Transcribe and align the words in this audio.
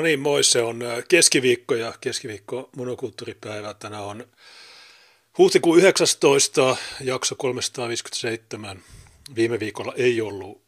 No 0.00 0.04
niin, 0.04 0.20
moi, 0.20 0.44
se 0.44 0.62
on 0.62 0.80
keskiviikko 1.08 1.74
ja 1.74 1.94
keskiviikko 2.00 2.70
monokulttuuripäivä. 2.76 3.74
Tänään 3.74 4.02
on 4.02 4.26
huhtikuun 5.38 5.78
19, 5.78 6.76
jakso 7.00 7.34
357. 7.34 8.82
Viime 9.34 9.60
viikolla 9.60 9.92
ei 9.96 10.20
ollut 10.20 10.62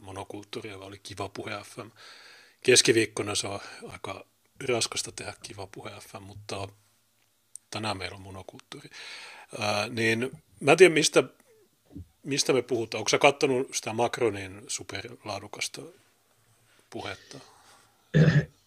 monokulttuuria, 0.00 0.78
vaan 0.78 0.88
oli 0.88 0.98
Kiva 0.98 1.28
Puhe 1.28 1.52
FM. 1.64 1.88
Keskiviikkona 2.62 3.34
se 3.34 3.46
on 3.46 3.60
aika 3.88 4.24
raskasta 4.68 5.12
tehdä 5.12 5.34
Kiva 5.42 5.66
Puhe 5.66 5.90
FM, 5.90 6.22
mutta 6.22 6.68
tänään 7.70 7.96
meillä 7.96 8.16
on 8.16 8.22
monokulttuuri. 8.22 8.90
Ää, 9.58 9.88
niin 9.88 10.30
mä 10.60 10.70
en 10.70 10.78
tiedä, 10.78 10.94
mistä, 10.94 11.24
mistä 12.22 12.52
me 12.52 12.62
puhutaan. 12.62 12.98
Onko 12.98 13.08
sä 13.08 13.18
katsonut 13.18 13.74
sitä 13.74 13.92
Macronin 13.92 14.62
superlaadukasta 14.66 15.82
puhetta? 16.90 17.53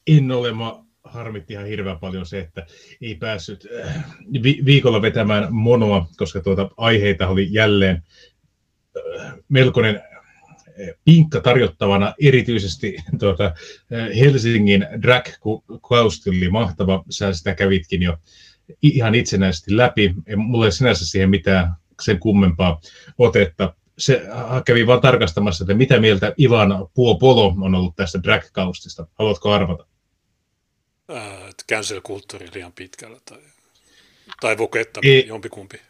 En 0.07 0.31
ole. 0.31 0.53
Mä 0.53 0.87
harmitti 1.03 1.53
ihan 1.53 1.65
hirveän 1.65 1.99
paljon 1.99 2.25
se, 2.25 2.39
että 2.39 2.65
ei 3.01 3.15
päässyt 3.15 3.67
äh, 3.85 4.05
vi- 4.43 4.61
viikolla 4.65 5.01
vetämään 5.01 5.53
monoa, 5.53 6.07
koska 6.17 6.41
tuota 6.41 6.70
aiheita 6.77 7.27
oli 7.27 7.47
jälleen 7.51 8.03
äh, 8.97 9.33
melkoinen 9.49 9.95
äh, 9.95 10.17
pinkka 11.05 11.41
tarjottavana, 11.41 12.13
erityisesti 12.21 12.95
tuota, 13.20 13.54
Helsingin 14.20 14.87
drag 15.01 15.26
Klaus 15.87 16.27
oli 16.27 16.49
mahtava, 16.49 17.04
sä 17.09 17.34
sitä 17.34 17.55
kävitkin 17.55 18.01
jo 18.01 18.17
ihan 18.82 19.15
itsenäisesti 19.15 19.77
läpi. 19.77 20.13
Mulla 20.35 20.65
ei 20.65 20.71
sinänsä 20.71 21.05
siihen 21.05 21.29
mitään 21.29 21.73
sen 22.01 22.20
kummempaa 22.20 22.82
otetta 23.17 23.73
se 23.98 24.21
kävi 24.65 24.87
vaan 24.87 25.01
tarkastamassa, 25.01 25.63
että 25.63 25.73
mitä 25.73 25.99
mieltä 25.99 26.34
Ivan 26.40 26.87
Puopolo 26.93 27.55
on 27.62 27.76
ollut 27.76 27.95
tästä 27.95 28.20
drag-kaustista. 28.23 29.07
Haluatko 29.13 29.51
arvata? 29.51 29.85
Äh, 31.12 31.23
cancel-kulttuuri 31.71 32.48
liian 32.54 32.73
pitkällä 32.73 33.17
tai, 33.26 33.39
tai 34.41 34.57
voketta, 34.57 34.99
Ei, 35.04 35.27
jompikumpi. 35.27 35.81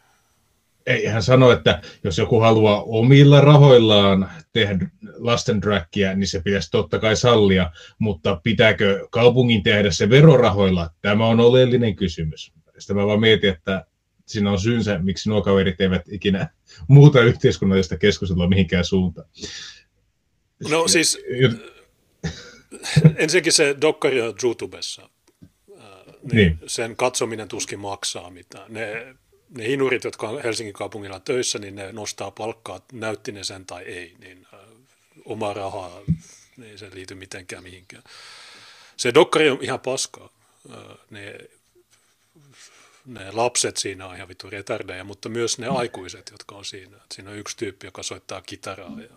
Ei, 0.86 1.06
hän 1.06 1.22
sanoi, 1.22 1.54
että 1.54 1.82
jos 2.04 2.18
joku 2.18 2.40
haluaa 2.40 2.82
omilla 2.82 3.40
rahoillaan 3.40 4.30
tehdä 4.52 4.90
lasten 5.16 5.62
dragia, 5.62 6.14
niin 6.14 6.28
se 6.28 6.40
pitäisi 6.40 6.70
totta 6.70 6.98
kai 6.98 7.16
sallia, 7.16 7.70
mutta 7.98 8.40
pitääkö 8.42 9.08
kaupungin 9.10 9.62
tehdä 9.62 9.90
se 9.90 10.10
verorahoilla? 10.10 10.90
Tämä 11.02 11.26
on 11.26 11.40
oleellinen 11.40 11.96
kysymys. 11.96 12.52
Sitten 12.78 12.96
mä 12.96 13.06
vaan 13.06 13.20
mietin, 13.20 13.50
että 13.50 13.84
siinä 14.28 14.50
on 14.50 14.60
syynsä, 14.60 14.98
miksi 14.98 15.28
nuo 15.28 15.42
kaverit 15.42 15.80
eivät 15.80 16.02
ikinä 16.10 16.48
muuta 16.88 17.20
yhteiskunnallista 17.20 17.96
keskustelua 17.96 18.48
mihinkään 18.48 18.84
suuntaan. 18.84 19.28
No 20.70 20.88
siis 20.88 21.18
ensinnäkin 23.16 23.52
se 23.52 23.76
dokkari 23.80 24.20
on 24.20 24.34
YouTubessa. 24.44 25.10
Niin, 26.32 26.36
niin. 26.36 26.58
Sen 26.66 26.96
katsominen 26.96 27.48
tuskin 27.48 27.78
maksaa 27.78 28.30
mitään. 28.30 28.72
Ne, 28.72 29.14
ne 29.50 29.68
hinurit, 29.68 30.04
jotka 30.04 30.28
on 30.28 30.42
Helsingin 30.42 30.74
kaupungilla 30.74 31.20
töissä, 31.20 31.58
niin 31.58 31.74
ne 31.74 31.92
nostaa 31.92 32.30
palkkaa, 32.30 32.80
näytti 32.92 33.32
ne 33.32 33.44
sen 33.44 33.66
tai 33.66 33.84
ei, 33.84 34.14
niin 34.20 34.46
äh, 34.54 34.60
oma 35.24 35.52
rahaa, 35.54 36.00
niin 36.56 36.70
ei 36.70 36.78
se 36.78 36.90
liity 36.94 37.14
mitenkään 37.14 37.62
mihinkään. 37.62 38.02
Se 38.96 39.14
dokkari 39.14 39.50
on 39.50 39.58
ihan 39.60 39.80
paskaa. 39.80 40.30
Äh, 40.70 40.98
ne 41.10 41.38
ne 43.08 43.30
lapset 43.32 43.76
siinä 43.76 44.06
on 44.06 44.16
ihan 44.16 44.28
vittu 44.28 44.50
retardeja, 44.50 45.04
mutta 45.04 45.28
myös 45.28 45.58
ne 45.58 45.66
aikuiset, 45.66 46.28
jotka 46.32 46.54
on 46.54 46.64
siinä. 46.64 46.96
Et 46.96 47.12
siinä 47.14 47.30
on 47.30 47.36
yksi 47.36 47.56
tyyppi, 47.56 47.86
joka 47.86 48.02
soittaa 48.02 48.42
kitaraa. 48.42 49.00
Ja, 49.00 49.08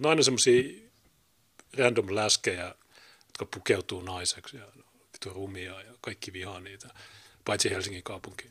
no 0.00 0.08
aina 0.08 0.22
semmoisia 0.22 0.82
random 1.78 2.14
läskejä, 2.14 2.74
jotka 3.26 3.46
pukeutuu 3.54 4.02
naiseksi 4.02 4.56
ja 4.56 4.64
vittu 5.12 5.30
rumia 5.30 5.80
ja 5.80 5.92
kaikki 6.00 6.32
vihaa 6.32 6.60
niitä, 6.60 6.88
paitsi 7.44 7.70
Helsingin 7.70 8.02
kaupunki. 8.02 8.50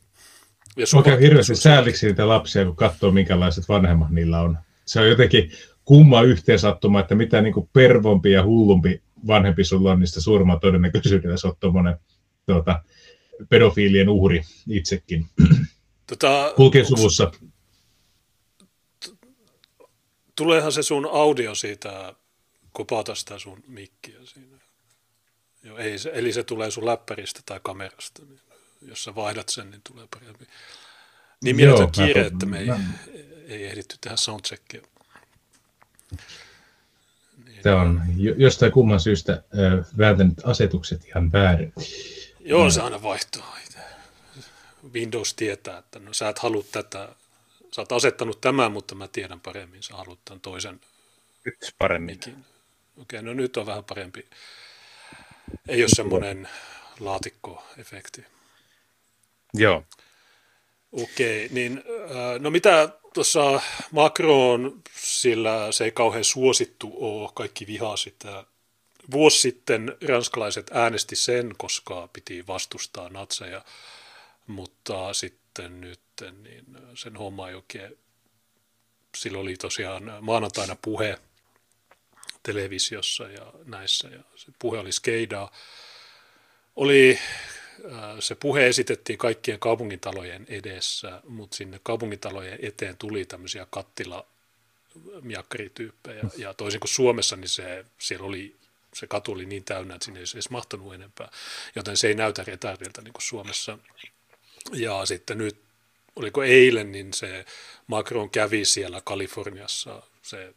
Ja 0.78 0.86
Mä 1.12 1.18
hirveästi 1.18 1.56
sääliksi 1.56 2.06
niitä 2.06 2.28
lapsia, 2.28 2.66
kun 2.66 2.76
katsoo, 2.76 3.12
minkälaiset 3.12 3.70
vanhemmat 3.70 4.10
niillä 4.10 4.42
on. 4.42 4.58
Se 4.86 5.00
on 5.00 5.10
jotenkin 5.10 5.52
kumma 5.86 6.22
yhteensattuma, 6.22 7.00
että 7.00 7.16
mitä 7.16 7.42
niin 7.42 7.54
kuin 7.54 7.70
pervompi 7.74 8.32
ja 8.32 8.44
hullumpi 8.44 9.02
vanhempi 9.28 9.64
sulla 9.64 9.92
on, 9.92 10.00
niin 10.00 10.08
sitä 10.08 10.22
suurimman 10.22 10.60
todennäköisyydellä 10.60 11.38
se 11.38 11.48
on 11.48 11.56
tuommoinen 11.60 11.96
tuota, 12.46 12.84
pedofiilien 13.50 14.10
uhri 14.10 14.42
itsekin. 14.70 15.26
Tota, 16.08 16.54
Kulkee 16.56 16.86
suvussa. 16.86 17.32
Tuleehan 20.36 20.72
se 20.72 20.84
sun 20.84 21.10
audio 21.12 21.56
siitä, 21.56 22.16
kopata 22.72 23.16
sitä 23.16 23.40
sun 23.40 23.64
mikkiä 23.68 24.20
siinä. 24.24 24.58
Joo, 25.64 25.78
ei 25.78 26.00
se, 26.00 26.12
eli 26.14 26.34
se 26.34 26.44
tulee 26.44 26.72
sun 26.72 26.86
läppäristä 26.86 27.40
tai 27.46 27.60
kamerasta. 27.64 28.26
Niin 28.26 28.40
jos 28.82 29.04
sä 29.04 29.16
vaihdat 29.16 29.50
sen, 29.50 29.72
niin 29.72 29.82
tulee 29.88 30.08
paremmin. 30.14 30.48
Niin 31.44 31.56
mieletön 31.56 31.92
kiire, 31.92 32.22
mä, 32.22 32.28
että 32.28 32.46
me 32.46 32.60
ei, 32.60 32.68
mä... 32.68 32.80
ei 33.48 33.66
ehditty 33.66 33.96
tehdä 34.02 34.18
soundcheckia. 34.18 34.82
Niin. 37.46 37.62
Tämä 37.64 37.82
on 37.82 38.02
jostain 38.38 38.72
kumman 38.72 39.00
syystä 39.00 39.34
äh, 39.34 39.86
vääntänyt 39.98 40.42
asetukset 40.44 41.06
ihan 41.06 41.32
väärin. 41.32 41.74
Joo, 42.46 42.70
se 42.70 42.82
aina 42.82 43.04
vaihtuu. 43.04 43.44
Windows 44.94 45.34
tietää, 45.34 45.78
että 45.78 46.00
no 46.00 46.14
sä 46.14 46.30
et 46.30 46.40
halua 46.40 46.64
tätä, 46.72 47.10
sä 47.76 47.82
oot 47.82 47.92
asettanut 47.92 48.42
tämän, 48.42 48.72
mutta 48.72 48.96
mä 48.96 49.08
tiedän 49.08 49.40
paremmin, 49.40 49.84
sä 49.84 49.96
haluat 49.96 50.20
tämän 50.26 50.42
toisen. 50.42 50.82
Nyt 51.46 51.76
paremmin. 51.78 52.20
Okei, 52.20 52.36
okay, 52.98 53.22
no 53.22 53.34
nyt 53.34 53.58
on 53.58 53.66
vähän 53.66 53.84
parempi. 53.84 54.26
Ei 55.68 55.82
ole 55.84 55.90
semmoinen 55.96 56.50
laatikkoefekti. 57.00 58.26
Joo. 59.54 59.84
Okei, 60.92 61.46
okay, 61.46 61.56
niin 61.56 61.84
no 62.40 62.50
mitä 62.50 62.90
tuossa 63.14 63.62
Macron, 63.92 64.82
sillä 64.96 65.72
se 65.72 65.84
ei 65.84 65.92
kauhean 65.92 66.24
suosittu 66.24 66.94
ole, 66.98 67.30
kaikki 67.34 67.68
vihaa 67.68 67.98
sitä 67.98 68.46
vuosi 69.12 69.40
sitten 69.40 69.98
ranskalaiset 70.08 70.72
äänesti 70.74 71.16
sen, 71.16 71.54
koska 71.58 72.10
piti 72.14 72.48
vastustaa 72.48 73.10
natseja, 73.10 73.66
mutta 74.48 75.14
sitten 75.14 75.82
nyt 75.82 76.00
niin 76.44 76.66
sen 76.96 77.16
homma 77.16 77.50
ei 77.50 77.56
oikein, 77.56 77.98
sillä 79.18 79.40
oli 79.40 79.56
tosiaan 79.56 80.14
maanantaina 80.22 80.76
puhe 80.82 81.20
televisiossa 82.44 83.24
ja 83.24 83.54
näissä, 83.66 84.08
ja 84.08 84.24
se 84.36 84.52
puhe 84.60 84.80
oli 84.80 84.92
skeidaa. 84.92 85.52
Oli, 86.76 87.20
äh, 87.86 88.02
se 88.20 88.36
puhe 88.36 88.68
esitettiin 88.68 89.20
kaikkien 89.20 89.60
kaupungintalojen 89.60 90.46
edessä, 90.50 91.22
mutta 91.28 91.58
sinne 91.58 91.80
kaupungintalojen 91.84 92.60
eteen 92.62 92.98
tuli 92.98 93.26
tämmöisiä 93.26 93.68
kattila 93.70 94.26
miakkarityyppejä, 95.22 96.24
ja 96.38 96.54
toisin 96.54 96.80
kuin 96.80 96.90
Suomessa, 96.90 97.36
niin 97.36 97.50
se, 97.50 97.86
siellä 97.98 98.26
oli 98.26 98.56
se 98.94 99.08
katu 99.08 99.32
oli 99.32 99.46
niin 99.46 99.64
täynnä, 99.64 99.96
että 99.96 100.06
sinne 100.06 100.20
ei 100.20 100.26
edes 100.34 100.50
mahtunut 100.50 100.94
enempää, 100.94 101.32
joten 101.76 101.98
se 101.98 102.08
ei 102.08 102.14
näytä 102.14 102.44
retardilta 102.44 103.02
niin 103.02 103.14
kuin 103.14 103.22
Suomessa. 103.22 103.78
Ja 104.74 105.06
sitten 105.06 105.38
nyt, 105.38 105.58
oliko 106.16 106.44
eilen, 106.44 106.92
niin 106.92 107.14
se 107.14 107.46
Macron 107.88 108.30
kävi 108.30 108.66
siellä 108.66 109.02
Kaliforniassa, 109.02 110.04
se, 110.22 110.54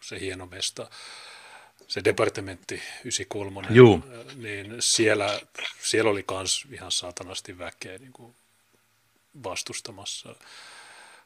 se 0.00 0.20
hieno 0.20 0.46
mesta, 0.46 0.90
se 1.88 2.04
departementti 2.04 2.74
93, 2.74 3.66
Juu. 3.70 4.02
niin 4.34 4.76
siellä, 4.80 5.40
siellä 5.82 6.10
oli 6.10 6.24
myös 6.30 6.66
ihan 6.72 6.92
saatanasti 6.92 7.58
väkeä 7.58 7.98
niin 7.98 8.12
kuin 8.12 8.34
vastustamassa, 9.44 10.34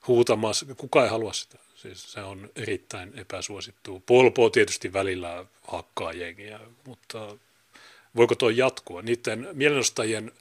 huutamassa. 0.06 0.66
Kuka 0.76 1.02
ei 1.02 1.10
halua 1.10 1.32
sitä. 1.32 1.58
Siis 1.82 2.12
se 2.12 2.20
on 2.20 2.50
erittäin 2.56 3.18
epäsuosittu. 3.18 4.02
Polpo 4.06 4.50
tietysti 4.50 4.92
välillä 4.92 5.44
hakkaa 5.68 6.12
jengiä, 6.12 6.60
mutta 6.86 7.36
voiko 8.16 8.34
tuo 8.34 8.50
jatkua? 8.50 9.02
Niiden 9.02 9.48
mielenostajien 9.52 10.32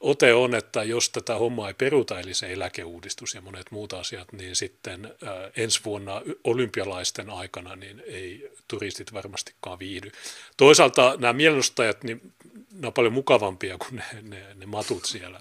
ote 0.00 0.34
on, 0.34 0.54
että 0.54 0.82
jos 0.82 1.10
tätä 1.10 1.34
hommaa 1.34 1.68
ei 1.68 1.74
peruta, 1.74 2.20
eli 2.20 2.34
se 2.34 2.52
eläkeuudistus 2.52 3.34
ja 3.34 3.40
monet 3.40 3.70
muut 3.70 3.92
asiat, 3.92 4.32
niin 4.32 4.56
sitten 4.56 5.14
ää, 5.24 5.50
ensi 5.56 5.80
vuonna 5.84 6.22
olympialaisten 6.44 7.30
aikana 7.30 7.76
niin 7.76 8.02
ei 8.06 8.50
turistit 8.68 9.12
varmastikaan 9.12 9.78
viihdy. 9.78 10.10
Toisaalta 10.56 11.14
nämä 11.18 11.32
mielenostajat, 11.32 12.04
niin 12.04 12.32
ne 12.72 12.86
on 12.86 12.92
paljon 12.92 13.12
mukavampia 13.12 13.78
kuin 13.78 13.96
ne, 13.96 14.22
ne, 14.22 14.54
ne 14.54 14.66
matut 14.66 15.04
siellä 15.04 15.40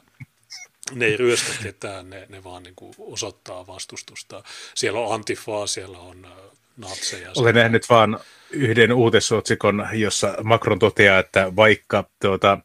ne 0.92 1.06
ei 1.06 1.18
ryöstä 1.18 1.52
ketään, 1.64 2.10
ne, 2.10 2.26
ne 2.30 2.44
vaan 2.44 2.64
niin 2.64 2.76
kuin 2.76 2.94
osoittaa 3.00 3.68
vastustusta. 3.68 4.44
Siellä 4.76 5.00
on 5.00 5.14
antifaa, 5.14 5.68
siellä 5.68 6.00
on 6.00 6.26
äh, 6.26 6.32
natseja. 6.78 7.32
Olen 7.36 7.56
nähnyt 7.56 7.90
vaan 7.90 8.20
yhden 8.52 8.94
uutisotsikon, 8.94 9.88
jossa 9.94 10.36
Macron 10.44 10.80
toteaa, 10.80 11.20
että 11.20 11.56
vaikka 11.56 12.10
tuota, 12.22 12.58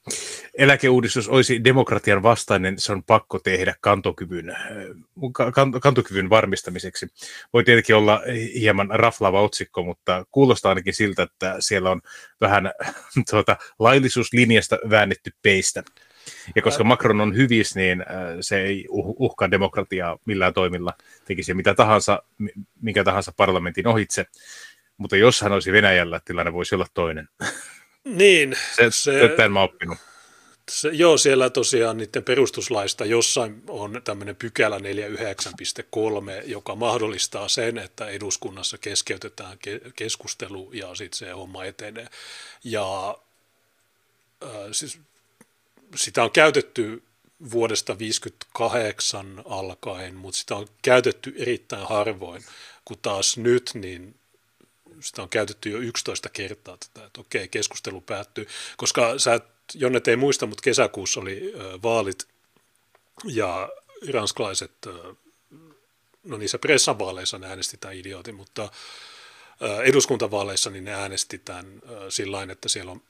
eläkeuudistus 0.59 1.29
olisi 1.29 1.65
demokratian 1.65 2.23
vastainen, 2.23 2.79
se 2.79 2.93
on 2.93 3.05
pakko 3.05 3.39
tehdä 3.39 3.75
kantokyvyn, 3.81 4.57
kantokyvyn 5.83 6.31
varmistamiseksi. 6.31 7.07
Voi 7.53 7.65
tietenkin 7.65 7.97
olla 7.97 8.23
hieman 8.55 8.89
raflaava 8.91 9.41
otsikko, 9.41 9.83
mutta 9.83 10.25
kuulostaa 10.31 10.69
ainakin 10.69 10.95
siltä, 10.95 11.23
että 11.23 11.57
siellä 11.59 11.91
on 11.91 12.01
vähän 12.41 12.73
tuota, 13.31 13.57
laillisuuslinjasta 13.79 14.79
väännetty 14.91 15.31
peistä. 15.43 15.83
Ja 16.57 16.63
koska 16.63 16.85
Macron 16.85 17.21
on 17.21 17.37
hyvis, 17.37 17.77
niin 17.77 18.05
se 18.41 18.63
ei 18.63 18.87
uhkaa 18.91 19.51
demokratiaa 19.51 20.19
millään 20.25 20.55
toimilla, 20.55 20.93
tekisi 21.25 21.55
mitä 21.55 21.75
tahansa, 21.75 22.23
minkä 22.81 23.05
tahansa 23.05 23.33
parlamentin 23.37 23.87
ohitse. 23.87 24.27
Mutta 24.97 25.17
jos 25.17 25.41
hän 25.41 25.53
olisi 25.53 25.73
Venäjällä, 25.73 26.21
tilanne 26.25 26.53
voisi 26.53 26.75
olla 26.75 26.87
toinen. 26.95 27.29
Niin. 28.05 28.57
se, 28.77 28.91
se, 28.91 29.35
en 29.45 29.53
mä 29.53 29.63
oppinut. 29.63 29.99
Se, 30.71 30.89
joo, 30.89 31.17
siellä 31.17 31.51
tosiaan 31.51 31.97
niiden 31.97 32.25
perustuslaista 32.25 33.05
jossain 33.05 33.63
on 33.69 34.01
tämmöinen 34.05 34.37
pykälä 34.37 34.79
49.3, 34.79 34.83
joka 36.45 36.75
mahdollistaa 36.75 37.49
sen, 37.49 37.79
että 37.79 38.09
eduskunnassa 38.09 38.79
keskeytetään 38.79 39.53
ke- 39.53 39.93
keskustelu 39.97 40.71
ja 40.73 40.95
sitten 40.95 41.19
se 41.19 41.31
homma 41.31 41.65
etenee. 41.65 42.07
Ja 42.65 43.19
äh, 44.45 44.51
siis 44.73 45.01
sitä 45.97 46.23
on 46.25 46.31
käytetty 46.31 47.03
vuodesta 47.51 47.93
1958 47.93 49.43
alkaen, 49.45 50.15
mutta 50.15 50.39
sitä 50.39 50.57
on 50.57 50.69
käytetty 50.83 51.35
erittäin 51.37 51.89
harvoin, 51.89 52.45
kun 52.85 52.99
taas 53.03 53.37
nyt 53.37 53.71
niin 53.75 54.15
sitä 55.01 55.23
on 55.23 55.29
käytetty 55.29 55.71
jo 55.71 55.79
11 55.79 56.29
kertaa 56.29 56.77
tätä, 56.77 57.07
että 57.07 57.21
okei, 57.21 57.49
keskustelu 57.49 58.01
päättyy, 58.01 58.49
koska 58.77 59.19
sä, 59.19 59.41
Jonnet 59.75 60.09
ei 60.09 60.17
muista, 60.17 60.47
mutta 60.47 60.63
kesäkuussa 60.63 61.21
oli 61.21 61.53
vaalit 61.83 62.29
ja 63.25 63.69
ranskalaiset, 64.13 64.73
no 66.25 66.37
niissä 66.37 66.59
pressavaaleissa 66.59 67.39
ne 67.39 67.47
äänesti 67.47 67.77
tämän 67.77 67.97
idiotin, 67.97 68.35
mutta 68.35 68.71
eduskuntavaaleissa 69.85 70.71
niin 70.71 70.85
ne 70.85 70.95
äänesti 70.95 71.39
tämän 71.39 71.83
sillä 72.09 72.47
että 72.53 72.69
siellä 72.69 72.93
on 72.93 73.03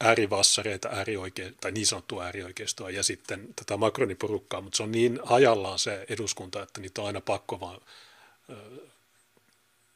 äärivassareita, 0.00 0.88
äärioike- 0.88 1.54
tai 1.60 1.72
niin 1.72 1.86
sanottua 1.86 2.24
äärioikeistoa 2.24 2.90
ja 2.90 3.02
sitten 3.02 3.48
tätä 3.56 3.76
Macronin 3.76 4.16
porukkaa, 4.16 4.60
mutta 4.60 4.76
se 4.76 4.82
on 4.82 4.92
niin 4.92 5.20
hajallaan 5.22 5.78
se 5.78 6.06
eduskunta, 6.08 6.62
että 6.62 6.80
niitä 6.80 7.00
on 7.00 7.06
aina 7.06 7.20
pakko 7.20 7.60
vaan 7.60 7.80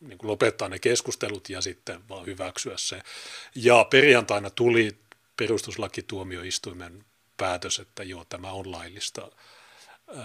niin 0.01 0.19
kuin 0.19 0.31
lopettaa 0.31 0.69
ne 0.69 0.79
keskustelut 0.79 1.51
ja 1.51 1.61
sitten 1.61 2.09
vaan 2.09 2.27
hyväksyä 2.27 2.75
se. 2.77 3.03
Ja 3.55 3.87
perjantaina 3.91 4.51
tuli 4.51 4.97
perustuslakituomioistuimen 5.37 7.05
päätös, 7.37 7.79
että 7.79 8.03
joo, 8.03 8.25
tämä 8.25 8.53
on 8.53 8.73
laillista 8.73 9.31
ää, 10.17 10.25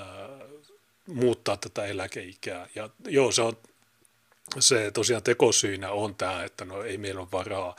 muuttaa 1.08 1.58
tätä 1.58 1.86
eläkeikää. 1.86 2.68
Ja 2.76 2.90
joo, 3.08 3.32
se 3.32 3.42
on 3.42 3.58
se 4.60 4.92
tosiaan 4.92 5.24
tekosyynä 5.24 5.92
on 5.92 6.16
tämä, 6.16 6.44
että 6.44 6.66
no 6.66 6.84
ei 6.84 6.98
meillä 6.98 7.22
ole 7.22 7.32
varaa, 7.32 7.76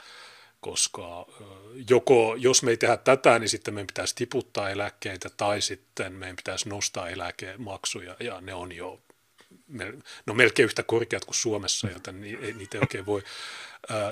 koska 0.59 1.25
joko 1.89 2.35
jos 2.37 2.63
me 2.63 2.71
ei 2.71 2.77
tehdä 2.77 2.97
tätä, 2.97 3.39
niin 3.39 3.49
sitten 3.49 3.73
meidän 3.73 3.87
pitäisi 3.87 4.15
tiputtaa 4.15 4.69
eläkkeitä 4.69 5.29
tai 5.37 5.61
sitten 5.61 6.13
meidän 6.13 6.35
pitäisi 6.35 6.69
nostaa 6.69 7.09
eläkemaksuja 7.09 8.15
ja 8.19 8.41
ne 8.41 8.53
on 8.53 8.71
jo 8.71 8.99
no 10.25 10.33
melkein 10.33 10.65
yhtä 10.65 10.83
korkeat 10.83 11.25
kuin 11.25 11.35
Suomessa, 11.35 11.89
joten 11.89 12.21
niitä 12.21 12.77
ei 12.77 12.81
oikein 12.81 13.05
voi 13.05 13.23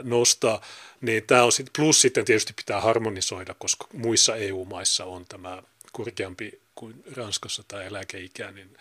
nostaa. 0.04 0.62
Niin 1.02 1.24
tämä 1.24 1.44
on 1.44 1.52
sit, 1.52 1.70
plus 1.78 2.02
sitten 2.02 2.26
tietysti 2.26 2.54
pitää 2.54 2.82
harmonisoida, 2.82 3.54
koska 3.54 3.88
muissa 3.94 4.36
EU-maissa 4.36 5.06
on 5.06 5.26
tämä 5.26 5.64
korkeampi 5.92 6.62
kuin 6.76 7.04
Ranskassa 7.16 7.64
tai 7.68 7.86
eläkeikä, 7.86 8.52
niin 8.52 8.78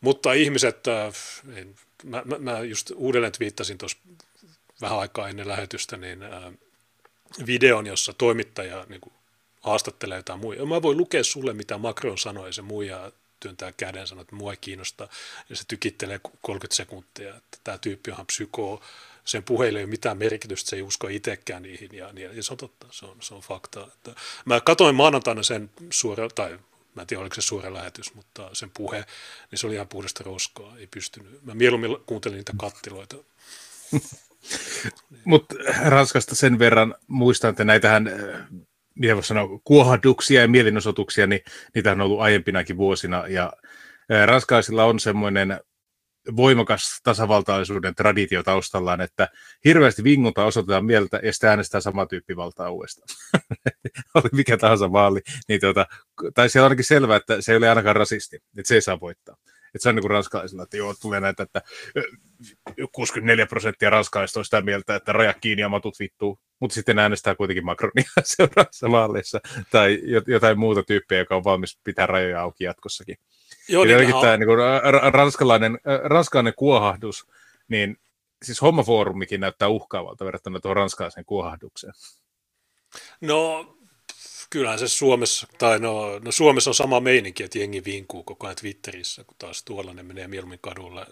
mutta 0.00 0.32
ihmiset, 0.32 0.84
en, 1.56 1.74
mä, 2.04 2.22
mä, 2.24 2.38
mä 2.38 2.60
just 2.60 2.90
uudelleen 2.94 3.32
viittasin 3.40 3.78
tuossa 3.78 3.98
vähän 4.80 4.98
aikaa 4.98 5.28
ennen 5.28 5.48
lähetystä, 5.48 5.96
niin 5.96 6.18
videon, 7.46 7.86
jossa 7.86 8.12
toimittaja 8.12 8.86
niin 8.88 9.00
kuin, 9.00 9.12
haastattelee 9.60 10.16
jotain 10.16 10.40
muita. 10.40 10.66
Mä 10.66 10.82
voin 10.82 10.96
lukea 10.98 11.24
sulle, 11.24 11.52
mitä 11.52 11.78
Macron 11.78 12.18
sanoi, 12.18 12.48
ja 12.48 12.52
se 12.52 12.62
muija 12.62 13.12
työntää 13.40 13.72
käden 13.72 14.06
sanoo, 14.06 14.22
että 14.22 14.36
mua 14.36 14.52
ei 14.52 14.58
kiinnosta, 14.60 15.08
ja 15.50 15.56
se 15.56 15.64
tykittelee 15.68 16.20
30 16.42 16.76
sekuntia, 16.76 17.36
että 17.36 17.58
tämä 17.64 17.78
tyyppi 17.78 18.10
onhan 18.10 18.26
psyko, 18.26 18.82
sen 19.24 19.42
puheille 19.42 19.78
ei 19.78 19.84
ole 19.84 19.90
mitään 19.90 20.18
merkitystä, 20.18 20.70
se 20.70 20.76
ei 20.76 20.82
usko 20.82 21.08
itsekään 21.08 21.62
niihin, 21.62 21.90
ja, 21.92 22.12
ja 22.32 22.42
se 22.42 22.52
on 22.52 22.56
totta, 22.56 22.86
se 22.90 23.06
on, 23.06 23.16
se 23.20 23.34
on 23.34 23.40
fakta. 23.40 23.86
Että 23.86 24.14
mä 24.44 24.60
katsoin 24.60 24.94
maanantaina 24.94 25.42
sen 25.42 25.70
suora, 25.90 26.28
tai 26.28 26.58
mä 26.94 27.02
en 27.02 27.06
tiedä 27.06 27.20
oliko 27.20 27.34
se 27.34 27.42
suora 27.42 27.74
lähetys, 27.74 28.14
mutta 28.14 28.50
sen 28.52 28.70
puhe, 28.70 29.04
niin 29.50 29.58
se 29.58 29.66
oli 29.66 29.74
ihan 29.74 29.88
puhdasta 29.88 30.24
roskaa, 30.24 30.78
ei 30.78 30.86
pystynyt. 30.86 31.44
Mä 31.44 31.54
mieluummin 31.54 31.96
kuuntelin 32.06 32.36
niitä 32.36 32.52
kattiloita. 32.58 33.16
Mutta 35.24 35.54
Ranskasta 35.84 36.34
sen 36.34 36.58
verran 36.58 36.94
muistan, 37.06 37.50
että 37.50 37.64
näitähän 37.64 38.10
mitä 38.94 39.14
voisi 39.14 39.28
sanoa, 39.28 39.60
kuohahduksia 39.64 40.40
ja 40.40 40.48
mielenosoituksia, 40.48 41.26
niin 41.26 41.40
niitä 41.74 41.92
on 41.92 42.00
ollut 42.00 42.20
aiempinakin 42.20 42.76
vuosina. 42.76 43.26
Ja 43.28 43.52
ranskalaisilla 44.26 44.84
on 44.84 45.00
semmoinen 45.00 45.60
voimakas 46.36 47.00
tasavaltaisuuden 47.02 47.94
traditio 47.94 48.42
taustallaan, 48.42 49.00
että 49.00 49.28
hirveästi 49.64 50.04
vingunta 50.04 50.44
osoitetaan 50.44 50.84
mieltä 50.84 51.20
ja 51.22 51.32
sitten 51.32 51.50
äänestää 51.50 51.80
sama 51.80 52.06
tyyppi 52.06 52.36
valtaa 52.36 52.70
uudestaan. 52.70 53.08
Oli 54.14 54.28
mikä 54.32 54.56
tahansa 54.56 54.92
vaali. 54.92 55.20
Niin 55.48 55.60
tuota, 55.60 55.86
tai 56.34 56.48
se 56.48 56.60
on 56.60 56.64
ainakin 56.64 56.84
selvää, 56.84 57.16
että 57.16 57.40
se 57.40 57.52
ei 57.52 57.58
ole 57.58 57.68
ainakaan 57.68 57.96
rasisti, 57.96 58.36
että 58.36 58.68
se 58.68 58.74
ei 58.74 58.82
saa 58.82 59.00
voittaa. 59.00 59.36
Että 59.74 59.82
se 59.82 59.88
on 59.88 59.94
niin 59.94 60.02
kuin 60.02 60.10
ranskalaisilla, 60.10 60.62
että 60.62 60.76
joo, 60.76 60.94
tulee 60.94 61.20
näitä, 61.20 61.42
että 61.42 61.62
64 62.92 63.46
prosenttia 63.46 63.90
ranskalaisista 63.90 64.40
on 64.40 64.44
sitä 64.44 64.60
mieltä, 64.60 64.94
että 64.94 65.12
raja 65.12 65.34
kiinni 65.34 65.62
ja 65.62 65.68
matut 65.68 65.98
vittuu, 65.98 66.38
mutta 66.60 66.74
sitten 66.74 66.98
äänestää 66.98 67.34
kuitenkin 67.34 67.64
Macronia 67.64 68.10
seuraavassa 68.22 68.90
vaaleissa 68.90 69.40
tai 69.70 69.98
jotain 70.26 70.58
muuta 70.58 70.82
tyyppiä, 70.82 71.18
joka 71.18 71.36
on 71.36 71.44
valmis 71.44 71.78
pitää 71.84 72.06
rajoja 72.06 72.40
auki 72.40 72.64
jatkossakin. 72.64 73.16
Joo, 73.68 73.84
niin 73.84 74.20
tämä 74.20 74.36
niin 74.36 74.46
kuin, 74.46 74.58
ranskalainen, 75.12 75.78
ranskalainen 76.04 76.54
kuohahdus, 76.56 77.26
niin 77.68 77.96
siis 78.42 78.62
hommafoorumikin 78.62 79.40
näyttää 79.40 79.68
uhkaavalta 79.68 80.24
verrattuna 80.24 80.60
tuohon 80.60 80.76
ranskalaiseen 80.76 81.24
kuohahdukseen. 81.24 81.92
No 83.20 83.66
kyllähän 84.50 84.78
se 84.78 84.88
Suomessa, 84.88 85.46
tai 85.58 85.78
no, 85.78 86.18
no 86.18 86.32
Suomessa 86.32 86.70
on 86.70 86.74
sama 86.74 87.00
meininki, 87.00 87.42
että 87.42 87.58
jengi 87.58 87.84
vinkuu 87.84 88.22
koko 88.22 88.46
ajan 88.46 88.56
Twitterissä, 88.56 89.24
kun 89.24 89.36
taas 89.38 89.62
tuolla 89.62 89.94
ne 89.94 90.02
menee 90.02 90.28
mieluummin 90.28 90.58
kadulle. 90.62 91.06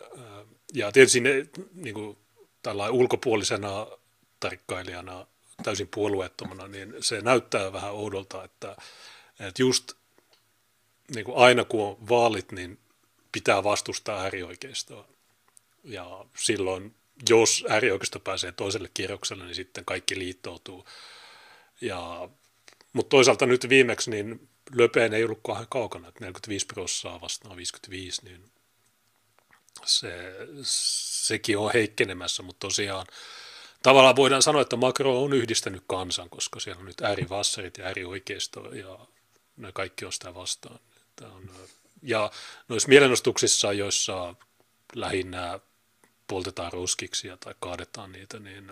Ja 0.75 0.93
tietysti 0.93 1.21
ne, 1.21 1.47
niin 1.75 1.95
kuin, 1.95 2.17
tällä 2.63 2.91
ulkopuolisena 2.91 3.87
tarkkailijana, 4.41 5.27
täysin 5.63 5.89
puolueettomana, 5.95 6.69
niin 6.69 6.95
se 7.01 7.21
näyttää 7.21 7.73
vähän 7.73 7.93
oudolta, 7.93 8.45
että, 8.45 8.77
että 9.41 9.63
just 9.63 9.93
niin 11.15 11.25
kuin 11.25 11.37
aina 11.37 11.65
kun 11.65 11.85
on 11.85 12.09
vaalit, 12.09 12.53
niin 12.53 12.79
pitää 13.33 13.65
vastustaa 13.65 14.21
äärioikeistoa. 14.21 15.09
Ja 15.85 16.25
silloin, 16.37 16.95
jos 17.29 17.65
äärioikeisto 17.69 18.21
pääsee 18.21 18.53
toiselle 18.53 18.91
kierrokselle, 18.95 19.45
niin 19.45 19.55
sitten 19.55 19.85
kaikki 19.85 20.19
liittoutuu. 20.19 20.87
Ja 21.81 22.29
mutta 22.99 23.11
toisaalta 23.11 23.47
nyt 23.47 23.69
viimeksi 23.69 24.11
niin 24.11 24.49
Löpeen 24.75 25.15
ei 25.15 25.25
ollut 25.25 25.41
kaukana, 25.69 26.09
että 26.09 26.21
45 26.21 26.67
prosenttia 26.67 27.21
vastaan 27.21 27.57
55, 27.57 28.25
niin 28.25 28.51
se, 29.85 30.35
sekin 30.63 31.59
on 31.59 31.71
heikkenemässä, 31.75 32.43
mutta 32.43 32.67
tosiaan 32.67 33.07
tavallaan 33.83 34.17
voidaan 34.17 34.43
sanoa, 34.43 34.63
että 34.63 34.77
Macron 34.77 35.17
on 35.17 35.33
yhdistänyt 35.33 35.85
kansan, 35.87 36.31
koska 36.31 36.61
siellä 36.61 36.81
on 36.81 36.87
nyt 36.87 37.01
äärivassarit 37.01 37.79
ja 37.79 37.85
äärioikeisto 37.85 38.75
ja 38.75 38.99
ne 39.57 39.73
kaikki 39.73 40.05
on 40.05 40.13
sitä 40.13 40.35
vastaan. 40.35 40.81
Tämä 41.17 41.33
on, 41.33 41.51
ja 42.03 42.31
noissa 42.69 42.89
mielenostuksissa, 42.89 43.73
joissa 43.73 44.35
lähinnä 44.95 45.61
poltetaan 46.27 46.73
ruskiksi 46.73 47.29
tai 47.41 47.55
kaadetaan 47.61 48.13
niitä, 48.13 48.39
niin 48.39 48.71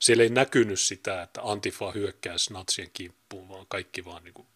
siellä 0.00 0.22
ei 0.22 0.30
näkynyt 0.30 0.80
sitä, 0.80 1.22
että 1.22 1.40
Antifa 1.44 1.92
hyökkäisi 1.92 2.52
natsien 2.52 2.90
kimppuun, 2.92 3.48
vaan 3.48 3.66
kaikki 3.68 4.04
vaan 4.04 4.24
niin 4.24 4.34
kuin 4.34 4.46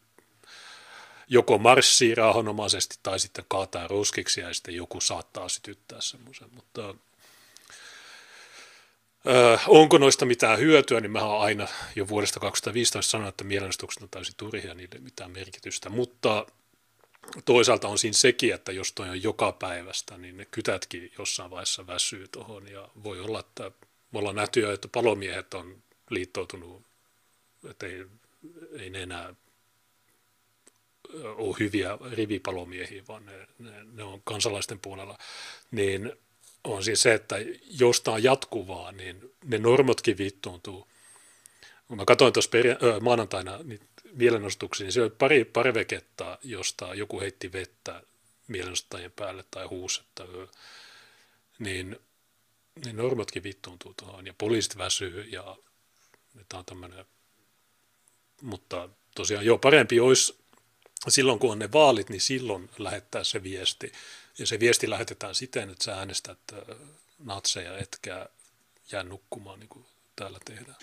joko 1.29 1.59
marssii 1.59 2.15
rauhanomaisesti 2.15 2.97
tai 3.03 3.19
sitten 3.19 3.45
kaataa 3.49 3.89
ruskiksi 3.89 4.41
ja 4.41 4.55
sitten 4.55 4.75
joku 4.75 5.01
saattaa 5.01 5.49
sytyttää 5.49 6.01
semmoisen, 6.01 6.49
mutta 6.55 6.95
Öö, 9.27 9.59
onko 9.69 9.99
noista 9.99 10.25
mitään 10.25 10.59
hyötyä, 10.59 11.01
niin 11.01 11.11
mä 11.11 11.25
oon 11.25 11.43
aina 11.43 11.69
jo 11.97 12.09
vuodesta 12.09 12.41
2015 12.41 13.11
sanonut, 13.11 13.29
että 13.29 13.45
mielenosoitukset 13.45 14.03
on 14.03 14.09
täysin 14.09 14.35
turhia, 14.37 14.75
niille 14.75 14.99
mitään 14.99 15.31
merkitystä, 15.31 15.89
mutta 15.89 16.47
toisaalta 17.45 17.89
on 17.89 17.99
siinä 17.99 18.13
sekin, 18.13 18.55
että 18.55 18.73
jos 18.73 18.93
toi 18.93 19.09
on 19.09 19.23
joka 19.23 19.53
päivästä, 19.53 20.19
niin 20.19 20.37
ne 20.37 20.45
kytätkin 20.45 21.13
jossain 21.19 21.51
vaiheessa 21.51 21.87
väsyy 21.87 22.29
tuohon 22.29 22.69
ja 22.69 22.89
voi 23.05 23.21
olla, 23.21 23.41
että 23.41 23.71
Me 24.15 24.19
ollaan 24.19 24.37
nähty 24.37 24.61
jo, 24.61 24.73
että 24.73 24.89
palomiehet 24.89 25.55
on 25.55 25.83
liittoutunut, 26.11 26.83
että 27.71 27.87
ei, 27.87 28.05
ei 28.79 28.91
ne 28.91 29.03
enää 29.03 29.35
ole 31.25 31.57
hyviä 31.61 31.99
rivipalomiehiä, 32.11 33.03
vaan 33.09 33.27
ne, 33.27 33.47
ne, 33.59 33.85
ne 33.93 34.03
on 34.03 34.23
kansalaisten 34.25 34.81
puolella, 34.81 35.19
niin 35.71 36.13
on 36.65 36.85
siis 36.85 37.03
se, 37.03 37.15
että 37.15 37.37
jos 37.71 38.01
tämä 38.01 38.15
on 38.15 38.23
jatkuvaa, 38.23 38.93
niin 38.93 39.35
ne 39.45 39.59
normotkin 39.59 40.19
vittuuntuu. 40.19 40.89
Kun 41.89 41.97
mä 41.97 42.05
katsoin 42.05 42.33
tuossa 42.33 42.51
peria- 42.51 42.79
ö, 42.83 43.01
maanantaina 43.01 43.59
niitä 43.65 43.85
niin 44.81 44.93
se 44.93 45.03
oli 45.03 45.11
pari 45.11 45.45
parveketta, 45.45 46.39
josta 46.43 46.95
joku 46.95 47.21
heitti 47.21 47.53
vettä 47.53 48.03
mielenosoittajien 48.49 49.13
päälle 49.13 49.45
tai 49.51 49.67
huusi, 49.67 50.01
että 50.01 50.25
niin, 51.59 51.97
niin 52.85 52.97
normotkin 52.97 53.43
vittuuntuu 53.43 53.95
tuohon 53.95 54.27
ja 54.27 54.35
poliisit 54.39 54.79
väsyy 54.79 55.23
ja 55.23 55.57
tämä 56.49 56.59
on 56.59 56.65
tämmöinen, 56.65 57.05
mutta 58.43 58.89
tosiaan 59.15 59.47
joo, 59.47 59.59
parempi 59.59 60.01
olisi 60.01 60.45
silloin 61.09 61.39
kun 61.39 61.53
on 61.53 61.59
ne 61.59 61.73
vaalit, 61.73 62.11
niin 62.11 62.21
silloin 62.21 62.71
lähettää 62.79 63.25
se 63.25 63.43
viesti. 63.43 63.93
Ja 64.39 64.47
se 64.47 64.61
viesti 64.61 64.91
lähetetään 64.91 65.35
siten, 65.35 65.71
että 65.71 65.85
sä 65.85 65.95
äänestät 65.95 66.39
natseja, 67.19 67.79
etkä 67.79 68.29
jää 68.93 69.03
nukkumaan 69.03 69.61
niin 69.61 69.69
kuin 69.69 69.87
täällä 70.17 70.39
tehdään. 70.45 70.77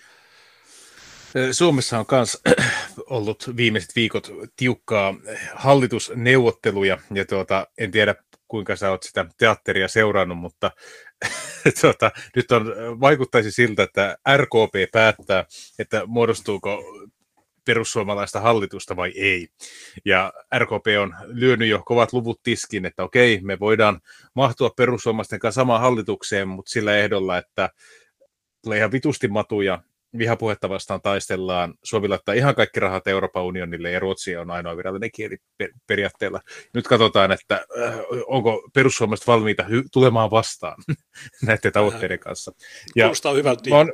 Suomessa 1.51 1.99
on 1.99 2.05
myös 2.11 2.41
ollut 3.17 3.57
viimeiset 3.57 3.95
viikot 3.95 4.31
tiukkaa 4.55 5.15
hallitusneuvotteluja, 5.55 6.97
ja 7.13 7.25
tuota, 7.25 7.67
en 7.77 7.91
tiedä 7.91 8.15
kuinka 8.47 8.75
sä 8.75 8.89
oot 8.89 9.03
sitä 9.03 9.25
teatteria 9.37 9.87
seurannut, 9.87 10.37
mutta 10.37 10.71
tuota, 11.81 12.11
nyt 12.35 12.51
on, 12.51 12.65
vaikuttaisi 12.99 13.51
siltä, 13.51 13.83
että 13.83 14.17
RKP 14.37 14.91
päättää, 14.91 15.45
että 15.79 16.01
muodostuuko 16.05 16.83
perussuomalaista 17.65 18.39
hallitusta 18.39 18.95
vai 18.95 19.11
ei. 19.15 19.47
Ja 20.05 20.33
RKP 20.57 20.85
on 21.01 21.15
lyönyt 21.25 21.69
jo 21.69 21.81
kovat 21.85 22.13
luvut 22.13 22.43
tiskin, 22.43 22.85
että 22.85 23.03
okei, 23.03 23.39
me 23.41 23.59
voidaan 23.59 24.01
mahtua 24.35 24.69
perussuomalaisten 24.69 25.39
kanssa 25.39 25.61
samaan 25.61 25.81
hallitukseen, 25.81 26.47
mutta 26.47 26.71
sillä 26.71 26.97
ehdolla, 26.97 27.37
että 27.37 27.69
tulee 28.63 28.77
ihan 28.77 28.91
vitusti 28.91 29.27
matuja, 29.27 29.83
vihapuhetta 30.17 30.69
vastaan 30.69 31.01
taistellaan, 31.01 31.73
Suomi 31.83 32.07
laittaa 32.07 32.35
ihan 32.35 32.55
kaikki 32.55 32.79
rahat 32.79 33.07
Euroopan 33.07 33.43
unionille 33.43 33.91
ja 33.91 33.99
Ruotsi 33.99 34.35
on 34.35 34.51
ainoa 34.51 34.77
virallinen 34.77 35.11
kieli 35.11 35.37
periaatteella. 35.87 36.41
Nyt 36.73 36.87
katsotaan, 36.87 37.31
että 37.31 37.55
äh, 37.55 37.95
onko 38.27 38.69
perussuomalaiset 38.73 39.27
valmiita 39.27 39.63
hy- 39.63 39.87
tulemaan 39.91 40.31
vastaan 40.31 40.83
näiden 41.47 41.73
tavoitteiden 41.73 42.19
kanssa. 42.19 42.51
Ja 42.95 43.05
Kuulostaa 43.05 43.33
hyvältä 43.33 43.75
on... 43.75 43.91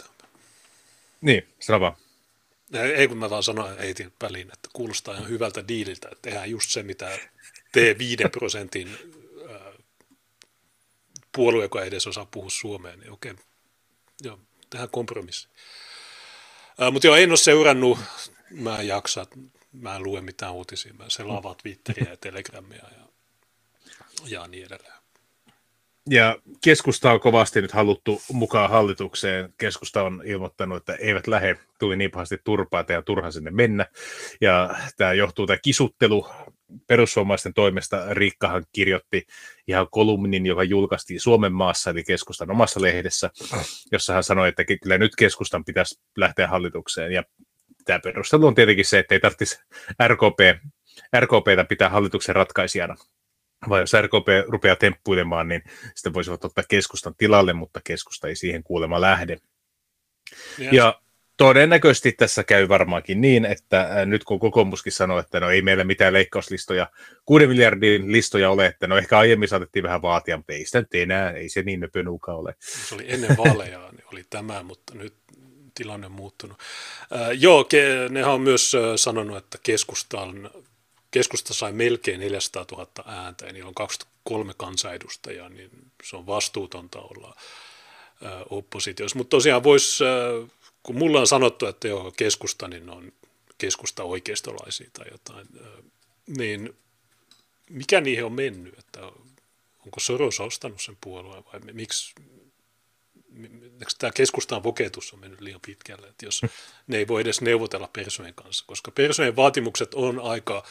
Niin, 1.22 1.48
sano 1.60 1.80
vaan. 1.80 1.96
Ei 2.74 3.08
kun 3.08 3.18
mä 3.18 3.30
vaan 3.30 3.44
sanoin, 3.44 3.78
heitin 3.78 4.14
väliin, 4.22 4.48
että 4.54 4.70
kuulostaa 4.74 5.14
ihan 5.14 5.30
hyvältä 5.30 5.68
diililtä, 5.68 6.10
että 6.12 6.22
tehdään 6.22 6.50
just 6.50 6.70
se, 6.70 6.84
mitä 6.84 7.20
tee 7.72 7.98
5 7.98 8.24
prosentin 8.32 8.98
puolue, 11.38 11.64
joka 11.64 11.82
ei 11.82 11.88
edes 11.88 12.08
osaa 12.08 12.28
puhua 12.32 12.50
suomeen, 12.50 13.00
niin 13.00 13.12
okei, 13.12 13.34
joo, 14.24 14.40
tehdään 14.70 14.90
kompromissi. 14.90 15.48
Mutta 16.92 17.08
joo, 17.08 17.16
en 17.16 17.30
ole 17.30 17.38
seurannut, 17.38 18.00
mä 18.52 18.78
en 18.78 18.88
jaksa, 18.88 19.26
mä 19.74 19.96
en 19.96 20.04
lue 20.04 20.22
mitään 20.22 20.54
uutisia, 20.54 20.94
mä 20.94 21.06
selaan 21.08 21.56
Twitteriä 21.64 22.10
ja 22.10 22.18
Telegramia 22.18 22.84
ja, 22.98 23.08
ja 24.28 24.48
niin 24.48 24.66
edelleen. 24.66 24.98
Ja 26.10 26.38
keskusta 26.64 27.12
on 27.12 27.20
kovasti 27.20 27.62
nyt 27.62 27.72
haluttu 27.72 28.22
mukaan 28.32 28.70
hallitukseen. 28.70 29.54
Keskusta 29.58 30.04
on 30.04 30.22
ilmoittanut, 30.26 30.78
että 30.78 30.96
eivät 30.96 31.28
lähde, 31.28 31.58
tuli 31.80 31.98
niin 31.98 32.12
pahasti 32.12 32.38
turpaa, 32.44 32.86
ja 32.90 33.02
turha 33.02 33.32
sinne 33.32 33.52
mennä. 33.52 33.86
Ja 34.42 34.76
tämä 34.98 35.14
johtuu 35.14 35.48
tämä 35.48 35.58
kisuttelu 35.58 36.28
perussuomalaisten 36.88 37.54
toimesta. 37.54 38.14
Riikkahan 38.14 38.66
kirjoitti 38.72 39.28
ihan 39.68 39.88
kolumnin, 39.92 40.46
joka 40.46 40.64
julkaistiin 40.64 41.20
Suomen 41.20 41.54
maassa, 41.54 41.90
eli 41.90 42.04
keskustan 42.04 42.52
omassa 42.52 42.82
lehdessä, 42.82 43.30
jossa 43.92 44.14
hän 44.14 44.24
sanoi, 44.24 44.50
että 44.50 44.64
kyllä 44.84 44.98
nyt 44.98 45.16
keskustan 45.16 45.66
pitäisi 45.66 46.00
lähteä 46.18 46.48
hallitukseen. 46.48 47.12
Ja 47.12 47.24
tämä 47.86 48.00
perustelu 48.00 48.48
on 48.48 48.56
tietenkin 48.56 48.86
se, 48.86 49.00
että 49.00 49.16
ei 49.16 49.20
tarvitsisi 49.20 49.60
RKP, 50.08 50.40
RKPtä 51.20 51.64
pitää 51.70 51.90
hallituksen 51.90 52.36
ratkaisijana 52.36 52.96
vai 53.70 53.82
jos 53.82 53.94
RKP 53.94 54.28
rupeaa 54.48 54.76
temppuilemaan, 54.76 55.48
niin 55.48 55.64
sitten 55.96 56.14
voisivat 56.14 56.46
ottaa 56.46 56.64
keskustan 56.70 57.16
tilalle, 57.18 57.54
mutta 57.54 57.82
keskusta 57.84 58.28
ei 58.28 58.36
siihen 58.36 58.64
kuulemma 58.64 59.02
lähde. 59.02 59.38
Yes. 60.60 60.74
Ja 60.74 61.02
todennäköisesti 61.38 62.12
tässä 62.12 62.44
käy 62.44 62.70
varmaankin 62.70 63.22
niin, 63.22 63.46
että 63.46 64.06
nyt 64.06 64.24
kun 64.24 64.39
kokoomuskin 64.39 64.91
sanoo, 64.91 65.20
että 65.20 65.39
no 65.39 65.50
ei 65.50 65.62
meillä 65.62 65.84
mitään 65.84 66.13
leikkauslistoja, 66.13 66.88
6 67.25 67.48
miljardin 67.48 68.12
listoja 68.12 68.50
ole, 68.50 68.65
että 68.65 68.88
no 68.88 68.98
ehkä 68.98 69.17
aiemmin 69.17 69.50
saatettiin 69.50 69.84
vähän 69.84 70.01
vaatia, 70.01 70.38
mutta 70.38 70.53
ei 70.53 70.65
sitä 70.65 70.79
nyt 70.79 70.94
enää, 70.94 71.32
ei 71.32 71.50
se 71.50 71.62
niin 71.62 71.79
nöpönuuka 71.79 72.34
ole. 72.34 72.56
Se 72.60 72.96
oli 72.96 73.06
ennen 73.08 73.38
vaaleja, 73.38 73.89
niin 73.91 74.06
oli 74.13 74.24
tämä, 74.29 74.63
mutta 74.63 74.96
nyt 74.96 75.13
tilanne 75.75 76.06
on 76.06 76.12
muuttunut. 76.12 76.58
Äh, 77.15 77.29
joo, 77.32 77.63
ke, 77.63 77.86
nehän 78.10 78.34
on 78.34 78.41
myös 78.41 78.75
sanonut, 78.96 79.38
että 79.38 79.58
keskustan 79.63 80.50
keskusta 81.12 81.53
sai 81.53 81.74
melkein 81.74 82.20
400 82.20 82.65
000 82.72 82.88
ääntä 83.06 83.46
ja 83.46 83.53
niillä 83.53 83.67
on 83.67 83.75
23 83.75 84.53
kansanedustajaa, 84.58 85.50
niin 85.50 85.70
se 86.03 86.15
on 86.15 86.27
vastuutonta 86.27 87.00
olla 87.00 87.36
oppositiossa. 88.50 89.17
Mutta 89.17 89.29
tosiaan 89.29 89.63
voisi, 89.63 90.03
kun 90.88 90.98
mulla 90.98 91.20
on 91.20 91.27
sanottu, 91.27 91.65
että 91.65 91.88
joo, 91.88 92.12
keskusta, 92.12 92.67
niin 92.67 92.89
on 92.89 93.12
keskusta 93.58 94.03
oikeistolaisia 94.03 94.89
tai 94.94 95.06
jotain, 95.12 95.48
niin 96.38 96.77
mikä 97.70 98.01
niihin 98.01 98.25
on 98.25 98.34
mennyt, 98.34 98.79
että 98.79 99.01
onko 99.86 100.00
Soros 100.00 100.39
ostanut 100.39 100.82
sen 100.82 100.98
puolueen 101.01 101.44
vai 101.53 101.60
miksi, 101.74 102.15
tämä 103.98 104.12
keskustaan 104.12 104.63
voketus 104.63 105.13
on 105.13 105.20
mennyt 105.20 105.41
liian 105.41 105.62
pitkälle, 105.65 106.08
että 106.08 106.25
jos 106.25 106.41
ne 106.88 106.98
ei 106.98 107.08
voi 107.08 107.22
edes 107.22 107.41
neuvotella 107.41 107.89
persojen 107.94 108.34
kanssa, 108.34 108.65
koska 108.67 108.91
persojen 108.91 109.36
vaatimukset 109.36 109.94
on 109.94 110.20
aika 110.20 110.63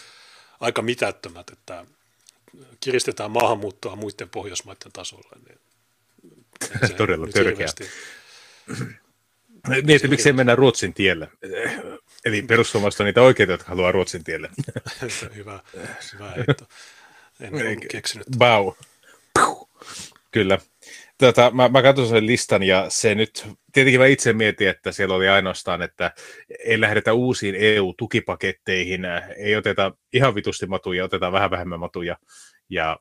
aika 0.61 0.82
mitättömät, 0.82 1.50
että 1.50 1.87
kiristetään 2.80 3.30
maahanmuuttoa 3.30 3.96
muiden 3.96 4.30
Pohjoismaiden 4.30 4.92
tasolla. 4.92 5.30
Niin 5.49 6.96
Todella 6.96 7.26
törkeä. 7.26 7.66
Mietin, 9.87 10.11
miksi 10.11 10.28
ei 10.28 10.32
mennä 10.32 10.54
Ruotsin 10.54 10.94
tielle. 10.94 11.28
Eli 12.25 12.42
perussuomalaiset 12.42 13.00
on 13.00 13.06
niitä 13.06 13.23
oikeita, 13.23 13.52
jotka 13.52 13.68
haluaa 13.68 13.92
Ruotsin 13.92 14.25
tielle. 14.25 14.49
hyvä, 15.37 15.61
hyvä 16.14 16.30
heitto. 16.30 16.64
En 17.40 17.54
ole 17.54 17.76
keksinyt. 17.76 18.26
Bau. 18.38 18.73
Kyllä. 20.30 20.58
Tota, 21.18 21.50
mä, 21.50 21.68
mä 21.68 21.82
katson 21.82 22.08
sen 22.08 22.26
listan 22.26 22.62
ja 22.62 22.87
se 22.88 23.14
nyt, 23.14 23.46
tietenkin 23.73 24.00
mä 24.00 24.06
itse 24.06 24.32
mietin, 24.32 24.68
että 24.68 24.92
siellä 24.92 25.14
oli 25.14 25.28
ainoastaan, 25.28 25.82
että 25.82 26.12
ei 26.64 26.80
lähdetä 26.80 27.12
uusiin 27.12 27.54
EU-tukipaketteihin, 27.58 29.02
ei 29.37 29.56
oteta 29.56 29.92
ihan 30.12 30.35
vitusti 30.35 30.66
matuja, 30.66 31.04
otetaan 31.04 31.32
vähän 31.32 31.50
vähemmän 31.50 31.80
matuja 31.80 32.16
ja 32.68 32.99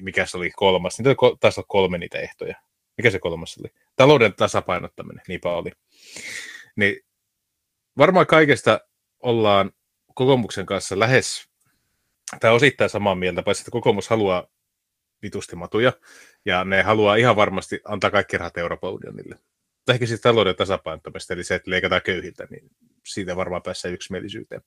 mikä 0.00 0.26
se 0.26 0.36
oli 0.36 0.50
kolmas, 0.50 0.98
niitä 0.98 1.14
taisi 1.40 1.60
olla 1.60 1.66
kolme 1.68 1.98
niitä 1.98 2.18
ehtoja. 2.18 2.56
Mikä 3.02 3.10
se 3.10 3.18
kolmas 3.18 3.58
oli? 3.58 3.72
Talouden 3.96 4.34
tasapainottaminen, 4.34 5.24
niinpä 5.28 5.48
oli. 5.48 5.70
Niin 6.76 6.96
varmaan 7.98 8.26
kaikesta 8.26 8.80
ollaan 9.20 9.72
kokoomuksen 10.14 10.66
kanssa 10.66 10.98
lähes, 10.98 11.48
tai 12.40 12.52
osittain 12.52 12.90
samaa 12.90 13.14
mieltä, 13.14 13.42
paitsi 13.42 13.60
että 13.62 13.70
kokoomus 13.70 14.08
haluaa 14.08 14.46
vitusti 15.22 15.56
matuja, 15.56 15.92
ja 16.44 16.64
ne 16.64 16.82
haluaa 16.82 17.16
ihan 17.16 17.36
varmasti 17.36 17.80
antaa 17.84 18.10
kaikki 18.10 18.38
rahat 18.38 18.58
Euroopan 18.58 18.92
unionille. 18.92 19.38
Ehkä 19.88 20.06
siis 20.06 20.20
talouden 20.20 20.56
tasapainottamista, 20.56 21.34
eli 21.34 21.44
se, 21.44 21.54
että 21.54 21.70
leikataan 21.70 22.02
köyhiltä, 22.02 22.46
niin 22.50 22.70
siitä 23.06 23.36
varmaan 23.36 23.62
päässään 23.62 23.94
yksimielisyyteen. 23.94 24.62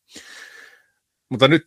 Mutta 1.30 1.48
nyt, 1.48 1.66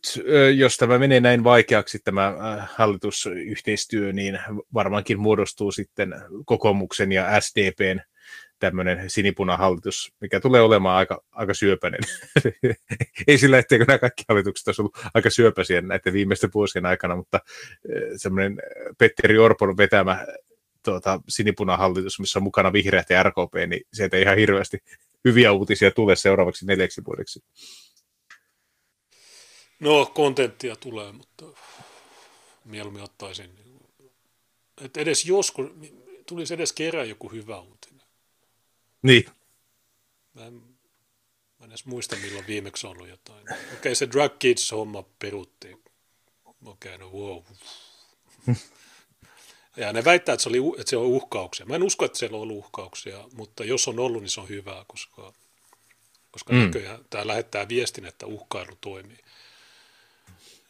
jos 0.57 0.77
tämä 0.77 0.99
menee 0.99 1.21
näin 1.21 1.45
vaikeaksi, 1.45 1.99
tämä 1.99 2.35
hallitusyhteistyö, 2.75 4.13
niin 4.13 4.39
varmaankin 4.75 5.21
muodostuu 5.21 5.73
sitten 5.73 6.15
kokoomuksen 6.45 7.13
ja 7.13 7.41
SDPn 7.41 8.01
tämmöinen 8.59 9.11
sinipunahallitus, 9.11 10.13
mikä 10.21 10.41
tulee 10.41 10.61
olemaan 10.61 10.97
aika, 10.97 11.25
aika 11.33 11.55
syöpäinen. 11.55 12.01
Ei 13.27 13.39
sillä, 13.39 13.59
etteikö 13.59 13.85
nämä 13.89 13.99
kaikki 13.99 14.25
hallitukset 14.29 14.69
olisi 14.69 14.83
ollut 14.83 14.99
aika 15.15 15.31
syöpäisiä 15.31 15.81
näiden 15.81 16.13
viimeisten 16.13 16.51
vuosien 16.55 16.87
aikana, 16.87 17.17
mutta 17.17 17.41
semmoinen 18.17 18.57
Petteri 18.99 19.39
Orpon 19.39 19.77
vetämä 19.77 20.27
tuota, 20.85 21.21
sinipunahallitus, 21.29 22.21
missä 22.21 22.39
on 22.39 22.43
mukana 22.43 22.73
vihreät 22.73 23.11
ja 23.11 23.23
RKP, 23.23 23.55
niin 23.67 23.81
sieltä 23.93 24.17
ei 24.17 24.23
ihan 24.23 24.37
hirveästi 24.37 24.79
hyviä 25.25 25.53
uutisia 25.53 25.91
tule 25.91 26.17
seuraavaksi 26.17 26.67
neljäksi 26.67 27.03
vuodeksi. 27.07 27.41
No, 29.81 30.07
kontenttia 30.07 30.77
tulee, 30.77 31.13
mutta 31.13 31.45
mieluummin 32.65 33.03
ottaisin, 33.03 33.51
että 34.81 35.01
edes 35.01 35.25
joskus 35.25 35.67
tulisi 36.27 36.55
edes 36.55 36.73
kerran 36.73 37.09
joku 37.09 37.29
hyvä 37.29 37.61
uutinen. 37.61 38.07
Niin. 39.03 39.25
Mä 40.35 40.47
en, 40.47 40.55
mä 41.59 41.65
en 41.65 41.71
edes 41.71 41.87
muista, 41.87 42.17
milloin 42.17 42.47
viimeksi 42.47 42.87
on 42.87 42.91
ollut 42.91 43.09
jotain. 43.09 43.43
Okei, 43.53 43.77
okay, 43.79 43.95
se 43.95 44.09
Drug 44.11 44.33
Kids-homma 44.39 45.05
peruttiin. 45.19 45.83
Okei, 46.65 46.95
okay, 46.95 46.99
no 46.99 47.11
wow. 47.13 47.43
Ja 49.77 49.93
ne 49.93 50.05
väittää, 50.05 50.33
että 50.33 50.43
se, 50.43 50.49
oli, 50.49 50.59
että 50.79 50.91
se 50.91 50.97
on 50.97 51.07
uhkauksia. 51.07 51.67
Mä 51.67 51.75
en 51.75 51.83
usko, 51.83 52.05
että 52.05 52.19
siellä 52.19 52.37
on 52.37 52.43
ollut 52.43 52.57
uhkauksia, 52.57 53.29
mutta 53.33 53.65
jos 53.65 53.89
on 53.89 53.99
ollut, 53.99 54.23
niin 54.23 54.31
se 54.31 54.41
on 54.41 54.49
hyvää, 54.49 54.85
koska, 54.87 55.33
koska 56.31 56.53
mm. 56.53 56.59
näköjään 56.59 57.05
tämä 57.11 57.27
lähettää 57.27 57.69
viestin, 57.69 58.05
että 58.05 58.27
uhkailu 58.27 58.79
toimii. 58.81 59.19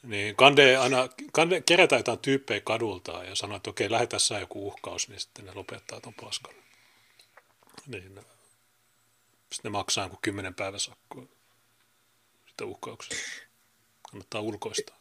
Niin 0.09 0.37
Kande 0.37 0.77
aina, 0.77 1.09
Kande 1.33 1.61
kerätään 1.61 2.01
jotain 2.01 2.19
tyyppejä 2.19 2.61
kadulta 2.61 3.25
ja 3.25 3.35
sanoo, 3.35 3.57
että 3.57 3.71
okei, 3.71 3.91
lähetä 3.91 4.19
sä 4.19 4.39
joku 4.39 4.67
uhkaus, 4.67 5.09
niin 5.09 5.21
sitten 5.21 5.45
ne 5.45 5.53
lopettaa 5.55 6.01
ton 6.01 6.15
paskan. 6.15 6.55
Niin, 7.87 8.03
sitten 9.53 9.63
ne 9.65 9.71
maksaa 9.71 10.05
joku 10.05 10.19
kymmenen 10.23 10.55
päivän 10.55 10.81
sakkoa 10.81 11.23
sitä 12.47 12.65
uhkauksia. 12.65 13.19
Kannattaa 14.11 14.41
ulkoistaa. 14.41 14.97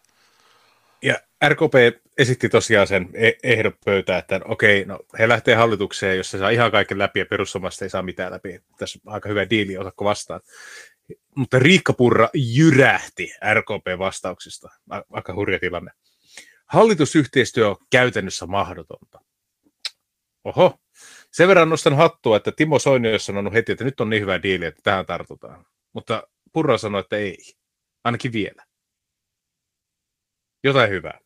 Ja 1.02 1.16
RKP 1.50 1.74
esitti 2.18 2.50
tosiaan 2.50 2.88
sen 2.88 3.10
e- 3.14 3.32
ehdon 3.44 3.74
pöytään, 3.86 4.20
että 4.20 4.40
okei, 4.46 4.86
no 4.86 5.00
he 5.20 5.30
lähtee 5.30 5.56
hallitukseen, 5.56 6.18
jos 6.18 6.32
se 6.32 6.38
saa 6.38 6.50
ihan 6.50 6.72
kaiken 6.72 6.98
läpi 6.98 7.20
ja 7.20 7.26
perussuomalaiset 7.26 7.82
ei 7.82 7.90
saa 7.90 8.02
mitään 8.02 8.32
läpi. 8.32 8.62
Tässä 8.78 9.00
on 9.06 9.14
aika 9.14 9.30
hyvä 9.30 9.50
diili, 9.50 9.78
otako 9.78 10.06
vastaan. 10.06 10.42
Mutta 11.36 11.60
Riikka 11.60 11.94
Purra 11.94 12.30
jyrähti 12.34 13.34
RKP-vastauksista. 13.54 14.70
Aika 15.12 15.34
hurja 15.34 15.60
tilanne. 15.60 15.92
Hallitusyhteistyö 16.66 17.70
on 17.70 17.76
käytännössä 17.90 18.46
mahdotonta. 18.46 19.20
Oho, 20.44 20.80
sen 21.32 21.48
verran 21.48 21.70
nostan 21.70 21.96
hattua, 21.96 22.38
että 22.38 22.52
Timo 22.52 22.80
Soini 22.80 23.14
on 23.14 23.20
sanonut 23.20 23.54
heti, 23.54 23.72
että 23.72 23.84
nyt 23.84 24.00
on 24.00 24.10
niin 24.10 24.22
hyvä 24.22 24.44
diili, 24.44 24.66
että 24.66 24.82
tähän 24.84 25.06
tartutaan. 25.06 25.66
Mutta 25.94 26.28
Purra 26.54 26.78
sanoi, 26.78 27.00
että 27.00 27.18
ei, 27.18 27.38
ainakin 28.04 28.34
vielä. 28.34 28.66
Jotain 30.64 30.90
hyvää. 30.90 31.20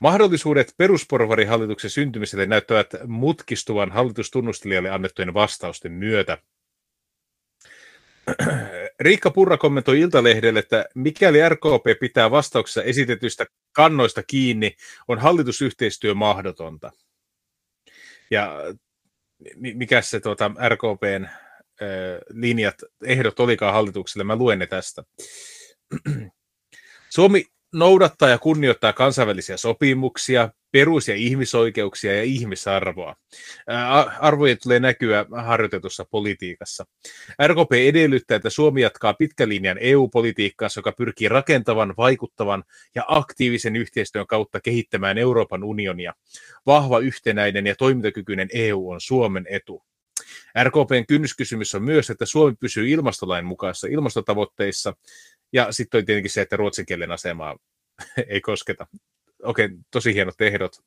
Mahdollisuudet 0.00 0.74
perusporvarihallituksen 0.76 1.90
syntymiselle 1.90 2.46
näyttävät 2.46 2.86
mutkistuvan 3.06 3.92
hallitustunnustelijalle 3.92 4.90
annettujen 4.90 5.34
vastausten 5.34 5.92
myötä. 5.92 6.38
Riikka 9.00 9.30
Purra 9.30 9.56
kommentoi 9.56 10.00
Iltalehdelle, 10.00 10.58
että 10.58 10.86
mikäli 10.94 11.48
RKP 11.48 12.00
pitää 12.00 12.30
vastauksessa 12.30 12.82
esitetystä 12.82 13.46
kannoista 13.72 14.22
kiinni, 14.22 14.76
on 15.08 15.18
hallitusyhteistyö 15.18 16.14
mahdotonta. 16.14 16.90
Ja 18.30 18.56
mikä 19.56 20.02
se 20.02 20.20
tuota, 20.20 20.50
RKPn 20.68 21.26
linjat, 22.32 22.74
ehdot 23.04 23.40
olikaan 23.40 23.74
hallitukselle, 23.74 24.24
mä 24.24 24.36
luen 24.36 24.58
ne 24.58 24.66
tästä. 24.66 25.02
Suomi 27.14 27.44
noudattaa 27.72 28.28
ja 28.28 28.38
kunnioittaa 28.38 28.92
kansainvälisiä 28.92 29.56
sopimuksia, 29.56 30.50
perus- 30.72 31.08
ja 31.08 31.14
ihmisoikeuksia 31.14 32.16
ja 32.16 32.22
ihmisarvoa. 32.22 33.16
Arvojen 34.20 34.58
tulee 34.62 34.80
näkyä 34.80 35.26
harjoitetussa 35.44 36.04
politiikassa. 36.10 36.84
RKP 37.46 37.72
edellyttää, 37.72 38.36
että 38.36 38.50
Suomi 38.50 38.82
jatkaa 38.82 39.14
pitkälinjan 39.14 39.78
EU-politiikkaansa, 39.80 40.78
joka 40.78 40.92
pyrkii 40.92 41.28
rakentavan, 41.28 41.94
vaikuttavan 41.96 42.64
ja 42.94 43.04
aktiivisen 43.08 43.76
yhteistyön 43.76 44.26
kautta 44.26 44.60
kehittämään 44.60 45.18
Euroopan 45.18 45.64
unionia. 45.64 46.14
Vahva, 46.66 46.98
yhtenäinen 46.98 47.66
ja 47.66 47.74
toimintakykyinen 47.76 48.48
EU 48.54 48.90
on 48.90 49.00
Suomen 49.00 49.46
etu. 49.50 49.82
RKPn 50.62 51.04
kynnyskysymys 51.08 51.74
on 51.74 51.82
myös, 51.82 52.10
että 52.10 52.26
Suomi 52.26 52.54
pysyy 52.60 52.88
ilmastolain 52.88 53.44
mukaisessa 53.44 53.88
ilmastotavoitteissa 53.90 54.94
ja 55.52 55.72
sitten 55.72 55.98
on 55.98 56.04
tietenkin 56.04 56.30
se, 56.30 56.40
että 56.40 56.56
ruotsin 56.56 56.86
kielen 56.86 57.10
asemaa 57.10 57.56
ei 58.28 58.40
kosketa. 58.40 58.86
Okei, 59.42 59.68
tosi 59.90 60.14
hienot 60.14 60.40
ehdot. 60.40 60.82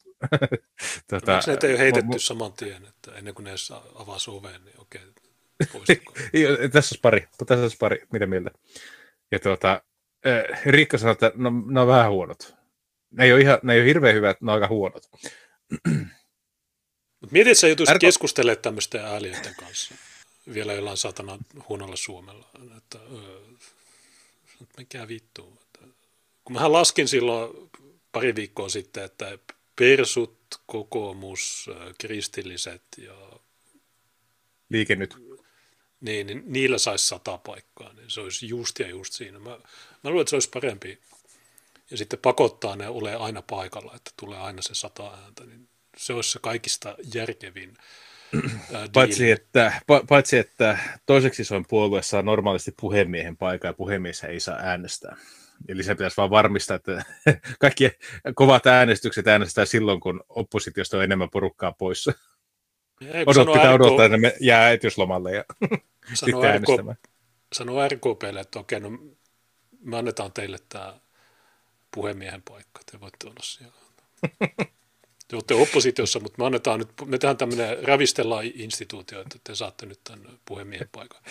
tota, 1.09 1.35
no, 1.35 1.41
se 1.41 1.57
ei 1.63 1.69
ole 1.69 1.79
heitetty 1.79 2.15
mu- 2.15 2.19
saman 2.19 2.53
tien, 2.53 2.85
että 2.85 3.11
ennen 3.11 3.33
kuin 3.33 3.43
ne 3.43 3.51
avaa 3.95 4.17
oven, 4.27 4.65
niin 4.65 4.81
okei, 4.81 5.01
tässä 6.71 6.93
olisi 6.93 6.99
pari, 7.01 7.27
tässä 7.45 7.61
olisi 7.61 7.77
pari, 7.77 8.05
mitä 8.11 8.25
mieltä. 8.25 8.51
Ja 9.31 9.39
tuota, 9.39 9.81
Riikka 10.65 10.97
sanoi, 10.97 11.11
että 11.11 11.31
no, 11.35 11.51
ne 11.65 11.79
on 11.79 11.87
vähän 11.87 12.11
huonot. 12.11 12.55
Ne 13.11 13.25
ei 13.25 13.33
ole, 13.33 13.41
ihan, 13.41 13.59
ne 13.63 13.73
ei 13.73 13.79
ole 13.79 13.87
hirveän 13.87 14.15
hyvät, 14.15 14.41
ne 14.41 14.51
on 14.51 14.55
aika 14.55 14.67
huonot. 14.67 15.09
Mietit, 17.31 17.51
että 17.51 17.61
sä 17.61 17.67
joutuisit 17.67 17.91
Ärko... 17.93 18.01
keskustelemaan 18.01 18.61
tämmöisten 18.61 19.01
ääliöiden 19.01 19.55
kanssa 19.55 19.95
vielä 20.53 20.73
jollain 20.73 20.97
satana 20.97 21.37
huonolla 21.69 21.95
Suomella. 21.95 22.49
Että, 22.77 22.99
öö, 23.13 23.39
mikä 24.77 25.07
vittu. 25.07 25.59
Kun 26.43 26.55
mä 26.55 26.71
laskin 26.71 27.07
silloin 27.07 27.69
pari 28.15 28.36
viikkoa 28.36 28.69
sitten, 28.69 29.04
että 29.04 29.38
persut, 29.75 30.38
kokoomus, 30.65 31.69
kristilliset 31.97 32.84
ja... 32.97 33.13
Liike 34.69 34.95
nyt. 34.95 35.15
Niin, 36.01 36.28
niin 36.28 36.43
niillä 36.45 36.78
saisi 36.78 37.08
sata 37.08 37.38
paikkaa, 37.38 37.93
niin 37.93 38.10
se 38.10 38.21
olisi 38.21 38.47
just 38.47 38.80
ja 38.80 38.88
just 38.88 39.13
siinä. 39.13 39.39
Mä, 39.39 39.49
mä 40.04 40.10
luulen, 40.10 40.21
että 40.21 40.30
se 40.30 40.36
olisi 40.36 40.49
parempi. 40.49 40.99
Ja 41.91 41.97
sitten 41.97 42.19
pakottaa 42.19 42.75
ne 42.75 42.88
ole 42.88 43.15
aina 43.15 43.41
paikalla, 43.41 43.95
että 43.95 44.12
tulee 44.19 44.39
aina 44.39 44.62
se 44.62 44.75
sata 44.75 45.13
ääntä, 45.23 45.45
niin 45.45 45.67
se 45.97 46.13
olisi 46.13 46.32
se 46.32 46.39
kaikista 46.39 46.95
järkevin 47.13 47.78
paitsi, 48.93 49.32
että, 49.32 49.82
pa, 49.88 50.04
paitsi, 50.08 50.38
että 50.38 50.78
toiseksi 51.06 51.56
on 51.56 51.65
puolue 51.65 52.01
saa 52.01 52.21
normaalisti 52.21 52.73
puhemiehen 52.82 53.38
paikan 53.38 53.69
ja 53.69 53.73
puhemies 53.73 54.23
ei 54.23 54.39
saa 54.39 54.58
äänestää. 54.58 55.17
Eli 55.67 55.83
se 55.83 55.95
pitäisi 55.95 56.17
vaan 56.17 56.29
varmistaa, 56.29 56.75
että 56.75 57.05
kaikki 57.59 57.91
kovat 58.35 58.67
äänestykset 58.67 59.27
äänestää 59.27 59.65
silloin, 59.65 59.99
kun 59.99 60.23
oppositiosta 60.29 60.97
on 60.97 61.03
enemmän 61.03 61.29
porukkaa 61.29 61.71
poissa. 61.71 62.13
Odot, 63.25 63.47
pitää 63.47 63.75
RK... 63.75 63.81
odottaa, 63.81 64.05
että 64.05 64.17
me 64.17 64.33
jää 64.39 64.63
äitiyslomalle 64.63 65.31
ja 65.35 65.43
sitten 66.13 66.45
äänestämään. 66.45 66.97
Sano 67.53 67.87
RKPlle, 67.87 68.39
että 68.39 68.59
okei, 68.59 68.79
no 68.79 68.89
me 69.81 69.97
annetaan 69.97 70.31
teille 70.31 70.57
tämä 70.69 70.99
puhemiehen 71.91 72.41
paikka, 72.41 72.81
te 72.91 72.99
voitte 72.99 73.27
olla 73.27 73.43
siellä. 73.43 73.75
te 75.27 75.35
olette 75.35 75.53
oppositiossa, 75.53 76.19
mutta 76.19 76.37
me 76.37 76.45
annetaan 76.45 76.79
nyt, 76.79 76.89
me 77.05 77.17
tehdään 77.17 77.37
tämmöinen 77.37 77.83
ravistellaan 77.83 78.45
instituutio, 78.45 79.21
että 79.21 79.39
te 79.43 79.55
saatte 79.55 79.85
nyt 79.85 79.99
tämän 80.03 80.39
puhemiehen 80.45 80.89
paikan. 80.91 81.21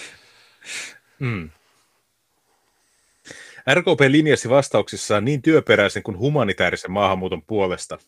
Mm. 1.18 1.50
RKP 3.70 4.00
linjasi 4.09 4.48
vastauksissaan 4.48 5.24
niin 5.24 5.42
työperäisen 5.42 6.03
kuin 6.03 6.18
humanitaarisen 6.18 6.90
maahanmuuton 6.90 7.42
puolesta. 7.42 7.98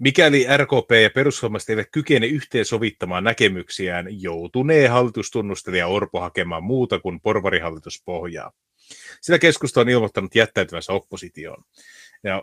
Mikäli 0.00 0.46
RKP 0.56 0.90
ja 1.02 1.10
perussuomalaiset 1.10 1.70
eivät 1.70 1.88
kykene 1.92 2.26
yhteensovittamaan 2.26 3.24
näkemyksiään, 3.24 4.06
joutunee 4.22 4.88
hallitustunnustelija 4.88 5.86
Orpo 5.86 6.20
hakemaan 6.20 6.64
muuta 6.64 6.98
kuin 6.98 7.20
porvarihallituspohjaa. 7.20 8.52
Sillä 9.20 9.38
keskusta 9.38 9.80
on 9.80 9.88
ilmoittanut 9.88 10.34
jättäytyvänsä 10.34 10.92
oppositioon. 10.92 11.64
Ja 12.24 12.42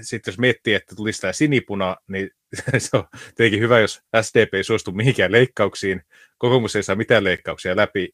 sitten 0.00 0.32
jos 0.32 0.38
miettii, 0.38 0.74
että 0.74 0.96
tulisi 0.96 1.20
tämä 1.20 1.32
sinipuna, 1.32 1.96
niin 2.08 2.30
se 2.78 2.96
on 2.96 3.04
tietenkin 3.34 3.60
hyvä, 3.60 3.80
jos 3.80 4.02
SDP 4.22 4.54
ei 4.54 4.64
suostu 4.64 4.92
mihinkään 4.92 5.32
leikkauksiin, 5.32 6.02
kokoomus 6.38 6.76
ei 6.76 6.82
saa 6.82 6.96
mitään 6.96 7.24
leikkauksia 7.24 7.76
läpi, 7.76 8.12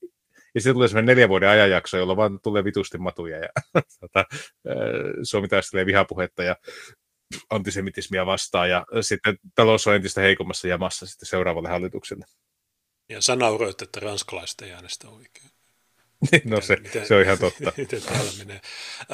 ja 0.54 0.60
sitten 0.60 0.74
tulee 0.74 0.88
semmoinen 0.88 1.06
neljän 1.06 1.28
vuoden 1.28 1.48
ajanjakso, 1.48 1.96
jolla 1.96 2.16
vaan 2.16 2.40
tulee 2.42 2.64
vitusti 2.64 2.98
matuja, 2.98 3.38
ja 3.38 3.48
tota, 4.00 4.24
Suomi 5.22 5.48
taistelee 5.48 5.86
vihapuhetta 5.86 6.42
ja 6.42 6.56
antisemitismia 7.50 8.26
vastaan, 8.26 8.70
ja 8.70 8.86
sitten 9.00 9.38
talous 9.54 9.86
on 9.86 9.94
entistä 9.94 10.20
heikommassa 10.20 10.68
jamassa 10.68 11.06
sitten 11.06 11.28
seuraavalle 11.28 11.68
hallitukselle. 11.68 12.24
Ja 13.08 13.20
sä 13.20 13.36
nauroit, 13.36 13.82
että 13.82 14.00
ranskalaiset 14.00 14.60
ei 14.60 14.72
äänestä 14.72 15.08
oikein. 15.08 15.50
no 16.44 16.60
se, 16.60 16.76
miten, 16.76 17.06
se 17.06 17.14
on 17.14 17.22
ihan 17.22 17.38
totta. 17.38 17.72
miten 17.76 18.02
täällä 18.02 18.30
menee. 18.38 18.60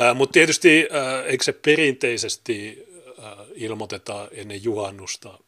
Äh, 0.03 0.17
Mutta 0.17 0.33
tietysti 0.33 0.89
äh, 0.95 1.27
eikö 1.27 1.45
se 1.45 1.53
perinteisesti 1.53 2.87
äh, 3.19 3.33
ilmoiteta 3.55 4.29
ennen 4.33 4.65
juhannusta, 4.65 5.39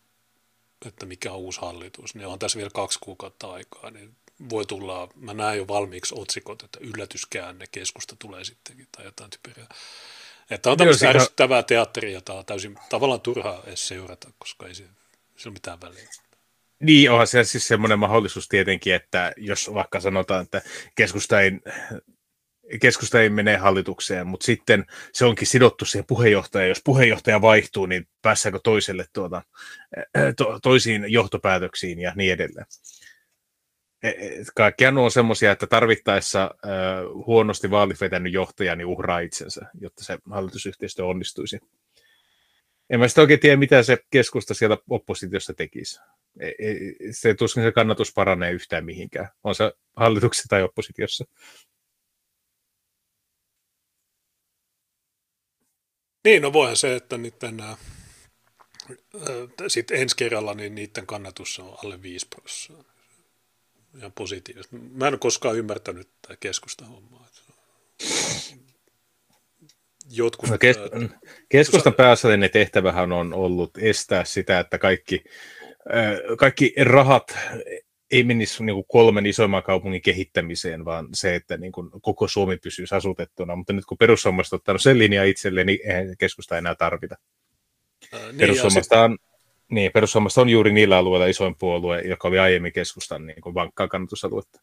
että 0.86 1.06
mikä 1.06 1.32
on 1.32 1.38
uusi 1.38 1.60
hallitus, 1.60 2.14
niin 2.14 2.26
on 2.26 2.38
tässä 2.38 2.56
vielä 2.56 2.70
kaksi 2.74 2.98
kuukautta 3.02 3.52
aikaa, 3.52 3.90
niin 3.90 4.16
voi 4.48 4.66
tulla, 4.66 5.08
mä 5.16 5.34
näen 5.34 5.58
jo 5.58 5.68
valmiiksi 5.68 6.14
otsikot, 6.18 6.62
että 6.62 6.78
yllätyskäänne, 6.82 7.66
keskusta 7.72 8.16
tulee 8.18 8.44
sittenkin 8.44 8.88
tai 8.96 9.04
jotain 9.04 9.30
typeriä. 9.30 9.66
Että 10.50 10.70
on 10.70 10.76
tämmöistä 10.78 11.08
ärsyttävää 11.08 11.62
teatteria, 11.62 12.10
jota 12.10 12.34
on 12.34 12.46
täysin 12.46 12.78
tavallaan 12.88 13.20
turhaa 13.20 13.62
edes 13.66 13.88
seurata, 13.88 14.28
koska 14.38 14.66
ei 14.66 14.74
se, 14.74 14.84
se 15.36 15.48
ole 15.48 15.52
mitään 15.52 15.80
väliä. 15.80 16.08
Niin, 16.80 17.10
onhan 17.10 17.26
se 17.26 17.44
siis 17.44 17.68
semmoinen 17.68 17.98
mahdollisuus 17.98 18.48
tietenkin, 18.48 18.94
että 18.94 19.32
jos 19.36 19.74
vaikka 19.74 20.00
sanotaan, 20.00 20.42
että 20.42 20.62
keskusta 20.94 21.40
ei, 21.40 21.52
keskusta 22.80 23.20
ei 23.20 23.30
mene 23.30 23.56
hallitukseen, 23.56 24.26
mutta 24.26 24.44
sitten 24.46 24.84
se 25.12 25.24
onkin 25.24 25.46
sidottu 25.46 25.84
siihen 25.84 26.06
puheenjohtajaan. 26.06 26.68
Jos 26.68 26.82
puheenjohtaja 26.84 27.40
vaihtuu, 27.40 27.86
niin 27.86 28.08
päässääkö 28.22 28.60
toiselle 28.64 29.06
tuota, 29.12 29.42
to, 30.36 30.60
toisiin 30.62 31.04
johtopäätöksiin 31.08 31.98
ja 31.98 32.12
niin 32.16 32.32
edelleen. 32.32 32.66
Kaikkiaan 34.54 34.98
on 34.98 35.10
semmoisia, 35.10 35.52
että 35.52 35.66
tarvittaessa 35.66 36.42
äh, 36.42 36.70
huonosti 37.26 37.70
vaalit 37.70 38.00
vetänyt 38.00 38.32
johtaja 38.32 38.76
niin 38.76 38.86
uhraa 38.86 39.18
itsensä, 39.18 39.60
jotta 39.80 40.04
se 40.04 40.18
hallitusyhteistyö 40.30 41.04
onnistuisi. 41.04 41.58
En 42.90 43.00
mä 43.00 43.08
sitten 43.08 43.22
oikein 43.22 43.40
tiedä, 43.40 43.56
mitä 43.56 43.82
se 43.82 43.98
keskusta 44.10 44.54
siellä 44.54 44.78
oppositiossa 44.90 45.54
tekisi. 45.54 46.00
Se 47.10 47.34
tuskin 47.34 47.62
se 47.62 47.72
kannatus 47.72 48.12
paranee 48.14 48.52
yhtään 48.52 48.84
mihinkään. 48.84 49.28
On 49.44 49.54
se 49.54 49.72
hallituksessa 49.96 50.48
tai 50.48 50.62
oppositiossa. 50.62 51.24
Niin, 56.24 56.42
no 56.42 56.52
voihan 56.52 56.76
se, 56.76 56.96
että 56.96 57.18
niiden, 57.18 57.56
nämä, 57.56 57.76
sitten 59.68 60.00
ensi 60.00 60.16
kerralla 60.16 60.54
niin 60.54 60.74
niiden 60.74 61.06
kannatus 61.06 61.58
on 61.58 61.76
alle 61.84 62.02
5 62.02 62.26
prosenttia. 62.28 62.89
Ihan 63.98 64.12
positiivista. 64.12 64.76
Mä 64.76 65.06
en 65.06 65.14
ole 65.14 65.18
koskaan 65.18 65.56
ymmärtänyt 65.56 66.08
tätä 66.22 66.36
keskustan 66.40 66.88
hommaa. 66.88 67.28
Jotkut, 70.10 70.50
no 70.50 70.58
kes, 70.58 70.76
keskustan 71.48 71.94
pääasiallinen 71.94 72.50
tehtävähän 72.50 73.12
on 73.12 73.34
ollut 73.34 73.78
estää 73.78 74.24
sitä, 74.24 74.60
että 74.60 74.78
kaikki, 74.78 75.24
kaikki 76.38 76.74
rahat 76.84 77.38
ei 78.10 78.22
menisi 78.22 78.64
niin 78.64 78.74
kuin 78.74 78.84
kolmen 78.88 79.26
isoimman 79.26 79.62
kaupungin 79.62 80.02
kehittämiseen, 80.02 80.84
vaan 80.84 81.08
se, 81.14 81.34
että 81.34 81.56
niin 81.56 81.72
kuin 81.72 81.90
koko 82.00 82.28
Suomi 82.28 82.56
pysyisi 82.56 82.94
asutettuna. 82.94 83.56
Mutta 83.56 83.72
nyt 83.72 83.84
kun 83.84 83.98
perussuomalaiset 83.98 84.52
on 84.52 84.56
ottanut 84.56 84.82
sen 84.82 84.98
linjan 84.98 85.26
itselleen, 85.26 85.66
niin 85.66 85.78
eihän 85.84 86.16
keskusta 86.18 86.58
enää 86.58 86.74
tarvita. 86.74 87.16
Ää, 88.12 88.20
niin, 88.20 88.38
perussuomalaiset 88.38 88.92
on, 88.92 89.18
niin, 89.70 89.92
perussuomalaiset 89.92 90.38
on 90.38 90.48
juuri 90.48 90.72
niillä 90.72 90.96
alueilla 90.98 91.26
isoin 91.26 91.56
puolue, 91.56 92.00
joka 92.00 92.28
oli 92.28 92.38
aiemmin 92.38 92.72
keskustan 92.72 93.26
niin 93.26 93.40
kuin 93.40 93.54
vankkaa 93.54 93.88
kannatusaluetta. 93.88 94.60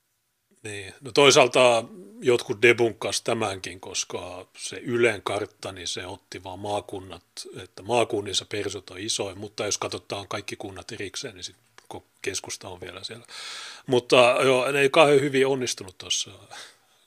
Niin. 0.64 0.94
No 1.02 1.12
toisaalta 1.12 1.84
jotkut 2.22 2.62
debunkas 2.62 3.22
tämänkin, 3.22 3.80
koska 3.80 4.48
se 4.58 4.78
Ylen 4.78 5.22
kartta, 5.22 5.72
niin 5.72 5.88
se 5.88 6.06
otti 6.06 6.44
vaan 6.44 6.60
maakunnat, 6.60 7.24
että 7.64 7.84
maakunnissa 7.84 8.46
persut 8.46 8.90
on 8.90 9.00
isoin, 9.00 9.38
mutta 9.38 9.66
jos 9.66 9.78
katsotaan 9.78 10.28
kaikki 10.28 10.56
kunnat 10.56 10.92
erikseen, 10.92 11.36
niin 11.36 11.44
sitten 11.44 11.68
keskusta 12.22 12.70
on 12.70 12.82
vielä 12.82 13.04
siellä. 13.04 13.26
Mutta 13.88 14.36
joo, 14.44 14.72
ne 14.72 14.80
ei 14.80 14.90
kauhean 14.90 15.22
hyvin 15.22 15.48
onnistunut 15.48 15.98
tuossa 15.98 16.32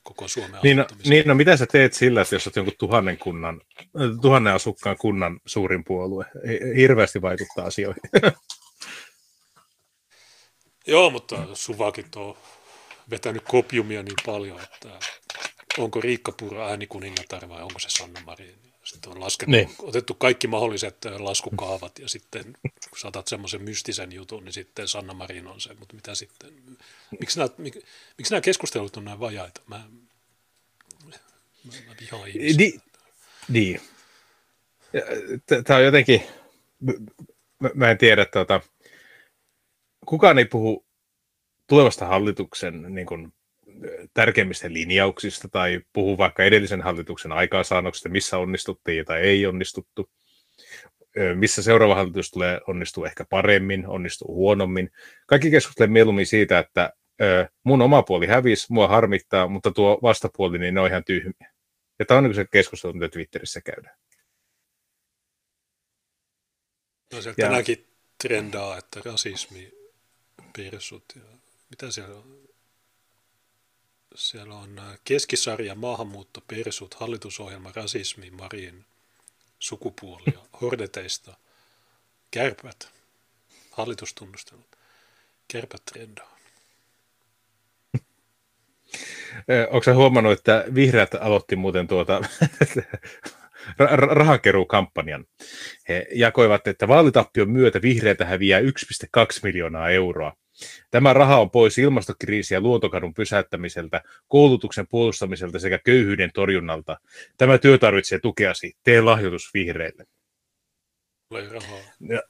koko 0.03 0.29
Suomen 0.29 0.61
niin 0.63 0.77
no, 0.77 0.87
niin, 1.05 1.27
no 1.27 1.35
mitä 1.35 1.57
sä 1.57 1.67
teet 1.67 1.95
sillä, 1.95 2.21
että 2.21 2.35
jos 2.35 2.47
olet 2.47 2.57
jonkun 2.57 2.75
tuhannen, 2.79 3.19
kunnan, 3.19 3.61
tuhannen 4.23 4.55
asukkaan 4.55 4.97
kunnan 4.99 5.41
suurin 5.47 5.85
puolue? 5.85 6.27
Hirveästi 6.77 7.23
vaikuttaa 7.23 7.65
asioihin. 7.65 8.03
Joo, 10.87 11.11
mutta 11.11 11.47
Suvakin 11.55 12.07
on 12.17 12.37
vetänyt 13.11 13.43
kopiumia 13.49 14.03
niin 14.03 14.17
paljon, 14.27 14.61
että 14.61 14.89
onko 15.79 16.01
Riikka 16.01 16.33
Puro 16.33 16.69
äänikuningatar 16.69 17.49
vai 17.49 17.63
onko 17.63 17.79
se 17.79 17.89
Sanna 17.91 18.21
Marin. 18.27 18.70
Sitten 18.91 19.13
on 19.13 19.21
laskenut, 19.21 19.51
niin. 19.51 19.71
otettu 19.79 20.15
kaikki 20.15 20.47
mahdolliset 20.47 21.05
laskukaavat 21.19 21.99
ja 21.99 22.09
sitten 22.09 22.45
kun 22.63 22.99
saatat 22.99 23.29
semmoisen 23.29 23.63
mystisen 23.63 24.13
jutun, 24.13 24.45
niin 24.45 24.53
sitten 24.53 24.89
Sanna 24.89 25.15
Marin 25.15 25.47
on 25.47 25.61
se, 25.61 25.75
mutta 25.75 25.95
mitä 25.95 26.15
sitten, 26.15 26.53
miksi 27.21 27.39
nämä, 27.39 27.51
mik, 27.59 27.75
miksi 28.19 28.33
nämä 28.33 28.41
keskustelut 28.41 28.97
on 28.97 29.05
näin 29.05 29.21
vajaita? 29.21 29.61
Mä, 29.67 29.77
mä, 31.05 31.15
mä 31.87 31.95
vihaan 32.01 32.31
Ni, 32.57 32.81
niin. 33.49 33.81
Tämä 35.65 35.79
on 35.79 35.85
jotenkin, 35.85 36.23
mä, 37.61 37.71
mä 37.75 37.91
en 37.91 37.99
tiedä, 37.99 38.25
tuota, 38.25 38.61
kukaan 40.07 40.39
ei 40.39 40.45
puhu 40.45 40.87
tulevasta 41.67 42.07
hallituksen 42.07 42.95
niin 42.95 43.07
kuin, 43.07 43.33
tärkeimmistä 44.15 44.73
linjauksista 44.73 45.49
tai 45.49 45.81
puhu 45.93 46.19
vaikka 46.19 46.45
edellisen 46.45 46.83
hallituksen 46.83 47.33
aikaansaannoksista, 47.33 48.09
missä 48.09 48.39
onnistuttiin 48.39 49.05
tai 49.05 49.21
ei 49.21 49.47
onnistuttu, 49.47 50.11
missä 51.35 51.63
seuraava 51.63 51.95
hallitus 51.95 52.31
tulee 52.31 52.61
onnistuu 52.67 53.05
ehkä 53.05 53.25
paremmin, 53.31 53.87
onnistuu 53.87 54.35
huonommin. 54.35 54.91
Kaikki 55.27 55.51
keskustelevat 55.51 55.93
mieluummin 55.93 56.27
siitä, 56.27 56.59
että 56.59 56.93
mun 57.65 57.83
oma 57.83 58.03
puoli 58.03 58.27
hävisi, 58.27 58.67
mua 58.71 58.89
harmittaa, 58.89 59.49
mutta 59.49 59.71
tuo 59.71 59.99
vastapuoli, 60.03 60.59
niin 60.59 60.75
ne 60.75 60.81
on 60.81 60.89
ihan 60.89 61.05
tyhmiä. 61.05 61.53
Ja 61.99 62.07
tämä 62.07 62.19
on 62.19 62.25
niin 62.25 62.35
se 62.35 62.47
keskustelu, 62.53 62.93
mitä 62.93 63.09
Twitterissä 63.09 63.61
käydään. 63.61 63.97
No 67.13 67.23
se 67.23 67.35
ja... 67.37 67.47
tänäkin 67.49 67.89
trendaa, 68.23 68.79
että 68.79 69.01
rasismi, 69.05 69.73
persut 70.57 71.05
ja 71.17 71.23
mitä 71.71 71.91
siellä 71.91 72.17
on? 72.17 72.50
Siellä 74.15 74.55
on 74.55 74.79
äh, 74.79 74.99
keskisarja 75.05 75.75
maahanmuutto, 75.75 76.41
persut, 76.47 76.95
hallitusohjelma, 76.95 77.73
rasismi, 77.75 78.31
Marin, 78.31 78.85
sukupuolia, 79.59 80.41
hordeteista, 80.61 81.37
kärpät, 82.31 82.89
hallitustunnustelut, 83.71 84.67
kärpät 85.53 85.83
trendaa. 85.85 86.37
Sä 89.85 89.95
huomannut, 89.95 90.33
että 90.33 90.65
vihreät 90.75 91.15
aloitti 91.15 91.57
muuten 91.57 91.89
tuota 91.89 92.21
rahankeruukampanjan. 94.15 95.25
He 95.89 96.07
jakoivat, 96.15 96.67
että 96.67 96.89
vaalitappion 96.89 97.51
myötä 97.51 97.83
vihreältä 97.83 98.25
häviää 98.25 98.61
1,2 98.61 98.67
miljoonaa 99.43 99.91
euroa. 99.91 100.37
Tämä 100.91 101.13
raha 101.13 101.41
on 101.41 101.51
pois 101.51 101.79
ilmastokriisiä 101.79 102.57
ja 102.57 102.61
luontokadun 102.61 103.15
pysäyttämiseltä, 103.15 104.03
koulutuksen 104.29 104.87
puolustamiselta 104.87 105.59
sekä 105.59 105.79
köyhyyden 105.79 106.31
torjunnalta. 106.35 107.01
Tämä 107.39 107.59
työ 107.59 107.79
tarvitsee 107.79 108.19
tukeasi. 108.19 108.77
Tee 108.85 109.01
lahjoitus 109.01 109.55
vihreille. 109.55 110.05
Ja, 112.09 112.23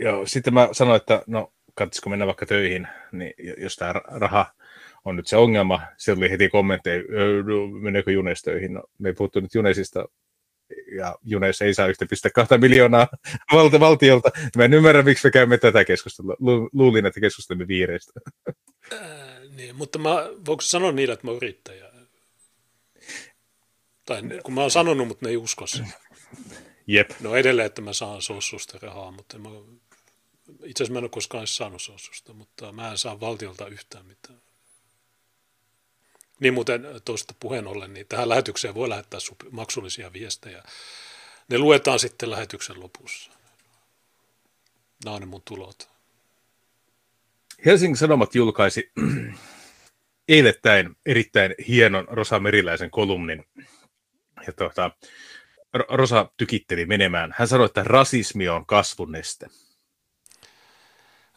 joo, 0.00 0.26
sitten 0.26 0.54
mä 0.54 0.68
sanoin, 0.72 0.96
että 0.96 1.22
no 1.26 1.52
katsoisiko 1.74 2.10
mennä 2.10 2.26
vaikka 2.26 2.46
töihin, 2.46 2.88
niin 3.12 3.34
jos 3.58 3.76
tämä 3.76 3.92
raha 4.06 4.52
on 5.04 5.16
nyt 5.16 5.26
se 5.26 5.36
ongelma, 5.36 5.80
se 5.96 6.12
oli 6.12 6.30
heti 6.30 6.48
kommentteja, 6.48 7.02
no, 7.44 7.66
meneekö 7.80 8.12
Junes 8.12 8.42
töihin? 8.42 8.74
No, 8.74 8.82
me 8.98 9.08
ei 9.08 9.14
puhuttu 9.14 9.40
nyt 9.40 9.54
Junesista, 9.54 10.08
ja 10.96 11.16
Junes 11.24 11.62
ei 11.62 11.74
saa 11.74 11.88
1,2 11.88 11.92
miljoonaa 12.60 13.08
valta, 13.52 13.80
valtiolta. 13.80 14.30
Mä 14.56 14.64
en 14.64 14.74
ymmärrä, 14.74 15.02
miksi 15.02 15.26
me 15.26 15.30
käymme 15.30 15.58
tätä 15.58 15.84
keskustelua. 15.84 16.36
Lu, 16.38 16.70
luulin, 16.72 17.06
että 17.06 17.20
keskustelemme 17.20 17.68
viireistä. 17.68 18.20
Äh, 18.92 19.00
niin, 19.56 19.76
mutta 19.76 19.98
mä, 19.98 20.14
voiko 20.46 20.60
sanoa 20.60 20.92
niille, 20.92 21.14
että 21.14 21.26
mä 21.26 21.30
oon 21.30 21.36
yrittäjä? 21.36 21.86
Tai 24.06 24.22
kun 24.42 24.54
mä 24.54 24.60
oon 24.60 24.70
sanonut, 24.70 25.08
mutta 25.08 25.26
ne 25.26 25.30
ei 25.30 25.36
usko 25.36 25.66
sen. 25.66 25.92
Jep. 26.86 27.10
No 27.20 27.36
edelleen, 27.36 27.66
että 27.66 27.82
mä 27.82 27.92
saan 27.92 28.22
sossusta 28.22 28.78
rahaa, 28.82 29.10
mutta 29.10 29.38
mä, 29.38 29.48
itse 30.64 30.82
asiassa 30.82 30.92
mä 30.92 30.98
en 30.98 31.04
ole 31.04 31.10
koskaan 31.10 31.46
saanut 31.46 31.82
sossusta, 31.82 32.32
mutta 32.32 32.72
mä 32.72 32.90
en 32.90 32.98
saa 32.98 33.20
valtiolta 33.20 33.66
yhtään 33.66 34.06
mitään. 34.06 34.45
Niin 36.40 36.54
muuten 36.54 36.86
tuosta 37.04 37.34
puheen 37.40 37.66
ollen, 37.66 37.94
niin 37.94 38.06
tähän 38.06 38.28
lähetykseen 38.28 38.74
voi 38.74 38.88
lähettää 38.88 39.20
maksullisia 39.50 40.12
viestejä. 40.12 40.62
Ne 41.48 41.58
luetaan 41.58 41.98
sitten 41.98 42.30
lähetyksen 42.30 42.80
lopussa. 42.80 43.30
Nämä 45.04 45.14
on 45.14 45.20
ne 45.20 45.26
mun 45.26 45.42
tulot. 45.44 45.88
Helsingin 47.66 47.96
Sanomat 47.96 48.34
julkaisi 48.34 48.92
eilettäin 50.28 50.96
erittäin 51.06 51.54
hienon 51.68 52.08
Rosa 52.08 52.40
Meriläisen 52.40 52.90
kolumnin. 52.90 53.44
Ja 54.46 54.52
tuota, 54.52 54.90
Rosa 55.88 56.30
tykitteli 56.36 56.86
menemään. 56.86 57.34
Hän 57.38 57.48
sanoi, 57.48 57.66
että 57.66 57.84
rasismi 57.84 58.48
on 58.48 58.66
kasvun 58.66 59.12
neste. 59.12 59.46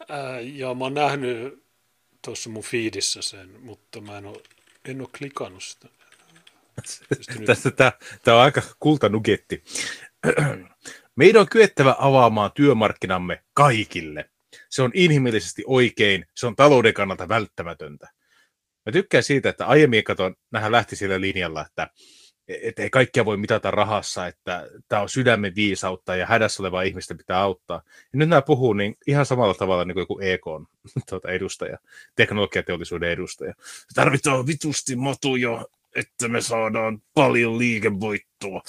Ää, 0.10 0.40
joo, 0.40 0.76
mä 0.76 0.84
oon 0.84 0.94
nähnyt 0.94 1.64
tuossa 2.22 2.50
mun 2.50 2.64
fiidissä 2.64 3.22
sen, 3.22 3.50
mutta 3.60 4.02
mä 4.02 4.18
en 4.18 4.26
ole 4.26 4.42
en 4.86 5.02
ole 5.02 5.10
klikannut 5.18 5.64
sitä. 5.64 5.88
Tämä, 7.76 7.92
tämä 8.24 8.38
on 8.38 8.44
aika 8.44 8.62
kultanugetti. 8.80 9.64
Meidän 11.16 11.42
on 11.42 11.50
kyettävä 11.50 11.96
avaamaan 12.00 12.52
työmarkkinamme 12.56 13.44
kaikille. 13.54 14.30
Se 14.70 14.82
on 14.82 14.92
inhimillisesti 14.94 15.64
oikein, 15.68 16.26
se 16.36 16.48
on 16.48 16.56
talouden 16.56 16.94
kannalta 16.94 17.30
välttämätöntä. 17.30 18.10
Mä 18.86 18.92
tykkään 18.92 19.24
siitä, 19.24 19.50
että 19.50 19.66
aiemmin 19.66 20.04
katon, 20.04 20.36
nähän 20.52 20.72
lähti 20.72 20.96
sillä 20.96 21.22
linjalla, 21.22 21.66
että 21.66 21.88
et 22.50 22.80
ei 22.80 22.90
kaikkia 22.90 23.26
voi 23.26 23.38
mitata 23.38 23.72
rahassa, 23.72 24.28
että 24.28 24.68
tämä 24.88 25.02
on 25.02 25.10
sydämen 25.10 25.56
viisautta 25.56 26.16
ja 26.16 26.26
hädässä 26.26 26.64
olevaa 26.64 26.82
ihmistä 26.82 27.16
pitää 27.16 27.40
auttaa. 27.40 27.82
Ja 27.86 28.20
nyt 28.20 28.30
nämä 28.30 28.42
puhuu 28.42 28.74
niin 28.74 28.98
ihan 29.08 29.26
samalla 29.26 29.54
tavalla 29.54 29.86
niin 29.86 29.94
kuin 29.94 30.02
joku 30.02 30.20
EK 30.20 30.46
tuota 31.10 31.32
edustaja, 31.32 31.78
teknologiateollisuuden 32.16 33.12
edustaja. 33.12 33.54
Tarvitaan 33.96 34.48
vitusti 34.48 34.96
matuja, 34.96 35.66
että 35.96 36.28
me 36.28 36.42
saadaan 36.42 37.02
paljon 37.14 37.58
liikevoittoa. 37.58 38.62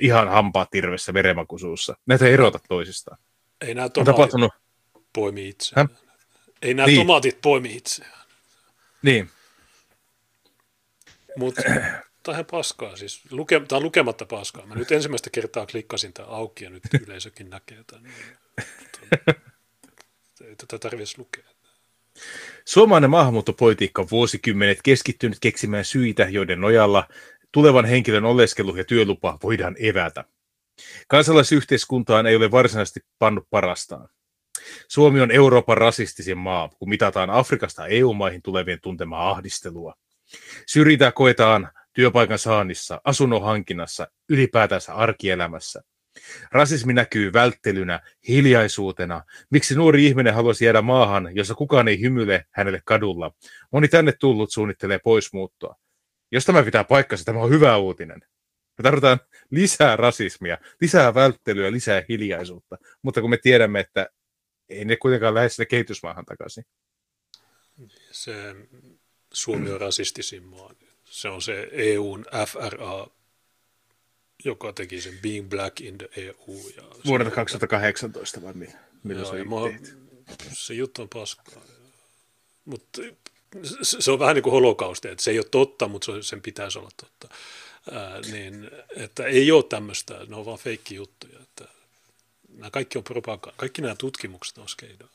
Ihan 0.00 0.28
hampaa 0.28 0.66
tirvessä 0.70 1.14
veremakusuussa. 1.14 1.96
Näitä 2.06 2.26
ei 2.26 2.32
erota 2.32 2.58
toisistaan. 2.68 3.18
Ei 3.60 3.74
nämä 3.74 3.88
tomaatit 3.88 4.52
poimi 5.12 5.48
itseään. 5.48 5.88
Häh? 5.90 5.98
Ei 6.62 6.74
nämä 6.74 6.86
niin. 6.86 6.98
tomaatit 6.98 7.38
poimi 7.42 7.76
itseään. 7.76 8.22
Niin. 9.02 9.30
Mutta 11.36 11.62
tämä 12.22 12.38
on 12.38 12.44
paskaa 12.44 12.96
siis. 12.96 13.20
Luke, 13.30 13.60
tämä 13.60 13.76
on 13.76 13.82
lukematta 13.82 14.26
paskaa. 14.26 14.66
Mä 14.66 14.74
nyt 14.74 14.92
ensimmäistä 14.92 15.30
kertaa 15.30 15.66
klikkasin 15.66 16.12
tämän 16.12 16.30
auki 16.30 16.64
ja 16.64 16.70
nyt 16.70 16.82
yleisökin 17.06 17.50
näkee 17.50 17.84
tämän. 17.86 18.12
Ei 20.44 20.56
tätä 20.56 20.78
tarvitsisi 20.78 21.18
lukea. 21.18 21.44
Suomalainen 22.64 23.10
maahanmuuttopolitiikka 23.10 24.02
on 24.02 24.08
vuosikymmenet 24.10 24.78
keskittynyt 24.82 25.38
keksimään 25.40 25.84
syitä, 25.84 26.28
joiden 26.30 26.60
nojalla 26.60 27.08
tulevan 27.52 27.84
henkilön 27.84 28.24
oleskelu 28.24 28.76
ja 28.76 28.84
työlupa 28.84 29.38
voidaan 29.42 29.76
evätä. 29.78 30.24
Kansalaisyhteiskuntaan 31.08 32.26
ei 32.26 32.36
ole 32.36 32.50
varsinaisesti 32.50 33.00
pannut 33.18 33.46
parastaan. 33.50 34.08
Suomi 34.88 35.20
on 35.20 35.30
Euroopan 35.30 35.78
rasistisin 35.78 36.38
maa, 36.38 36.68
kun 36.68 36.88
mitataan 36.88 37.30
Afrikasta 37.30 37.86
EU-maihin 37.86 38.42
tulevien 38.42 38.80
tuntemaa 38.82 39.30
ahdistelua. 39.30 39.94
Syrjintää 40.66 41.12
koetaan 41.12 41.70
työpaikan 41.92 42.38
saannissa, 42.38 43.00
asunnon 43.04 43.42
hankinnassa, 43.42 44.08
ylipäätänsä 44.28 44.94
arkielämässä. 44.94 45.82
Rasismi 46.52 46.92
näkyy 46.92 47.32
välttelynä, 47.32 48.00
hiljaisuutena. 48.28 49.22
Miksi 49.50 49.74
nuori 49.74 50.06
ihminen 50.06 50.34
haluaisi 50.34 50.64
jäädä 50.64 50.82
maahan, 50.82 51.36
jossa 51.36 51.54
kukaan 51.54 51.88
ei 51.88 52.00
hymyle 52.00 52.44
hänelle 52.50 52.82
kadulla? 52.84 53.34
Moni 53.72 53.88
tänne 53.88 54.12
tullut 54.12 54.52
suunnittelee 54.52 54.98
poismuuttoa. 54.98 55.76
Jos 56.32 56.44
tämä 56.44 56.62
pitää 56.62 56.84
paikkansa, 56.84 57.24
tämä 57.24 57.40
on 57.40 57.50
hyvä 57.50 57.76
uutinen. 57.76 58.20
Me 58.78 58.82
tarvitaan 58.82 59.20
lisää 59.50 59.96
rasismia, 59.96 60.58
lisää 60.80 61.14
välttelyä, 61.14 61.72
lisää 61.72 62.02
hiljaisuutta. 62.08 62.76
Mutta 63.02 63.20
kun 63.20 63.30
me 63.30 63.36
tiedämme, 63.36 63.80
että 63.80 64.06
ei 64.68 64.84
ne 64.84 64.96
kuitenkaan 64.96 65.34
lähde 65.34 65.48
sinne 65.48 65.66
kehitysmaahan 65.66 66.24
takaisin. 66.24 66.64
Se 68.10 68.54
Suomi 69.32 69.70
on 69.70 69.80
rasistisin 69.80 70.44
maa. 70.44 70.74
Se 71.12 71.28
on 71.28 71.42
se 71.42 71.68
EUn 71.72 72.24
FRA, 72.46 73.06
joka 74.44 74.72
teki 74.72 75.00
sen 75.00 75.18
Being 75.22 75.48
Black 75.48 75.80
in 75.80 75.98
the 75.98 76.08
EU. 76.16 76.70
Ja 76.76 76.82
Vuodelta 77.06 77.30
2018 77.30 78.42
vai 78.42 78.54
milloin 79.02 79.26
se 79.26 79.54
on 79.54 79.86
Se 80.52 80.74
juttu 80.74 81.02
on 81.02 81.08
paskaa. 81.08 81.62
Mutta 82.64 83.02
se 83.82 84.10
on 84.10 84.18
vähän 84.18 84.34
niin 84.34 84.42
kuin 84.42 84.52
holokausti, 84.52 85.08
että 85.08 85.24
se 85.24 85.30
ei 85.30 85.38
ole 85.38 85.46
totta, 85.50 85.88
mutta 85.88 86.22
sen 86.22 86.42
pitäisi 86.42 86.78
olla 86.78 86.90
totta. 86.96 87.28
Ää, 87.92 88.20
niin, 88.20 88.70
että 88.96 89.24
ei 89.24 89.52
ole 89.52 89.62
tämmöistä, 89.62 90.26
ne 90.28 90.36
on 90.36 90.46
vaan 90.46 90.58
feikki 90.58 90.94
juttuja. 90.94 91.38
Että 91.42 91.68
nämä 92.48 92.70
kaikki 92.70 92.98
on 92.98 93.04
propaganda, 93.04 93.56
kaikki 93.56 93.82
nämä 93.82 93.94
tutkimukset 93.94 94.58
on 94.58 94.68
skeidaa. 94.68 95.08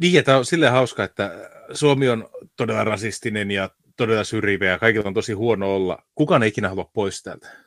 Niin, 0.00 0.24
tämä 0.24 0.38
on 0.38 0.44
silleen 0.44 0.72
hauska, 0.72 1.04
että 1.04 1.50
Suomi 1.72 2.08
on 2.08 2.28
todella 2.56 2.84
rasistinen 2.84 3.50
ja 3.50 3.70
todella 3.96 4.24
syrjivä 4.24 4.64
ja 4.64 4.78
kaikilla 4.78 5.08
on 5.08 5.14
tosi 5.14 5.32
huono 5.32 5.74
olla. 5.76 6.02
Kukaan 6.14 6.42
ei 6.42 6.48
ikinä 6.48 6.68
halua 6.68 6.90
pois 6.92 7.22
täältä. 7.22 7.66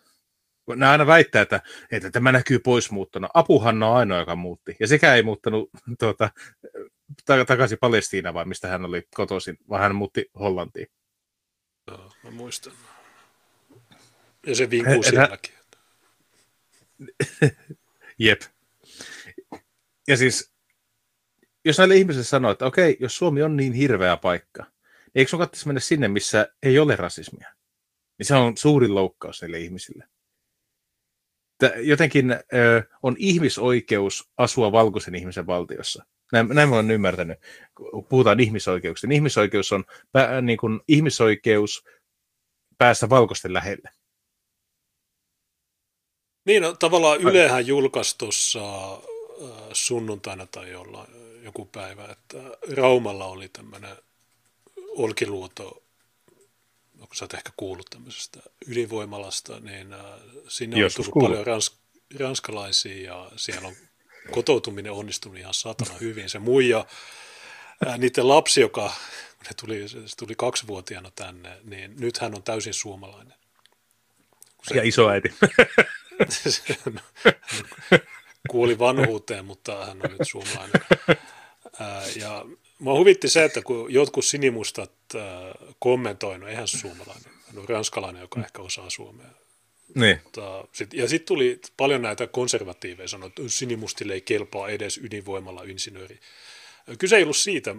Nämä 0.76 0.92
aina 0.92 1.08
väittää, 1.08 1.42
että, 1.42 1.62
että 1.92 2.12
tämä 2.12 2.32
näkyy 2.32 2.60
poismuuttona. 2.60 3.30
Apuhanna 3.34 3.88
on 3.88 3.98
ainoa, 3.98 4.20
joka 4.20 4.36
muutti. 4.36 4.76
Ja 4.80 4.88
sekä 4.88 5.16
ei 5.16 5.24
muuttanut 5.24 5.70
tuota, 6.00 6.30
takaisin 7.26 7.78
Palestiinaan, 7.82 8.34
vai 8.34 8.46
mistä 8.46 8.68
hän 8.68 8.86
oli 8.86 9.04
kotoisin, 9.16 9.58
vaan 9.70 9.82
hän 9.82 9.96
muutti 9.96 10.26
Hollantiin. 10.40 10.88
Joo, 11.88 12.12
mä 12.24 12.32
muistan. 12.32 12.74
Ja 14.46 14.56
se 14.56 14.70
vinkuu 14.70 15.04
sielläkin. 15.04 15.54
Jep. 18.20 18.42
Ja 20.08 20.18
siis 20.18 20.54
jos 21.66 21.78
näille 21.78 21.96
ihmisille 21.96 22.26
sanoo, 22.26 22.52
että 22.52 22.66
okei, 22.66 22.98
jos 23.00 23.18
Suomi 23.18 23.44
on 23.44 23.58
niin 23.58 23.74
hirveä 23.74 24.18
paikka, 24.18 24.64
niin 24.64 25.12
eikö 25.16 25.30
sun 25.30 25.40
kannattaisi 25.40 25.68
mennä 25.68 25.80
sinne, 25.80 26.08
missä 26.08 26.48
ei 26.64 26.80
ole 26.80 26.96
rasismia? 26.96 27.54
Niin 28.18 28.26
se 28.26 28.36
on 28.36 28.58
suurin 28.58 28.96
loukkaus 28.96 29.42
näille 29.42 29.60
ihmisille. 29.60 30.08
Jotenkin 31.76 32.32
ö, 32.32 32.84
on 33.04 33.16
ihmisoikeus 33.20 34.30
asua 34.38 34.72
valkoisen 34.72 35.16
ihmisen 35.16 35.48
valtiossa. 35.48 36.06
Näin, 36.32 36.48
näin 36.48 36.70
mä 36.70 36.76
olen 36.76 36.92
ymmärtänyt, 36.92 37.40
kun 37.76 38.06
puhutaan 38.06 38.40
ihmisoikeuksista. 38.40 39.08
Niin 39.08 39.16
ihmisoikeus 39.16 39.72
on 39.72 39.84
pä, 40.12 40.42
niin 40.42 40.58
kuin 40.58 40.80
ihmisoikeus 40.88 41.84
päästä 42.78 43.10
valkoisten 43.10 43.54
lähelle. 43.54 43.90
Niin, 46.46 46.62
no, 46.62 46.74
tavallaan 46.74 47.22
Ylehän 47.22 47.68
julkaisi 47.68 48.18
tuossa 48.18 48.60
sunnuntaina 49.74 50.46
tai 50.46 50.72
jollain 50.72 51.10
joku 51.44 51.66
päivä, 51.66 52.06
että 52.06 52.38
Raumalla 52.76 53.26
oli 53.26 53.50
tämmöinen 53.50 53.98
Olkiluoto, 54.90 55.84
onko 57.00 57.16
sä 57.16 57.26
oot 57.26 57.34
ehkä 57.34 57.52
kuullut 57.58 57.88
tämmöisestä 57.90 58.40
ydinvoimalasta, 58.68 59.60
niin 59.60 59.88
sinne 60.48 60.80
Joskus 60.80 61.00
on 61.00 61.04
tullut 61.04 61.14
kuullut. 61.14 61.30
paljon 61.30 61.48
rans, 61.48 61.78
ranskalaisia 62.20 63.14
ja 63.14 63.32
siellä 63.36 63.68
on 63.68 63.76
kotoutuminen 64.32 64.92
onnistunut 64.92 65.38
ihan 65.38 65.54
satana 65.54 65.94
hyvin. 66.02 66.30
Se 66.30 66.40
muija, 66.40 66.86
ää, 67.86 67.98
niiden 67.98 68.28
lapsi, 68.28 68.62
joka 68.62 68.94
ne 69.44 69.50
tuli, 69.62 69.90
se 69.90 69.98
tuli 70.18 70.36
kaksivuotiaana 70.36 71.12
tänne, 71.16 71.58
niin 71.64 71.96
nyt 72.00 72.18
hän 72.18 72.36
on 72.36 72.44
täysin 72.44 72.74
suomalainen. 72.74 73.34
Se, 74.68 74.76
ja 74.76 74.84
isoäiti. 74.84 75.34
kuoli 78.50 78.80
vanhuuteen, 78.80 79.46
mutta 79.46 79.86
hän 79.86 80.02
on 80.04 80.12
nyt 80.12 80.28
suomalainen. 80.28 80.82
ja 82.16 82.46
mua 82.80 82.94
huvitti 82.94 83.30
se, 83.30 83.44
että 83.44 83.62
kun 83.62 83.94
jotkut 83.94 84.26
sinimustat 84.26 84.92
kommentoivat, 85.80 86.42
no 86.42 86.48
eihän 86.48 86.68
suomalainen, 86.68 87.32
hän 87.48 87.58
on 87.58 87.70
ranskalainen, 87.70 88.22
joka 88.22 88.40
ehkä 88.40 88.62
osaa 88.62 88.90
suomea. 88.90 89.30
Niin. 89.96 90.20
Mutta, 90.24 90.68
sit, 90.72 90.94
ja 90.94 91.08
sitten 91.08 91.28
tuli 91.28 91.60
paljon 91.78 92.02
näitä 92.02 92.28
konservatiiveja, 92.28 93.08
sanoa, 93.08 93.28
että 93.28 93.42
sinimustille 93.48 94.14
ei 94.14 94.22
kelpaa 94.22 94.70
edes 94.70 94.98
ydinvoimalla 94.98 95.64
insinööri. 95.64 96.20
Kyse 97.00 97.18
ei 97.18 97.24
ollut 97.24 97.38
siitä, 97.38 97.76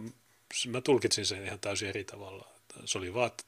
mä 0.68 0.80
tulkitsin 0.80 1.26
sen 1.26 1.44
ihan 1.44 1.60
täysin 1.60 1.88
eri 1.88 2.04
tavalla. 2.04 2.48
Se 2.84 2.98
oli 2.98 3.14
vaan, 3.14 3.26
että 3.26 3.44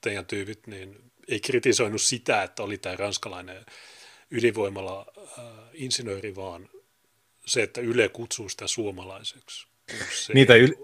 teidän 0.00 0.26
tyypit 0.26 0.66
niin 0.66 0.96
ei 1.28 1.40
kritisoinut 1.40 2.02
sitä, 2.02 2.42
että 2.42 2.62
oli 2.62 2.78
tämä 2.78 2.96
ranskalainen 2.96 3.66
ydinvoimalla 4.30 5.06
äh, 5.38 5.44
insinööri, 5.72 6.36
vaan 6.36 6.68
se, 7.46 7.62
että 7.62 7.80
Yle 7.80 8.08
kutsuu 8.08 8.48
sitä 8.48 8.66
suomalaiseksi. 8.66 9.66
Se 10.12 10.32
Niitä 10.32 10.54
Yle, 10.54 10.74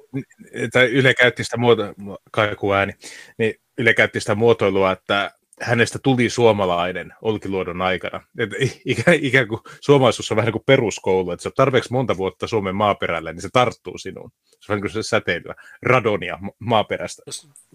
Yle 0.91 1.15
käytti 1.15 1.45
sitä 1.45 1.57
muotoilua, 1.57 2.77
ääni, 2.79 2.93
niin 3.39 3.55
Yle 3.79 3.95
käytti 3.95 4.21
sitä 4.21 4.35
muotoilua, 4.35 4.93
että 4.93 5.31
hänestä 5.61 5.99
tuli 5.99 6.31
suomalainen 6.31 7.13
Olkiluodon 7.23 7.83
aikana. 7.83 8.21
Et 8.39 8.51
ikään, 8.85 9.17
ikään 9.21 9.49
kuin 9.49 9.61
suomalaisuus 9.81 10.31
on 10.31 10.37
vähän 10.37 10.53
kuin 10.53 10.65
peruskoulu, 10.67 11.31
että 11.31 11.43
se 11.43 11.49
on 11.49 11.53
tarpeeksi 11.57 11.93
monta 11.93 12.17
vuotta 12.17 12.47
Suomen 12.47 12.77
maaperällä, 12.77 13.33
niin 13.33 13.43
se 13.43 13.49
tarttuu 13.53 13.99
sinuun. 13.99 14.33
Se 14.47 14.57
on 14.57 14.61
vähän 14.69 14.81
kuin 14.81 14.91
se 14.91 15.03
säteilyä, 15.03 15.55
radonia 15.83 16.39
maaperästä. 16.59 17.23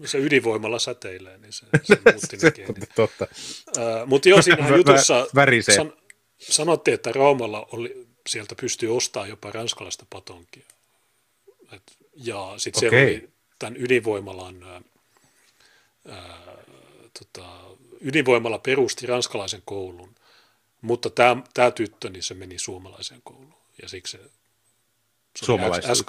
Se 0.04 0.18
ydinvoimalla 0.18 0.78
säteilee, 0.78 1.38
niin 1.38 1.52
se, 1.52 1.66
se 1.82 1.98
muutti 2.12 2.36
se, 2.40 2.52
Totta. 2.94 3.26
Uh, 3.76 4.06
mutta 4.06 4.28
joo, 4.28 4.42
siinä 4.42 4.76
jutussa 4.76 5.26
san, 5.76 5.92
sanottiin, 6.38 6.94
että 6.94 7.12
Raumalla 7.12 7.68
oli, 7.72 8.06
sieltä 8.28 8.54
pystyy 8.60 8.96
ostamaan 8.96 9.28
jopa 9.28 9.50
ranskalaista 9.50 10.06
patonkia. 10.10 10.66
Et, 11.72 11.82
ja 12.14 12.54
sitten 12.56 12.88
okay. 12.88 12.98
siellä 12.98 13.10
oli 13.10 13.28
tämän 13.58 13.76
ydinvoimalan... 13.76 14.82
Uh, 16.08 16.62
tota, 17.18 17.48
ydinvoimalla 18.02 18.58
perusti 18.58 19.06
ranskalaisen 19.06 19.62
koulun, 19.64 20.14
mutta 20.80 21.10
tämä, 21.10 21.42
tämä 21.54 21.70
tyttö, 21.70 22.10
niin 22.10 22.22
se 22.22 22.34
meni 22.34 22.58
suomalaiseen 22.58 23.20
kouluun. 23.24 23.54
Ja 23.82 23.88
siksi 23.88 24.18
se, 24.18 24.24
se 25.36 25.94
S, 25.94 26.04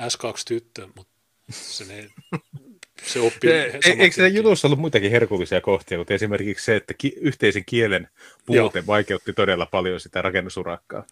S2-tyttö, 0.00 0.88
mutta 0.96 1.12
se, 1.50 1.84
ne, 1.84 2.10
se 3.12 3.20
oppi... 3.20 3.50
E, 3.50 3.80
eikö 3.98 4.16
se 4.16 4.28
jutussa 4.28 4.68
ollut 4.68 4.78
muitakin 4.78 5.10
herkullisia 5.10 5.60
kohtia, 5.60 5.98
kuten 5.98 6.14
esimerkiksi 6.14 6.64
se, 6.64 6.76
että 6.76 6.94
ki- 6.94 7.14
yhteisen 7.20 7.64
kielen 7.64 8.08
puute 8.46 8.78
Joo. 8.78 8.86
vaikeutti 8.86 9.32
todella 9.32 9.66
paljon 9.66 10.00
sitä 10.00 10.22
rakennusurakkaa? 10.22 11.04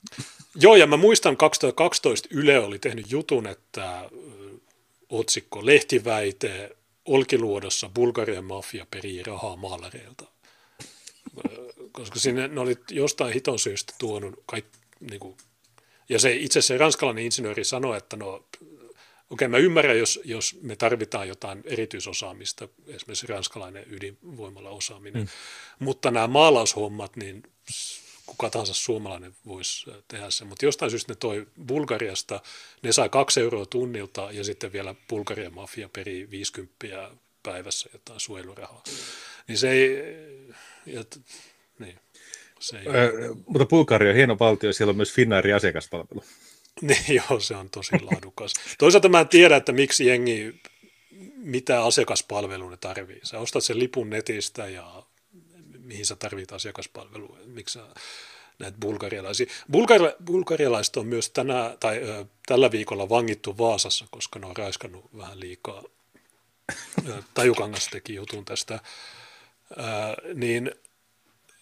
Joo, 0.55 0.77
ja 0.77 0.87
mä 0.87 0.97
muistan 0.97 1.37
2012 1.37 2.29
Yle 2.31 2.59
oli 2.59 2.79
tehnyt 2.79 3.11
jutun, 3.11 3.47
että 3.47 4.11
otsikko 5.09 5.67
Lehtiväite 5.67 6.77
Olkiluodossa 7.05 7.89
Bulgarian 7.89 8.45
mafia 8.45 8.87
perii 8.91 9.23
rahaa 9.23 9.57
maalareilta. 9.57 10.25
Koska 11.93 12.19
sinne 12.19 12.49
ne 12.49 12.61
oli 12.61 12.77
jostain 12.91 13.35
hiton 13.35 13.59
syystä 13.59 13.95
tuonut 13.99 14.43
kaikki, 14.47 14.79
niin 15.01 15.21
kuin, 15.21 15.37
ja 16.09 16.19
se 16.19 16.33
itse 16.33 16.63
se 16.63 16.79
ranskalainen 16.79 17.25
insinööri 17.25 17.65
sanoi, 17.65 17.97
että 17.97 18.17
no, 18.17 18.29
okei, 18.35 18.49
okay, 19.31 19.49
mä 19.49 19.57
ymmärrän, 19.57 19.99
jos, 19.99 20.21
jos 20.25 20.59
me 20.63 20.77
tarvitaan 20.77 21.29
jotain 21.29 21.63
erityisosaamista, 21.65 22.69
esimerkiksi 22.87 23.27
ranskalainen 23.27 23.85
ydinvoimalla 23.91 24.71
osaaminen, 24.71 25.23
mm. 25.23 25.29
mutta 25.79 26.11
nämä 26.11 26.27
maalaushommat, 26.27 27.17
niin 27.17 27.43
kuka 28.33 28.51
tahansa 28.51 28.75
suomalainen 28.75 29.35
voisi 29.47 29.91
tehdä 30.09 30.31
sen, 30.31 30.47
mutta 30.47 30.65
jostain 30.65 30.91
syystä 30.91 31.13
ne 31.13 31.17
toi 31.17 31.47
Bulgariasta, 31.67 32.41
ne 32.83 32.93
sai 32.93 33.09
kaksi 33.09 33.41
euroa 33.41 33.67
tunnilta 33.67 34.29
ja 34.33 34.45
sitten 34.45 34.73
vielä 34.73 34.95
Bulgarian 35.09 35.55
mafia 35.55 35.89
peri 35.89 36.31
50 36.31 36.75
päivässä 37.43 37.91
jotain 37.93 38.21
suojelurahaa. 38.21 38.83
Niin 39.49 39.59
se 39.59 39.71
ei, 39.71 39.97
ja, 40.87 41.05
niin, 41.79 41.99
se 42.61 42.79
ei 42.79 42.87
öö, 42.87 43.35
mutta 43.47 43.67
Bulgaria 43.67 44.11
on 44.11 44.17
hieno 44.17 44.37
valtio, 44.41 44.73
siellä 44.73 44.91
on 44.91 44.97
myös 44.97 45.13
Finnairin 45.13 45.57
asiakaspalvelu. 45.57 46.25
Niin, 46.81 47.05
joo, 47.09 47.41
se 47.41 47.57
on 47.57 47.71
tosi 47.71 47.93
laadukas. 48.03 48.53
Toisaalta 48.79 49.09
mä 49.09 49.21
en 49.21 49.29
tiedä, 49.29 49.57
että 49.57 49.73
miksi 49.73 50.07
jengi, 50.07 50.61
mitä 51.37 51.85
asiakaspalvelua 51.85 52.71
ne 52.71 52.77
tarvii. 52.77 53.21
Sä 53.23 53.39
ostat 53.39 53.65
sen 53.65 53.79
lipun 53.79 54.11
netistä 54.11 54.69
ja 54.69 55.03
mihin 55.85 56.07
sä 56.07 56.17
tarvit 56.17 56.53
asiakaspalvelua. 56.53 57.39
Miksi 57.47 57.73
sä 57.73 57.87
näitä 58.59 58.79
bulgarialaisia. 58.81 59.47
Bulgari, 59.71 60.13
bulgarialaiset 60.25 60.97
on 60.97 61.07
myös 61.07 61.31
tänä, 61.31 61.77
tai, 61.81 62.03
ö, 62.03 62.25
tällä 62.47 62.71
viikolla 62.71 63.09
vangittu 63.09 63.59
Vaasassa, 63.59 64.07
koska 64.11 64.39
ne 64.39 64.47
on 64.47 64.57
raiskannut 64.57 65.17
vähän 65.17 65.41
liikaa. 65.41 65.83
Tajukangas 67.35 67.89
teki 67.89 68.15
jutun 68.15 68.45
tästä. 68.45 68.81
Ö, 69.71 70.35
niin 70.35 70.73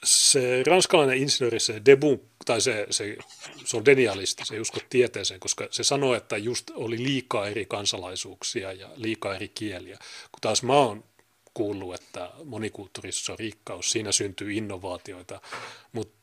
se 0.04 0.62
ranskalainen 0.66 1.18
insinööri, 1.18 1.60
se 1.60 1.82
debunk, 1.86 2.22
tai 2.44 2.60
se, 2.60 2.86
se, 2.90 3.16
se 3.64 3.76
on 3.76 3.84
denialisti, 3.84 4.44
se 4.44 4.54
ei 4.54 4.60
usko 4.60 4.80
tieteeseen, 4.90 5.40
koska 5.40 5.68
se 5.70 5.84
sanoo, 5.84 6.14
että 6.14 6.36
just 6.36 6.70
oli 6.74 7.02
liikaa 7.02 7.48
eri 7.48 7.66
kansalaisuuksia 7.66 8.72
ja 8.72 8.90
liikaa 8.96 9.34
eri 9.34 9.48
kieliä. 9.48 9.98
Kun 10.32 10.40
taas 10.40 10.62
mä 10.62 10.72
oon 10.72 11.04
kuullut, 11.54 11.94
että 11.94 12.30
monikulttuurisuus 12.44 13.30
on 13.30 13.38
rikkaus, 13.38 13.90
siinä 13.90 14.12
syntyy 14.12 14.52
innovaatioita, 14.52 15.40
mutta 15.92 16.20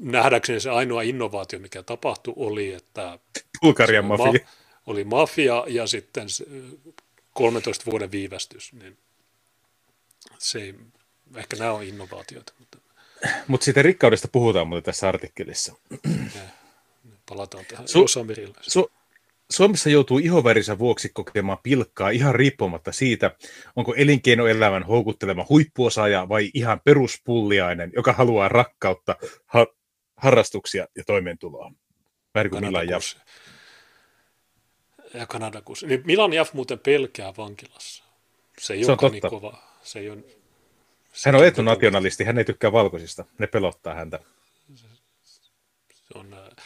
nähdäkseni 0.00 0.60
se 0.60 0.70
ainoa 0.70 1.02
innovaatio, 1.02 1.58
mikä 1.58 1.82
tapahtui, 1.82 2.34
oli, 2.36 2.72
että 2.72 3.18
Bulgarian 3.60 4.04
mafia. 4.04 4.26
Ma- 4.26 4.38
oli 4.86 5.04
mafia 5.04 5.64
ja 5.68 5.86
sitten 5.86 6.26
13 7.32 7.90
vuoden 7.90 8.10
viivästys, 8.10 8.72
niin 8.72 8.98
se 10.38 10.58
ei, 10.58 10.74
ehkä 11.36 11.56
nämä 11.56 11.72
on 11.72 11.82
innovaatioita. 11.82 12.52
Mutta 12.58 12.78
mutta 13.46 13.64
siitä 13.64 13.82
rikkaudesta 13.82 14.28
puhutaan 14.28 14.68
muuten 14.68 14.84
tässä 14.84 15.08
artikkelissa. 15.08 15.74
Palataan 17.28 17.64
tähän 17.64 17.86
Su- 17.86 18.82
Su- 18.84 18.90
Suomessa 19.50 19.90
joutuu 19.90 20.18
ihovärinsä 20.18 20.78
vuoksi 20.78 21.08
kokemaan 21.14 21.58
pilkkaa 21.62 22.10
ihan 22.10 22.34
riippumatta 22.34 22.92
siitä, 22.92 23.36
onko 23.76 23.94
elinkeinoelämän 23.94 24.82
houkuttelema 24.82 25.46
huippuosaaja 25.48 26.28
vai 26.28 26.50
ihan 26.54 26.80
peruspulliainen, 26.84 27.92
joka 27.96 28.12
haluaa 28.12 28.48
rakkautta, 28.48 29.16
ha- 29.46 29.66
harrastuksia 30.16 30.86
ja 30.96 31.04
toimeentuloa. 31.04 31.72
Vähän 32.34 32.50
kuin 32.50 32.64
Milan 32.64 32.88
Jaff. 32.88 33.16
Ja 35.14 35.26
Kanadakus. 35.26 35.84
Niin 35.84 36.02
Milan 36.04 36.32
Jaff 36.32 36.52
muuten 36.52 36.78
pelkää 36.78 37.32
vankilassa. 37.36 38.04
Se 38.58 38.74
ei 38.74 38.84
se 38.84 38.92
ole 38.92 39.10
niin 39.10 39.22
kova. 39.30 39.58
Se 39.82 39.98
ei 39.98 40.10
ole 40.10 40.24
hän 41.26 41.34
on 41.34 41.46
etunationalisti, 41.46 42.24
hän 42.24 42.38
ei 42.38 42.44
tykkää 42.44 42.72
valkoisista, 42.72 43.24
ne 43.38 43.46
pelottaa 43.46 43.94
häntä. 43.94 44.20
Se 44.74 46.18
on, 46.18 46.34
äh, 46.34 46.64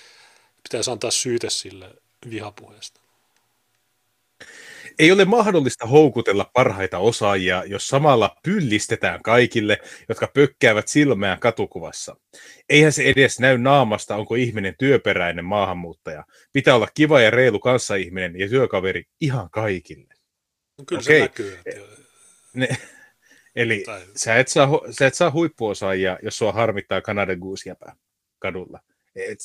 pitäisi 0.62 0.90
antaa 0.90 1.10
syyte 1.10 1.50
sille 1.50 1.94
vihapuheesta. 2.30 3.00
Ei 4.98 5.12
ole 5.12 5.24
mahdollista 5.24 5.86
houkutella 5.86 6.50
parhaita 6.54 6.98
osaajia, 6.98 7.64
jos 7.66 7.88
samalla 7.88 8.36
pyllistetään 8.42 9.22
kaikille, 9.22 9.78
jotka 10.08 10.28
pökkäävät 10.34 10.88
silmään 10.88 11.40
katukuvassa. 11.40 12.16
Eihän 12.68 12.92
se 12.92 13.02
edes 13.02 13.40
näy 13.40 13.58
naamasta, 13.58 14.16
onko 14.16 14.34
ihminen 14.34 14.74
työperäinen 14.78 15.44
maahanmuuttaja. 15.44 16.24
Pitää 16.52 16.74
olla 16.74 16.88
kiva 16.94 17.20
ja 17.20 17.30
reilu 17.30 17.60
kanssaihminen 17.60 18.38
ja 18.38 18.48
työkaveri 18.48 19.04
ihan 19.20 19.50
kaikille. 19.50 20.14
No 20.78 20.84
kyllä 20.86 21.00
okay. 21.00 21.14
se 21.14 21.20
näkyy. 21.20 21.58
Että... 21.66 21.80
Ne, 22.54 22.68
Eli 23.56 23.82
tai... 23.86 24.06
sä, 24.16 24.36
et 24.36 24.48
saa, 24.48 24.68
sä 24.90 25.06
et 25.06 25.14
saa 25.14 25.30
huippuosaajia, 25.30 26.18
jos 26.22 26.38
sua 26.38 26.52
harmittaa 26.52 27.00
Kanadan 27.00 27.38
guusjäpää 27.38 27.96
kadulla. 28.38 28.80
Et, 29.16 29.38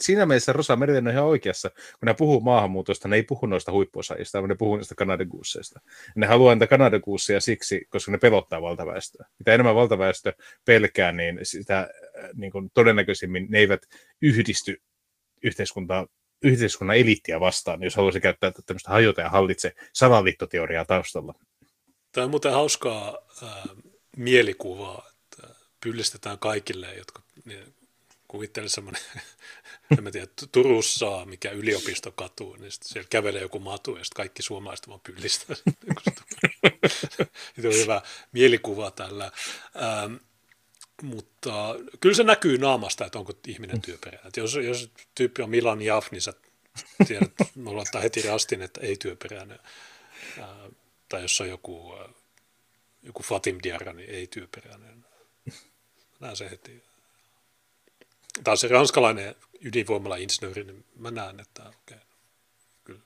siinä 0.00 0.26
mielessä 0.26 0.52
Rosa 0.52 0.76
Meriten 0.76 1.06
on 1.06 1.12
ihan 1.12 1.24
oikeassa. 1.24 1.70
Kun 1.70 2.06
ne 2.06 2.14
puhuu 2.14 2.40
maahanmuutosta, 2.40 3.08
ne 3.08 3.16
ei 3.16 3.22
puhu 3.22 3.46
noista 3.46 3.72
huippuosaajista, 3.72 4.38
vaan 4.38 4.48
ne 4.48 4.54
puhuu 4.54 4.76
noista 4.76 4.94
Kanadan 4.94 5.26
guusseista. 5.26 5.80
Ne 6.14 6.26
haluaa 6.26 6.54
niitä 6.54 6.66
Kanadan 6.66 7.00
guusseja 7.04 7.40
siksi, 7.40 7.86
koska 7.88 8.12
ne 8.12 8.18
pelottaa 8.18 8.62
valtaväestöä. 8.62 9.26
Mitä 9.38 9.54
enemmän 9.54 9.74
valtaväestö 9.74 10.32
pelkää, 10.64 11.12
niin 11.12 11.38
sitä 11.42 11.78
äh, 11.78 12.30
niin 12.34 12.52
kuin 12.52 12.70
todennäköisimmin 12.74 13.46
ne 13.50 13.58
eivät 13.58 13.82
yhdisty 14.22 14.82
yhteiskuntaa 15.42 16.06
yhteiskunnan 16.44 16.96
eliittiä 16.96 17.40
vastaan, 17.40 17.82
jos 17.82 17.96
haluaisi 17.96 18.20
käyttää 18.20 18.52
tämmöistä 18.66 18.90
hajota 18.90 19.20
ja 19.20 19.28
hallitse 19.28 19.72
salaliittoteoriaa 19.92 20.84
taustalla. 20.84 21.34
Tämä 22.12 22.24
on 22.24 22.30
muuten 22.30 22.52
hauskaa 22.52 23.18
äh, 23.42 23.48
mielikuvaa, 24.16 25.10
että 25.22 25.54
pyllistetään 25.84 26.38
kaikille, 26.38 26.94
jotka 26.94 27.22
niin, 27.44 27.74
kuvittelee 28.28 28.68
semmoinen, 28.68 29.02
en 29.98 30.04
mä 30.04 30.10
tiedä, 30.10 30.26
Turussa, 30.52 31.24
mikä 31.24 31.50
yliopisto 31.50 32.12
katuu, 32.12 32.56
niin 32.56 32.72
sitten 32.72 32.88
siellä 32.88 33.08
kävelee 33.10 33.42
joku 33.42 33.58
matu 33.58 33.96
ja 33.96 34.04
sitten 34.04 34.16
kaikki 34.16 34.42
suomalaiset 34.42 34.88
vaan 34.88 35.00
pyllistää. 35.00 35.56
Se 37.60 37.68
on 37.68 37.74
hyvä 37.74 38.02
mielikuva 38.32 38.90
tällä. 38.90 39.32
Ähm, 39.82 40.14
mutta 41.02 41.74
kyllä 42.00 42.14
se 42.14 42.24
näkyy 42.24 42.58
naamasta, 42.58 43.06
että 43.06 43.18
onko 43.18 43.32
ihminen 43.46 43.82
työperäinen. 43.82 44.32
Jos, 44.36 44.54
jos 44.54 44.90
tyyppi 45.14 45.42
on 45.42 45.50
Milan 45.50 45.82
Jaff, 45.82 46.10
niin 46.10 46.22
sä 46.22 46.32
tiedät, 47.06 47.32
me 47.54 47.70
ollaan 47.70 47.86
heti 48.02 48.22
rastin, 48.22 48.62
että 48.62 48.80
ei 48.80 48.96
työperäinen. 48.96 49.58
Äh, 50.38 50.48
tai 51.08 51.22
jos 51.22 51.40
on 51.40 51.48
joku, 51.48 51.94
äh, 51.94 52.14
joku 53.02 53.22
Fatim 53.22 53.58
Diarra, 53.62 53.92
niin 53.92 54.10
ei 54.10 54.26
työperäinen. 54.26 55.04
Näen 56.20 56.36
se 56.36 56.50
heti. 56.50 56.82
Taas 58.44 58.60
se 58.60 58.68
ranskalainen 58.68 59.34
ydinvoimala-insinööri, 59.64 60.64
niin 60.64 60.84
mä 60.98 61.10
näen, 61.10 61.40
että 61.40 61.62
okay, 61.62 61.98
kyllä. 62.84 63.00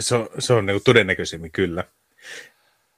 Se 0.00 0.14
on, 0.14 0.28
se 0.38 0.52
on 0.52 0.66
niin 0.66 0.80
todennäköisemmin 0.84 1.52
kyllä. 1.52 1.84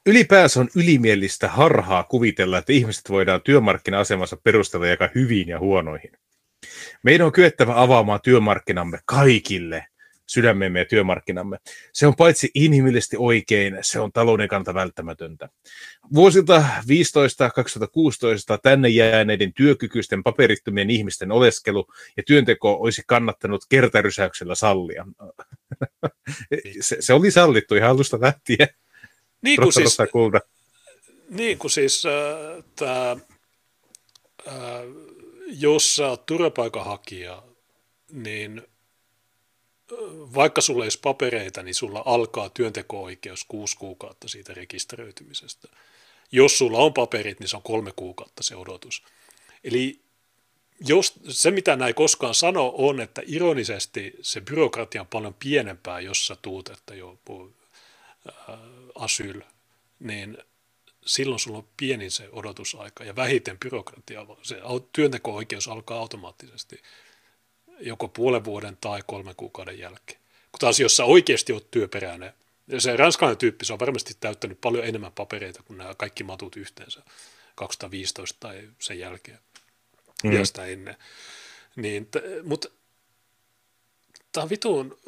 Ylipäänsä 0.06 0.60
on 0.60 0.68
ylimielistä 0.76 1.48
harhaa 1.48 2.04
kuvitella, 2.04 2.58
että 2.58 2.72
ihmiset 2.72 3.10
voidaan 3.10 3.42
työmarkkina-asemassa 3.42 4.36
perustella 4.36 4.86
jakaa 4.86 5.08
hyviin 5.14 5.48
ja 5.48 5.58
huonoihin. 5.58 6.12
Meidän 7.02 7.26
on 7.26 7.32
kyettävä 7.32 7.82
avaamaan 7.82 8.20
työmarkkinamme 8.20 8.98
kaikille, 9.04 9.86
sydämemme 10.26 10.78
ja 10.78 10.84
työmarkkinamme. 10.84 11.58
Se 11.92 12.06
on 12.06 12.16
paitsi 12.16 12.50
inhimillisesti 12.54 13.16
oikein, 13.18 13.78
se 13.80 14.00
on 14.00 14.12
talouden 14.12 14.48
kannalta 14.48 14.74
välttämätöntä. 14.74 15.48
Vuosilta 16.14 16.64
15-2016 16.80 18.58
tänne 18.62 18.88
jääneiden 18.88 19.52
työkykyisten 19.52 20.22
paperittomien 20.22 20.90
ihmisten 20.90 21.32
oleskelu 21.32 21.86
ja 22.16 22.22
työnteko 22.26 22.76
olisi 22.80 23.02
kannattanut 23.06 23.64
kertarysäyksellä 23.68 24.54
sallia. 24.54 25.06
se, 26.80 26.96
se 27.00 27.12
oli 27.12 27.30
sallittu 27.30 27.74
ihan 27.74 27.90
alusta 27.90 28.20
lähtien. 28.20 28.68
Niin 29.42 29.60
kuin 29.60 29.72
siis, 29.72 29.96
kulta. 30.12 30.40
Niin 31.30 31.58
kuin 31.58 31.70
siis 31.70 32.06
äh, 32.06 32.64
tämä, 32.76 33.16
äh, 34.48 34.54
jos 35.46 35.94
sä 35.94 36.08
oot 36.08 36.26
turvapaikanhakija, 36.26 37.42
niin 38.12 38.62
vaikka 40.34 40.60
sulla 40.60 40.84
ei 40.84 40.86
olisi 40.86 40.98
papereita, 41.02 41.62
niin 41.62 41.74
sulla 41.74 42.02
alkaa 42.06 42.48
työnteko-oikeus 42.48 43.44
kuusi 43.44 43.76
kuukautta 43.76 44.28
siitä 44.28 44.54
rekisteröitymisestä. 44.54 45.68
Jos 46.32 46.58
sulla 46.58 46.78
on 46.78 46.94
paperit, 46.94 47.40
niin 47.40 47.48
se 47.48 47.56
on 47.56 47.62
kolme 47.62 47.92
kuukautta 47.96 48.42
se 48.42 48.56
odotus. 48.56 49.02
Eli 49.64 50.00
jos, 50.80 51.14
se, 51.28 51.50
mitä 51.50 51.76
näin 51.76 51.94
koskaan 51.94 52.34
sano, 52.34 52.72
on, 52.76 53.00
että 53.00 53.22
ironisesti 53.26 54.14
se 54.22 54.40
byrokratia 54.40 55.00
on 55.00 55.06
paljon 55.06 55.34
pienempää, 55.34 56.00
jos 56.00 56.26
sä 56.26 56.36
tuut, 56.42 56.68
että 56.68 56.94
joku 56.94 57.52
äh, 58.28 58.58
asyl, 58.94 59.40
niin 60.00 60.38
silloin 61.06 61.38
sulla 61.38 61.58
on 61.58 61.68
pienin 61.76 62.10
se 62.10 62.28
odotusaika 62.32 63.04
ja 63.04 63.16
vähiten 63.16 63.58
byrokratia. 63.58 64.26
Se 64.42 64.56
työnteko-oikeus 64.92 65.68
alkaa 65.68 65.98
automaattisesti 65.98 66.82
joko 67.80 68.08
puolen 68.08 68.44
vuoden 68.44 68.78
tai 68.80 69.02
kolmen 69.06 69.36
kuukauden 69.36 69.78
jälkeen. 69.78 70.20
Kun 70.52 70.58
taas 70.58 70.80
jos 70.80 70.96
sä 70.96 71.04
oikeasti 71.04 71.52
oot 71.52 71.70
työperäinen, 71.70 72.32
ja 72.66 72.80
se 72.80 72.96
ranskalainen 72.96 73.38
tyyppi, 73.38 73.64
se 73.64 73.72
on 73.72 73.78
varmasti 73.78 74.14
täyttänyt 74.20 74.60
paljon 74.60 74.84
enemmän 74.84 75.12
papereita 75.12 75.62
kuin 75.62 75.78
nämä 75.78 75.94
kaikki 75.94 76.24
matut 76.24 76.56
yhteensä 76.56 77.02
2015 77.54 78.36
tai 78.40 78.68
sen 78.78 78.98
jälkeen 78.98 79.38
mm. 80.24 80.32
ja 80.32 80.46
sitä 80.46 80.64
ennen. 80.64 80.96
Niin, 81.76 82.06
t- 82.06 82.44
mutta 82.44 82.68
tämä 84.32 84.42
on 84.42 84.50
vituun 84.50 84.98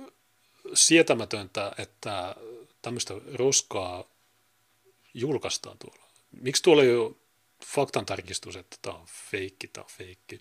sietämätöntä, 0.75 1.73
että 1.79 2.37
tämmöistä 2.83 3.15
roskaa 3.35 4.05
julkaistaan 5.15 5.79
tuolla. 5.79 6.07
Miksi 6.41 6.63
tuolla 6.63 6.83
ei 6.83 6.97
ole 6.97 7.15
faktantarkistus, 7.65 8.57
että 8.57 8.77
tämä 8.83 8.97
on 8.97 9.07
feikki, 9.31 9.69
tämä 9.69 9.85
on 9.85 9.91
feikki. 9.91 10.41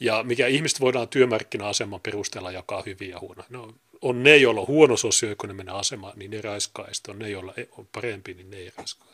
Ja 0.00 0.22
mikä 0.22 0.46
ihmiset 0.46 0.80
voidaan 0.80 1.08
työmarkkina-aseman 1.08 2.00
perusteella 2.00 2.50
jakaa 2.50 2.82
hyviä 2.86 3.10
ja 3.10 3.20
huonoja. 3.20 3.46
No, 3.50 3.74
on 4.02 4.22
ne, 4.22 4.36
joilla 4.36 4.60
on 4.60 4.66
huono 4.66 4.96
sosioekonominen 4.96 5.74
asema, 5.74 6.12
niin 6.16 6.30
ne 6.30 6.40
raiskaa, 6.40 6.86
ja 6.86 7.12
on 7.12 7.18
ne, 7.18 7.30
joilla 7.30 7.54
on 7.78 7.88
parempi, 7.92 8.34
niin 8.34 8.50
ne 8.50 8.56
ei 8.56 8.72
raiskaa. 8.76 9.08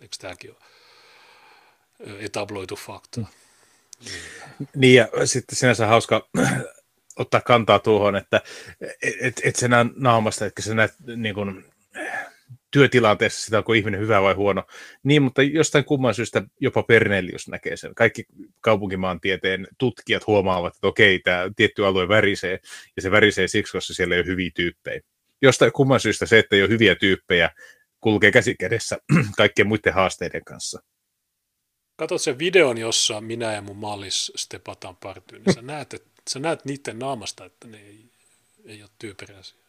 Eikö 0.00 0.16
tämäkin 0.18 0.50
ole 0.50 0.58
etabloitu 2.20 2.76
fakta? 2.76 3.20
Mm. 3.20 3.26
Niin 4.74 4.94
ja 4.94 5.08
sitten 5.24 5.56
sinänsä 5.56 5.86
hauska 5.86 6.28
ottaa 7.16 7.40
kantaa 7.40 7.78
tuohon, 7.78 8.16
että 8.16 8.40
et, 9.02 9.14
et, 9.20 9.40
et 9.44 9.68
näe 9.68 9.86
naamasta, 9.96 10.46
että 10.46 10.62
sä 10.62 10.74
näet 10.74 10.94
niin 11.16 11.34
kuin, 11.34 11.64
työtilanteessa 12.70 13.44
sitä, 13.44 13.58
onko 13.58 13.72
ihminen 13.72 14.00
hyvä 14.00 14.22
vai 14.22 14.34
huono. 14.34 14.64
Niin, 15.02 15.22
mutta 15.22 15.42
jostain 15.42 15.84
kumman 15.84 16.14
syystä 16.14 16.42
jopa 16.60 16.82
Pernelius 16.82 17.48
näkee 17.48 17.76
sen. 17.76 17.94
Kaikki 17.94 18.24
kaupunkimaantieteen 18.60 19.66
tutkijat 19.78 20.26
huomaavat, 20.26 20.74
että 20.74 20.86
okei, 20.86 21.18
tämä 21.18 21.50
tietty 21.56 21.86
alue 21.86 22.08
värisee, 22.08 22.58
ja 22.96 23.02
se 23.02 23.10
värisee 23.10 23.48
siksi, 23.48 23.72
koska 23.72 23.94
siellä 23.94 24.14
ei 24.14 24.20
ole 24.20 24.26
hyviä 24.26 24.50
tyyppejä. 24.54 25.00
Jostain 25.42 25.72
kumman 25.72 26.00
syystä 26.00 26.26
se, 26.26 26.38
että 26.38 26.56
ei 26.56 26.62
ole 26.62 26.70
hyviä 26.70 26.94
tyyppejä, 26.94 27.50
kulkee 28.00 28.30
käsi 28.30 28.54
kädessä 28.54 28.98
kaikkien 29.36 29.68
muiden 29.68 29.94
haasteiden 29.94 30.44
kanssa. 30.44 30.82
Katsot 31.96 32.22
sen 32.22 32.38
videon, 32.38 32.78
jossa 32.78 33.20
minä 33.20 33.52
ja 33.52 33.62
mun 33.62 33.76
mallis 33.76 34.32
stepataan 34.36 34.96
partyyn, 34.96 35.42
niin 35.46 35.54
sä 35.54 35.62
näet, 35.62 35.94
että, 35.94 36.10
sä 36.30 36.38
näet 36.38 36.64
niiden 36.64 36.98
naamasta, 36.98 37.44
että 37.44 37.68
ne 37.68 37.78
ei, 37.78 38.04
ei 38.64 38.82
ole 38.82 38.90
työperäisiä. 38.98 39.60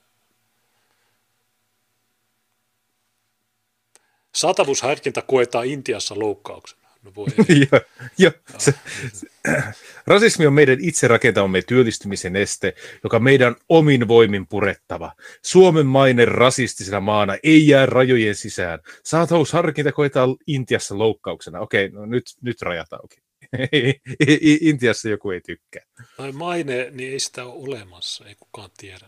Saatavuusharkinta 4.35 5.21
koetaan 5.21 5.65
Intiassa 5.65 6.19
loukkauksena. 6.19 6.81
No 7.03 7.11
voi 7.15 7.27
jo, 7.71 7.81
jo, 8.17 8.31
se, 8.57 8.73
se, 9.13 9.27
rasismi 10.07 10.47
on 10.47 10.53
meidän 10.53 10.77
itse 10.81 11.07
rakentamamme 11.07 11.61
työllistymisen 11.61 12.35
este, 12.35 12.73
joka 13.03 13.19
meidän 13.19 13.55
omin 13.69 14.07
voimin 14.07 14.47
purettava. 14.47 15.13
Suomen 15.41 15.85
maine 15.85 16.25
rasistisena 16.25 16.99
maana 16.99 17.37
ei 17.43 17.67
jää 17.67 17.85
rajojen 17.85 18.35
sisään. 18.35 18.79
Saatavuusharkinta 19.03 19.91
koetaan 19.91 20.35
Intiassa 20.47 20.97
loukkauksena. 20.97 21.59
Okei, 21.59 21.89
no 21.89 22.05
nyt, 22.05 22.23
nyt 22.41 22.61
rajat 22.61 22.93
auki. 22.93 23.17
Intiassa 24.69 25.09
joku 25.09 25.31
ei 25.31 25.41
tykkää. 25.41 25.83
Tai 26.17 26.31
maine, 26.31 26.89
niin 26.91 27.11
ei 27.11 27.19
sitä 27.19 27.45
ole 27.45 27.63
olemassa, 27.67 28.25
ei 28.25 28.35
kukaan 28.39 28.69
tiedä. 28.77 29.05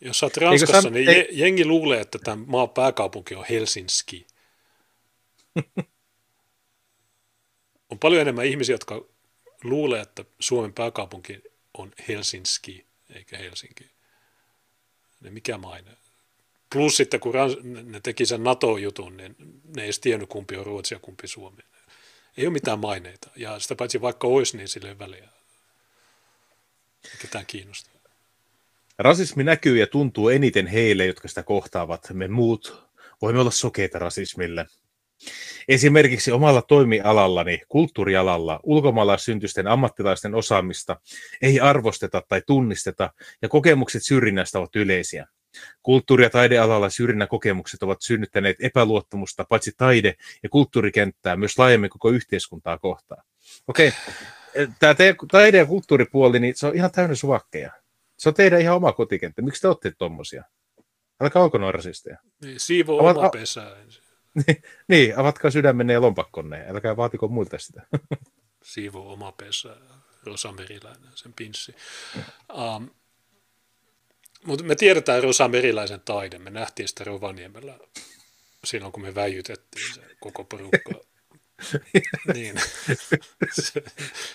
Jos 0.00 0.22
olet 0.22 0.36
Ranskassa, 0.36 0.82
san... 0.82 0.92
niin 0.92 1.08
ei... 1.08 1.28
jengi 1.30 1.64
luulee, 1.64 2.00
että 2.00 2.18
tämä 2.18 2.44
maan 2.46 2.70
pääkaupunki 2.70 3.34
on 3.34 3.44
Helsinki. 3.50 4.26
on 7.90 7.98
paljon 7.98 8.22
enemmän 8.22 8.46
ihmisiä, 8.46 8.74
jotka 8.74 9.04
luulee, 9.64 10.00
että 10.00 10.24
Suomen 10.40 10.72
pääkaupunki 10.72 11.42
on 11.78 11.92
Helsinki 12.08 12.86
eikä 13.14 13.38
Helsinki. 13.38 13.90
Ne 15.20 15.30
mikä 15.30 15.58
maine. 15.58 15.90
Plus 16.72 16.96
sitten, 16.96 17.20
kun 17.20 17.34
ne 17.84 18.00
teki 18.00 18.26
sen 18.26 18.44
NATO-jutun, 18.44 19.16
niin 19.16 19.36
ne 19.76 19.82
ei 19.82 19.86
edes 19.86 20.00
tiennyt, 20.00 20.28
kumpi 20.28 20.56
on 20.56 20.66
Ruotsi 20.66 20.94
ja 20.94 21.00
kumpi 21.00 21.28
Suomi. 21.28 21.62
Ei 22.36 22.46
ole 22.46 22.52
mitään 22.52 22.78
maineita. 22.78 23.30
Ja 23.36 23.58
sitä 23.58 23.74
paitsi 23.74 24.00
vaikka 24.00 24.26
olisi, 24.26 24.56
niin 24.56 24.68
sille 24.68 24.98
väliä. 24.98 25.28
Ketään 27.22 27.46
kiinnostaa. 27.46 27.93
Rasismi 28.98 29.44
näkyy 29.44 29.78
ja 29.78 29.86
tuntuu 29.86 30.28
eniten 30.28 30.66
heille, 30.66 31.06
jotka 31.06 31.28
sitä 31.28 31.42
kohtaavat. 31.42 32.10
Me 32.12 32.28
muut 32.28 32.88
voimme 33.22 33.40
olla 33.40 33.50
sokeita 33.50 33.98
rasismille. 33.98 34.66
Esimerkiksi 35.68 36.32
omalla 36.32 36.62
toimialallani, 36.62 37.60
kulttuurialalla, 37.68 38.60
ulkomaalaissyntysten 38.62 39.66
ammattilaisten 39.66 40.34
osaamista 40.34 41.00
ei 41.42 41.60
arvosteta 41.60 42.22
tai 42.28 42.42
tunnisteta, 42.46 43.10
ja 43.42 43.48
kokemukset 43.48 44.02
syrjinnästä 44.04 44.58
ovat 44.58 44.76
yleisiä. 44.76 45.26
Kulttuuri- 45.82 46.24
ja 46.24 46.30
taidealalla 46.30 46.90
syrjinnän 46.90 47.28
kokemukset 47.28 47.82
ovat 47.82 48.02
synnyttäneet 48.02 48.56
epäluottamusta 48.60 49.44
paitsi 49.48 49.72
taide- 49.76 50.14
ja 50.42 50.48
kulttuurikenttää, 50.48 51.36
myös 51.36 51.58
laajemmin 51.58 51.90
koko 51.90 52.10
yhteiskuntaa 52.10 52.78
kohtaan. 52.78 53.24
Okei, 53.68 53.92
tämä 54.78 54.94
taide- 55.32 55.58
ja 55.58 55.66
kulttuuripuoli, 55.66 56.40
niin 56.40 56.54
se 56.56 56.66
on 56.66 56.74
ihan 56.74 56.90
täynnä 56.90 57.14
suvakkeja. 57.14 57.83
Se 58.24 58.28
on 58.28 58.34
teidän 58.34 58.60
ihan 58.60 58.76
oma 58.76 58.92
kotikenttä. 58.92 59.42
Miksi 59.42 59.60
te 59.60 59.68
olette 59.68 59.92
tuommoisia? 59.98 60.44
Älkää 61.20 61.42
olko 61.42 61.58
noin 61.58 61.74
rasisteja. 61.74 62.16
Niin, 62.42 62.60
siivoo 62.60 63.00
Avat, 63.00 63.16
oma 63.16 63.30
pesää 63.30 63.76
ensin. 63.76 64.02
niin, 64.88 65.18
avatkaa 65.18 65.50
sydämenne 65.50 65.92
ja 65.92 66.00
lompakkonne. 66.00 66.64
Älkää 66.68 66.96
vaatiko 66.96 67.28
muilta 67.28 67.58
sitä. 67.58 67.86
siivoo 68.72 69.12
oma 69.12 69.32
pesää. 69.32 69.76
Rosa 70.22 70.52
Meriläinen, 70.52 71.10
sen 71.14 71.32
pinssi. 71.32 71.74
Um, 72.54 72.90
mutta 74.46 74.64
me 74.64 74.74
tiedetään 74.74 75.22
Rosa 75.22 75.48
Meriläisen 75.48 76.00
taide. 76.00 76.38
Me 76.38 76.50
nähtiin 76.50 76.88
sitä 76.88 77.04
Rovaniemellä 77.04 77.78
silloin, 78.64 78.92
kun 78.92 79.02
me 79.02 79.14
väijytettiin 79.14 79.94
se 79.94 80.00
koko 80.20 80.44
porukka. 80.44 80.92
niin. 82.34 82.60
se, 83.52 83.84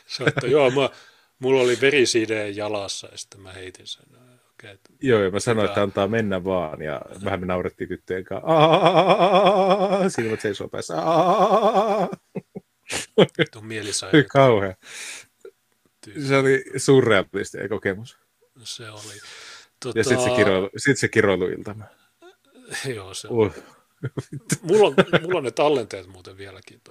se, 0.08 0.24
että 0.24 0.48
joo, 0.48 0.72
mä, 0.72 0.90
Mulla 1.40 1.62
oli 1.62 1.78
verisideen 1.82 2.56
jalassa 2.56 3.08
ja 3.12 3.18
sitten 3.18 3.42
mä 3.42 3.54
heitin 3.54 3.88
sen. 3.88 4.06
Okay, 4.54 4.78
Joo, 5.02 5.24
ja 5.24 5.32
mä 5.32 5.40
sanoin, 5.40 5.68
että 5.68 5.82
antaa 5.82 6.08
mennä 6.08 6.44
vaan, 6.44 6.82
ja 6.82 7.02
vähän 7.24 7.40
me 7.40 7.46
naurettiin 7.46 7.88
tyttöjen 7.88 8.24
kanssa. 8.24 8.50
Silmät 10.10 10.42
seisoo 10.42 10.68
päässä. 10.68 10.94
Tuon 13.52 13.66
mielisairaat. 13.66 14.28
Kauhea. 14.28 14.76
Se 16.28 16.38
oli 16.38 16.64
surrealisti 16.78 17.58
kokemus. 17.70 18.18
Se 18.64 18.90
oli. 18.90 19.20
Tota... 19.84 20.00
Ja 20.00 20.04
sitten 20.04 20.24
se, 20.24 20.36
kiroilu, 20.36 20.70
sit 20.78 20.98
se 20.98 21.08
kiroiluiltama. 21.08 21.86
Joo, 22.96 23.14
se 23.14 23.28
uh. 23.28 23.54
mulla, 24.62 24.88
on, 24.88 24.96
mulla 25.22 25.38
on 25.38 25.44
ne 25.44 25.52
tallenteet 25.52 26.08
muuten 26.08 26.38
vieläkin. 26.38 26.82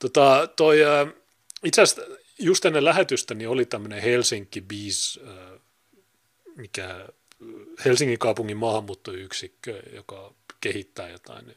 Tota, 0.00 0.48
toi, 0.56 0.78
itse 1.64 1.82
asiassa 1.82 2.02
just 2.42 2.64
ennen 2.64 2.84
lähetystä 2.84 3.34
niin 3.34 3.48
oli 3.48 3.64
tämmöinen 3.64 4.02
Helsinki 4.02 4.60
Bees, 4.60 5.20
mikä 6.56 7.08
Helsingin 7.84 8.18
kaupungin 8.18 8.56
maahanmuuttoyksikkö, 8.56 9.82
joka 9.92 10.34
kehittää 10.60 11.08
jotain. 11.08 11.56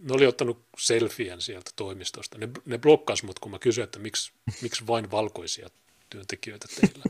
Ne 0.00 0.14
oli 0.14 0.26
ottanut 0.26 0.64
selfien 0.78 1.40
sieltä 1.40 1.70
toimistosta. 1.76 2.38
Ne, 2.38 2.48
ne 2.64 2.78
blokkas 2.78 3.22
mut, 3.22 3.38
kun 3.38 3.50
mä 3.50 3.58
kysyin, 3.58 3.84
että 3.84 3.98
miksi, 3.98 4.32
miksi 4.62 4.86
vain 4.86 5.10
valkoisia 5.10 5.68
työntekijöitä 6.10 6.68
teillä. 6.80 7.04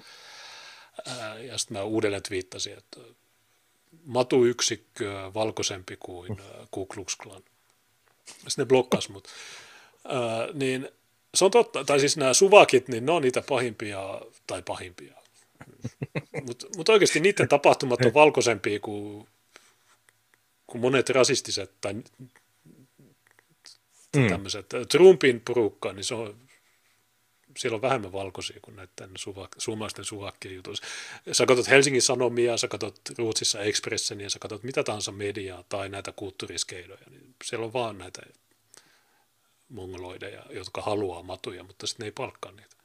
ja 1.50 1.58
sitten 1.58 1.76
mä 1.76 1.82
uudelleen 1.82 2.22
twiittasin, 2.22 2.78
että 2.78 3.00
matuyksikkö 4.04 5.30
valkoisempi 5.34 5.96
kuin 5.96 6.36
Ku 6.70 6.86
Klux 6.86 7.16
Klan. 7.16 7.42
Sitten 8.26 8.52
ne 8.58 8.64
blokkas 8.64 9.08
mut. 9.08 9.28
niin 10.52 10.88
se 11.34 11.44
on 11.44 11.50
totta, 11.50 11.84
tai 11.84 12.00
siis 12.00 12.16
nämä 12.16 12.34
suvakit, 12.34 12.88
niin 12.88 13.06
ne 13.06 13.12
on 13.12 13.22
niitä 13.22 13.42
pahimpia, 13.48 14.20
tai 14.46 14.62
pahimpia. 14.62 15.14
Mutta 16.46 16.66
mut 16.76 16.88
oikeasti 16.88 17.20
niiden 17.20 17.48
tapahtumat 17.48 18.00
on 18.04 18.14
valkoisempia 18.14 18.80
kuin, 18.80 19.26
kuin 20.66 20.80
monet 20.80 21.10
rasistiset 21.10 21.70
tai 21.80 21.94
mm. 24.16 24.28
tämmöiset. 24.28 24.66
Trumpin 24.88 25.40
porukka, 25.40 25.92
niin 25.92 26.04
se 26.04 26.14
on, 26.14 26.36
siellä 27.58 27.76
on 27.76 27.82
vähemmän 27.82 28.12
valkoisia 28.12 28.58
kuin 28.62 28.76
näiden 28.76 29.10
suvak, 29.16 29.50
suomalaisten 29.58 30.04
suvakkien 30.04 30.54
jutuissa. 30.54 30.84
Sä 31.32 31.46
katsot 31.46 31.68
Helsingin 31.68 32.02
Sanomia, 32.02 32.56
sä 32.56 32.68
katsot 32.68 33.00
Ruotsissa 33.18 33.60
Expressen 33.60 34.20
ja 34.20 34.30
sä 34.30 34.38
katsot 34.38 34.62
mitä 34.62 34.84
tahansa 34.84 35.12
mediaa 35.12 35.64
tai 35.68 35.88
näitä 35.88 36.12
kulttuuriskeidoja, 36.12 37.06
niin 37.10 37.34
siellä 37.44 37.66
on 37.66 37.72
vaan 37.72 37.98
näitä 37.98 38.22
mongoloideja, 39.68 40.42
jotka 40.50 40.82
haluaa 40.82 41.22
matuja, 41.22 41.64
mutta 41.64 41.86
sitten 41.86 42.04
ne 42.04 42.08
ei 42.08 42.12
palkkaa 42.12 42.52
niitä. 42.52 42.76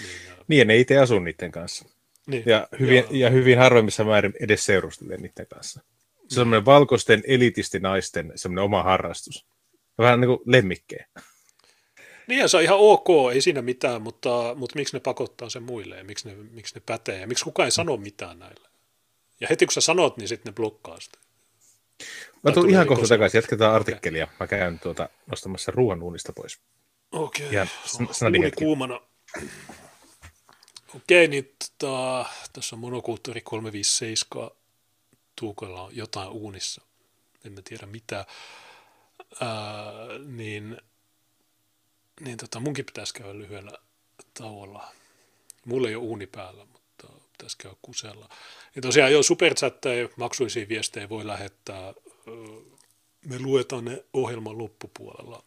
Niin, 0.00 0.38
niin 0.48 0.66
ne 0.66 0.76
itse 0.76 0.98
asu 0.98 1.18
niiden 1.18 1.52
kanssa. 1.52 1.88
Niin, 2.26 2.42
ja, 2.46 2.68
hyvin, 2.80 2.96
ja... 2.96 3.06
ja 3.10 3.30
hyvin 3.30 3.58
harvemmissa 3.58 4.04
määrin 4.04 4.34
edes 4.40 4.64
seurustelee 4.64 5.16
niiden 5.16 5.46
kanssa. 5.46 5.80
Se 6.28 6.40
on 6.40 6.44
semmoinen 6.44 6.64
valkoisten 6.64 7.22
elitistinaisten 7.26 8.32
semmoinen 8.36 8.64
oma 8.64 8.82
harrastus. 8.82 9.46
Vähän 9.98 10.20
niin 10.20 10.28
kuin 10.28 10.40
lemmikkejä. 10.46 11.06
Niin 12.26 12.40
ja 12.40 12.48
se 12.48 12.56
on 12.56 12.62
ihan 12.62 12.78
ok, 12.78 13.08
ei 13.32 13.40
siinä 13.40 13.62
mitään, 13.62 14.02
mutta, 14.02 14.54
mutta 14.54 14.78
miksi 14.78 14.96
ne 14.96 15.00
pakottaa 15.00 15.50
sen 15.50 15.62
muille 15.62 15.96
ja 15.96 16.04
miksi 16.04 16.28
ne, 16.28 16.34
miksi 16.34 16.74
ne 16.74 16.82
pätee 16.86 17.20
ja 17.20 17.26
miksi 17.26 17.44
kukaan 17.44 17.66
ei 17.66 17.70
sano 17.70 17.96
mitään 17.96 18.38
näille. 18.38 18.68
Ja 19.40 19.46
heti 19.50 19.66
kun 19.66 19.72
sä 19.72 19.80
sanot, 19.80 20.16
niin 20.16 20.28
sitten 20.28 20.50
ne 20.50 20.54
blokkaa 20.54 21.00
sitä. 21.00 21.18
Mä 22.42 22.52
tulen 22.52 22.70
ihan 22.70 22.86
kohta 22.86 23.08
takaisin, 23.08 23.38
jatketaan 23.38 23.74
artikkelia. 23.74 24.28
Mä 24.40 24.46
käyn 24.46 24.78
tuota 24.78 25.08
nostamassa 25.26 25.72
ruoan 25.72 26.02
uunista 26.02 26.32
pois. 26.32 26.60
Okei, 27.12 27.46
okay. 27.48 27.66
Uuni 28.22 28.50
kuumana. 28.50 29.00
Okei, 30.96 31.28
niin 31.28 31.54
tota, 31.78 32.26
tässä 32.52 32.76
on 32.76 32.80
monokulttuuri 32.80 33.40
357. 33.40 34.50
Tuukolla 35.40 35.82
on 35.82 35.96
jotain 35.96 36.28
uunissa. 36.28 36.82
En 37.44 37.52
mä 37.52 37.60
tiedä 37.64 37.86
mitä. 37.86 38.26
Ää, 39.40 39.48
niin 40.26 40.76
niin 42.20 42.36
tota, 42.36 42.60
munkin 42.60 42.84
pitäisi 42.84 43.14
käydä 43.14 43.38
lyhyellä 43.38 43.72
tauolla. 44.38 44.92
Mulla 45.66 45.88
ei 45.88 45.94
ole 45.94 46.04
uuni 46.04 46.26
päällä, 46.26 46.66
pitäisi 47.38 47.58
käydä 47.58 47.76
kusella. 47.82 48.28
Ja 48.76 48.82
tosiaan 48.82 49.12
jo 49.12 49.22
superchatteja, 49.22 50.08
maksuisia 50.16 50.68
viestejä 50.68 51.08
voi 51.08 51.26
lähettää. 51.26 51.94
Me 53.24 53.38
luetaan 53.38 53.84
ne 53.84 54.04
ohjelman 54.12 54.58
loppupuolella. 54.58 55.44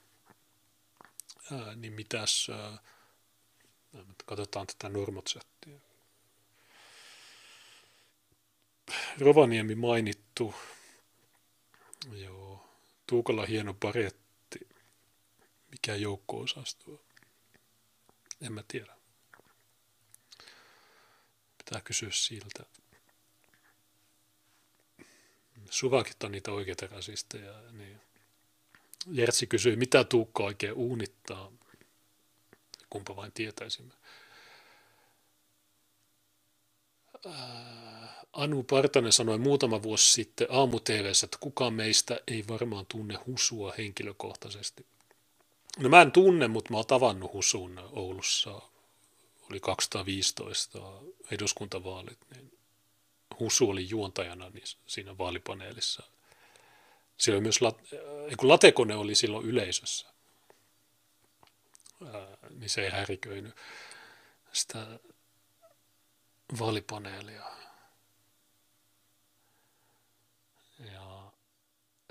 Ää, 1.52 1.76
niin 1.76 1.94
mitäs, 1.94 2.48
ää, 2.50 2.78
katsotaan 4.26 4.68
tätä 4.68 4.90
normotsettia. 4.90 5.80
Rovaniemi 9.20 9.76
mainittu. 9.76 10.56
Joo. 12.12 12.70
Tuukalla 13.08 13.46
hieno 13.46 13.74
paretti. 13.74 14.68
Mikä 15.72 15.96
joukko-osasto? 15.96 17.04
En 18.42 18.54
mä 18.54 18.64
tiedä. 18.68 18.97
Pitää 21.68 21.82
kysyä 21.82 22.10
siltä. 22.12 22.64
Suvakit 25.70 26.24
on 26.24 26.32
niitä 26.32 26.52
oikeita 26.52 26.88
rasisteja. 26.88 27.54
Niin. 27.72 28.02
Jertsi 29.12 29.48
kysyi, 29.48 29.76
mitä 29.76 30.04
Tuukka 30.04 30.44
oikein 30.44 30.74
uunittaa. 30.74 31.52
Kumpa 32.90 33.16
vain 33.16 33.32
tietäisimme. 33.32 33.94
Anu 38.34 38.64
Partanen 38.64 39.14
sanoi 39.14 39.38
muutama 39.38 39.84
vuosi 39.84 40.12
sitten 40.12 40.48
aamu 40.50 40.78
että 41.24 41.38
kukaan 41.40 41.74
meistä 41.74 42.20
ei 42.28 42.46
varmaan 42.48 42.86
tunne 42.86 43.20
Husua 43.28 43.74
henkilökohtaisesti. 43.78 44.86
No 45.78 45.90
mä 45.90 46.02
en 46.02 46.12
tunne, 46.12 46.48
mutta 46.48 46.72
mä 46.72 46.78
oon 46.78 46.88
tavannut 46.88 47.34
Husun 47.34 47.80
Oulussa. 47.92 48.62
Oli 49.50 49.60
2015 49.60 50.80
eduskuntavaalit, 51.32 52.20
niin 52.36 52.58
Husu 53.40 53.70
oli 53.70 53.90
juontajana 53.90 54.50
niin 54.50 54.64
siinä 54.88 55.18
vaalipaneelissa. 55.18 56.04
Siellä 57.18 57.42
myös, 57.42 57.60
latekone 58.42 58.96
oli 58.96 59.16
silloin 59.16 59.46
yleisössä, 59.46 60.08
niin 62.50 62.70
se 62.70 62.84
ei 62.84 62.90
häiriköinyt 62.90 63.56
sitä 64.54 65.00
vaalipaneelia. 66.60 67.44
Ja 70.80 71.32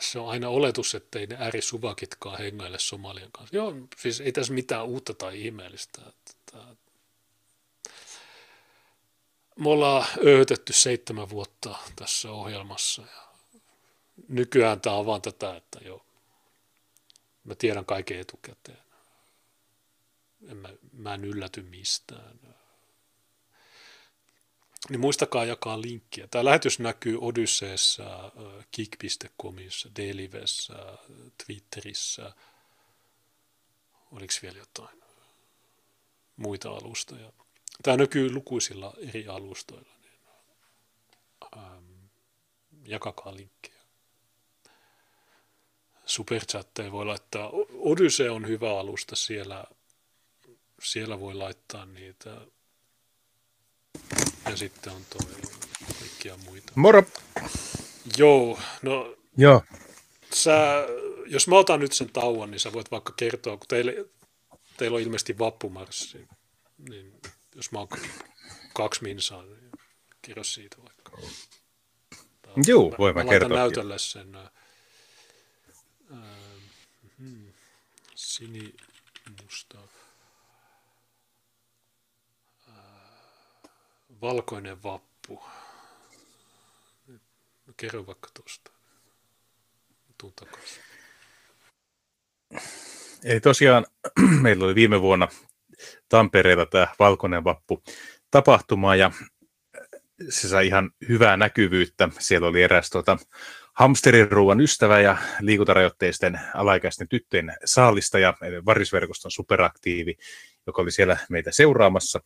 se 0.01 0.19
on 0.19 0.29
aina 0.29 0.49
oletus, 0.49 0.95
että 0.95 1.19
ei 1.19 1.27
ne 1.27 1.37
äärisuvakitkaan 1.39 2.39
hengaile 2.39 2.79
Somalian 2.79 3.33
kanssa. 3.33 3.57
Joo, 3.57 3.75
siis 3.97 4.21
ei 4.21 4.33
tässä 4.33 4.53
mitään 4.53 4.87
uutta 4.87 5.15
tai 5.15 5.41
ihmeellistä. 5.41 6.03
Me 9.57 9.69
ollaan 9.69 10.07
öötetty 10.27 10.73
seitsemän 10.73 11.31
vuotta 11.31 11.79
tässä 11.97 12.31
ohjelmassa 12.33 13.03
ja 13.03 13.29
nykyään 14.29 14.81
tämä 14.81 14.97
on 14.97 15.07
vaan 15.07 15.23
tätä, 15.23 15.57
että 15.57 15.79
joo, 15.85 16.07
mä 17.45 17.55
tiedän 17.55 17.85
kaiken 17.85 18.21
etukäteen. 18.21 18.87
En 20.49 20.57
mä, 20.57 20.69
mä 20.93 21.15
en 21.15 21.25
ylläty 21.25 21.63
mistään 21.63 22.57
niin 24.91 25.01
muistakaa 25.01 25.45
jakaa 25.45 25.81
linkkiä. 25.81 26.27
Tämä 26.27 26.45
lähetys 26.45 26.79
näkyy 26.79 27.19
Odysseessa, 27.21 28.33
kik.comissa, 28.71 29.89
Delivessä, 29.97 30.75
Twitterissä. 31.47 32.33
Oliko 34.13 34.35
vielä 34.43 34.59
jotain 34.59 35.03
muita 36.37 36.71
alustoja? 36.71 37.33
Tämä 37.83 37.97
näkyy 37.97 38.33
lukuisilla 38.33 38.95
eri 38.99 39.27
alustoilla. 39.29 39.93
Niin, 40.03 40.21
ähm, 41.57 41.85
jakakaa 42.85 43.37
linkkiä. 43.37 43.77
Superchatteja 46.07 46.93
voi 46.93 47.07
laittaa. 47.07 47.51
Odyssey 47.79 48.29
on 48.29 48.49
hyvä 48.49 48.81
alusta 48.81 49.17
siellä. 49.17 49.65
Siellä 50.83 51.21
voi 51.21 51.35
laittaa 51.35 51.87
niitä 51.87 52.41
ja 54.51 54.57
sitten 54.57 54.93
on 54.93 55.03
toi 55.11 55.33
kaikkia 55.99 56.37
muita. 56.37 56.73
Moro! 56.75 57.03
Joo, 58.17 58.59
no 58.83 59.17
Joo. 59.37 59.63
Sä, 60.33 60.87
jos 61.27 61.49
mä 61.49 61.59
otan 61.59 61.81
nyt 61.81 61.93
sen 61.93 62.11
tauon, 62.11 62.51
niin 62.51 62.61
sä 62.61 62.73
voit 62.73 62.91
vaikka 62.91 63.13
kertoa, 63.17 63.57
kun 63.57 63.67
teille, 63.69 63.95
teillä 64.77 64.95
on 64.95 65.03
ilmeisesti 65.03 65.39
vappumarssi, 65.39 66.29
niin 66.89 67.21
jos 67.57 67.73
mä 67.73 67.79
oon 67.79 67.89
kaksi 68.75 69.03
minsaa, 69.03 69.43
niin 69.43 69.71
kerro 70.23 70.45
siitä 70.45 70.77
vaikka. 70.83 71.13
Joo, 72.67 72.95
voin 72.99 73.15
mä, 73.15 73.25
mä 73.25 73.31
kertoa. 73.31 73.59
näytölle 73.59 73.99
sen 73.99 74.37
ää, 74.37 74.51
hmm, 77.19 77.53
sinimusta. 78.15 79.79
Valkoinen 84.23 84.83
vappu. 84.83 85.45
No, 87.67 87.73
kerro 87.77 88.07
vaikka 88.07 88.29
tuosta. 88.35 88.71
Tuun 90.19 90.33
takaisin. 90.33 90.83
Eli 93.25 93.41
tosiaan 93.41 93.87
meillä 94.43 94.65
oli 94.65 94.75
viime 94.75 95.01
vuonna 95.01 95.29
Tampereella 96.09 96.67
tämä 96.67 96.87
Valkoinen 96.99 97.45
vappu 97.45 97.83
tapahtuma 98.31 98.97
ja 98.97 99.11
se 100.29 100.49
sai 100.49 100.67
ihan 100.67 100.91
hyvää 101.09 101.37
näkyvyyttä. 101.37 102.09
Siellä 102.19 102.49
oli 102.49 102.63
eräs 102.63 102.91
tuota, 102.91 103.17
hamsteriruuan 103.73 104.61
ystävä 104.61 105.01
ja 105.01 105.17
liikuntarajoitteisten 105.41 106.41
alaikäisten 106.55 107.09
tyttöjen 107.09 107.57
saalistaja, 107.65 108.35
varisverkoston 108.67 109.31
superaktiivi, 109.31 110.17
joka 110.67 110.83
oli 110.83 110.91
siellä 110.91 111.17
meitä 111.31 111.51
seuraamassa 111.53 112.21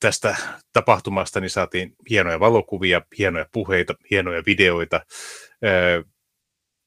tästä 0.00 0.36
tapahtumasta 0.72 1.40
niin 1.40 1.50
saatiin 1.50 1.96
hienoja 2.10 2.40
valokuvia, 2.40 3.02
hienoja 3.18 3.46
puheita, 3.52 3.94
hienoja 4.10 4.42
videoita, 4.46 5.00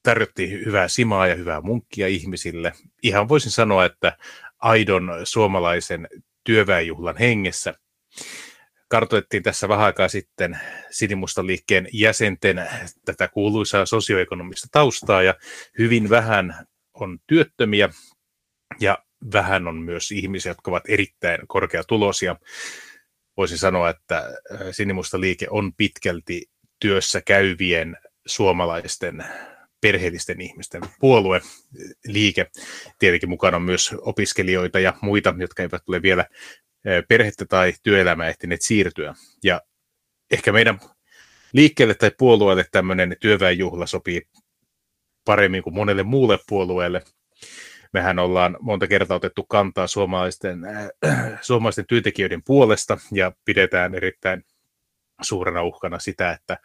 tarjottiin 0.03 0.65
hyvää 0.65 0.87
simaa 0.87 1.27
ja 1.27 1.35
hyvää 1.35 1.61
munkkia 1.61 2.07
ihmisille. 2.07 2.73
Ihan 3.03 3.29
voisin 3.29 3.51
sanoa, 3.51 3.85
että 3.85 4.17
aidon 4.59 5.11
suomalaisen 5.23 6.07
työväenjuhlan 6.43 7.17
hengessä. 7.17 7.73
Kartoitettiin 8.89 9.43
tässä 9.43 9.69
vähän 9.69 9.85
aikaa 9.85 10.07
sitten 10.07 10.59
Sinimusta-liikkeen 10.91 11.87
jäsenten 11.93 12.69
tätä 13.05 13.27
kuuluisaa 13.27 13.85
sosioekonomista 13.85 14.67
taustaa 14.71 15.23
ja 15.23 15.35
hyvin 15.77 16.09
vähän 16.09 16.67
on 16.93 17.19
työttömiä 17.27 17.89
ja 18.79 18.97
vähän 19.33 19.67
on 19.67 19.75
myös 19.75 20.11
ihmisiä, 20.11 20.49
jotka 20.49 20.71
ovat 20.71 20.83
erittäin 20.87 21.47
korkeatuloisia 21.47 22.35
voisin 23.37 23.57
sanoa, 23.57 23.89
että 23.89 24.17
äh, 24.17 24.59
Sinimusta 24.71 25.19
liike 25.21 25.47
on 25.49 25.73
pitkälti 25.73 26.45
työssä 26.79 27.21
käyvien 27.21 27.97
suomalaisten 28.25 29.25
perheellisten 29.81 30.41
ihmisten 30.41 30.81
puolue, 30.99 31.41
liike. 32.05 32.47
Tietenkin 32.99 33.29
mukana 33.29 33.57
on 33.57 33.63
myös 33.63 33.95
opiskelijoita 34.01 34.79
ja 34.79 34.93
muita, 35.01 35.35
jotka 35.37 35.63
eivät 35.63 35.85
tule 35.85 36.01
vielä 36.01 36.25
perhettä 37.07 37.45
tai 37.45 37.73
työelämää 37.83 38.27
ehtineet 38.27 38.61
siirtyä. 38.61 39.13
Ja 39.43 39.61
ehkä 40.31 40.51
meidän 40.51 40.79
liikkeelle 41.53 41.93
tai 41.93 42.11
puolueelle 42.17 42.65
tämmöinen 42.71 43.15
työväenjuhla 43.19 43.85
sopii 43.85 44.21
paremmin 45.25 45.63
kuin 45.63 45.75
monelle 45.75 46.03
muulle 46.03 46.39
puolueelle– 46.47 47.01
mehän 47.93 48.19
ollaan 48.19 48.57
monta 48.61 48.87
kertaa 48.87 49.17
otettu 49.17 49.43
kantaa 49.43 49.87
suomalaisten, 49.87 50.65
äh, 50.65 50.89
suomalaisten 51.41 51.85
työntekijöiden 51.87 52.43
puolesta 52.45 52.97
ja 53.11 53.31
pidetään 53.45 53.95
erittäin 53.95 54.43
suurena 55.21 55.63
uhkana 55.63 55.99
sitä, 55.99 56.31
että 56.31 56.53
äh, 56.53 56.59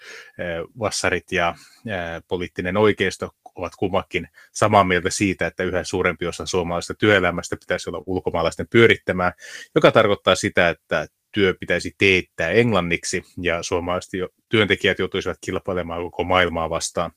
vassarit 0.79 1.33
ja 1.33 1.49
äh, 1.49 2.23
poliittinen 2.29 2.77
oikeisto 2.77 3.31
ovat 3.55 3.73
kummakin 3.79 4.29
samaa 4.53 4.85
mieltä 4.85 5.11
siitä, 5.11 5.47
että 5.47 5.65
yhä 5.65 5.85
suurempi 5.85 6.27
osa 6.27 6.47
suomalaisesta 6.47 6.95
työelämästä 6.95 7.57
pitäisi 7.57 7.91
olla 7.91 8.03
ulkomaalaisten 8.07 8.67
pyörittämään, 8.71 9.33
joka 9.75 9.93
tarkoittaa 9.93 10.35
sitä, 10.35 10.69
että 10.69 11.07
työ 11.33 11.55
pitäisi 11.61 11.95
teettää 11.99 12.51
englanniksi 12.51 13.25
ja 13.43 13.63
suomalaiset 13.63 14.11
työntekijät 14.49 14.99
joutuisivat 14.99 15.39
kilpailemaan 15.41 16.03
koko 16.03 16.25
maailmaa 16.25 16.71
vastaan 16.71 17.13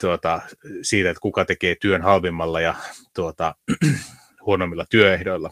tuota, 0.00 0.40
siitä, 0.82 1.10
että 1.10 1.20
kuka 1.20 1.44
tekee 1.44 1.76
työn 1.80 2.02
halvimmalla 2.02 2.60
ja 2.60 2.74
tuota, 3.14 3.54
huonommilla 4.46 4.84
työehdoilla. 4.90 5.50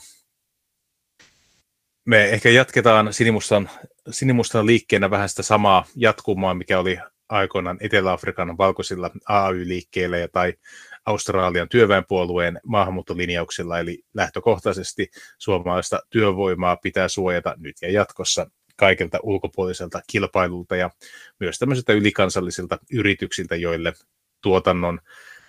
Me 2.04 2.24
ehkä 2.24 2.50
jatketaan 2.50 3.12
Sinimustan, 3.12 3.70
Sinimustan 4.10 4.66
liikkeenä 4.66 5.10
vähän 5.10 5.28
sitä 5.28 5.42
samaa 5.42 5.84
jatkumaa, 5.96 6.54
mikä 6.54 6.78
oli 6.78 6.98
aikoinaan 7.28 7.78
Etelä-Afrikan 7.80 8.58
valkoisilla 8.58 9.10
AY-liikkeillä 9.28 10.18
ja 10.18 10.28
tai 10.28 10.54
Australian 11.06 11.68
työväenpuolueen 11.68 12.60
maahanmuuttolinjauksilla, 12.66 13.78
eli 13.78 14.02
lähtökohtaisesti 14.14 15.10
suomalaista 15.38 16.00
työvoimaa 16.10 16.76
pitää 16.76 17.08
suojata 17.08 17.54
nyt 17.58 17.76
ja 17.82 17.92
jatkossa 17.92 18.50
kaikilta 18.76 19.18
ulkopuoliselta 19.22 20.00
kilpailulta 20.10 20.76
ja 20.76 20.90
myös 21.40 21.58
tämmöisiltä 21.58 21.92
ylikansallisilta 21.92 22.78
yrityksiltä, 22.92 23.56
joille 23.56 23.92
tuotannon 24.42 25.00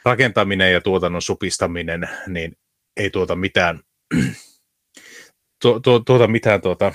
rakentaminen 0.06 0.74
ja 0.74 0.82
tuotannon 0.82 1.22
supistaminen 1.22 2.10
niin 2.28 2.58
ei 2.98 3.10
tuota 3.10 3.36
mitään, 3.36 3.80
tu, 5.62 5.80
tu, 5.80 6.00
tuota 6.00 6.28
mitään 6.28 6.62
tuota, 6.62 6.94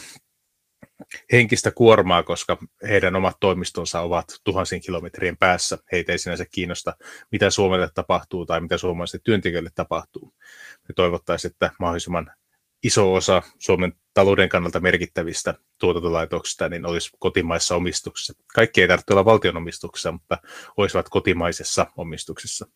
henkistä 1.33 1.71
kuormaa, 1.71 2.23
koska 2.23 2.59
heidän 2.89 3.17
omat 3.17 3.37
toimistonsa 3.41 4.01
ovat 4.01 4.27
tuhansien 4.45 4.81
kilometrien 4.81 5.37
päässä. 5.37 5.79
Heitä 5.93 6.13
ei 6.13 6.19
sinänsä 6.19 6.45
kiinnosta, 6.51 6.97
mitä 7.33 7.51
Suomelle 7.51 7.89
tapahtuu 7.95 8.47
tai 8.47 8.61
mitä 8.61 8.79
suomalaisille 8.79 9.23
työntekijöille 9.25 9.71
tapahtuu. 9.75 10.35
Me 10.89 10.95
toivottaisiin, 10.95 11.51
että 11.51 11.71
mahdollisimman 11.79 12.31
iso 12.83 13.15
osa 13.15 13.43
Suomen 13.59 13.93
talouden 14.15 14.49
kannalta 14.49 14.81
merkittävistä 14.81 15.55
tuotantolaitoksista 15.79 16.69
niin 16.69 16.87
olisi 16.87 17.11
kotimaisessa 17.19 17.77
omistuksessa. 17.77 18.33
Kaikki 18.55 18.83
ei 18.83 18.89
tarvitse 18.89 19.13
olla 19.13 19.25
valtion 19.25 19.57
omistuksessa, 19.57 20.13
mutta 20.13 20.39
olisivat 20.77 21.09
kotimaisessa 21.09 21.87
omistuksessa. 21.97 22.67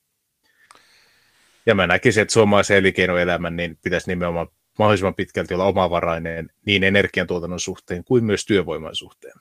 Ja 1.67 1.75
mä 1.75 1.87
näkisin, 1.87 2.23
että 2.23 2.33
suomalaisen 2.33 2.77
elinkeinoelämän 2.77 3.57
niin 3.57 3.79
pitäisi 3.83 4.11
nimenomaan 4.11 4.49
mahdollisimman 4.79 5.15
pitkälti 5.15 5.55
olla 5.55 5.65
omavarainen 5.65 6.51
niin 6.65 6.85
energiantuotannon 6.85 7.61
suhteen 7.61 8.05
kuin 8.05 8.25
myös 8.25 8.45
työvoiman 8.45 8.97
suhteen. 8.97 9.35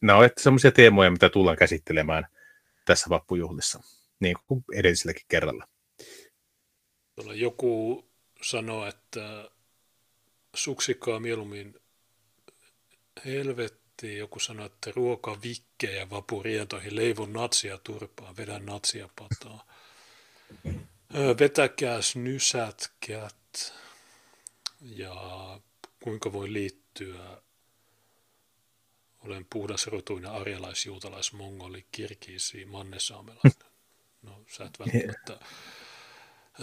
Nämä 0.00 0.18
ovat 0.18 0.32
sellaisia 0.38 0.72
teemoja, 0.72 1.10
mitä 1.10 1.28
tullaan 1.28 1.56
käsittelemään 1.56 2.26
tässä 2.84 3.10
vappujuhlissa, 3.10 3.82
niin 4.20 4.36
kuin 4.46 4.64
edelliselläkin 4.74 5.26
kerralla. 5.28 5.68
Joku 7.34 8.04
sanoo, 8.42 8.86
että 8.86 9.50
suksikaa 10.54 11.20
mieluummin 11.20 11.74
helvettiin. 13.24 14.18
Joku 14.18 14.38
sanoi, 14.38 14.66
että 14.66 14.92
ruoka 14.96 15.38
vikkejä 15.42 16.10
vapurientoihin, 16.10 16.96
leivon 16.96 17.32
natsia 17.32 17.78
turpaan, 17.78 18.36
vedän 18.36 18.66
natsia 18.66 19.08
pataa. 19.16 19.66
Vetäkääs 21.40 22.16
nysätkät 22.16 23.74
ja 24.82 25.60
kuinka 26.02 26.32
voi 26.32 26.52
liittyä 26.52 27.42
olen 29.18 29.46
puhdasrotuinen 29.50 30.30
arjalaisjuutalais 30.30 31.32
mongoli 31.32 31.86
kirkiisi 31.92 32.64
mannesaamelainen. 32.64 33.72
No 34.22 34.44
sä 34.48 34.64
et 34.64 34.78
välttämättä 34.78 35.38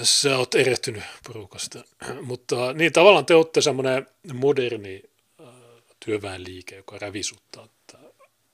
sä 0.04 0.38
oot 0.38 0.56
erehtynyt 0.56 1.04
porukasta. 1.28 1.84
Mutta 2.22 2.74
niin 2.74 2.94
tavallaan 2.94 3.26
te 3.26 3.36
olette 3.36 3.62
semmoinen 3.62 4.08
moderni 4.34 5.04
äh, 5.40 5.46
työväenliike, 6.06 6.76
joka 6.76 7.00
rävisuttaa 7.00 7.68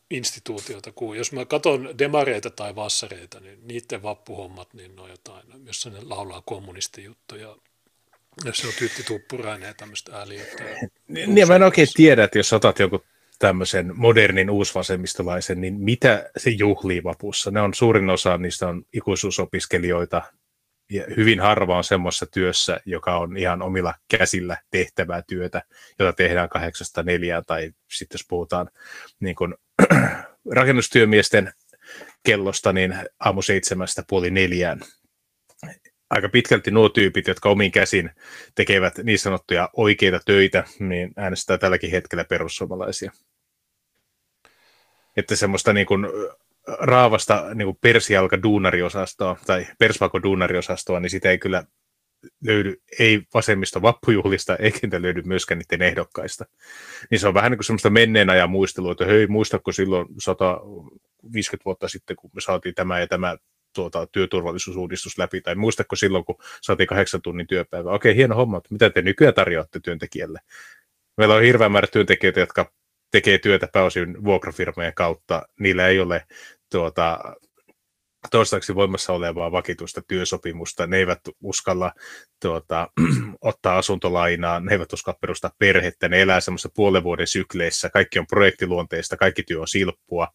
instituutiota. 0.09 0.91
Kun 0.91 1.18
jos 1.18 1.32
mä 1.32 1.45
katson 1.45 1.97
demareita 1.97 2.49
tai 2.49 2.76
vassareita, 2.76 3.39
niin 3.39 3.68
niiden 3.68 4.03
vappuhommat, 4.03 4.74
niin 4.74 4.95
ne 4.95 5.01
on 5.01 5.09
jotain, 5.09 5.45
jossa 5.66 5.89
ne 5.89 6.01
laulaa 6.01 6.41
kommunistijuttuja. 6.45 7.57
Jos 8.45 8.57
se 8.57 8.67
on 8.67 8.73
Tytti 8.79 9.03
Tuppurainen 9.03 9.67
ja 9.67 9.73
tämmöistä 9.73 10.17
ääliötä. 10.17 10.63
Niin, 11.07 11.36
niin 11.36 11.47
mä 11.47 11.55
en 11.55 11.63
oikein 11.63 11.88
tiedä, 11.93 12.23
että 12.23 12.39
jos 12.39 12.53
otat 12.53 12.79
jonkun 12.79 13.03
tämmöisen 13.39 13.91
modernin 13.95 14.49
uusvasemmistolaisen, 14.49 15.61
niin 15.61 15.79
mitä 15.79 16.29
se 16.38 16.49
juhlii 16.49 17.03
vapussa? 17.03 17.51
Ne 17.51 17.61
on 17.61 17.73
suurin 17.73 18.09
osa 18.09 18.38
niistä 18.38 18.67
on 18.67 18.83
ikuisuusopiskelijoita, 18.93 20.21
ja 20.89 21.03
hyvin 21.17 21.39
harva 21.39 21.77
on 21.77 21.83
semmoisessa 21.83 22.25
työssä, 22.25 22.79
joka 22.86 23.17
on 23.17 23.38
ihan 23.38 23.61
omilla 23.61 23.93
käsillä 24.17 24.57
tehtävää 24.71 25.21
työtä, 25.27 25.61
jota 25.99 26.13
tehdään 26.13 26.49
kahdeksasta 26.49 27.03
neljään, 27.03 27.43
tai 27.47 27.71
sitten 27.91 28.15
jos 28.15 28.25
puhutaan 28.29 28.69
niin 29.19 29.36
kuin, 29.36 29.55
rakennustyömiesten 30.55 31.53
kellosta, 32.25 32.73
niin 32.73 32.95
aamu 33.19 33.41
seitsemästä 33.41 34.03
puoli 34.09 34.31
neljään. 34.31 34.79
Aika 36.10 36.30
pitkälti 36.30 36.72
nuo 36.72 36.89
tyypit, 36.89 37.28
jotka 37.28 37.49
omin 37.49 37.72
käsin 37.72 38.12
tekevät 38.56 38.97
niin 39.03 39.20
sanottuja 39.20 39.70
oikeita 39.74 40.20
töitä, 40.26 40.64
niin 40.80 41.14
äänestää 41.16 41.58
tälläkin 41.58 41.91
hetkellä 41.91 42.26
perussuomalaisia. 42.26 43.12
Että 45.18 45.36
semmoista 45.36 45.74
niin 45.74 45.88
kuin 45.88 46.08
raavasta 46.68 47.53
niin 47.56 47.78
persialka 47.82 48.43
duunariosastoa 48.43 49.38
tai 49.45 49.68
persvako 49.80 50.24
duunariosastoa, 50.24 50.99
niin 50.99 51.10
sitä 51.10 51.30
ei 51.30 51.38
kyllä 51.38 51.64
löydy, 52.43 52.82
ei 52.99 53.22
vasemmista 53.34 53.82
vappujuhlista, 53.82 54.56
eikä 54.56 55.01
löydy 55.01 55.22
myöskään 55.26 55.60
niiden 55.60 55.88
ehdokkaista. 55.88 56.45
Niin 57.12 57.20
se 57.20 57.28
on 57.28 57.34
vähän 57.34 57.51
niin 57.51 57.58
kuin 57.58 57.66
semmoista 57.66 57.89
menneen 57.89 58.30
ajan 58.30 58.49
muistelua, 58.49 58.91
että 58.91 59.06
hei, 59.06 59.28
muistatko 59.28 59.72
silloin 59.72 60.08
150 60.20 61.66
vuotta 61.66 61.88
sitten, 61.88 62.16
kun 62.16 62.30
me 62.34 62.41
saatiin 62.41 62.76
tämä 62.76 62.99
ja 62.99 63.08
tämä 63.08 63.38
tuota, 63.76 64.07
työturvallisuusuudistus 64.07 65.17
läpi, 65.17 65.41
tai 65.41 65.55
muistatko 65.55 65.95
silloin, 65.95 66.26
kun 66.26 66.36
saatiin 66.61 66.88
kahdeksan 66.88 67.21
tunnin 67.21 67.47
työpäivä. 67.47 67.91
Okei, 67.91 68.15
hieno 68.15 68.36
homma, 68.36 68.57
mutta 68.57 68.69
mitä 68.71 68.89
te 68.89 69.01
nykyään 69.01 69.34
tarjoatte 69.34 69.80
työntekijälle? 69.80 70.39
Meillä 71.17 71.36
on 71.36 71.41
hirveä 71.41 71.69
määrä 71.69 71.88
työntekijöitä, 71.91 72.39
jotka 72.39 72.71
tekee 73.11 73.38
työtä 73.38 73.67
pääosin 73.73 74.23
vuokrafirmojen 74.23 74.93
kautta. 74.93 75.43
Niillä 75.59 75.88
ei 75.88 75.99
ole 75.99 76.26
tuota, 76.71 77.19
toistaiseksi 78.32 78.76
voimassa 78.76 79.13
olevaa 79.13 79.51
vakituista 79.51 80.01
työsopimusta, 80.07 80.88
ne 80.88 80.97
eivät 80.97 81.19
uskalla 81.43 81.91
tuota, 82.41 82.88
ottaa 83.41 83.78
asuntolainaa, 83.78 84.59
ne 84.59 84.71
eivät 84.71 84.93
uskalla 84.93 85.17
perustaa 85.21 85.51
perhettä, 85.59 86.09
ne 86.09 86.21
elää 86.21 86.39
semmoisessa 86.39 86.69
puolen 86.76 87.03
vuoden 87.03 87.28
sykleissä, 87.28 87.89
kaikki 87.89 88.19
on 88.19 88.28
projektiluonteista, 88.28 89.17
kaikki 89.17 89.43
työ 89.43 89.61
on 89.61 89.67
silppua, 89.67 90.28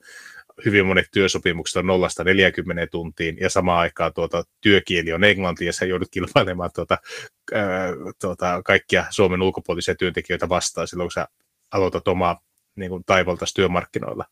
hyvin 0.65 0.87
monet 0.87 1.07
työsopimukset 1.13 1.77
on 1.77 1.87
nollasta 1.87 2.25
40 2.25 2.87
tuntiin, 2.87 3.37
ja 3.41 3.51
samaan 3.51 3.79
aikaan 3.79 4.15
tuota, 4.15 4.45
työkieli 4.61 5.13
on 5.13 5.25
englanti, 5.25 5.67
ja 5.67 5.73
sä 5.73 5.85
joudut 5.85 6.09
kilpailemaan 6.11 6.71
tuota, 6.75 6.99
ää, 7.55 7.93
tuota, 8.21 8.63
kaikkia 8.65 9.05
Suomen 9.11 9.43
ulkopuolisia 9.43 9.95
työntekijöitä 9.95 10.49
vastaan 10.49 10.89
silloin, 10.89 11.07
kun 11.07 11.13
sä 11.13 11.29
aloitat 11.73 12.09
omaa 12.09 12.41
niin 12.77 12.91
kuin 12.91 13.05
taivaltaisi 13.05 13.55
työmarkkinoilla. 13.55 14.25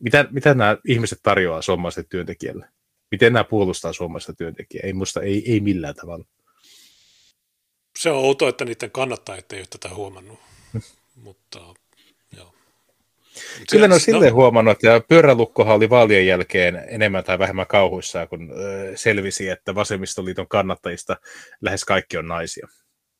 Mitä, 0.00 0.28
mitä 0.30 0.54
nämä 0.54 0.76
ihmiset 0.88 1.18
tarjoaa 1.22 1.62
suomalaisille 1.62 2.06
työntekijälle? 2.10 2.68
Miten 3.10 3.32
nämä 3.32 3.44
puolustaa 3.44 3.92
suomalaista 3.92 4.34
työntekijää? 4.34 4.86
Ei 4.86 4.92
musta, 4.92 5.22
ei, 5.22 5.52
ei 5.52 5.60
millään 5.60 5.94
tavalla. 5.94 6.24
Se 7.98 8.10
on 8.10 8.16
outoa, 8.16 8.48
että 8.48 8.64
niiden 8.64 8.90
kannattajat 8.90 9.52
ei 9.52 9.60
ole 9.60 9.66
tätä 9.70 9.94
huomannut, 9.94 10.40
mutta 11.14 11.58
joo. 11.58 11.81
Kyllä 13.70 13.88
ne 13.88 13.94
on 13.94 14.00
silleen 14.00 14.30
no. 14.30 14.36
huomannut, 14.36 14.72
että 14.72 15.00
pyörälukkohan 15.08 15.76
oli 15.76 15.90
vaalien 15.90 16.26
jälkeen 16.26 16.84
enemmän 16.88 17.24
tai 17.24 17.38
vähemmän 17.38 17.66
kauhuissaan, 17.66 18.28
kun 18.28 18.52
selvisi, 18.94 19.48
että 19.48 19.74
vasemmistoliiton 19.74 20.48
kannattajista 20.48 21.16
lähes 21.60 21.84
kaikki 21.84 22.16
on 22.16 22.28
naisia. 22.28 22.68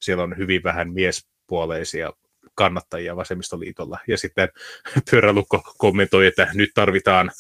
Siellä 0.01 0.23
on 0.23 0.37
hyvin 0.37 0.63
vähän 0.63 0.93
miespuoleisia 0.93 2.13
kannattajia 2.55 3.17
vasemmistoliitolla. 3.17 3.99
Ja 4.09 4.19
sitten 4.19 4.49
pyörälukko 5.11 5.63
kommentoi, 5.79 6.27
että 6.27 6.49
nyt 6.55 6.71
tarvitaan 6.75 7.31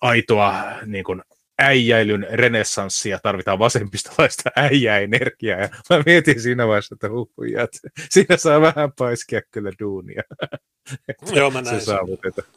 aitoa 0.00 0.62
niin 0.86 1.04
kuin, 1.04 1.22
äijäilyn 1.60 2.26
renessanssia, 2.32 3.18
tarvitaan 3.22 3.58
vasemmistolaista 3.58 4.50
äijäenergiaa. 4.56 5.60
Ja 5.60 5.68
mä 5.90 6.02
mietin 6.06 6.40
siinä 6.40 6.66
vaiheessa, 6.66 6.94
että 6.94 7.08
huhujat, 7.08 7.70
siinä 8.10 8.36
saa 8.36 8.60
vähän 8.60 8.92
paiskia 8.98 9.40
kyllä 9.50 9.72
duunia. 9.80 10.22
Joo, 11.36 11.50
mä 11.50 11.62
näin 11.62 11.80
se 11.80 11.84
saavutetaan. 11.84 12.48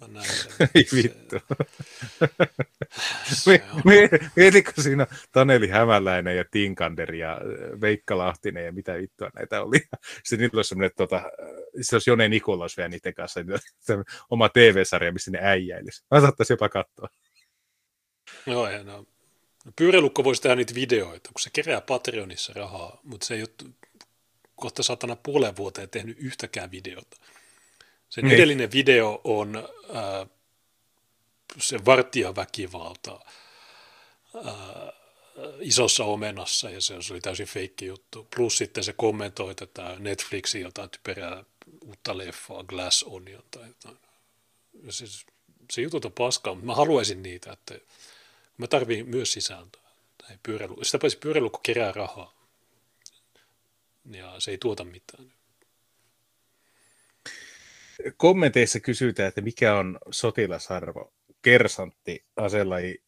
Mä 0.00 0.06
näin. 0.08 0.26
Ei 0.74 0.84
vittu. 0.94 1.36
Mietitkö 4.36 4.82
siinä 4.82 5.06
Taneli 5.32 5.68
Hämäläinen 5.68 6.36
ja 6.36 6.44
Tinkander 6.50 7.14
ja 7.14 7.32
äh, 7.32 7.80
Veikka 7.80 8.18
Lahtinen 8.18 8.64
ja 8.64 8.72
mitä 8.72 8.94
vittua 8.94 9.30
näitä 9.34 9.62
oli. 9.62 9.78
Sitten 10.24 10.38
niillä 10.38 10.58
olisi 10.58 10.68
semmoinen, 10.68 10.90
tota, 10.96 11.22
se 11.80 11.96
olisi 11.96 12.10
Jone 12.10 12.28
Nikolaus 12.28 12.76
vielä 12.76 12.88
niiden 12.88 13.14
kanssa, 13.14 13.40
oma 14.30 14.48
TV-sarja, 14.48 15.12
missä 15.12 15.30
ne 15.30 15.38
äijäilisi. 15.42 16.04
Mä 16.10 16.20
saattaisi 16.20 16.52
jopa 16.52 16.68
katsoa. 16.68 17.08
Joo, 18.46 18.70
ja 18.70 18.82
no. 18.84 19.06
Pyyrälukko 19.76 20.24
voisi 20.24 20.42
tehdä 20.42 20.56
niitä 20.56 20.74
videoita, 20.74 21.30
kun 21.32 21.40
se 21.40 21.50
kerää 21.50 21.80
Patreonissa 21.80 22.52
rahaa, 22.52 23.00
mutta 23.02 23.26
se 23.26 23.34
ei 23.34 23.42
ole 23.42 23.70
kohta 24.56 24.82
satana 24.82 25.16
puolen 25.16 25.56
vuoteen 25.56 25.90
tehnyt 25.90 26.16
yhtäkään 26.18 26.70
videota. 26.70 27.16
Sen 28.08 28.24
niin. 28.24 28.34
edellinen 28.34 28.72
video 28.72 29.20
on 29.24 29.56
äh, 29.56 30.28
se 31.58 31.84
vartijaväkivalta 31.84 33.20
äh, 34.36 34.52
isossa 35.60 36.04
omenassa, 36.04 36.70
ja 36.70 36.80
se 36.80 36.94
oli 37.10 37.20
täysin 37.20 37.46
feikki 37.46 37.86
juttu. 37.86 38.28
Plus 38.36 38.58
sitten 38.58 38.84
se 38.84 38.92
kommentoi 38.92 39.54
tätä 39.54 39.96
Netflixin 39.98 40.62
jotain 40.62 40.90
typerää 40.90 41.44
uutta 41.80 42.18
leffaa, 42.18 42.64
Glass 42.64 43.02
Onion 43.02 43.44
tai 43.50 43.68
jotain. 43.68 43.98
Se, 44.90 45.04
se 45.72 45.82
jutut 45.82 46.04
on 46.04 46.12
paskaa, 46.12 46.54
mutta 46.54 46.66
mä 46.66 46.74
haluaisin 46.74 47.22
niitä, 47.22 47.52
että 47.52 47.74
mä 48.58 48.66
tarviin 48.66 49.08
myös 49.08 49.32
sisältöä. 49.32 49.82
ei 50.30 50.36
pyöräilu, 50.42 50.84
sitä 50.84 50.98
paitsi 50.98 51.18
pyöräilukko 51.18 51.60
kerää 51.62 51.92
rahaa. 51.92 52.34
Ja 54.10 54.40
se 54.40 54.50
ei 54.50 54.58
tuota 54.58 54.84
mitään. 54.84 55.32
Kommenteissa 58.16 58.80
kysytään, 58.80 59.28
että 59.28 59.40
mikä 59.40 59.74
on 59.74 59.98
sotilasarvo, 60.10 61.12
kersantti, 61.42 62.24
aselaji, 62.36 63.02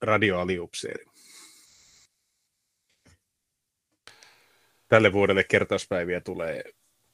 radioaliupseeri. 0.00 1.04
Tälle 4.88 5.12
vuodelle 5.12 5.44
kertauspäiviä 5.44 6.20
tulee 6.20 6.64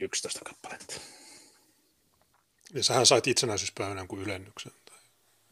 11 0.01 0.41
kappaletta. 0.45 1.01
Ja 2.75 2.85
sähän 2.85 3.07
sait 3.07 3.27
itsenäisyyspäivänä 3.27 4.07
kuin 4.07 4.23
ylennyksen. 4.23 4.73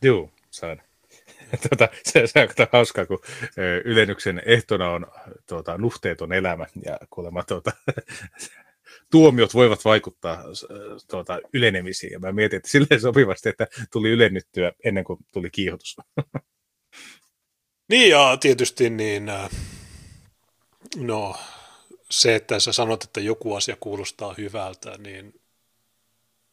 Joo, 0.03 0.33
sain. 0.51 0.83
Tuota, 1.69 1.89
se, 2.05 2.27
se 2.27 2.41
on 2.41 2.67
hauskaa, 2.73 3.07
kun 3.07 3.19
ylennyksen 3.85 4.43
ehtona 4.47 4.91
on 4.91 5.07
tuota, 5.49 5.79
nuhteeton 5.79 6.33
elämä 6.33 6.67
ja 6.85 6.99
kuulemma 7.11 7.43
tuota, 7.43 7.73
tuomiot 9.11 9.55
voivat 9.55 9.85
vaikuttaa 9.85 10.45
tuota, 11.11 11.41
ylenemisiin. 11.53 12.13
Ja 12.13 12.19
mä 12.19 12.33
mietin, 12.33 12.57
että 12.57 12.71
silleen 12.71 13.01
sopivasti, 13.01 13.49
että 13.49 13.67
tuli 13.93 14.11
ylennyttyä 14.11 14.73
ennen 14.85 15.05
kuin 15.05 15.19
tuli 15.33 15.51
kiihotus. 15.51 15.97
Niin 17.91 18.11
ja 18.11 18.37
tietysti 18.41 18.91
niin, 18.91 19.27
no 20.97 21.37
se, 22.11 22.35
että 22.35 22.61
sä 22.61 22.73
sanot, 22.73 23.05
että 23.05 23.21
joku 23.21 23.55
asia 23.55 23.77
kuulostaa 23.81 24.35
hyvältä, 24.39 24.99
niin 24.99 25.41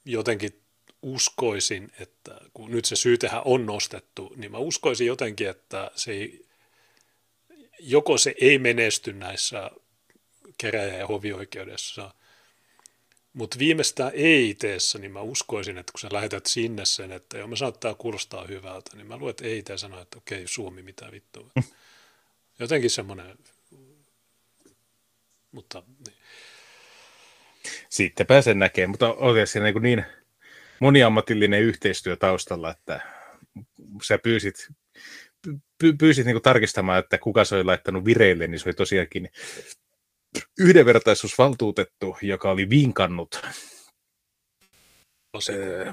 jotenkin 0.06 0.65
uskoisin, 1.06 1.92
että 2.00 2.42
kun 2.54 2.72
nyt 2.72 2.86
se 2.86 2.96
syytehän 2.96 3.42
on 3.46 3.66
nostettu, 3.66 4.34
niin 4.36 4.52
mä 4.52 4.58
uskoisin 4.58 5.08
jotenkin, 5.08 5.50
että 5.50 5.92
se 5.96 6.12
ei, 6.12 6.46
joko 7.80 8.18
se 8.18 8.36
ei 8.42 8.58
menesty 8.58 9.14
näissä 9.14 9.72
keräjä- 10.58 10.98
ja 10.98 11.08
hovioikeudessa, 11.08 12.14
mutta 13.34 13.60
viimeistään 13.60 14.12
EIT-ssä, 14.16 15.00
niin 15.00 15.12
mä 15.12 15.22
uskoisin, 15.22 15.78
että 15.78 15.92
kun 15.92 16.00
sä 16.00 16.10
lähetät 16.12 16.46
sinne 16.46 16.86
sen, 16.86 17.12
että 17.12 17.38
joo, 17.38 17.48
mä 17.48 17.56
saattaa 17.56 17.96
kuulostaa 17.96 18.46
hyvältä, 18.46 18.98
niin 18.98 19.08
mä 19.08 19.18
luet 19.18 19.42
EIT 19.42 19.70
ja 19.70 19.78
sanoo, 19.78 20.02
että 20.02 20.18
okei, 20.18 20.48
Suomi, 20.48 20.82
mitä 20.82 21.12
vittua. 21.12 21.50
Jotenkin 22.60 22.90
semmoinen, 22.90 23.38
mutta 25.52 25.84
niin. 26.08 26.18
Sitten 27.90 28.28
pääsen 28.28 28.60
näkemään, 28.60 28.90
mutta 28.90 29.14
oli 29.14 29.48
siinä 29.48 29.72
niin, 29.72 29.82
niin 29.82 30.06
moniammatillinen 30.80 31.62
yhteistyö 31.62 32.16
taustalla, 32.16 32.72
että 32.72 33.02
sä 34.04 34.18
pyysit, 34.18 34.68
py, 35.78 35.94
pyysit 35.94 36.26
niin 36.26 36.42
tarkistamaan, 36.42 37.00
että 37.00 37.18
kuka 37.18 37.46
se 37.46 37.56
oli 37.56 37.64
laittanut 37.64 38.06
vireille, 38.06 38.48
niin 38.48 38.60
se 38.60 38.70
oli 38.70 38.74
tosiaankin 38.74 39.30
yhdenvertaisuusvaltuutettu, 40.60 42.18
joka 42.22 42.52
oli 42.52 42.70
vinkannut 42.70 43.42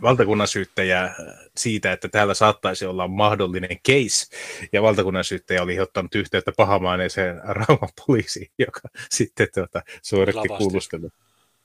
valtakunnan 0.02 0.48
syyttäjä 0.48 1.14
siitä, 1.56 1.92
että 1.92 2.08
täällä 2.08 2.34
saattaisi 2.34 2.86
olla 2.86 3.08
mahdollinen 3.08 3.78
case, 3.88 4.36
ja 4.72 4.82
valtakunnan 4.82 5.24
syyttäjä 5.24 5.62
oli 5.62 5.80
ottanut 5.80 6.14
yhteyttä 6.14 6.52
pahamaineeseen 6.56 7.40
Rauman 7.44 7.88
poliisiin, 8.06 8.50
joka 8.58 8.80
sitten 9.10 9.48
tuota, 9.54 9.82
suoritti 10.02 10.48
kuulustelun. 10.48 11.10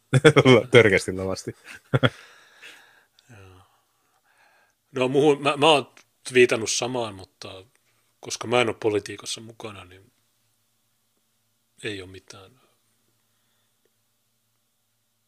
Törkästi 0.71 1.11
lavasti. 1.11 1.55
No 4.97 5.07
muuhun, 5.07 5.43
mä, 5.43 5.57
mä 5.57 5.69
oon 5.69 5.93
viitannut 6.33 6.71
samaan, 6.71 7.15
mutta 7.15 7.65
koska 8.19 8.47
mä 8.47 8.61
en 8.61 8.69
ole 8.69 8.75
politiikassa 8.79 9.41
mukana, 9.41 9.85
niin 9.85 10.11
ei 11.83 12.01
ole 12.01 12.09
mitään. 12.09 12.51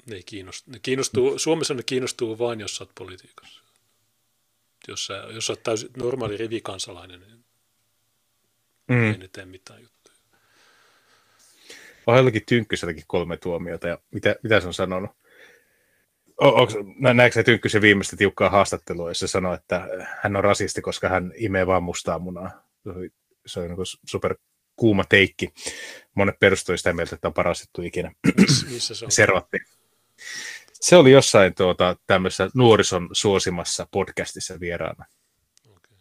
Ne 0.06 0.16
ei 0.16 0.24
kiinnostu. 0.24 0.72
Ne 0.72 0.80
kiinnostuu, 0.80 1.40
Suomessa 1.40 1.74
ne 1.74 1.84
kiinnostuu 1.84 2.40
vain, 2.40 2.60
jos 2.60 2.76
sä 2.76 2.84
oot 2.84 2.96
politiikassa. 2.96 3.64
Jos 4.88 5.06
sä, 5.06 5.14
jos 5.14 5.46
sä 5.46 5.54
oot 5.54 5.64
täysin 5.64 5.90
normaali 5.98 6.38
rivikansalainen, 6.38 7.22
niin 7.22 7.46
mm. 8.88 9.12
ei 9.12 9.18
ne 9.18 9.28
tee 9.28 9.46
mitään 9.46 9.82
juttuja. 9.82 10.16
On 12.08 12.18
jollakin 12.18 12.46
Tynkkyselläkin 12.46 13.04
kolme 13.08 13.38
tuomiota, 13.38 13.88
ja 13.88 14.00
mitä, 14.12 14.36
mitä 14.44 14.60
se 14.60 14.68
on 14.68 14.74
sanonut? 14.74 15.12
Näetkö 17.14 17.40
sä 17.40 17.44
Tynkkysen 17.44 17.82
viimeistä 17.82 18.16
tiukkaa 18.16 18.50
haastattelua, 18.50 19.10
jossa 19.10 19.28
sanoo, 19.28 19.54
että 19.54 19.88
hän 20.22 20.36
on 20.36 20.44
rasisti, 20.44 20.82
koska 20.82 21.10
hän 21.10 21.34
imee 21.36 21.68
vaan 21.68 21.84
mustaa 21.84 22.20
munaa? 22.20 22.64
Se 23.46 23.60
on 23.60 23.68
niin 23.68 23.78
super 24.06 24.36
kuuma 24.76 25.04
teikki. 25.04 25.54
Monet 26.16 26.40
perustui 26.40 26.78
sitä 26.78 26.94
mieltä, 26.94 27.16
että 27.16 27.28
on 27.28 27.34
paras 27.34 27.62
juttu 27.62 27.82
ikinä. 27.82 28.12
Missä 28.70 28.96
se 28.96 29.06
on? 29.06 29.12
Servatti. 29.12 29.58
Se 30.74 30.96
oli 30.96 31.12
jossain 31.12 31.56
tuota, 31.56 31.96
tämmöisessä 32.08 32.50
nuorison 32.56 33.10
suosimassa 33.12 33.88
podcastissa 33.92 34.60
vieraana. 34.60 35.06
Okay. 35.70 35.98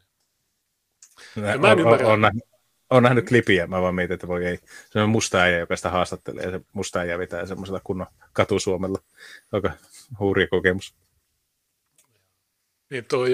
Mä 1.59 1.73
en 1.73 1.87
on, 1.87 2.05
on, 2.05 2.21
nähnyt, 2.21 2.45
on 2.91 3.03
nähnyt 3.03 3.29
klipiä, 3.29 3.67
mä 3.67 3.83
vaan 3.83 3.95
mietin, 3.95 4.15
että 4.15 4.29
voi 4.29 4.47
ei. 4.47 4.59
Se 4.91 5.01
on 5.01 5.11
musta 5.11 5.39
äijä, 5.39 5.59
joka 5.59 5.77
sitä 5.77 5.91
haastattelee, 5.91 6.45
ja 6.45 6.51
se 6.51 6.61
musta 6.73 6.99
äijä 6.99 7.19
vetää 7.19 7.47
semmoisella 7.47 7.81
kunnon 7.85 8.07
katusuomella. 8.33 8.99
Aika 9.53 9.71
hurja 10.19 10.49
kokemus. 10.49 10.95
Niin 12.91 13.05
toi, 13.05 13.31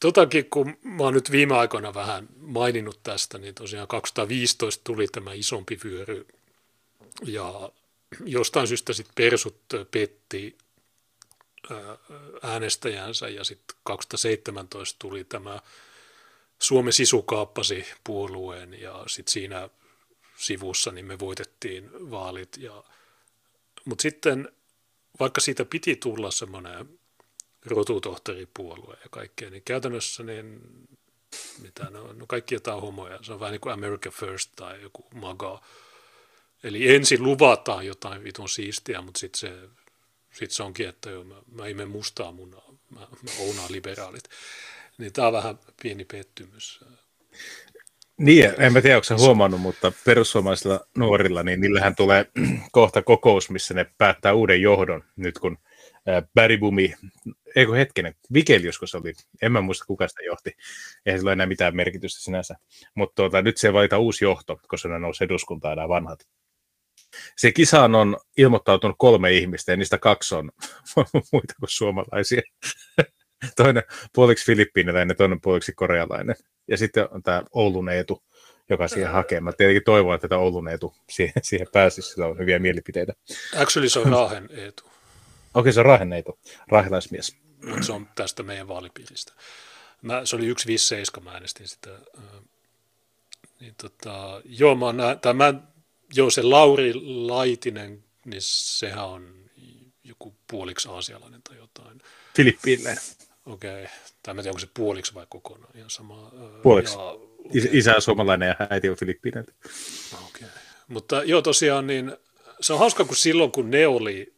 totakin 0.00 0.50
kun 0.50 0.76
mä 0.82 1.02
oon 1.02 1.14
nyt 1.14 1.30
viime 1.30 1.56
aikoina 1.56 1.94
vähän 1.94 2.28
maininnut 2.36 3.02
tästä, 3.02 3.38
niin 3.38 3.54
tosiaan 3.54 3.88
2015 3.88 4.84
tuli 4.84 5.06
tämä 5.06 5.32
isompi 5.32 5.80
vyöry 5.84 6.26
ja 7.24 7.72
jostain 8.24 8.68
syystä 8.68 8.92
sitten 8.92 9.14
persut 9.14 9.56
petti 9.90 10.58
äänestäjänsä 12.42 13.28
ja 13.28 13.44
sitten 13.44 13.76
2017 13.82 14.96
tuli 14.98 15.24
tämä 15.24 15.60
Suomen 16.58 16.92
sisu 16.92 17.22
kaappasi 17.22 17.86
puolueen 18.04 18.80
ja 18.80 19.04
sitten 19.06 19.32
siinä 19.32 19.68
sivussa 20.36 20.92
niin 20.92 21.06
me 21.06 21.18
voitettiin 21.18 22.10
vaalit. 22.10 22.56
Ja, 22.56 22.84
mutta 23.88 24.02
sitten 24.02 24.52
vaikka 25.20 25.40
siitä 25.40 25.64
piti 25.64 25.96
tulla 25.96 26.30
semmoinen 26.30 26.98
rotutohtoripuolue 27.66 28.96
ja 29.02 29.08
kaikkea, 29.10 29.50
niin 29.50 29.62
käytännössä 29.62 30.22
niin 30.22 30.60
mitä 31.62 31.90
ne 31.90 31.98
on, 31.98 32.18
no 32.18 32.26
kaikki 32.26 32.54
jotain 32.54 32.80
homoja, 32.80 33.18
se 33.22 33.32
on 33.32 33.40
vähän 33.40 33.52
niin 33.52 33.60
kuin 33.60 33.72
America 33.72 34.10
First 34.10 34.52
tai 34.56 34.82
joku 34.82 35.04
MAGA. 35.14 35.62
Eli 36.62 36.94
ensin 36.94 37.22
luvataan 37.22 37.86
jotain 37.86 38.24
vitun 38.24 38.48
siistiä, 38.48 39.02
mutta 39.02 39.18
sitten 39.18 39.38
se, 39.38 39.68
sit 40.32 40.50
se 40.50 40.62
onkin, 40.62 40.88
että 40.88 41.10
joo, 41.10 41.24
mä, 41.24 41.34
mä 41.52 41.66
imen 41.66 41.88
mustaa 41.88 42.32
munaa, 42.32 42.72
mä, 42.90 43.00
mä 43.00 43.62
liberaalit. 43.68 44.24
Niin 44.98 45.12
tämä 45.12 45.26
on 45.26 45.32
vähän 45.32 45.58
pieni 45.82 46.04
pettymys. 46.04 46.80
Niin, 48.18 48.52
en 48.58 48.72
mä 48.72 48.80
tiedä, 48.80 48.96
onko 48.96 49.24
huomannut, 49.24 49.60
mutta 49.60 49.92
perussuomalaisilla 50.04 50.80
nuorilla, 50.96 51.42
niin 51.42 51.60
niillähän 51.60 51.96
tulee 51.96 52.26
kohta 52.72 53.02
kokous, 53.02 53.50
missä 53.50 53.74
ne 53.74 53.86
päättää 53.98 54.32
uuden 54.32 54.62
johdon, 54.62 55.04
nyt 55.16 55.38
kun 55.38 55.58
Bäribumi, 56.34 56.94
eikö 57.56 57.72
hetkinen, 57.72 58.14
Vikelius, 58.32 58.80
se 58.84 58.96
oli, 58.96 59.12
en 59.42 59.52
mä 59.52 59.60
muista 59.60 59.84
kuka 59.86 60.08
sitä 60.08 60.22
johti, 60.22 60.56
eihän 61.06 61.18
sillä 61.18 61.28
ole 61.28 61.32
enää 61.32 61.46
mitään 61.46 61.76
merkitystä 61.76 62.20
sinänsä, 62.20 62.54
mutta 62.94 63.14
tuota, 63.14 63.42
nyt 63.42 63.56
se 63.56 63.72
valita 63.72 63.98
uusi 63.98 64.24
johto, 64.24 64.60
koska 64.68 64.88
ne 64.88 64.98
nousi 64.98 65.24
eduskuntaan 65.24 65.76
nämä 65.76 65.88
vanhat. 65.88 66.20
Se 67.36 67.52
kisaan 67.52 67.94
on 67.94 68.16
ilmoittautunut 68.36 68.96
kolme 68.98 69.32
ihmistä, 69.32 69.72
ja 69.72 69.76
niistä 69.76 69.98
kaksi 69.98 70.34
on 70.34 70.50
muita 71.32 71.54
kuin 71.60 71.68
suomalaisia. 71.68 72.42
toinen 73.56 73.82
puoliksi 74.14 74.46
filippiiniläinen, 74.46 75.16
toinen 75.16 75.40
puoliksi 75.40 75.72
korealainen. 75.72 76.36
Ja 76.68 76.76
sitten 76.76 77.08
on 77.10 77.22
tämä 77.22 77.42
Oulun 77.52 77.88
Eetu, 77.88 78.22
joka 78.70 78.88
siihen 78.88 79.10
hakee. 79.10 79.40
Mä 79.40 79.52
tietenkin 79.52 79.84
toivon, 79.84 80.14
että 80.14 80.28
tämä 80.28 80.40
Oulun 80.40 80.68
Eetu 80.68 80.94
siihen, 81.10 81.42
siihen 81.42 81.66
pääsisi, 81.72 82.10
sillä 82.10 82.26
on 82.26 82.38
hyviä 82.38 82.58
mielipiteitä. 82.58 83.12
Actually 83.56 83.88
se 83.88 83.98
on 83.98 84.12
Raahen 84.12 84.48
Eetu. 84.50 84.84
Okei, 84.84 85.00
okay, 85.54 85.72
se 85.72 85.80
on 85.80 85.86
Raahen 85.86 86.12
Eetu, 86.12 86.38
raahilaismies. 86.68 87.36
Mutta 87.64 87.86
se 87.86 87.92
on 87.92 88.08
tästä 88.14 88.42
meidän 88.42 88.68
vaalipiiristä. 88.68 89.32
Mä, 90.02 90.24
se 90.24 90.36
oli 90.36 90.42
157, 90.42 91.24
mä 91.24 91.32
äänestin 91.32 91.68
sitä. 91.68 91.90
Niin 93.60 93.74
tota, 93.82 94.40
joo, 94.44 94.74
mä, 94.74 94.92
nä, 94.92 95.16
tai 95.16 95.34
mä, 95.34 95.54
joo, 96.14 96.30
se 96.30 96.42
Lauri 96.42 96.92
Laitinen, 97.04 98.04
niin 98.24 98.42
sehän 98.42 99.04
on 99.04 99.50
joku 100.04 100.34
puoliksi 100.50 100.88
aasialainen 100.88 101.42
tai 101.42 101.56
jotain. 101.56 102.00
Filippiiniläinen. 102.36 103.02
Okei. 103.48 103.84
Okay. 103.84 103.86
Tai 104.22 104.34
mä 104.34 104.42
tiedä, 104.42 104.50
onko 104.50 104.60
se 104.60 104.68
puoliksi 104.74 105.14
vai 105.14 105.26
kokonaan. 105.28 105.76
Ihan 105.76 105.90
sama. 105.90 106.32
Puoliksi. 106.62 106.94
Ja, 106.94 107.00
okay. 107.00 107.28
Isä 107.72 107.94
on 107.94 108.02
suomalainen 108.02 108.48
ja 108.48 108.66
äiti 108.70 108.88
on 108.88 108.96
filippiiniltä. 108.96 109.52
Okei. 110.12 110.24
Okay. 110.28 110.48
Mutta 110.88 111.22
joo, 111.22 111.42
tosiaan 111.42 111.86
niin 111.86 112.16
se 112.60 112.72
on 112.72 112.78
hauska, 112.78 113.04
kun 113.04 113.16
silloin 113.16 113.52
kun 113.52 113.70
ne 113.70 113.86
oli 113.86 114.34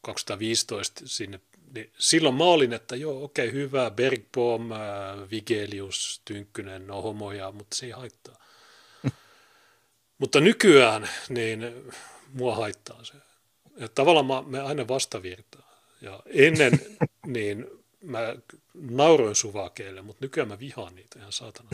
2015 0.00 1.02
sinne 1.04 1.40
Niin 1.74 1.92
silloin 1.98 2.34
mä 2.34 2.44
olin, 2.44 2.72
että 2.72 2.96
joo, 2.96 3.24
okei, 3.24 3.48
okay, 3.48 3.60
hyvä, 3.60 3.90
Bergbohm, 3.90 4.70
Vigelius, 5.30 6.22
Tynkkynen, 6.24 6.86
no 6.86 7.02
homoja, 7.02 7.52
mutta 7.52 7.76
se 7.76 7.86
ei 7.86 7.92
haittaa. 7.92 8.36
mutta 10.18 10.40
nykyään, 10.40 11.08
niin 11.28 11.74
mua 12.32 12.56
haittaa 12.56 13.04
se. 13.04 13.14
Ja 13.76 13.88
tavallaan 13.88 14.26
mä, 14.26 14.42
me 14.46 14.60
aina 14.60 14.88
vastavirtaa. 14.88 15.68
Ja 16.00 16.22
ennen, 16.26 16.72
niin 17.26 17.77
mä 18.02 18.36
nauroin 18.74 19.36
suvakeille, 19.36 20.02
mutta 20.02 20.24
nykyään 20.24 20.48
mä 20.48 20.58
vihaan 20.58 20.94
niitä 20.94 21.18
ihan 21.18 21.32
saatana. 21.32 21.68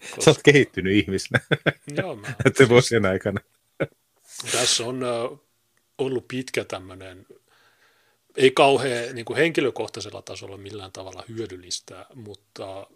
Koska... 0.00 0.20
Sä 0.24 0.30
oot 0.30 0.42
kehittynyt 0.42 0.92
ihmisenä. 0.96 1.40
Joo, 1.98 2.16
mä... 2.16 2.34
Että 2.44 2.68
vuosien 2.68 3.06
aikana. 3.06 3.40
Tässä 4.52 4.84
on 4.84 5.00
ollut 5.98 6.28
pitkä 6.28 6.64
tämmöinen, 6.64 7.26
ei 8.36 8.50
kauhean 8.50 9.14
niin 9.14 9.24
kuin 9.24 9.36
henkilökohtaisella 9.36 10.22
tasolla 10.22 10.56
millään 10.56 10.92
tavalla 10.92 11.24
hyödyllistä, 11.28 12.06
mutta, 12.14 12.86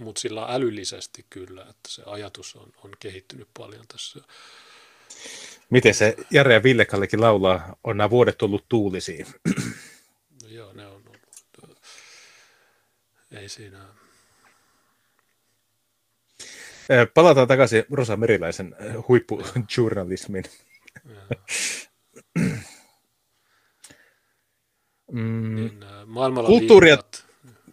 mutta 0.00 0.20
sillä 0.20 0.46
älyllisesti 0.48 1.26
kyllä, 1.30 1.62
että 1.62 1.88
se 1.88 2.02
ajatus 2.06 2.56
on, 2.56 2.72
on 2.84 2.90
kehittynyt 3.00 3.48
paljon 3.54 3.84
tässä. 3.88 4.20
Miten 5.70 5.94
se 5.94 6.16
Jare 6.30 6.54
ja 6.54 6.62
Villekallekin 6.62 7.20
laulaa, 7.20 7.76
on 7.84 7.96
nämä 7.96 8.10
vuodet 8.10 8.42
ollut 8.42 8.64
tuulisiin? 8.68 9.26
No 10.42 10.48
joo, 10.48 10.72
ne 10.72 10.86
on 10.86 10.92
ollut. 10.92 11.78
Ei 13.40 13.48
siinä. 13.48 13.78
Palataan 17.14 17.48
takaisin 17.48 17.84
Rosa 17.90 18.16
Meriläisen 18.16 18.76
huippujournalismin. 19.08 20.44
mm. 25.12 25.54
niin, 25.54 25.84
maailmalla 26.06 26.48
Kulttuuri- 26.48 26.88
ja, 26.88 26.98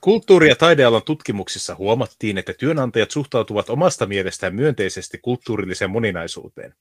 kulttuuri- 0.02 0.50
ja 0.50 0.56
taidealan 0.56 1.04
tutkimuksissa 1.04 1.76
huomattiin, 1.76 2.38
että 2.38 2.54
työnantajat 2.54 3.12
suhtautuvat 3.12 3.70
omasta 3.70 4.06
mielestään 4.06 4.56
myönteisesti 4.56 5.18
kulttuurilliseen 5.18 5.92
moninaisuuteen. 5.92 6.76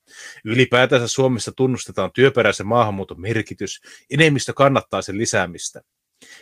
Ylipäätänsä 0.45 1.09
Suomessa 1.09 1.53
tunnustetaan 1.53 2.13
työperäisen 2.13 2.67
maahanmuuton 2.67 3.21
merkitys, 3.21 3.81
enemmistö 4.11 4.53
kannattaa 4.53 5.03
sen 5.03 5.19
lisäämistä. 5.19 5.83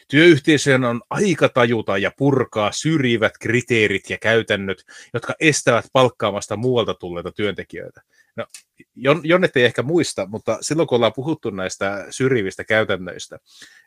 Työyhteisöjen 0.08 0.84
on 0.84 1.00
aika 1.10 1.48
tajuta 1.48 1.98
ja 1.98 2.10
purkaa 2.18 2.72
syrjivät 2.72 3.32
kriteerit 3.40 4.10
ja 4.10 4.18
käytännöt, 4.18 4.82
jotka 5.14 5.34
estävät 5.40 5.84
palkkaamasta 5.92 6.56
muualta 6.56 6.94
tulleita 6.94 7.32
työntekijöitä. 7.32 8.00
No, 8.36 8.46
Jonnet 9.22 9.56
ei 9.56 9.64
ehkä 9.64 9.82
muista, 9.82 10.26
mutta 10.26 10.58
silloin 10.60 10.88
kun 10.88 10.96
ollaan 10.96 11.12
puhuttu 11.16 11.50
näistä 11.50 12.06
syrjivistä 12.10 12.64
käytännöistä, 12.64 13.38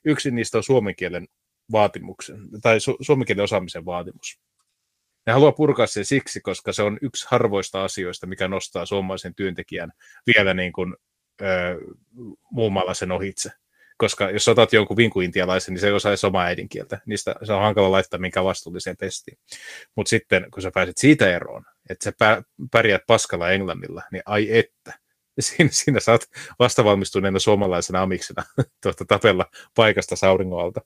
yksi 0.06 0.32
niistä 0.32 0.58
on 0.58 0.64
suomen 0.64 0.96
kielen 0.96 1.28
vaatimuksen, 1.72 2.40
tai 2.62 2.78
su- 2.78 2.98
suomen 3.02 3.26
kielen 3.26 3.44
osaamisen 3.44 3.86
vaatimus. 3.86 4.40
Ne 5.26 5.34
haluaa 5.34 5.52
purkaa 5.52 5.88
sen 5.88 6.06
siksi, 6.06 6.42
koska 6.42 6.74
se 6.74 6.84
on 6.84 6.98
yksi 7.02 7.28
harvoista 7.30 7.84
asioista, 7.84 8.28
mikä 8.28 8.48
nostaa 8.48 8.86
suomalaisen 8.86 9.36
työntekijän 9.36 9.92
vielä 10.36 10.54
niin 10.54 10.74
kuin, 10.74 10.96
ö, 11.42 11.46
muun 12.52 12.74
sen 12.94 13.12
ohitse 13.12 13.52
koska 13.98 14.32
jos 14.32 14.48
otat 14.48 14.74
jonkun 14.74 14.98
vinkuintialaisen, 14.98 15.74
niin 15.74 15.82
se 15.82 16.10
edes 16.10 16.24
omaa 16.24 16.44
äidinkieltä. 16.44 17.00
Niistä 17.06 17.36
se 17.44 17.54
on 17.54 17.62
hankala 17.62 17.92
laittaa 17.92 18.20
minkä 18.20 18.44
vastuulliseen 18.44 18.98
testiin. 18.98 19.38
Mutta 19.96 20.10
sitten, 20.10 20.52
kun 20.52 20.62
sä 20.62 20.72
pääset 20.74 20.98
siitä 20.98 21.36
eroon, 21.36 21.66
että 21.90 22.04
sä 22.04 22.44
pärjäät 22.72 23.02
paskalla 23.08 23.52
englannilla, 23.52 24.04
niin 24.12 24.24
ai 24.26 24.58
että. 24.58 24.94
Siinä, 25.40 25.70
siinä 25.74 26.00
saat 26.00 26.30
vastavalmistuneena 26.60 27.40
suomalaisena 27.40 28.02
amiksena 28.02 28.44
tuota 28.84 29.06
tapella 29.06 29.46
paikasta 29.76 30.16
sauringoalta. 30.16 30.82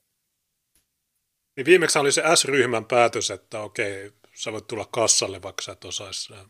Niin 1.56 1.64
viimeksi 1.64 1.98
oli 1.98 2.12
se 2.12 2.22
S-ryhmän 2.34 2.84
päätös, 2.84 3.30
että 3.30 3.60
okei, 3.60 4.12
sä 4.34 4.52
voit 4.52 4.66
tulla 4.66 4.88
kassalle, 4.92 5.42
vaikka 5.42 5.62
sä 5.62 5.72
et 5.72 5.84
osaisi 5.84 6.34
äh, 6.34 6.46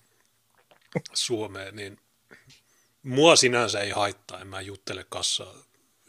Suomeen, 1.12 1.76
niin 1.76 1.98
mua 3.02 3.36
sinänsä 3.36 3.80
ei 3.80 3.90
haittaa, 3.90 4.40
en 4.40 4.46
mä 4.46 4.60
juttele 4.60 5.06
kassaa 5.08 5.54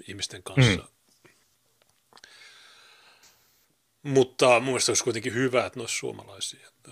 ihmisten 0.08 0.44
kanssa. 0.44 0.82
Mm. 0.82 0.88
Mutta 4.04 4.60
mun 4.60 4.64
mielestä 4.64 4.92
olisi 4.92 5.04
kuitenkin 5.04 5.34
hyvä, 5.34 5.66
että 5.66 5.80
ne 5.80 5.84
olisi 5.84 5.98
suomalaisia. 5.98 6.68
Että, 6.68 6.92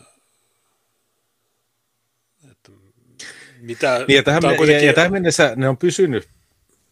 että 2.51 2.72
mitä, 3.60 4.05
niin, 4.07 4.16
ja, 4.16 4.24
tähän, 4.24 4.41
kuitenkin... 4.41 4.76
ja, 4.76 4.86
ja 4.86 4.93
tähän 4.93 5.12
mennessä 5.12 5.53
ne 5.55 5.70
on 5.70 5.78
pysynyt 5.78 6.28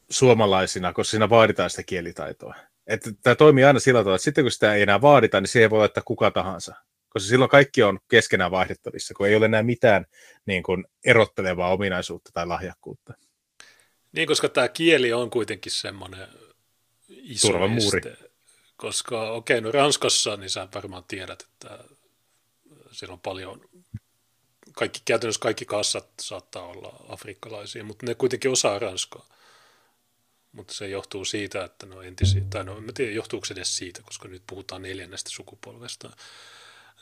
suomalaisina, 0.09 0.93
koska 0.93 1.11
siinä 1.11 1.29
vaaditaan 1.29 1.69
sitä 1.69 1.83
kielitaitoa. 1.83 2.55
Että 2.87 3.09
tämä 3.23 3.35
toimii 3.35 3.63
aina 3.63 3.79
sillä 3.79 3.99
tavalla, 3.99 4.15
että 4.15 4.23
sitten 4.23 4.43
kun 4.43 4.51
sitä 4.51 4.73
ei 4.73 4.81
enää 4.81 5.01
vaadita, 5.01 5.41
niin 5.41 5.47
siihen 5.47 5.69
voi 5.69 5.79
laittaa 5.79 6.03
kuka 6.05 6.31
tahansa. 6.31 6.75
Koska 7.09 7.29
silloin 7.29 7.49
kaikki 7.49 7.83
on 7.83 7.99
keskenään 8.07 8.51
vaihdettavissa, 8.51 9.13
kun 9.13 9.27
ei 9.27 9.35
ole 9.35 9.45
enää 9.45 9.63
mitään 9.63 10.05
niin 10.45 10.63
kuin, 10.63 10.85
erottelevaa 11.05 11.71
ominaisuutta 11.71 12.29
tai 12.33 12.47
lahjakkuutta. 12.47 13.13
Niin, 14.11 14.27
koska 14.27 14.49
tämä 14.49 14.67
kieli 14.67 15.13
on 15.13 15.29
kuitenkin 15.29 15.71
semmoinen 15.71 16.27
iso 17.09 17.47
Turvamuuri. 17.47 17.97
este. 17.97 18.17
Koska 18.77 19.31
okei, 19.31 19.57
okay, 19.57 19.61
no 19.61 19.71
Ranskassa, 19.71 20.37
niin 20.37 20.49
sä 20.49 20.67
varmaan 20.75 21.03
tiedät, 21.07 21.41
että 21.41 21.79
siellä 22.91 23.13
on 23.13 23.19
paljon, 23.19 23.61
kaikki, 24.73 25.01
käytännössä 25.05 25.39
kaikki 25.39 25.65
kassat 25.65 26.09
saattaa 26.21 26.63
olla 26.63 27.05
afrikkalaisia, 27.09 27.83
mutta 27.83 28.05
ne 28.05 28.15
kuitenkin 28.15 28.51
osaa 28.51 28.79
ranskaa. 28.79 29.25
Mutta 30.51 30.73
se 30.73 30.87
johtuu 30.87 31.25
siitä, 31.25 31.63
että 31.63 31.85
no 31.85 32.01
entisiä, 32.01 32.41
tai 32.49 32.63
no 32.63 32.77
en 32.77 32.93
tiedä 32.93 33.11
johtuuko 33.11 33.45
se 33.45 33.53
edes 33.53 33.77
siitä, 33.77 34.01
koska 34.01 34.27
nyt 34.27 34.43
puhutaan 34.47 34.81
neljännestä 34.81 35.29
sukupolvesta. 35.29 36.09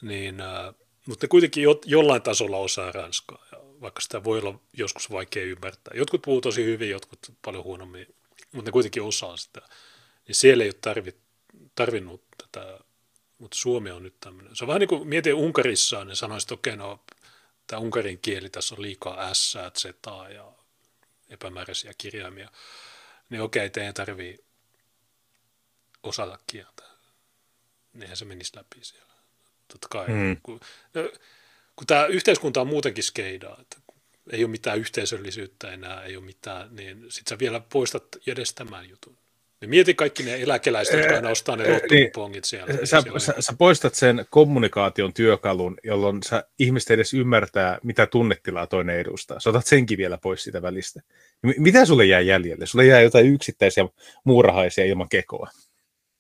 Niin, 0.02 0.42
äh, 0.42 0.76
mutta 1.06 1.26
ne 1.26 1.28
kuitenkin 1.28 1.64
jo, 1.64 1.82
jollain 1.86 2.22
tasolla 2.22 2.58
osaa 2.58 2.92
ranskaa. 2.92 3.46
Ja 3.52 3.65
vaikka 3.82 4.02
sitä 4.02 4.24
voi 4.24 4.40
olla 4.40 4.60
joskus 4.74 5.12
vaikea 5.12 5.44
ymmärtää. 5.44 5.92
Jotkut 5.98 6.22
puhuu 6.22 6.42
tosi 6.42 6.64
hyvin, 6.66 6.90
jotkut 6.90 7.20
paljon 7.42 7.64
huonommin, 7.64 8.16
mutta 8.52 8.68
ne 8.68 8.72
kuitenkin 8.72 9.04
osaa 9.04 9.38
sitä. 9.38 9.62
Niin 10.28 10.36
siellä 10.36 10.64
ei 10.64 10.70
ole 10.70 10.78
tarvit, 10.82 11.18
tarvinnut 11.76 12.24
tätä, 12.38 12.80
mutta 13.38 13.58
Suomi 13.58 13.92
on 13.92 14.04
nyt 14.04 14.20
tämmöinen. 14.20 14.56
Se 14.56 14.64
on 14.64 14.68
vähän 14.68 14.80
niin 14.80 14.90
kuin 14.90 15.08
mietin 15.08 15.34
Unkarissa, 15.34 16.06
niin 16.06 16.16
sanoisit, 16.16 16.48
että 16.48 16.54
okei, 16.54 16.78
no 16.78 17.04
tämä 17.68 17.80
unkarin 17.80 18.20
kieli, 18.20 18.50
tässä 18.50 18.76
on 18.76 18.82
liikaa 18.82 19.34
S, 19.34 19.58
Z 19.78 19.86
ja 20.34 20.52
epämääräisiä 21.30 21.94
kirjaimia. 21.98 22.52
Niin 23.30 23.42
okei, 23.42 23.70
teidän 23.70 23.94
tarvii 23.94 24.38
osata 26.04 26.40
kieltä. 26.48 26.84
Niinhän 27.94 28.18
se 28.18 28.26
menisi 28.26 28.58
läpi 28.58 28.78
siellä. 28.82 29.14
Totta 29.68 29.88
kai. 29.88 30.08
Mm. 30.08 30.38
Kun, 30.44 30.60
no, 30.94 31.02
kun 31.76 31.88
tämä 31.88 32.06
yhteiskunta 32.06 32.62
on 32.62 32.68
muutenkin 32.68 33.04
skeidaa, 33.04 33.58
että 33.62 33.78
ei 34.32 34.44
ole 34.44 34.52
mitään 34.52 34.80
yhteisöllisyyttä 34.80 35.72
enää, 35.72 36.04
ei 36.04 36.18
ole 36.18 36.26
mitään, 36.26 36.76
niin 36.76 36.98
sitten 36.98 37.30
sä 37.30 37.40
vielä 37.40 37.62
poistat 37.74 38.04
edes 38.28 38.54
tämän 38.54 38.90
jutun. 38.90 39.18
Ja 39.62 39.68
mieti 39.68 39.94
kaikki 39.94 40.24
ne 40.24 40.42
eläkeläiset, 40.42 41.00
jotka 41.00 41.16
aina 41.16 41.30
ostaa 41.30 41.56
ne 41.56 41.74
lottupongit 41.74 42.46
siellä. 42.46 42.74
Sä, 42.84 43.02
siellä 43.02 43.20
sä, 43.20 43.34
sä 43.40 43.54
poistat 43.58 43.96
sen 43.96 44.26
kommunikaation 44.30 45.14
työkalun, 45.14 45.78
jolloin 45.84 46.24
sä 46.24 46.44
ihmiset 46.60 46.92
edes 46.92 47.14
ymmärtää, 47.14 47.80
mitä 47.84 48.08
tunnetilaa 48.08 48.68
toinen 48.68 49.00
edustaa. 49.00 49.40
Sä 49.40 49.50
otat 49.50 49.66
senkin 49.66 49.98
vielä 49.98 50.18
pois 50.18 50.44
siitä 50.44 50.62
välistä. 50.62 51.02
Mitä 51.58 51.86
sulle 51.86 52.06
jää 52.06 52.22
jäljelle? 52.22 52.66
Sulle 52.66 52.86
jää 52.86 53.02
jotain 53.02 53.34
yksittäisiä 53.34 53.86
muurahaisia 54.24 54.86
ilman 54.86 55.10
kekoa. 55.10 55.50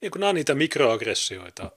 Niin 0.01 0.11
kun 0.11 0.19
nämä 0.19 0.29
on 0.29 0.35
niitä 0.35 0.55
mikroaggressioita, 0.55 1.71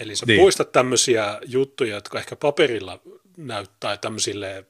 Eli 0.00 0.16
sä 0.16 0.26
niin. 0.26 0.40
poistat 0.40 0.72
tämmöisiä 0.72 1.40
juttuja, 1.46 1.94
jotka 1.94 2.18
ehkä 2.18 2.36
paperilla 2.36 3.00
näyttää 3.36 3.96
tämmöisille 3.96 4.66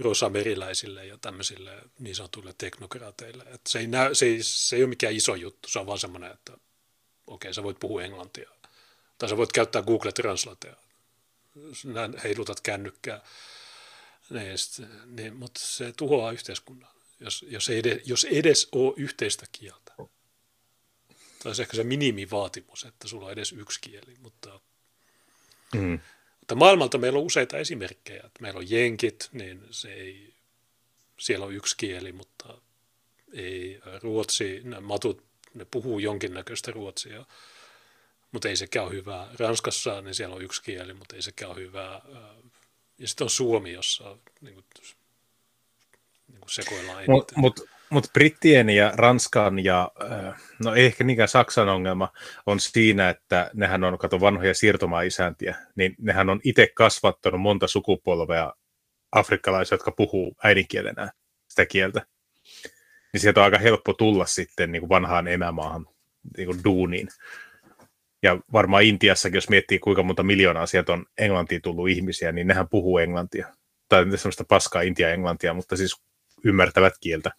rosameriläisille 0.00 1.06
ja 1.06 1.18
tämmöisille 1.18 1.82
niin 1.98 2.16
sanotuille 2.16 2.54
teknokraateille. 2.58 3.42
Että 3.42 3.70
se, 3.70 3.78
ei 3.78 3.86
näy, 3.86 4.14
se, 4.14 4.26
ei, 4.26 4.38
se 4.42 4.76
ei 4.76 4.82
ole 4.82 4.88
mikään 4.88 5.14
iso 5.14 5.34
juttu, 5.34 5.68
se 5.68 5.78
on 5.78 5.86
vaan 5.86 5.98
semmoinen, 5.98 6.32
että 6.32 6.52
okei, 6.52 6.62
okay, 7.26 7.52
sä 7.54 7.62
voit 7.62 7.80
puhua 7.80 8.02
englantia. 8.02 8.50
Tai 9.18 9.28
sä 9.28 9.36
voit 9.36 9.52
käyttää 9.52 9.82
Google 9.82 10.12
Translatea. 10.12 10.76
Heilutat 12.24 12.60
kännykkää. 12.60 13.24
Niin, 14.30 14.56
niin, 15.06 15.36
mutta 15.36 15.60
se 15.64 15.92
tuhoaa 15.96 16.32
yhteiskunnan, 16.32 16.90
jos, 17.20 17.44
jos, 17.48 17.68
ei 17.68 17.78
edes, 17.78 18.00
jos 18.04 18.24
edes 18.24 18.68
ole 18.72 18.94
yhteistä 18.96 19.46
kieltä 19.52 19.81
se 21.54 21.62
ehkä 21.62 21.76
se 21.76 21.84
minimivaatimus, 21.84 22.84
että 22.84 23.08
sulla 23.08 23.26
on 23.26 23.32
edes 23.32 23.52
yksi 23.52 23.80
kieli, 23.80 24.16
mutta, 24.18 24.60
mm. 25.74 26.00
mutta 26.40 26.54
maailmalta 26.54 26.98
meillä 26.98 27.18
on 27.18 27.24
useita 27.24 27.58
esimerkkejä. 27.58 28.22
Että 28.24 28.42
meillä 28.42 28.58
on 28.58 28.70
jenkit, 28.70 29.28
niin 29.32 29.66
se 29.70 29.92
ei, 29.92 30.34
siellä 31.18 31.46
on 31.46 31.54
yksi 31.54 31.76
kieli, 31.76 32.12
mutta 32.12 32.58
ei 33.32 33.80
ruotsi, 34.02 34.60
ne 34.64 34.80
matut, 34.80 35.24
ne 35.54 35.66
puhuu 35.70 35.98
jonkinnäköistä 35.98 36.70
ruotsia, 36.70 37.26
mutta 38.32 38.48
ei 38.48 38.56
sekään 38.56 38.86
ole 38.86 38.94
hyvää. 38.94 39.28
Ranskassa 39.38 40.00
niin 40.00 40.14
siellä 40.14 40.36
on 40.36 40.42
yksi 40.42 40.62
kieli, 40.62 40.94
mutta 40.94 41.16
ei 41.16 41.22
sekään 41.22 41.50
ole 41.50 41.60
hyvää. 41.60 42.00
Ja 42.98 43.08
sitten 43.08 43.24
on 43.24 43.30
Suomi, 43.30 43.72
jossa 43.72 44.18
niin 44.40 44.54
kuin, 44.54 44.64
niin 46.28 46.40
kuin 46.40 46.50
sekoillaan 46.50 46.98
eniten. 46.98 47.14
Mutta 47.14 47.34
mut, 47.36 47.60
Mutta 47.92 48.10
Brittien 48.12 48.70
ja 48.70 48.92
Ranskan 48.94 49.64
ja, 49.64 49.90
no 50.64 50.74
ei 50.74 50.86
ehkä 50.86 51.04
niinkään 51.04 51.28
Saksan 51.28 51.68
ongelma 51.68 52.08
on 52.46 52.60
siinä, 52.60 53.08
että 53.08 53.50
nehän 53.54 53.84
on, 53.84 53.98
kato 53.98 54.20
vanhoja 54.20 54.54
siirtomaa-isäntiä, 54.54 55.56
niin 55.76 55.94
nehän 55.98 56.30
on 56.30 56.40
itse 56.44 56.68
kasvattanut 56.74 57.40
monta 57.40 57.66
sukupolvea 57.66 58.52
afrikkalaisia, 59.12 59.74
jotka 59.74 59.90
puhuu 59.90 60.36
äidinkielenään 60.44 61.10
sitä 61.48 61.66
kieltä. 61.66 62.06
Niin 63.12 63.20
sieltä 63.20 63.40
on 63.40 63.44
aika 63.44 63.58
helppo 63.58 63.92
tulla 63.92 64.26
sitten 64.26 64.72
niin 64.72 64.80
kuin 64.80 64.88
vanhaan 64.88 65.28
emämaahan 65.28 65.86
niin 66.36 66.46
kuin 66.46 66.64
duuniin. 66.64 67.08
Ja 68.22 68.38
varmaan 68.52 68.82
Intiassakin, 68.82 69.36
jos 69.36 69.48
miettii 69.48 69.78
kuinka 69.78 70.02
monta 70.02 70.22
miljoonaa 70.22 70.66
sieltä 70.66 70.92
on 70.92 71.06
englantiin 71.18 71.62
tullut 71.62 71.88
ihmisiä, 71.88 72.32
niin 72.32 72.46
nehän 72.46 72.68
puhuu 72.68 72.98
englantia. 72.98 73.46
Tai 73.88 74.04
semmoista 74.04 74.44
paskaa 74.48 74.82
intia-englantia, 74.82 75.54
mutta 75.54 75.76
siis 75.76 76.02
ymmärtävät 76.44 76.94
kieltä. 77.00 77.30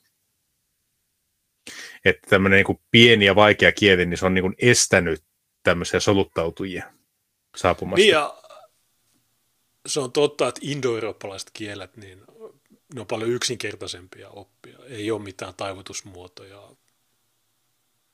Että 2.05 2.29
tämmöinen 2.29 2.63
niin 2.67 2.79
pieni 2.91 3.25
ja 3.25 3.35
vaikea 3.35 3.71
kieli, 3.71 4.05
niin 4.05 4.17
se 4.17 4.25
on 4.25 4.33
niin 4.33 4.43
kuin 4.43 4.55
estänyt 4.57 5.23
tämmöisiä 5.63 5.99
soluttautujia 5.99 6.91
saapumasta. 7.55 8.01
Niin 8.01 8.11
ja 8.11 8.43
se 9.85 9.99
on 9.99 10.11
totta, 10.11 10.47
että 10.47 10.61
indoeurooppalaiset 10.63 11.49
kielet, 11.53 11.97
niin 11.97 12.23
ne 12.93 13.01
on 13.01 13.07
paljon 13.07 13.29
yksinkertaisempia 13.29 14.29
oppia. 14.29 14.77
Ei 14.87 15.11
ole 15.11 15.21
mitään 15.21 15.53
taivutusmuotoja. 15.53 16.69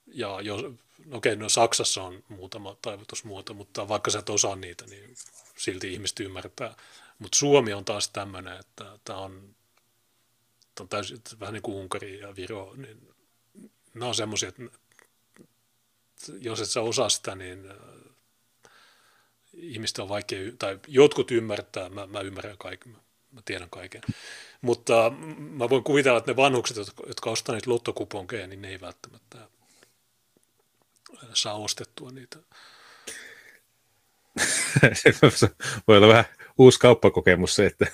Ja 0.07 0.41
jos, 0.41 0.61
no 1.05 1.17
okei, 1.17 1.35
no 1.35 1.49
Saksassa 1.49 2.03
on 2.03 2.23
muutama 2.27 2.77
taivutusmuoto, 2.81 3.53
mutta 3.53 3.87
vaikka 3.87 4.11
sä 4.11 4.19
et 4.19 4.29
osaa 4.29 4.55
niitä, 4.55 4.85
niin 4.85 5.15
silti 5.57 5.93
ihmiset 5.93 6.19
ymmärtää. 6.19 6.75
Mutta 7.19 7.37
Suomi 7.37 7.73
on 7.73 7.85
taas 7.85 8.09
tämmöinen, 8.09 8.59
että 8.59 8.99
tämä 9.03 9.19
on, 9.19 9.55
on 10.79 10.89
täysin, 10.89 11.21
vähän 11.39 11.53
niin 11.53 11.61
kuin 11.61 11.77
Unkari 11.77 12.19
ja 12.19 12.35
Viro, 12.35 12.73
niin 12.77 13.09
nämä 13.93 14.07
on 14.07 14.15
semmoisia, 14.15 14.49
että 14.49 14.63
jos 16.39 16.61
et 16.61 16.69
sä 16.69 16.81
osaa 16.81 17.09
sitä, 17.09 17.35
niin 17.35 17.71
äh, 17.71 17.77
ihmistä 19.53 20.03
on 20.03 20.09
vaikea, 20.09 20.51
tai 20.59 20.79
jotkut 20.87 21.31
ymmärtää, 21.31 21.89
mä, 21.89 22.07
mä 22.07 22.21
ymmärrän 22.21 22.57
kaiken, 22.57 22.97
mä, 23.31 23.41
tiedän 23.45 23.69
kaiken. 23.69 24.01
Mutta 24.61 25.11
mä 25.37 25.69
voin 25.69 25.83
kuvitella, 25.83 26.17
että 26.17 26.31
ne 26.31 26.35
vanhukset, 26.35 26.77
jotka 27.07 27.29
ostaa 27.29 27.55
niitä 27.55 27.69
lottokuponkeja, 27.69 28.47
niin 28.47 28.61
ne 28.61 28.69
ei 28.69 28.81
välttämättä 28.81 29.37
saa 31.33 31.55
ostettua 31.55 32.11
niitä. 32.11 32.37
voi 35.87 35.97
olla 35.97 36.07
vähän 36.07 36.25
uusi 36.57 36.79
kauppakokemus 36.79 37.55
se, 37.55 37.65
että 37.65 37.85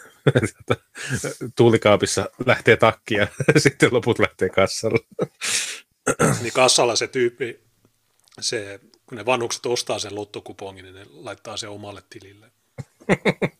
tuulikaapissa 1.58 2.30
lähtee 2.46 2.78
takki 2.78 3.14
ja 3.14 3.28
sitten 3.58 3.93
loput 3.93 4.20
lähtee 4.20 4.50
kassalla. 4.50 5.00
niin 6.41 6.53
kassalla 6.53 6.95
se 6.95 7.08
tyyppi, 7.08 7.60
se, 8.39 8.80
kun 9.06 9.18
ne 9.18 9.26
vanhukset 9.26 9.66
ostaa 9.66 9.99
sen 9.99 10.16
lottokupongin, 10.16 10.86
niin 10.86 10.95
ne 10.95 11.06
laittaa 11.14 11.58
sen 11.58 11.70
omalle 11.70 12.03
tilille. 12.10 12.51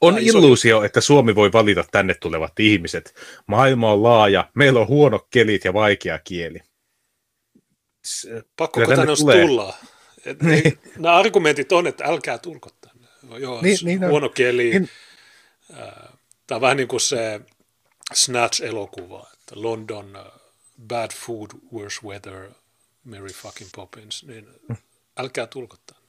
on 0.00 0.18
illuusio, 0.18 0.82
että 0.82 1.00
Suomi 1.00 1.34
voi 1.34 1.52
valita 1.52 1.84
tänne 1.90 2.14
tulevat 2.14 2.60
ihmiset. 2.60 3.14
Maailma 3.46 3.92
on 3.92 4.02
laaja, 4.02 4.50
meillä 4.54 4.80
on 4.80 4.88
huono 4.88 5.26
kelit 5.30 5.64
ja 5.64 5.72
vaikea 5.72 6.18
kieli. 6.18 6.58
Pakko 8.56 8.80
tänne 8.86 9.16
tulee. 9.16 9.46
tullaan. 9.46 9.74
niin. 10.42 10.78
Nämä 10.98 11.16
argumentit 11.16 11.72
on, 11.72 11.86
että 11.86 12.04
älkää 12.04 12.38
tulko 12.38 12.70
tänne. 12.80 13.06
Joo, 13.38 13.62
niin, 13.62 13.78
niin 13.82 14.08
huono 14.08 14.28
kieli. 14.28 14.70
Niin. 14.70 14.88
Tämä 16.46 16.56
on 16.56 16.60
vähän 16.60 16.76
niin 16.76 16.88
kuin 16.88 17.00
se 17.00 17.40
Snatch-elokuva, 18.14 19.30
että 19.32 19.54
London, 19.54 20.16
uh, 20.16 20.40
bad 20.86 21.10
food, 21.14 21.50
worse 21.72 22.06
weather, 22.06 22.50
Mary 23.04 23.32
fucking 23.32 23.70
Poppins, 23.76 24.24
niin 24.24 24.48
älkää 25.16 25.46
tulko 25.46 25.76
tänne. 25.86 26.06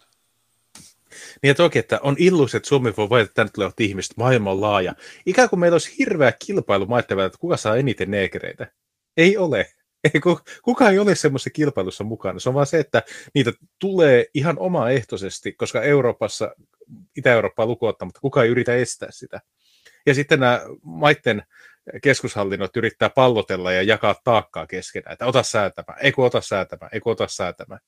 Niin 1.41 1.47
ja 1.47 1.55
toki, 1.55 1.79
että 1.79 1.99
on 2.03 2.15
illus, 2.19 2.55
että 2.55 2.69
Suomi 2.69 2.93
voi 2.97 3.09
valita 3.09 3.33
tänne 3.33 3.51
tulevat 3.53 3.79
ihmiset, 3.79 4.17
maailma 4.17 4.51
on 4.51 4.61
laaja. 4.61 4.95
Ikään 5.25 5.49
kuin 5.49 5.59
meillä 5.59 5.75
olisi 5.75 5.97
hirveä 5.99 6.31
kilpailu 6.45 6.85
maiden 6.85 7.19
että 7.19 7.39
kuka 7.39 7.57
saa 7.57 7.77
eniten 7.77 8.11
neekereitä. 8.11 8.71
Ei 9.17 9.37
ole. 9.37 9.65
Ei, 10.13 10.21
kuka 10.63 10.89
ei 10.89 10.99
ole 10.99 11.15
semmoisessa 11.15 11.49
kilpailussa 11.49 12.03
mukana. 12.03 12.39
Se 12.39 12.49
on 12.49 12.55
vaan 12.55 12.67
se, 12.67 12.79
että 12.79 13.03
niitä 13.33 13.53
tulee 13.79 14.25
ihan 14.33 14.59
omaehtoisesti, 14.59 15.51
koska 15.51 15.81
Euroopassa, 15.81 16.55
Itä-Eurooppaa 17.17 17.65
lukuun 17.65 17.89
ottamatta, 17.89 18.19
kuka 18.19 18.43
ei 18.43 18.49
yritä 18.49 18.75
estää 18.75 19.11
sitä. 19.11 19.41
Ja 20.05 20.13
sitten 20.13 20.39
nämä 20.39 20.61
maiden 20.81 21.43
keskushallinnot 22.03 22.77
yrittää 22.77 23.09
pallotella 23.09 23.71
ja 23.71 23.81
jakaa 23.81 24.15
taakkaa 24.23 24.67
keskenään, 24.67 25.13
että 25.13 25.25
ota 25.25 25.43
säätämään, 25.43 25.99
eikö 26.01 26.21
ota 26.21 26.41
säätämään, 26.41 26.89
eikö 26.93 27.09
ota 27.09 27.27
säätämään. 27.27 27.79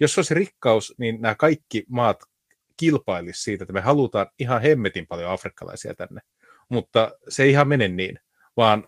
Jos 0.00 0.14
se 0.14 0.20
olisi 0.20 0.34
rikkaus, 0.34 0.94
niin 0.98 1.20
nämä 1.20 1.34
kaikki 1.34 1.84
maat 1.88 2.24
kilpailisi 2.76 3.42
siitä, 3.42 3.64
että 3.64 3.72
me 3.72 3.80
halutaan 3.80 4.26
ihan 4.38 4.62
hemmetin 4.62 5.06
paljon 5.06 5.30
afrikkalaisia 5.30 5.94
tänne. 5.94 6.20
Mutta 6.68 7.10
se 7.28 7.42
ei 7.42 7.50
ihan 7.50 7.68
mene 7.68 7.88
niin, 7.88 8.20
vaan 8.56 8.84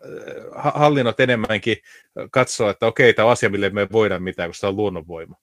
äh, 0.57 0.73
hallinnot 0.75 1.21
enemmänkin 1.21 1.77
katsoo, 2.31 2.71
että 2.71 2.87
okei, 2.87 3.15
tämä 3.15 3.27
on 3.27 3.33
asia, 3.33 3.49
mille 3.49 3.71
me 3.71 3.89
voidaan 3.93 4.23
mitään, 4.23 4.49
koska 4.49 4.61
tämä 4.61 4.69
on 4.69 4.77
luonnonvoima. 4.77 5.37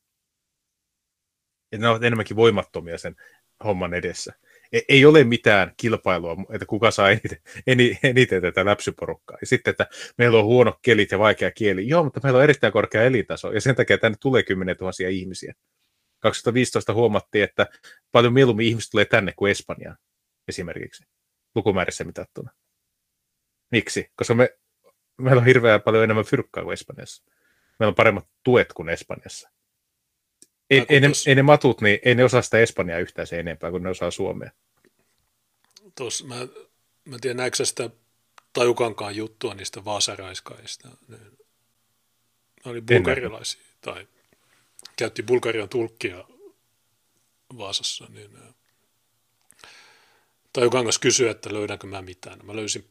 Ja 1.72 1.78
ne 1.78 1.90
ovat 1.90 2.04
enemmänkin 2.04 2.38
voimattomia 2.38 2.98
sen 2.98 3.16
homman 3.64 3.94
edessä. 3.94 4.34
E-, 4.74 4.82
ei 4.90 5.06
ole 5.06 5.24
mitään 5.24 5.74
kilpailua, 5.78 6.36
että 6.54 6.66
kuka 6.66 6.92
saa 6.92 7.10
eniten, 7.10 7.40
eniten 8.04 8.42
tätä 8.42 8.66
läpsyporukkaa. 8.66 9.38
Ja 9.42 9.48
sitten, 9.48 9.72
että 9.72 9.88
meillä 10.18 10.40
on 10.40 10.46
huono 10.46 10.80
kelit 10.82 11.12
ja 11.12 11.20
vaikea 11.20 11.52
kieli. 11.52 11.88
Joo, 11.88 12.04
mutta 12.04 12.20
meillä 12.24 12.38
on 12.38 12.44
erittäin 12.44 12.74
korkea 12.74 13.04
elintaso, 13.04 13.52
ja 13.52 13.62
sen 13.62 13.76
takia 13.76 13.98
tänne 13.98 14.18
tulee 14.22 14.44
10 14.44 14.76
000 14.82 14.92
ihmisiä. 15.10 15.54
2015 16.20 16.94
huomattiin, 16.94 17.44
että 17.44 17.68
paljon 18.12 18.34
mieluummin 18.34 18.68
ihmiset 18.68 18.92
tulee 18.92 19.06
tänne 19.06 19.34
kuin 19.36 19.52
Espanjaan 19.52 19.98
esimerkiksi, 20.48 21.04
lukumäärissä 21.56 22.04
mitattuna. 22.04 22.52
Miksi? 23.72 24.12
Koska 24.16 24.34
me, 24.34 24.50
meillä 25.18 25.40
on 25.40 25.46
hirveän 25.46 25.82
paljon 25.82 26.04
enemmän 26.04 26.26
fyrkkaa 26.26 26.64
kuin 26.64 26.74
Espanjassa. 26.74 27.24
Meillä 27.80 27.90
on 27.92 27.96
paremmat 27.96 28.28
tuet 28.44 28.74
kuin 28.74 28.90
Espanjassa. 28.90 29.50
Ei, 30.70 30.86
ei, 30.90 31.00
ne, 31.00 31.08
ei 31.28 31.36
ne 31.36 31.42
matut, 31.42 31.82
niin 31.82 32.00
ei 32.04 32.16
ne 32.16 32.24
osaa 32.24 32.42
sitä 32.42 32.60
Espanjaa 32.60 33.00
yhtään 33.00 33.28
se 33.28 33.40
enempää 33.40 33.72
kuin 33.72 33.84
ne 33.84 33.90
osaa 33.90 34.12
Suomea. 34.12 34.52
Tuossa, 35.96 36.26
mä, 36.26 36.36
mä 37.06 37.16
en 37.16 37.22
tiedä, 37.22 37.34
näetkö 37.34 37.66
sitä 37.66 37.90
tajukankaan 38.54 39.16
juttua 39.16 39.54
niistä 39.54 39.86
vaasaraiskaista. 39.86 40.90
Ne, 41.08 41.18
ne 42.66 42.72
oli 42.72 42.82
bulgarialaisia, 42.82 43.62
tai 43.82 44.08
käytti 44.96 45.24
Bulgarian 45.24 45.70
tulkkia 45.70 46.26
Vaasassa, 47.58 48.06
niin 48.10 48.32
Tajukangas 50.54 51.00
kysyi, 51.00 51.30
että 51.30 51.54
löydänkö 51.54 51.88
mä 51.88 52.02
mitään. 52.02 52.40
Mä 52.44 52.56
löysin 52.56 52.90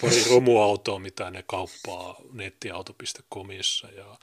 pari 0.00 0.24
romuautoa, 0.30 0.98
mitä 0.98 1.30
ne 1.30 1.44
kauppaa 1.46 2.16
nettiauto.comissa 2.32 3.88
ja 3.88 4.18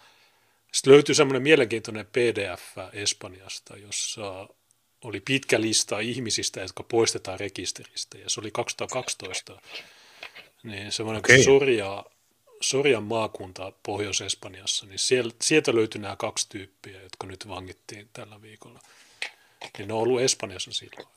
sitten 0.75 0.93
löytyi 0.93 1.15
semmoinen 1.15 1.43
mielenkiintoinen 1.43 2.05
PDF 2.05 2.77
Espanjasta, 2.93 3.77
jossa 3.77 4.47
oli 5.01 5.19
pitkä 5.19 5.61
lista 5.61 5.99
ihmisistä, 5.99 6.61
jotka 6.61 6.83
poistetaan 6.83 7.39
rekisteristä, 7.39 8.17
ja 8.17 8.29
se 8.29 8.39
oli 8.39 8.51
2012. 8.51 9.61
Niin 10.63 10.91
semmoinen 10.91 11.19
okay. 11.19 11.43
Soria, 11.43 12.03
Sorjan 12.61 13.03
maakunta 13.03 13.71
Pohjois-Espanjassa, 13.83 14.85
niin 14.85 14.99
sieltä, 14.99 15.35
sieltä 15.41 15.75
löytyi 15.75 16.01
nämä 16.01 16.15
kaksi 16.15 16.49
tyyppiä, 16.49 17.01
jotka 17.01 17.27
nyt 17.27 17.47
vangittiin 17.47 18.09
tällä 18.13 18.41
viikolla. 18.41 18.79
Niin 19.77 19.87
ne 19.87 19.93
on 19.93 19.99
ollut 19.99 20.21
Espanjassa 20.21 20.71
silloin. 20.71 21.07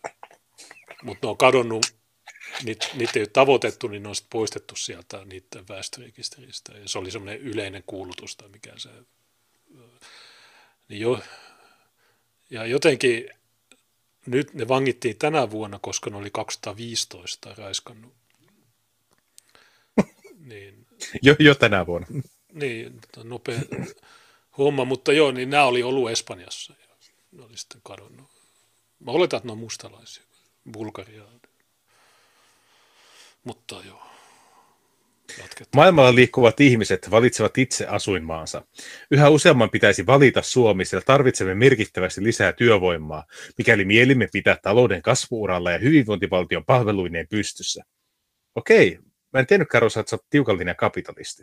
Mutta 1.02 1.26
ne 1.26 1.30
on 1.30 1.36
kadonnut, 1.36 1.86
niitä, 2.64 2.88
niitä 2.94 3.12
ei 3.14 3.22
ole 3.22 3.30
tavoitettu, 3.32 3.88
niin 3.88 4.02
ne 4.02 4.08
on 4.08 4.16
sitten 4.16 4.30
poistettu 4.30 4.76
sieltä 4.76 5.24
niiden 5.24 5.68
väestörekisteristä. 5.68 6.72
Ja 6.72 6.88
se 6.88 6.98
oli 6.98 7.10
semmoinen 7.10 7.40
yleinen 7.40 7.82
kuulutus 7.86 8.36
tai 8.36 8.48
mikä 8.48 8.72
se 8.76 8.90
niin 10.88 11.00
jo, 11.00 11.20
ja 12.50 12.66
jotenkin 12.66 13.30
nyt 14.26 14.54
ne 14.54 14.68
vangittiin 14.68 15.18
tänä 15.18 15.50
vuonna, 15.50 15.78
koska 15.78 16.10
ne 16.10 16.16
oli 16.16 16.30
215 16.30 17.54
raiskannut. 17.58 18.14
niin, 20.50 20.86
jo, 21.22 21.36
jo 21.38 21.54
tänä 21.54 21.86
vuonna. 21.86 22.06
Niin, 22.52 23.00
nopea 23.24 23.60
homma, 24.58 24.84
mutta 24.84 25.12
joo, 25.12 25.30
niin 25.30 25.50
nämä 25.50 25.64
oli 25.64 25.82
ollut 25.82 26.10
Espanjassa 26.10 26.74
ja 26.88 26.94
ne 27.32 27.44
oli 27.44 27.56
sitten 27.56 27.80
kadonnut. 27.84 28.30
Mä 29.00 29.10
oletan, 29.10 29.36
että 29.36 29.46
ne 29.46 29.52
on 29.52 29.58
mustalaisia, 29.58 30.22
Bulgaria. 30.72 31.24
Mutta 33.44 33.82
joo. 33.86 34.17
Jatketaan. 35.38 35.68
Maailmalla 35.76 36.14
liikkuvat 36.14 36.60
ihmiset 36.60 37.10
valitsevat 37.10 37.58
itse 37.58 37.86
asuinmaansa. 37.86 38.64
Yhä 39.10 39.28
useamman 39.28 39.70
pitäisi 39.70 40.06
valita 40.06 40.42
Suomi, 40.42 40.84
sillä 40.84 41.02
tarvitsemme 41.06 41.54
merkittävästi 41.54 42.22
lisää 42.24 42.52
työvoimaa, 42.52 43.24
mikäli 43.58 43.84
mielimme 43.84 44.28
pitää 44.32 44.56
talouden 44.62 45.02
kasvuuralla 45.02 45.70
ja 45.70 45.78
hyvinvointivaltion 45.78 46.64
palveluineen 46.64 47.26
pystyssä. 47.30 47.82
Okei, 48.54 48.98
mä 49.32 49.40
en 49.40 49.46
tiennytkään, 49.46 49.82
Rosa, 49.82 50.00
että 50.00 50.10
sä 50.10 50.16
oot 50.16 50.26
tiukallinen 50.30 50.76
kapitalisti. 50.76 51.42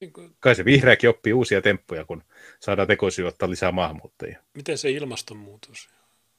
Niin 0.00 0.12
Kai 0.40 0.54
se 0.54 0.64
vihreäkin 0.64 1.10
oppii 1.10 1.32
uusia 1.32 1.62
temppuja, 1.62 2.04
kun 2.04 2.24
saadaan 2.60 2.88
tekoisin 2.88 3.26
ottaa 3.26 3.50
lisää 3.50 3.72
maahanmuuttajia. 3.72 4.42
miten 4.54 4.78
se 4.78 4.90
ilmastonmuutos? 4.90 5.88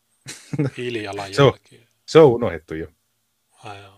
Hiilijalanjälki. 0.77 1.35
Se 1.35 1.41
on- 1.41 1.53
Se 2.05 2.19
on 2.19 2.25
unohdettu 2.25 2.73
jo. 2.75 2.87
Ai 3.63 3.81
joo, 3.81 3.94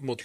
mut 0.00 0.22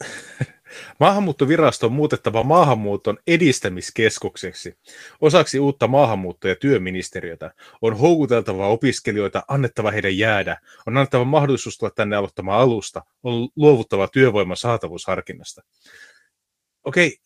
Maahanmuuttovirasto 1.00 1.86
on 1.86 1.92
muutettava 1.92 2.42
maahanmuuton 2.42 3.18
edistämiskeskukseksi. 3.26 4.78
Osaksi 5.20 5.60
uutta 5.60 5.86
maahanmuutto- 5.86 6.48
ja 6.48 6.56
työministeriötä 6.56 7.54
on 7.82 7.96
houkuteltava 7.98 8.68
opiskelijoita, 8.68 9.42
annettava 9.48 9.90
heidän 9.90 10.18
jäädä, 10.18 10.60
on 10.86 10.96
annettava 10.96 11.24
mahdollisuus 11.24 11.78
tulla 11.78 11.92
tänne 11.96 12.16
aloittamaan 12.16 12.60
alusta, 12.60 13.02
on 13.22 13.48
luovuttava 13.56 14.08
työvoiman 14.08 14.56
saatavuusharkinnasta. 14.56 15.62
Okei, 16.84 17.18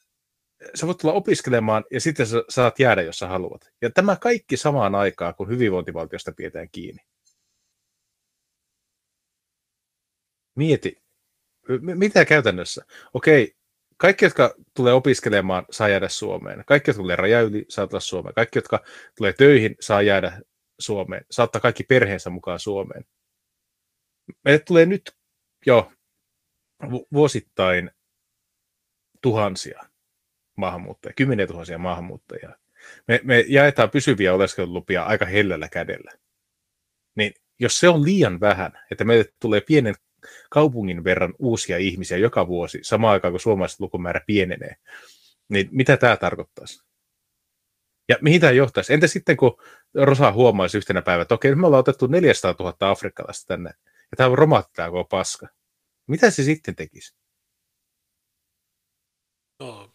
sä 0.74 0.86
voit 0.86 0.98
tulla 0.98 1.14
opiskelemaan 1.14 1.84
ja 1.90 2.00
sitten 2.00 2.26
sä 2.26 2.44
saat 2.48 2.78
jäädä, 2.78 3.02
jos 3.02 3.18
sä 3.18 3.28
haluat. 3.28 3.70
Ja 3.82 3.90
tämä 3.90 4.16
kaikki 4.16 4.56
samaan 4.56 4.94
aikaan, 4.94 5.34
kun 5.34 5.48
hyvinvointivaltiosta 5.48 6.32
pidetään 6.32 6.68
kiinni. 6.72 7.02
Mieti, 10.56 11.03
mitä 11.80 12.24
käytännössä? 12.24 12.84
Okei, 13.14 13.56
kaikki, 13.96 14.24
jotka 14.24 14.54
tulee 14.74 14.92
opiskelemaan, 14.92 15.66
saa 15.70 15.88
jäädä 15.88 16.08
Suomeen. 16.08 16.64
Kaikki, 16.66 16.90
jotka 16.90 17.02
tulee 17.02 17.16
raja 17.16 17.40
yli, 17.40 17.64
saa 17.68 17.86
tulla 17.86 18.00
Suomeen. 18.00 18.34
Kaikki, 18.34 18.58
jotka 18.58 18.84
tulee 19.16 19.32
töihin, 19.32 19.76
saa 19.80 20.02
jäädä 20.02 20.40
Suomeen. 20.78 21.24
Saattaa 21.30 21.60
kaikki 21.60 21.84
perheensä 21.84 22.30
mukaan 22.30 22.58
Suomeen. 22.58 23.04
Meille 24.44 24.58
tulee 24.58 24.86
nyt 24.86 25.16
jo 25.66 25.92
vu- 26.90 27.08
vuosittain 27.12 27.90
tuhansia 29.22 29.80
maahanmuuttajia, 30.56 31.14
kymmeniä 31.16 31.46
tuhansia 31.46 31.78
maahanmuuttajia. 31.78 32.50
Me, 33.08 33.20
me 33.24 33.44
jaetaan 33.48 33.90
pysyviä 33.90 34.34
oleskelulupia 34.34 35.02
aika 35.02 35.26
hellällä 35.26 35.68
kädellä. 35.68 36.12
Niin 37.14 37.32
jos 37.58 37.80
se 37.80 37.88
on 37.88 38.04
liian 38.04 38.40
vähän, 38.40 38.72
että 38.90 39.04
meille 39.04 39.24
tulee 39.40 39.60
pienen 39.60 39.94
kaupungin 40.50 41.04
verran 41.04 41.34
uusia 41.38 41.78
ihmisiä 41.78 42.18
joka 42.18 42.48
vuosi, 42.48 42.78
samaan 42.82 43.12
aikaan 43.12 43.32
kun 43.32 43.40
suomalaiset 43.40 43.80
lukumäärä 43.80 44.20
pienenee, 44.26 44.76
niin 45.48 45.68
mitä 45.70 45.96
tämä 45.96 46.16
tarkoittaisi? 46.16 46.84
Ja 48.08 48.16
mihin 48.20 48.40
tämä 48.40 48.52
johtaisi? 48.52 48.92
Entä 48.92 49.06
sitten, 49.06 49.36
kun 49.36 49.56
Rosa 49.94 50.32
huomaisi 50.32 50.78
yhtenä 50.78 51.02
päivänä, 51.02 51.22
että 51.22 51.34
okei, 51.34 51.54
me 51.54 51.66
ollaan 51.66 51.80
otettu 51.80 52.06
400 52.06 52.54
000 52.58 52.90
afrikkalaista 52.90 53.46
tänne, 53.46 53.70
ja 53.86 54.16
tämä 54.16 54.36
romahtaa 54.36 54.90
koko 54.90 55.04
paska. 55.04 55.48
Mitä 56.06 56.30
se 56.30 56.42
sitten 56.42 56.76
tekisi? 56.76 57.14
no, 59.60 59.90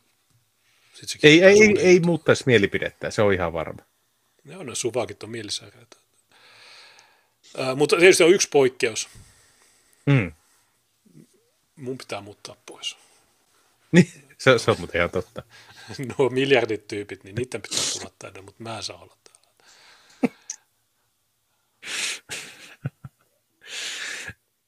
sit 0.93 1.23
Ei, 1.23 1.43
ei, 1.43 1.63
ei, 1.63 1.79
ei 1.79 1.99
muuttaisi 1.99 2.43
mielipidettä, 2.45 3.11
se 3.11 3.21
on 3.21 3.33
ihan 3.33 3.53
varma. 3.53 3.81
Ne 4.43 4.57
on 4.57 4.65
ne 4.65 4.75
suvakit 4.75 5.23
on. 5.23 5.31
Ää, 7.57 7.75
mutta 7.75 7.97
tietysti 7.97 8.23
on 8.23 8.33
yksi 8.33 8.47
poikkeus. 8.51 9.09
Mm. 10.09 10.31
Mun 11.75 11.97
pitää 11.97 12.21
muuttaa 12.21 12.55
pois. 12.65 12.97
Niin, 13.91 14.11
se, 14.37 14.59
se 14.59 14.71
on 14.71 14.77
muuten 14.79 14.99
ihan 14.99 15.09
totta. 15.09 15.43
Nuo 16.17 16.29
miljardit 16.29 16.87
tyypit, 16.87 17.23
niin 17.23 17.35
niiden 17.35 17.61
pitää 17.61 17.79
tulla 17.93 18.11
tänne, 18.19 18.41
mutta 18.41 18.63
mä 18.63 18.77
en 18.77 18.83
saa 18.83 18.97
olla 19.01 19.17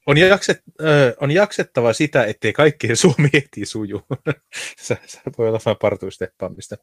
On, 0.06 0.18
jakset, 0.18 0.64
äh, 0.82 1.14
on 1.20 1.32
jaksettava 1.32 1.94
sitä, 1.94 2.26
ettei 2.26 2.54
kaikkien 2.54 2.98
suomi 2.98 3.30
heti 3.34 3.66
suju. 3.66 4.02
se, 4.78 4.98
se 5.06 5.20
voi 5.38 5.48
olla 5.48 5.60
vähän 5.66 5.78
partuisteppaamista. 5.82 6.76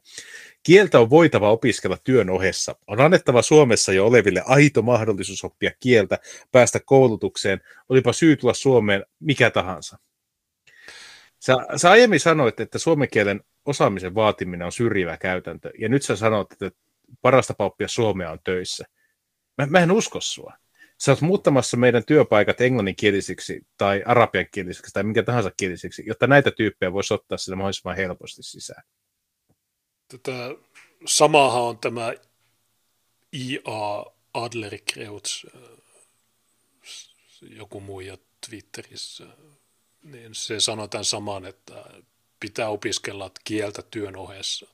Kieltä 0.63 0.99
on 0.99 1.09
voitava 1.09 1.51
opiskella 1.51 1.97
työn 2.03 2.29
ohessa. 2.29 2.75
On 2.87 3.01
annettava 3.01 3.41
Suomessa 3.41 3.93
jo 3.93 4.05
oleville 4.05 4.43
aito 4.45 4.81
mahdollisuus 4.81 5.43
oppia 5.43 5.71
kieltä, 5.79 6.19
päästä 6.51 6.79
koulutukseen, 6.85 7.61
olipa 7.89 8.13
syy 8.13 8.35
tulla 8.35 8.53
Suomeen 8.53 9.05
mikä 9.19 9.49
tahansa. 9.49 9.97
Sä, 11.39 11.55
sä 11.75 11.91
aiemmin 11.91 12.19
sanoit, 12.19 12.59
että 12.59 12.79
suomen 12.79 13.07
kielen 13.11 13.41
osaamisen 13.65 14.15
vaatiminen 14.15 14.65
on 14.65 14.71
syrjivä 14.71 15.17
käytäntö, 15.17 15.71
ja 15.79 15.89
nyt 15.89 16.03
sä 16.03 16.15
sanot, 16.15 16.51
että 16.51 16.71
paras 17.21 17.47
tapa 17.47 17.65
oppia 17.65 17.87
suomea 17.87 18.31
on 18.31 18.39
töissä. 18.43 18.85
Mä, 19.57 19.65
mä 19.65 19.79
en 19.79 19.91
usko 19.91 20.21
sua 20.21 20.53
sä 21.01 21.11
oot 21.11 21.21
muuttamassa 21.21 21.77
meidän 21.77 22.05
työpaikat 22.05 22.61
englanninkielisiksi 22.61 23.67
tai 23.77 24.03
arabiankielisiksi 24.05 24.93
tai 24.93 25.03
minkä 25.03 25.23
tahansa 25.23 25.51
kielisiksi, 25.57 26.03
jotta 26.05 26.27
näitä 26.27 26.51
tyyppejä 26.51 26.93
voisi 26.93 27.13
ottaa 27.13 27.37
sinne 27.37 27.55
mahdollisimman 27.55 27.95
helposti 27.95 28.43
sisään. 28.43 28.83
Tätä 30.07 30.55
samahan 31.05 31.61
on 31.61 31.77
tämä 31.77 32.13
IA 33.33 34.05
Adlerkreuts, 34.33 35.45
äh, 35.55 35.61
joku 37.41 37.79
muu 37.79 37.99
ja 37.99 38.17
Twitterissä, 38.49 39.27
niin 40.03 40.35
se 40.35 40.59
sanoi 40.59 40.89
tämän 40.89 41.05
saman, 41.05 41.45
että 41.45 41.85
pitää 42.39 42.69
opiskella 42.69 43.31
kieltä 43.43 43.81
työn 43.81 44.15
ohessa. 44.15 44.67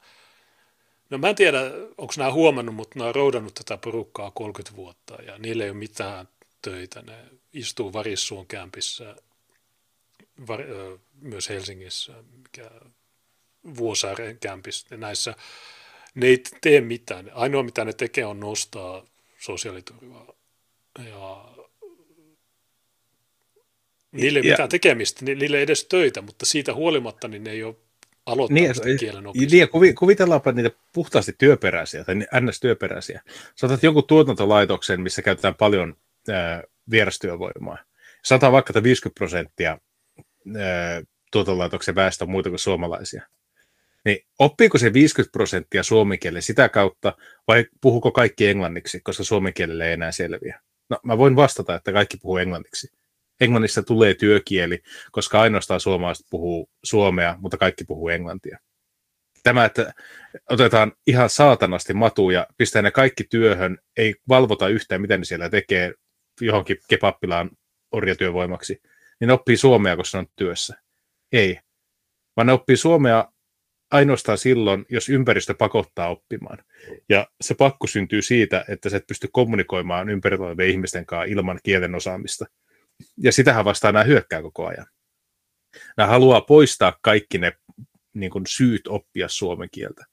No 1.10 1.18
mä 1.18 1.30
en 1.30 1.36
tiedä, 1.36 1.60
onko 1.98 2.14
nämä 2.18 2.32
huomannut, 2.32 2.76
mutta 2.76 3.00
nämä 3.00 3.08
on 3.10 3.16
roudannut 3.16 3.54
tätä 3.54 3.78
porukkaa 3.78 4.32
30 4.32 4.76
vuotta 4.76 5.16
ja 5.24 5.38
niillä 5.38 5.64
ei 5.64 5.70
ole 5.70 5.78
mitään 5.78 6.28
töitä. 6.62 7.02
Ne 7.02 7.18
istuu 7.54 7.94
Varissuon 7.94 8.48
kämpissä, 8.48 9.16
var, 10.48 10.62
ö, 10.62 10.98
myös 11.22 11.50
Helsingissä, 11.50 12.14
mikä 12.38 12.72
Vuosaaren 13.78 14.40
kämpissä. 14.40 14.98
Näissä 14.98 15.36
ne 16.16 16.28
ei 16.28 16.44
tee 16.62 16.82
mitään. 16.82 17.32
Ainoa 17.34 17.64
mitä 17.64 17.86
ne 17.86 17.94
tekee 17.94 18.26
on 18.26 18.40
nostaa 18.40 19.06
sosiaaliturvaa. 19.40 20.34
Ja 21.10 21.46
niille 24.12 24.40
ei 24.40 24.46
Ja- 24.48 24.54
mitään 24.54 24.70
tekemistä, 24.70 25.26
ni- 25.26 25.36
niille 25.36 25.58
ei 25.58 25.64
edes 25.64 25.86
töitä, 25.86 26.22
mutta 26.22 26.46
siitä 26.46 26.74
huolimatta 26.74 27.28
niin 27.28 27.44
ne 27.44 27.52
ei 27.52 27.64
ole 27.64 27.76
aloittanut 28.26 28.62
Niin, 28.62 28.76
sitä 28.76 28.88
kielen 29.00 29.24
Niin, 29.24 29.28
opiskelua. 29.28 29.62
ja 29.62 29.68
kuvi, 29.68 29.94
kuvitellaanpa 29.94 30.52
niitä 30.52 30.72
puhtaasti 30.94 31.36
työperäisiä 31.38 32.04
tai 32.04 32.16
ns-työperäisiä. 32.42 33.22
Sä 33.56 33.66
otat 33.68 33.84
jonkun 33.84 34.08
tuotantolaitoksen, 34.08 35.02
missä 35.02 35.22
käytetään 35.22 35.56
paljon 35.56 35.98
ää, 36.30 36.64
vierastyövoimaa. 36.92 37.78
Sanotaan 38.24 38.52
vaikka, 38.54 38.72
että 38.72 38.84
50 38.84 39.20
prosenttia 39.20 39.78
ää, 40.58 41.02
tuotantolaitoksen 41.32 41.96
väestä 41.96 42.26
on 42.26 42.32
muita 42.32 42.50
kuin 42.50 42.60
suomalaisia. 42.60 43.24
Niin 44.06 44.18
oppiiko 44.40 44.78
se 44.78 44.94
50 44.94 45.32
prosenttia 45.32 45.84
suomen 45.84 46.20
kielen 46.20 46.42
sitä 46.42 46.70
kautta, 46.70 47.14
vai 47.48 47.66
puhuko 47.82 48.12
kaikki 48.12 48.48
englanniksi, 48.48 49.00
koska 49.00 49.24
suomen 49.24 49.54
kielelle 49.54 49.88
ei 49.88 49.94
enää 49.94 50.12
selviä? 50.12 50.62
No, 50.90 51.00
mä 51.04 51.18
voin 51.18 51.36
vastata, 51.36 51.76
että 51.76 51.92
kaikki 51.94 52.18
puhuu 52.18 52.38
englanniksi. 52.38 52.92
Englannista 53.42 53.84
tulee 53.84 54.14
työkieli, 54.14 54.80
koska 55.12 55.42
ainoastaan 55.42 55.80
suomalaiset 55.80 56.26
puhuu 56.30 56.70
suomea, 56.84 57.36
mutta 57.40 57.58
kaikki 57.58 57.84
puhuu 57.84 58.10
englantia. 58.10 58.60
Tämä, 59.44 59.66
että 59.66 59.94
otetaan 60.50 60.92
ihan 61.08 61.30
saatanasti 61.30 61.94
matuja, 61.94 62.40
ja 62.40 62.48
pistää 62.58 62.82
ne 62.82 62.92
kaikki 62.92 63.24
työhön, 63.24 63.78
ei 63.98 64.16
valvota 64.30 64.68
yhtään, 64.68 65.02
mitä 65.02 65.18
ne 65.18 65.24
siellä 65.24 65.50
tekee 65.50 65.94
johonkin 66.42 66.78
kepappilaan 66.90 67.50
orjatyövoimaksi, 67.92 68.82
niin 69.20 69.28
ne 69.28 69.34
oppii 69.34 69.58
suomea, 69.58 69.98
koska 69.98 70.18
ne 70.18 70.20
on 70.20 70.28
työssä. 70.36 70.76
Ei. 71.32 71.60
Vaan 72.38 72.48
ne 72.48 72.54
oppii 72.54 72.78
suomea 72.78 73.32
ainoastaan 73.92 74.38
silloin, 74.38 74.86
jos 74.90 75.10
ympäristö 75.10 75.54
pakottaa 75.54 76.10
oppimaan. 76.10 76.58
Ja 77.10 77.28
se 77.42 77.56
pakko 77.56 77.88
syntyy 77.88 78.22
siitä, 78.22 78.66
että 78.70 78.90
sä 78.90 78.98
et 78.98 79.08
pysty 79.08 79.28
kommunikoimaan 79.32 80.10
ympärillä 80.10 80.46
olevien 80.46 80.70
ihmisten 80.70 81.06
kanssa 81.06 81.32
ilman 81.32 81.60
kielen 81.64 81.96
osaamista. 81.96 82.46
Ja 83.18 83.32
sitähän 83.32 83.66
vastaan 83.66 83.94
nämä 83.94 84.04
hyökkää 84.04 84.42
koko 84.42 84.68
ajan. 84.68 84.88
Nämä 85.98 86.10
haluaa 86.10 86.42
poistaa 86.42 86.98
kaikki 87.02 87.38
ne 87.38 87.54
niin 88.14 88.32
kuin 88.32 88.44
syyt 88.48 88.88
oppia 88.88 89.30
suomen 89.30 89.70
kieltä. 89.72 90.06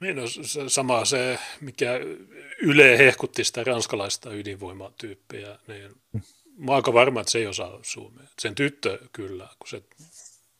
Niin, 0.00 0.16
no, 0.16 0.22
sama 0.68 1.04
se, 1.04 1.38
mikä 1.60 1.92
Yle 2.62 2.98
hehkutti 2.98 3.44
sitä 3.44 3.64
ranskalaista 3.64 4.32
ydinvoimatyyppiä, 4.32 5.58
niin 5.66 6.02
mä 6.58 6.74
aika 6.74 6.92
varma, 6.92 7.20
että 7.20 7.30
se 7.30 7.38
ei 7.38 7.46
osaa 7.46 7.78
suomea. 7.82 8.26
Sen 8.38 8.54
tyttö 8.54 8.98
kyllä, 9.12 9.48
kun 9.58 9.68
se, 9.68 9.82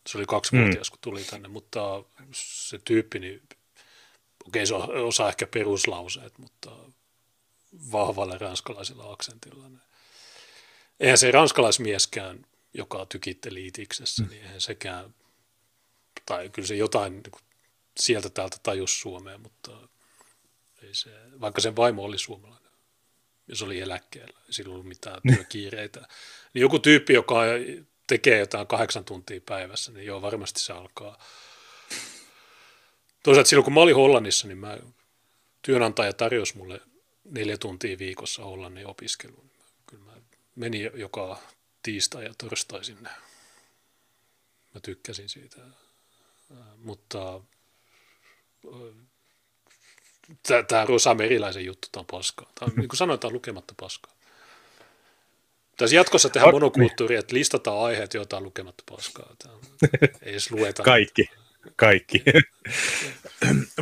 se 0.07 0.19
oli 0.19 0.27
kaksivuotias, 0.27 0.91
kun 0.91 0.99
tuli 1.01 1.25
tänne, 1.25 1.49
mutta 1.49 2.05
se 2.33 2.79
tyyppi, 2.85 3.19
niin 3.19 3.43
okei, 4.47 4.67
se 4.67 4.75
osaa 4.75 5.29
ehkä 5.29 5.47
peruslauseet, 5.47 6.39
mutta 6.39 6.71
vahvalla 7.93 8.39
ranskalaisella 8.39 9.13
aksentilla. 9.13 9.69
Niin. 9.69 9.88
Eihän 11.01 11.19
se 11.19 11.31
ranskalaismieskään, 11.31 12.47
joka 12.75 13.07
tykitteli 13.07 13.67
itiksessä, 13.67 14.25
niin 14.25 14.43
eihän 14.43 14.61
sekään, 14.61 15.15
tai 16.27 16.49
kyllä 16.49 16.69
se 16.69 16.77
jotain 16.77 17.13
niin 17.13 17.31
kuin 17.31 17.43
sieltä 18.01 18.31
täältä 18.31 18.57
tajus 18.63 19.01
Suomea, 19.01 19.39
mutta 19.39 19.89
ei 20.83 20.95
se, 20.95 21.11
vaikka 21.41 21.61
sen 21.61 21.77
vaimo 21.77 22.03
oli 22.03 22.19
suomalainen. 22.19 22.73
ja 23.49 23.57
se 23.57 23.65
oli 23.65 23.81
eläkkeellä, 23.81 24.41
ei 24.47 24.53
sillä 24.53 24.73
ollut 24.73 24.87
mitään 24.87 25.21
työkiireitä. 25.37 26.09
Niin 26.55 26.61
joku 26.61 26.79
tyyppi, 26.79 27.13
joka 27.13 27.43
tekee 28.07 28.39
jotain 28.39 28.67
kahdeksan 28.67 29.05
tuntia 29.05 29.41
päivässä, 29.47 29.93
niin 29.93 30.07
joo, 30.07 30.23
varmasti 30.23 30.61
se 30.61 30.73
alkaa. 30.73 31.25
Toisaalta 33.23 33.49
silloin, 33.49 33.65
kun 33.65 33.75
mä 33.75 33.81
olin 33.81 33.95
Hollannissa, 33.95 34.49
niin 34.49 34.59
mä, 34.59 34.79
työnantaja 35.63 36.13
tarjosi 36.13 36.57
mulle 36.57 36.81
neljä 37.25 37.59
tuntia 37.59 37.99
viikossa 37.99 38.45
Hollannin 38.45 38.87
opiskeluun. 38.87 39.48
Menin 40.59 40.91
joka 40.95 41.39
tiistai 41.83 42.25
ja 42.25 42.35
torstai 42.39 42.85
sinne. 42.85 43.11
Mä 44.75 44.81
tykkäsin 44.83 45.29
siitä. 45.29 45.57
Mutta 46.77 47.41
tämä 50.69 50.85
Rosa 50.85 51.15
Meriläisen 51.15 51.65
juttu, 51.65 51.89
tämä 51.93 52.01
on 52.01 52.07
paskaa. 52.07 52.51
Tämä 52.55 52.71
on, 52.71 52.77
niin 52.77 52.89
kuin 52.89 52.97
sanoin, 52.99 53.21
tämä 53.21 53.29
on 53.29 53.35
lukematta 53.35 53.75
paskaa. 53.81 54.13
Tässä 55.77 55.97
jatkossa 55.97 56.29
tehdään 56.29 56.55
monokulttuuri, 56.55 57.17
että 57.17 57.35
listataan 57.35 57.85
aiheet, 57.85 58.15
joita 58.15 58.37
on 58.37 58.45
lukematta 58.45 58.85
paskaa. 58.91 59.35
Tämä 59.43 59.55
ei 60.23 60.31
edes 60.31 60.51
lueta. 60.51 60.83
Kaikki. 60.83 61.31
Kaikki. 61.77 62.23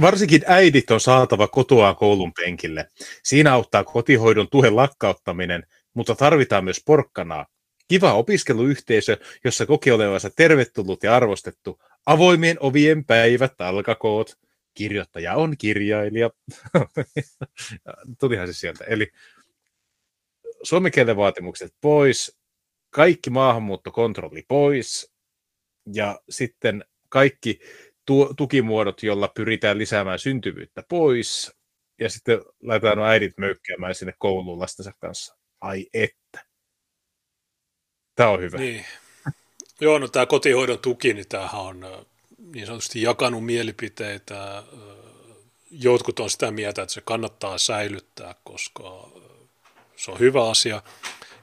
Varsinkin 0.01 0.43
äidit 0.47 0.91
on 0.91 1.01
saatava 1.01 1.49
kotoa 1.49 1.95
koulun 1.95 2.33
penkille. 2.33 2.91
Siinä 3.23 3.53
auttaa 3.53 3.85
kotihoidon 3.85 4.49
tuen 4.51 4.77
lakkauttaminen, 4.77 5.67
mutta 5.97 6.15
tarvitaan 6.15 6.65
myös 6.65 6.83
porkkanaa. 6.87 7.47
Kiva 7.89 8.15
opiskeluyhteisö, 8.15 9.17
jossa 9.45 9.67
koki 9.67 9.91
olevansa 9.91 10.31
tervetullut 10.31 11.03
ja 11.03 11.17
arvostettu. 11.17 11.83
Avoimien 12.07 12.57
ovien 12.61 13.05
päivät 13.05 13.61
alkakoot. 13.61 14.39
Kirjoittaja 14.75 15.35
on 15.35 15.57
kirjailija. 15.59 16.31
Tulihan 18.21 18.47
se 18.47 18.53
sieltä. 18.53 18.85
Eli 18.85 19.13
suomen 20.63 20.93
kielen 20.93 21.17
vaatimukset 21.17 21.75
pois, 21.81 22.39
kaikki 22.91 23.31
maahanmuuttokontrolli 23.31 24.45
pois 24.49 25.13
ja 25.95 26.21
sitten 26.29 26.85
kaikki 27.09 27.61
tu- 28.07 28.35
tukimuodot, 28.37 29.03
joilla 29.03 29.29
pyritään 29.29 29.79
lisäämään 29.79 30.19
syntyvyyttä 30.19 30.83
pois 30.89 31.57
ja 32.01 32.11
sitten 32.11 32.41
laitetaan 32.63 32.99
äidit 32.99 33.39
möykkäämään 33.39 33.95
sinne 33.95 34.15
kouluun 34.19 34.59
lastensa 34.59 34.93
kanssa. 35.01 35.36
Ai 35.61 35.87
että. 35.95 36.45
Tämä 38.15 38.31
on 38.31 38.41
hyvä. 38.41 38.59
Niin. 38.59 38.85
Joo, 39.81 39.99
no 39.99 40.09
tämä 40.09 40.27
kotihoidon 40.27 40.79
tuki, 40.79 41.15
niin 41.15 41.29
tämähän 41.29 41.61
on 41.61 42.07
niin 42.39 42.67
sanotusti 42.67 43.03
jakanut 43.03 43.45
mielipiteitä. 43.45 44.63
Jotkut 45.71 46.21
on 46.21 46.31
sitä 46.31 46.51
mieltä, 46.51 46.83
että 46.83 46.95
se 46.95 47.01
kannattaa 47.01 47.59
säilyttää, 47.59 48.35
koska 48.45 49.11
se 49.97 50.11
on 50.11 50.19
hyvä 50.19 50.51
asia. 50.51 50.83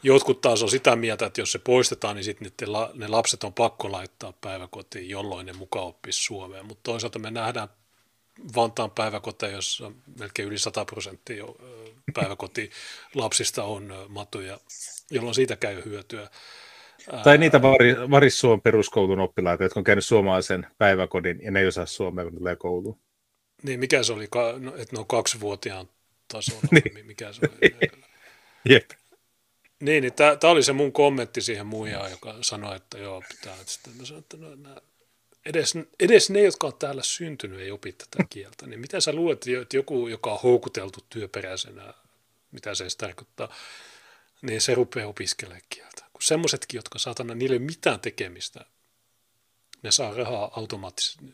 Jotkut 0.04 0.42
taas 0.42 0.64
on 0.64 0.70
sitä 0.70 0.96
mieltä, 0.96 1.26
että 1.26 1.42
jos 1.42 1.52
se 1.52 1.60
poistetaan, 1.60 2.16
niin 2.16 2.24
sitten 2.24 2.52
ne 2.94 3.08
lapset 3.08 3.44
on 3.44 3.54
pakko 3.54 3.92
laittaa 3.92 4.34
päiväkotiin, 4.42 5.10
jolloin 5.10 5.46
ne 5.46 5.54
mukaan 5.54 5.86
oppisi 5.86 6.22
Suomeen. 6.22 6.66
Mutta 6.66 6.84
toisaalta 6.84 7.20
me 7.20 7.32
nähdään 7.32 7.70
Vantaan 8.56 8.92
päiväkoteja, 8.92 9.56
jossa 9.56 9.92
melkein 10.20 10.48
yli 10.48 10.58
100 10.58 10.86
prosenttia 10.86 11.46
päiväkoti 12.14 12.72
lapsista 13.16 13.64
on 13.64 13.94
matuja, 14.10 14.60
jolloin 15.12 15.36
siitä 15.36 15.56
käy 15.56 15.82
hyötyä. 15.86 16.30
Tai 17.24 17.38
niitä 17.38 17.62
Varissuon 18.12 18.62
peruskoulun 18.62 19.20
oppilaita, 19.20 19.64
jotka 19.64 19.80
on 19.80 19.84
käynyt 19.84 20.06
suomalaisen 20.06 20.68
päiväkodin 20.78 21.40
ja 21.44 21.52
ne 21.52 21.60
ei 21.60 21.68
osaa 21.68 21.86
suomea, 21.86 22.26
kun 22.26 22.38
tulee 22.38 22.56
kouluun. 22.56 23.00
Niin, 23.64 23.80
mikä 23.80 24.04
se 24.04 24.14
oli, 24.14 24.28
no, 24.60 24.76
että 24.76 24.96
ne 24.96 25.00
on 25.00 25.08
kaksivuotiaan 25.08 25.90
tasolla, 26.28 26.62
niin. 26.72 27.06
mikä 27.06 27.34
se 27.34 27.42
oli? 27.42 27.92
Jep. 28.70 28.92
Niin, 29.80 30.02
niin 30.02 30.14
tämä 30.14 30.52
oli 30.52 30.64
se 30.64 30.74
mun 30.74 30.92
kommentti 30.92 31.42
siihen 31.42 31.66
muijaan, 31.66 32.12
joka 32.12 32.36
sanoi, 32.42 32.76
että 32.76 32.98
joo, 32.98 33.24
pitää. 33.30 33.56
Sitten 33.66 33.94
mä 33.98 34.06
sanoin, 34.06 34.24
että 34.24 34.38
no, 34.38 34.56
nää, 34.56 34.82
edes, 35.46 35.74
edes 36.00 36.30
ne, 36.30 36.42
jotka 36.42 36.68
on 36.68 36.78
täällä 36.80 37.04
syntynyt, 37.04 37.60
ei 37.60 37.72
opi 37.72 37.92
tätä 37.92 38.24
kieltä. 38.30 38.68
Niin 38.68 38.80
mitä 38.80 39.00
sä 39.00 39.14
luulet, 39.14 39.46
että 39.62 39.78
joku, 39.78 40.08
joka 40.08 40.34
on 40.34 40.40
houkuteltu 40.44 41.00
työperäisenä, 41.10 41.94
mitä 42.52 42.76
se 42.76 42.84
edes 42.84 42.96
tarkoittaa, 42.96 43.56
niin 44.42 44.62
se 44.62 44.76
rupeaa 44.76 45.08
opiskelemaan 45.08 45.62
kieltä. 45.70 46.06
Kun 46.14 46.22
semmoisetkin, 46.22 46.78
jotka 46.78 47.00
saatana, 47.00 47.36
niille 47.36 47.56
ei 47.56 47.60
mitään 47.60 48.00
tekemistä, 48.00 48.66
ne 49.84 49.92
saa 49.92 50.14
rahaa 50.14 50.52
automaattisesti, 50.56 51.26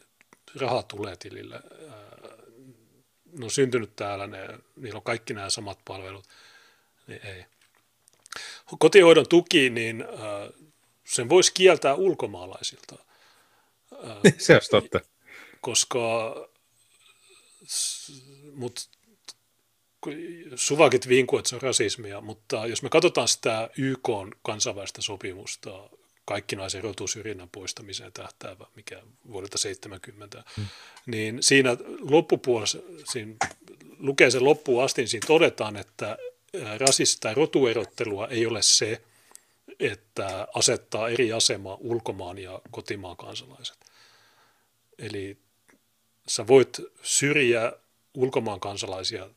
rahaa 0.55 0.83
tulee 0.83 1.15
tilille. 1.15 1.59
Ne 3.37 3.45
on 3.45 3.51
syntynyt 3.51 3.95
täällä, 3.95 4.27
ne, 4.27 4.47
niillä 4.75 4.97
on 4.97 5.03
kaikki 5.03 5.33
nämä 5.33 5.49
samat 5.49 5.79
palvelut, 5.85 6.27
niin 7.07 7.25
ei. 7.25 7.45
Kotihoidon 8.79 9.27
tuki, 9.29 9.69
niin 9.69 10.05
sen 11.03 11.29
voisi 11.29 11.53
kieltää 11.53 11.93
ulkomaalaisilta. 11.93 13.08
Äh, 14.03 14.33
se 14.37 14.53
olisi 14.53 14.69
totta. 14.69 14.99
Koska, 15.61 16.35
mutta 18.53 18.81
suvakit 20.55 21.07
vinku, 21.07 21.37
että 21.37 21.49
se 21.49 21.55
on 21.55 21.61
rasismia, 21.61 22.21
mutta 22.21 22.67
jos 22.67 22.83
me 22.83 22.89
katsotaan 22.89 23.27
sitä 23.27 23.69
YK 23.77 24.09
kansainvälistä 24.41 25.01
sopimusta, 25.01 25.89
kaikkinaisen 26.25 26.83
rotusyrjinnän 26.83 27.49
poistamiseen 27.49 28.13
tähtäävä, 28.13 28.65
mikä 28.75 29.01
vuodelta 29.31 29.57
70, 29.57 30.43
hmm. 30.57 30.65
niin 31.05 31.43
siinä 31.43 31.77
loppupuolessa, 31.99 32.77
siinä 33.11 33.35
lukee 33.99 34.31
sen 34.31 34.43
loppuun 34.43 34.83
asti, 34.83 35.01
niin 35.01 35.09
siinä 35.09 35.27
todetaan, 35.27 35.75
että 35.75 36.17
rasista 36.77 37.19
tai 37.19 37.35
rotuerottelua 37.35 38.27
ei 38.27 38.45
ole 38.45 38.61
se, 38.61 39.01
että 39.79 40.47
asettaa 40.55 41.09
eri 41.09 41.33
asema 41.33 41.77
ulkomaan 41.79 42.37
ja 42.37 42.61
kotimaan 42.71 43.17
kansalaiset. 43.17 43.77
Eli 44.99 45.37
sä 46.27 46.47
voit 46.47 46.77
syrjiä 47.03 47.73
ulkomaan 48.13 48.59
kansalaisia 48.59 49.29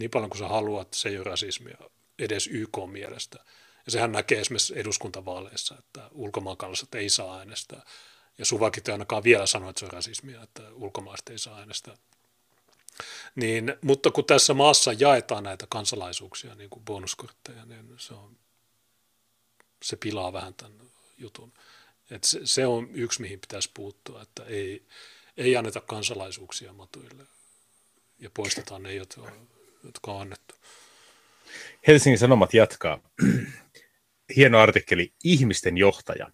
niin 0.00 0.10
paljon 0.10 0.30
kuin 0.30 0.38
sä 0.38 0.48
haluat, 0.48 0.94
se 0.94 1.08
ei 1.08 1.16
ole 1.16 1.24
rasismia 1.24 1.76
edes 2.18 2.46
YK 2.46 2.78
mielestä. 2.90 3.38
Ja 3.86 3.92
sehän 3.92 4.12
näkee 4.12 4.40
esimerkiksi 4.40 4.78
eduskuntavaaleissa, 4.78 5.74
että 5.78 6.08
ulkomaan 6.12 6.56
kansalaiset 6.56 6.94
ei 6.94 7.10
saa 7.10 7.38
äänestää. 7.38 7.82
Ja 8.38 8.44
Suvakit 8.44 8.88
ei 8.88 8.92
ainakaan 8.92 9.24
vielä 9.24 9.46
sano, 9.46 9.70
että 9.70 9.80
se 9.80 9.86
on 9.86 9.92
rasismia, 9.92 10.42
että 10.42 10.62
ulkomaalaiset 10.72 11.28
ei 11.28 11.38
saa 11.38 11.58
äänestää. 11.58 11.96
Niin, 13.34 13.74
mutta 13.82 14.10
kun 14.10 14.24
tässä 14.24 14.54
maassa 14.54 14.92
jaetaan 14.92 15.44
näitä 15.44 15.66
kansalaisuuksia, 15.68 16.54
niin 16.54 16.70
kuin 16.70 16.84
bonuskortteja, 16.84 17.64
niin 17.66 17.94
se, 17.98 18.14
on, 18.14 18.36
se 19.82 19.96
pilaa 19.96 20.32
vähän 20.32 20.54
tämän 20.54 20.90
jutun. 21.18 21.52
Et 22.10 22.24
se, 22.24 22.40
se 22.44 22.66
on 22.66 22.88
yksi, 22.94 23.20
mihin 23.20 23.40
pitäisi 23.40 23.70
puuttua, 23.74 24.22
että 24.22 24.44
ei, 24.44 24.82
ei 25.36 25.56
anneta 25.56 25.80
kansalaisuuksia 25.80 26.72
matuille 26.72 27.26
ja 28.18 28.30
poistetaan 28.34 28.82
ne, 28.82 28.94
jotka, 28.94 29.32
jotka 29.84 30.12
on 30.12 30.20
annettu. 30.20 30.54
Helsingin 31.86 32.18
Sanomat 32.18 32.54
jatkaa. 32.54 33.00
Hieno 34.36 34.58
artikkeli, 34.58 35.12
ihmisten 35.24 35.78
johtaja. 35.78 36.30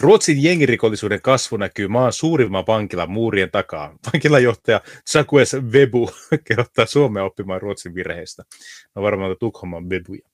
Ruotsin 0.00 0.42
jengirikollisuuden 0.42 1.22
kasvu 1.22 1.56
näkyy 1.56 1.88
maan 1.88 2.12
suurimman 2.12 2.66
vankilan 2.66 3.10
muurien 3.10 3.50
takaa. 3.50 3.98
Vankilajohtaja 4.12 4.80
Chakues 5.10 5.54
Webu 5.54 6.10
kehottaa 6.48 6.86
Suomea 6.86 7.24
oppimaan 7.24 7.62
Ruotsin 7.62 7.94
virheistä. 7.94 8.44
No 8.94 9.02
varmaan 9.02 9.36
Tukholman 9.40 9.88
Webuja. 9.88 10.28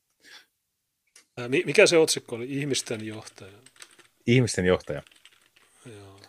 Mikä 1.65 1.87
se 1.87 1.99
otsikko 1.99 2.37
oli? 2.37 2.47
Ihmisten 2.49 3.07
johtaja. 3.07 3.53
Ihmisten 4.27 4.65
johtaja. 4.65 5.03
Joo. 5.87 6.21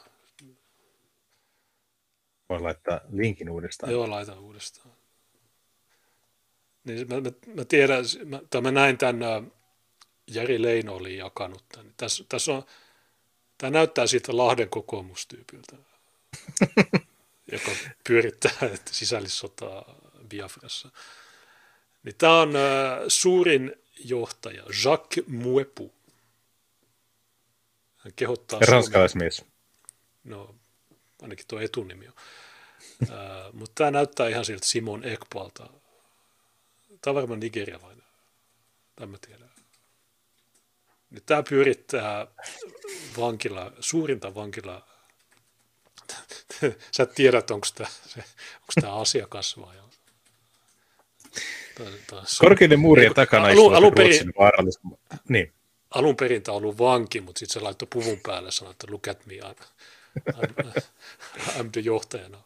Voin 2.49 2.63
laittaa 2.63 3.01
linkin 3.11 3.49
uudestaan. 3.49 3.91
Joo, 3.91 4.09
laita 4.09 4.39
uudestaan. 4.39 4.95
Niin 6.83 7.07
mä, 7.09 7.21
mä, 7.21 7.31
mä 7.55 7.65
tiedän, 7.65 8.05
mä, 8.25 8.61
mä 8.61 8.71
näin 8.71 8.97
tämän, 8.97 9.51
Jari 10.27 10.61
Leino 10.61 10.95
oli 10.95 11.17
jakanut 11.17 11.63
tämän. 11.69 11.93
Tässä, 11.97 12.23
tässä 12.29 12.53
on, 12.53 12.63
tämä 13.57 13.71
näyttää 13.71 14.07
siitä 14.07 14.37
Lahden 14.37 14.69
kokoomustyypiltä, 14.69 15.77
joka 17.51 17.71
pyörittää 18.07 18.51
sisällissotaa 18.91 19.95
Biafrassa. 20.27 20.89
Niin 22.03 22.15
tämä 22.17 22.41
on 22.41 22.53
suurin 23.07 23.75
johtaja, 24.05 24.63
Jacques 24.85 25.27
Muepu. 25.27 25.93
Hän 28.03 28.13
kehottaa... 28.15 28.59
Ranskalaismies. 28.59 29.45
No, 30.23 30.55
ainakin 31.21 31.45
tuo 31.47 31.59
etunimi 31.59 32.07
on. 32.07 32.13
äh, 33.11 33.53
mutta 33.59 33.71
tämä 33.75 33.91
näyttää 33.91 34.27
ihan 34.27 34.45
siltä 34.45 34.67
Simon 34.67 35.05
Ekpalta. 35.05 35.69
Tämä 37.01 37.11
on 37.11 37.15
varmaan 37.15 37.39
nigerialainen. 37.39 38.05
Tämä 38.95 39.17
tiedän 39.17 39.53
niin 41.13 41.23
tämä 41.25 41.43
pyörittää 41.49 42.27
vankila, 43.17 43.71
suurinta 43.79 44.35
vankilaa. 44.35 44.87
Sä 46.97 47.03
et 47.03 47.13
tiedä, 47.15 47.37
onko 47.37 47.67
tämä, 47.75 47.89
onko 48.55 48.73
tämä 48.81 48.93
asiakas 48.93 49.57
vai 49.59 49.75
Korkeiden 52.39 52.79
muurien 52.79 53.13
takana 53.13 53.47
alun, 53.47 53.75
alun 53.75 53.93
perin, 53.93 54.33
niin. 55.29 55.53
Alun 55.95 56.15
perin 56.15 56.43
tämä 56.43 56.57
ollut 56.57 56.77
vanki, 56.77 57.21
mutta 57.21 57.39
sitten 57.39 57.53
se 57.53 57.59
laittoi 57.59 57.87
puvun 57.93 58.19
päälle 58.23 58.47
ja 58.47 58.51
sanoi, 58.51 58.71
että 58.71 58.87
look 58.89 59.07
at 59.07 59.25
me, 59.25 59.33
I'm, 59.33 59.55
I'm, 60.31 60.81
I'm 61.57 61.69
the 61.71 61.81
johtajana. 61.81 62.37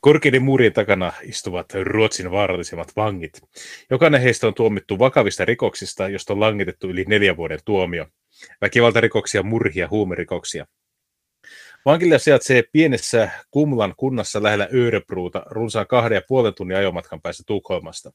Korkeiden 0.00 0.42
muurien 0.42 0.72
takana 0.72 1.12
istuvat 1.22 1.66
Ruotsin 1.82 2.30
vaarallisimmat 2.30 2.96
vangit. 2.96 3.42
Jokainen 3.90 4.20
heistä 4.20 4.46
on 4.46 4.54
tuomittu 4.54 4.98
vakavista 4.98 5.44
rikoksista, 5.44 6.08
josta 6.08 6.32
on 6.32 6.40
langitettu 6.40 6.88
yli 6.88 7.04
neljän 7.08 7.36
vuoden 7.36 7.58
tuomio. 7.64 8.06
Väkivaltarikoksia, 8.60 9.42
murhia, 9.42 9.88
huumerikoksia. 9.90 10.66
Vankila 11.86 12.18
sijaitsee 12.18 12.62
pienessä 12.72 13.30
Kumlan 13.50 13.94
kunnassa 13.96 14.42
lähellä 14.42 14.68
Örebruuta 14.74 15.42
runsaan 15.46 15.86
kahden 15.86 16.16
ja 16.16 16.22
puolen 16.28 16.54
tunnin 16.54 16.76
ajomatkan 16.76 17.22
päässä 17.22 17.42
Tukholmasta. 17.46 18.10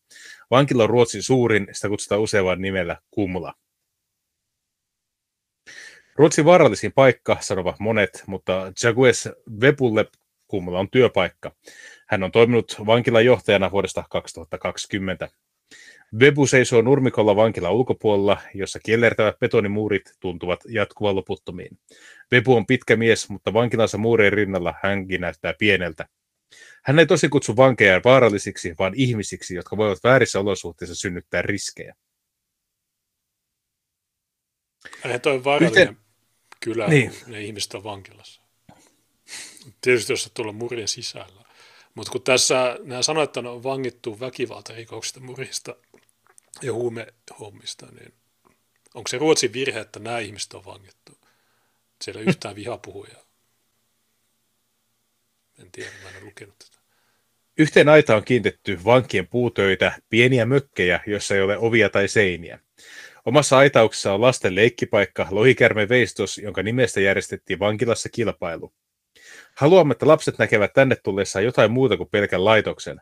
Vankila 0.52 0.84
on 0.84 0.90
Ruotsin 0.90 1.24
suurin, 1.24 1.68
sitä 1.72 1.90
kutsutaan 1.90 2.22
usein 2.22 2.46
vain 2.46 2.62
nimellä 2.62 2.98
Kumla. 3.12 3.54
Ruotsin 6.16 6.46
vaarallisin 6.46 6.92
paikka, 6.92 7.38
sanovat 7.40 7.80
monet, 7.80 8.24
mutta 8.28 8.72
Jagues 8.84 9.30
Vepulle 9.62 10.06
Kumla 10.48 10.80
on 10.80 10.90
työpaikka. 10.90 11.52
Hän 12.08 12.24
on 12.24 12.32
toiminut 12.32 12.76
vankilan 12.86 13.26
johtajana 13.26 13.72
vuodesta 13.72 14.04
2020. 14.10 15.30
Webu 16.20 16.48
seisoo 16.48 16.82
nurmikolla 16.82 17.36
vankila 17.36 17.72
ulkopuolella, 17.72 18.38
jossa 18.54 18.80
kiellertävät 18.80 19.40
betonimuurit 19.40 20.14
tuntuvat 20.20 20.60
jatkuvan 20.68 21.16
loputtomiin. 21.16 21.78
Webu 22.32 22.56
on 22.56 22.66
pitkä 22.66 22.96
mies, 22.96 23.30
mutta 23.30 23.54
vankilansa 23.54 23.98
muurien 23.98 24.34
rinnalla 24.34 24.74
hänkin 24.84 25.22
näyttää 25.22 25.54
pieneltä. 25.60 26.08
Hän 26.84 27.00
ei 27.00 27.06
tosi 27.06 27.30
kutsu 27.30 27.56
vankeja 27.56 28.02
vaarallisiksi, 28.06 28.76
vaan 28.80 28.94
ihmisiksi, 28.96 29.56
jotka 29.56 29.78
voivat 29.78 30.04
väärissä 30.04 30.40
olosuhteissa 30.40 30.96
synnyttää 30.96 31.42
riskejä. 31.42 31.96
Hänen 35.02 35.22
toi 35.22 35.44
vaarallinen 35.44 35.98
kylä, 36.60 36.88
niin. 36.88 37.12
ne 37.28 37.42
ihmiset 37.42 37.74
on 37.74 37.84
vankilassa. 37.84 38.42
Tietysti 39.82 40.14
jos 40.14 40.32
tulla 40.34 40.52
murien 40.52 40.88
sisällä. 40.88 41.46
Mutta 41.96 42.12
kun 42.12 42.22
tässä 42.22 42.80
nämä 42.84 43.02
sanoit, 43.02 43.38
että 43.38 43.50
on 43.50 43.64
vangittu 43.64 44.20
väkivaltarikoksista, 44.20 45.20
murhista 45.20 45.76
ja 46.62 46.74
huumehommista, 46.74 47.86
niin 47.86 48.14
onko 48.94 49.08
se 49.08 49.18
Ruotsin 49.18 49.54
virhe, 49.54 49.80
että 49.80 50.00
nämä 50.00 50.20
ihmiset 50.20 50.54
on 50.54 50.66
vangittu? 50.66 51.18
Siellä 52.02 52.22
ei 52.22 52.28
yhtään 52.28 52.56
vihapuhuja. 52.56 53.16
En 55.60 55.72
tiedä, 55.72 55.90
mä 56.04 56.10
en 56.10 56.16
ole 56.16 56.26
lukenut 56.26 56.60
tätä. 56.60 56.78
Yhteen 57.58 57.90
aita 57.90 58.16
on 58.16 58.24
kiintetty 58.24 58.80
vankien 58.86 59.28
puutöitä, 59.28 60.00
pieniä 60.10 60.46
mökkejä, 60.46 61.00
joissa 61.08 61.36
ei 61.36 61.42
ole 61.42 61.58
ovia 61.58 61.90
tai 61.90 62.08
seiniä. 62.08 62.60
Omassa 63.26 63.58
aitauksessa 63.58 64.14
on 64.14 64.22
lasten 64.22 64.56
leikkipaikka 64.56 65.28
Lohikärme 65.32 65.90
Veistos, 65.90 66.38
jonka 66.38 66.64
nimestä 66.64 67.00
järjestettiin 67.00 67.60
vankilassa 67.60 68.10
kilpailu. 68.10 68.74
Haluamme, 69.56 69.92
että 69.92 70.08
lapset 70.08 70.38
näkevät 70.38 70.74
tänne 70.74 70.96
tullessaan 70.96 71.46
jotain 71.46 71.72
muuta 71.72 71.98
kuin 71.98 72.10
pelkän 72.10 72.46
laitoksen. 72.46 73.02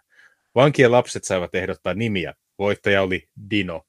Vankien 0.55 0.91
lapset 0.91 1.23
saivat 1.23 1.55
ehdottaa 1.55 1.93
nimiä. 1.93 2.33
Voittaja 2.59 3.01
oli 3.01 3.27
Dino. 3.49 3.85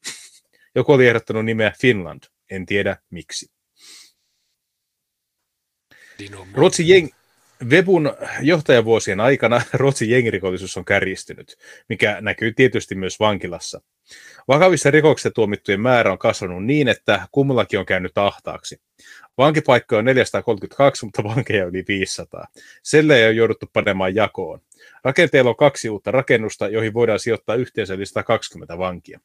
Joku 0.74 0.92
oli 0.92 1.06
ehdottanut 1.06 1.44
nimeä 1.44 1.72
Finland. 1.80 2.22
En 2.50 2.66
tiedä 2.66 2.96
miksi. 3.10 3.50
Dino 6.18 6.46
Ruotsin 6.54 6.88
jeng... 6.88 7.08
Webun 7.70 8.16
johtajavuosien 8.40 9.20
aikana 9.20 9.62
Ruotsin 9.72 10.10
jengirikollisuus 10.10 10.76
on 10.76 10.84
kärjistynyt, 10.84 11.56
mikä 11.88 12.16
näkyy 12.20 12.52
tietysti 12.52 12.94
myös 12.94 13.20
vankilassa. 13.20 13.80
Vakavissa 14.48 14.90
rikoksissa 14.90 15.30
tuomittujen 15.30 15.80
määrä 15.80 16.12
on 16.12 16.18
kasvanut 16.18 16.64
niin, 16.64 16.88
että 16.88 17.28
kummallakin 17.32 17.78
on 17.78 17.86
käynyt 17.86 18.18
ahtaaksi. 18.18 18.80
Vankipaikkoja 19.38 19.98
on 19.98 20.04
432, 20.04 21.04
mutta 21.04 21.24
vankeja 21.24 21.64
yli 21.64 21.84
500. 21.88 22.46
Selle 22.82 23.28
on 23.28 23.36
jouduttu 23.36 23.66
panemaan 23.72 24.14
jakoon. 24.14 24.60
Rakenteella 25.05 25.51
on 25.51 25.56
kaksi 25.56 25.89
uutta 25.89 26.11
rakennusta, 26.11 26.69
joihin 26.69 26.94
voidaan 26.94 27.20
sijoittaa 27.20 27.55
yhteensä 27.55 27.94
yli 27.94 28.06
120 28.06 28.78
vankia. 28.78 29.20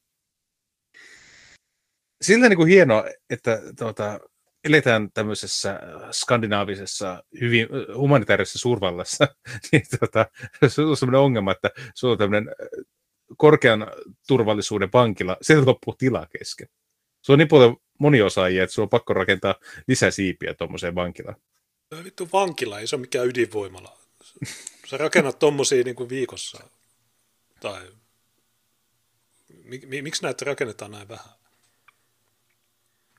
Sillä 2.21 2.49
niin 2.49 2.57
kuin 2.57 2.69
hienoa, 2.69 3.05
että 3.29 3.61
tuota, 3.77 4.19
eletään 4.63 5.11
tämmöisessä 5.13 5.79
skandinaavisessa, 6.11 7.23
hyvin 7.41 7.67
humanitaarisessa 7.95 8.59
suurvallassa, 8.59 9.27
niin 9.71 9.83
tuota, 9.99 10.25
se 10.67 10.81
on 10.81 10.97
sellainen 10.97 11.21
ongelma, 11.21 11.51
että 11.51 11.69
se 11.95 12.07
on 12.07 12.17
tämmöinen 12.17 12.55
korkean 13.37 13.87
turvallisuuden 14.27 14.89
vankila, 14.93 15.37
se 15.41 15.61
loppuu 15.61 15.95
tilaa 15.97 16.25
kesken. 16.39 16.67
Se 17.21 17.31
on 17.31 17.37
niin 17.37 17.47
paljon 17.47 17.77
moniosaajia, 17.99 18.63
että 18.63 18.73
se 18.73 18.81
on 18.81 18.89
pakko 18.89 19.13
rakentaa 19.13 19.55
lisäsiipiä 19.87 20.53
tuommoiseen 20.53 20.95
vankilaan. 20.95 21.35
Vittu 22.03 22.29
vankila, 22.33 22.79
ei 22.79 22.87
se 22.87 22.95
ole 22.95 23.01
mikään 23.01 23.27
ydinvoimala. 23.27 23.97
Sä 24.89 24.97
rakennat 24.97 25.39
tuommoisia 25.39 25.83
niin 25.83 25.95
kuin 25.95 26.09
viikossa. 26.09 26.69
Tai 27.59 27.91
miksi 30.01 30.23
näitä 30.23 30.45
rakennetaan 30.45 30.91
näin 30.91 31.07
vähän? 31.07 31.33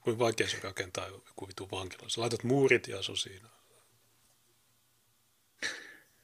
Kuin 0.01 0.19
vaikea 0.19 0.49
se 0.49 0.61
rakentaa 0.63 1.07
joku 1.07 1.49
vitu 1.49 1.69
vankila. 1.73 2.09
Sä 2.09 2.21
laitat 2.21 2.45
muurit 2.45 2.89
ja 2.89 3.03
se 3.03 3.13
on 3.13 3.17
siinä. 3.17 3.49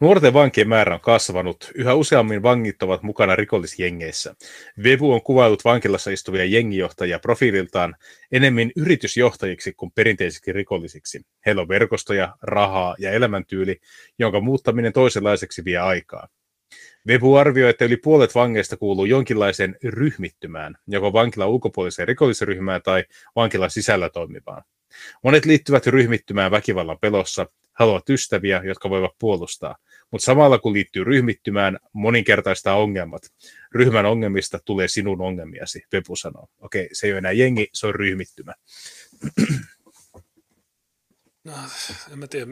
Nuorten 0.01 0.32
vankien 0.32 0.68
määrä 0.68 0.94
on 0.94 1.01
kasvanut. 1.01 1.70
Yhä 1.74 1.94
useammin 1.94 2.43
vangit 2.43 2.82
ovat 2.82 3.02
mukana 3.02 3.36
rikollisjengeissä. 3.36 4.35
Vevu 4.82 5.12
on 5.12 5.23
kuvailut 5.23 5.64
vankilassa 5.64 6.10
istuvia 6.10 6.44
jengijohtajia 6.44 7.18
profiililtaan 7.18 7.97
enemmän 8.32 8.70
yritysjohtajiksi 8.77 9.73
kuin 9.73 9.93
perinteisiksi 9.94 10.52
rikollisiksi. 10.52 11.20
Heillä 11.47 11.62
on 11.62 11.68
verkostoja, 11.68 12.36
rahaa 12.43 12.97
ja 12.98 13.10
elämäntyyli, 13.10 13.81
jonka 14.18 14.40
muuttaminen 14.40 14.93
toisenlaiseksi 14.93 15.64
vie 15.64 15.78
aikaa. 15.78 16.28
Vebu 17.06 17.35
arvioi, 17.35 17.70
että 17.70 17.85
yli 17.85 17.97
puolet 17.97 18.35
vangeista 18.35 18.77
kuuluu 18.77 19.05
jonkinlaiseen 19.05 19.77
ryhmittymään, 19.85 20.74
joko 20.86 21.12
vankilan 21.12 21.48
ulkopuoliseen 21.48 22.09
rikollisryhmään 22.09 22.82
tai 22.82 23.05
vankilan 23.36 23.70
sisällä 23.70 24.10
toimivaan. 24.10 24.62
Monet 25.24 25.44
liittyvät 25.44 25.86
ryhmittymään 25.86 26.51
väkivallan 26.51 26.98
pelossa, 27.01 27.47
haluavat 27.78 28.11
ystäviä, 28.11 28.62
jotka 28.65 28.90
voivat 28.90 29.12
puolustaa. 29.19 29.77
Mutta 30.11 30.24
samalla 30.24 30.59
kun 30.59 30.73
liittyy 30.73 31.05
ryhmittymään, 31.05 31.78
moninkertaistaa 31.93 32.77
ongelmat. 32.77 33.23
Ryhmän 33.73 34.07
ongelmista 34.07 34.59
tulee 34.65 34.89
sinun 34.89 35.20
ongelmiasi, 35.20 35.82
Vepu 35.93 36.16
sanoo. 36.16 36.48
Okei, 36.59 36.89
se 36.93 37.07
ei 37.07 37.12
ole 37.12 37.19
enää 37.19 37.32
jengi, 37.32 37.69
se 37.73 37.86
on 37.86 37.94
ryhmittymä. 37.94 38.55
No, 41.44 41.53
en 42.12 42.19
mä 42.19 42.27
tiedä. 42.27 42.47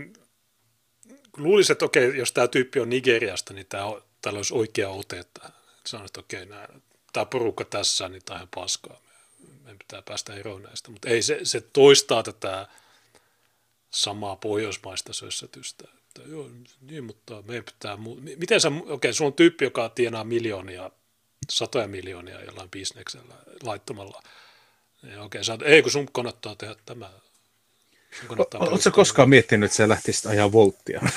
Luulisin, 1.36 1.72
että 1.72 1.84
okei, 1.84 2.16
jos 2.16 2.32
tämä 2.32 2.48
tyyppi 2.48 2.80
on 2.80 2.90
Nigeriasta, 2.90 3.54
niin 3.54 3.66
tämä 3.66 3.84
täällä 4.22 4.38
olisi 4.38 4.54
oikea 4.54 4.88
ote, 4.88 5.18
että 5.18 5.50
sanoit, 5.86 6.08
että 6.08 6.20
okei, 6.20 6.46
nää, 6.46 6.68
tämä 7.12 7.26
porukka 7.26 7.64
tässä, 7.64 8.08
niin 8.08 8.22
tämä 8.24 8.40
on 8.40 8.48
paskaa. 8.54 9.00
Meidän 9.62 9.78
pitää 9.78 10.02
päästä 10.02 10.34
eroon 10.34 10.62
näistä. 10.62 10.90
Mutta 10.90 11.08
ei, 11.08 11.22
se, 11.22 11.40
se 11.42 11.60
toistaa 11.60 12.22
tätä 12.22 12.68
samaa 13.94 14.36
pohjoismaista 14.36 15.12
sössätystä. 15.12 15.84
Että, 15.98 16.30
joo, 16.30 16.50
niin, 16.80 17.04
mutta 17.04 17.42
me 17.42 17.62
pitää... 17.62 17.96
Mu- 17.96 18.36
Miten 18.36 18.60
sä... 18.60 18.68
Okei, 18.68 18.92
okay, 18.92 19.12
sulla 19.12 19.28
on 19.28 19.34
tyyppi, 19.34 19.64
joka 19.64 19.88
tienaa 19.88 20.24
miljoonia, 20.24 20.90
satoja 21.50 21.88
miljoonia 21.88 22.44
jollain 22.44 22.70
bisneksellä 22.70 23.34
laittomalla. 23.62 24.22
okei, 25.02 25.18
okay, 25.18 25.44
sä, 25.44 25.58
ei 25.64 25.82
kun 25.82 25.90
sun 25.90 26.12
kannattaa 26.12 26.56
tehdä 26.56 26.76
tämä. 26.86 27.10
Oletko 28.54 28.90
koskaan 28.90 29.28
miettinyt, 29.28 29.66
että 29.66 29.76
sä 29.76 29.88
lähtisit 29.88 30.26
ajaa 30.26 30.52
volttia? 30.52 31.00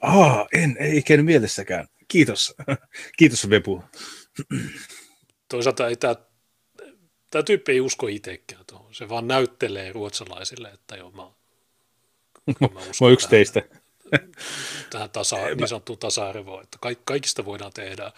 Aa, 0.00 0.48
en, 0.52 0.76
ei 0.80 0.96
ikinä 0.96 1.22
mielessäkään. 1.22 1.88
Kiitos. 2.08 2.54
Kiitos 3.18 3.50
Vepu. 3.50 3.84
Toisaalta 5.48 5.88
ei 5.88 5.96
tämä, 5.96 6.14
tämä 7.30 7.42
tyyppi 7.42 7.72
ei 7.72 7.80
usko 7.80 8.06
itsekään 8.06 8.64
tuohon. 8.66 8.94
Se 8.94 9.08
vaan 9.08 9.28
näyttelee 9.28 9.92
ruotsalaisille, 9.92 10.68
että 10.68 10.96
joo, 10.96 11.10
mä, 11.10 11.22
mä, 12.60 12.68
mä 12.74 12.80
uskon 12.90 13.12
yksi 13.12 13.28
tähän, 13.28 13.30
teistä. 13.30 13.62
Tähän 14.90 15.10
tasa, 15.10 15.36
niin 15.36 15.68
sanottuun 15.68 15.98
tasa-arvoon, 15.98 16.62
että 16.62 16.78
kaikista 17.04 17.44
voidaan 17.44 17.72
tehdä 17.72 18.12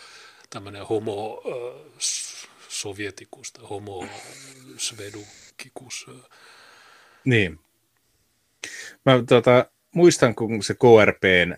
tämmöinen 0.51 0.87
homo 0.87 1.43
äh, 1.47 1.93
sovietikus 2.69 3.53
tai 3.53 3.65
homo 3.65 4.07
svedukikus. 4.77 6.07
Niin. 7.25 7.61
Mä 9.07 9.13
tota, 9.29 9.67
muistan, 9.95 10.35
kun 10.35 10.63
se 10.63 10.75
KRPn 10.75 11.55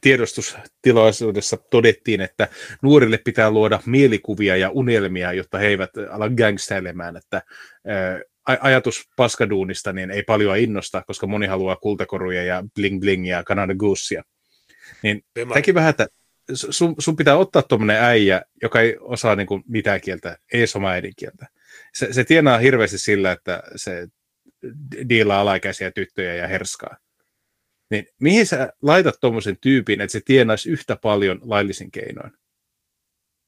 tiedostustilaisuudessa 0.00 1.56
todettiin, 1.56 2.20
että 2.20 2.48
nuorille 2.82 3.18
pitää 3.18 3.50
luoda 3.50 3.80
mielikuvia 3.86 4.56
ja 4.56 4.70
unelmia, 4.70 5.32
jotta 5.32 5.58
he 5.58 5.66
eivät 5.66 5.90
ala 6.10 6.28
gangstäilemään, 6.28 7.16
että 7.16 7.42
ajatus 8.44 9.08
paskaduunista 9.16 9.92
niin 9.92 10.10
ei 10.10 10.22
paljon 10.22 10.58
innosta, 10.58 11.02
koska 11.06 11.26
moni 11.26 11.46
haluaa 11.46 11.76
kultakoruja 11.76 12.44
ja 12.44 12.64
bling 12.74 13.00
blingia 13.00 13.36
ja 13.36 13.44
Canada 13.44 13.74
Goosea. 13.74 14.22
Niin 15.02 15.24
tämäkin 15.34 15.74
vähän, 15.74 15.90
että 15.90 16.06
sun, 16.54 16.94
sun 16.98 17.16
pitää 17.16 17.36
ottaa 17.36 17.62
tuommoinen 17.62 18.02
äijä, 18.02 18.42
joka 18.62 18.80
ei 18.80 18.96
osaa 19.00 19.36
niin 19.36 19.46
kuin 19.46 19.62
mitään 19.68 20.00
kieltä, 20.00 20.38
ei 20.52 20.64
omaa 20.76 20.92
äidinkieltä. 20.92 21.46
Se, 21.94 22.12
se 22.12 22.24
tienaa 22.24 22.58
hirveästi 22.58 22.98
sillä, 22.98 23.32
että 23.32 23.62
se 23.76 24.06
diilaa 25.08 25.40
alaikäisiä 25.40 25.90
tyttöjä 25.90 26.34
ja 26.34 26.48
herskaa. 26.48 26.96
Niin 27.90 28.06
mihin 28.20 28.46
sä 28.46 28.72
laitat 28.82 29.20
tuommoisen 29.20 29.58
tyypin, 29.60 30.00
että 30.00 30.12
se 30.12 30.20
tienaisi 30.24 30.70
yhtä 30.70 30.96
paljon 30.96 31.40
laillisin 31.42 31.90
keinoin? 31.90 32.32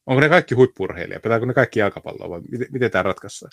Onko 0.07 0.21
ne 0.21 0.29
kaikki 0.29 0.55
huippurheilijat? 0.55 1.23
Pitääkö 1.23 1.47
ne 1.47 1.55
kaikki 1.55 1.79
jalkapalloa 1.79 2.31
vai 2.31 2.41
miten, 2.41 2.69
miten 2.71 2.91
tämä 2.91 3.03
ratkaistaan? 3.03 3.53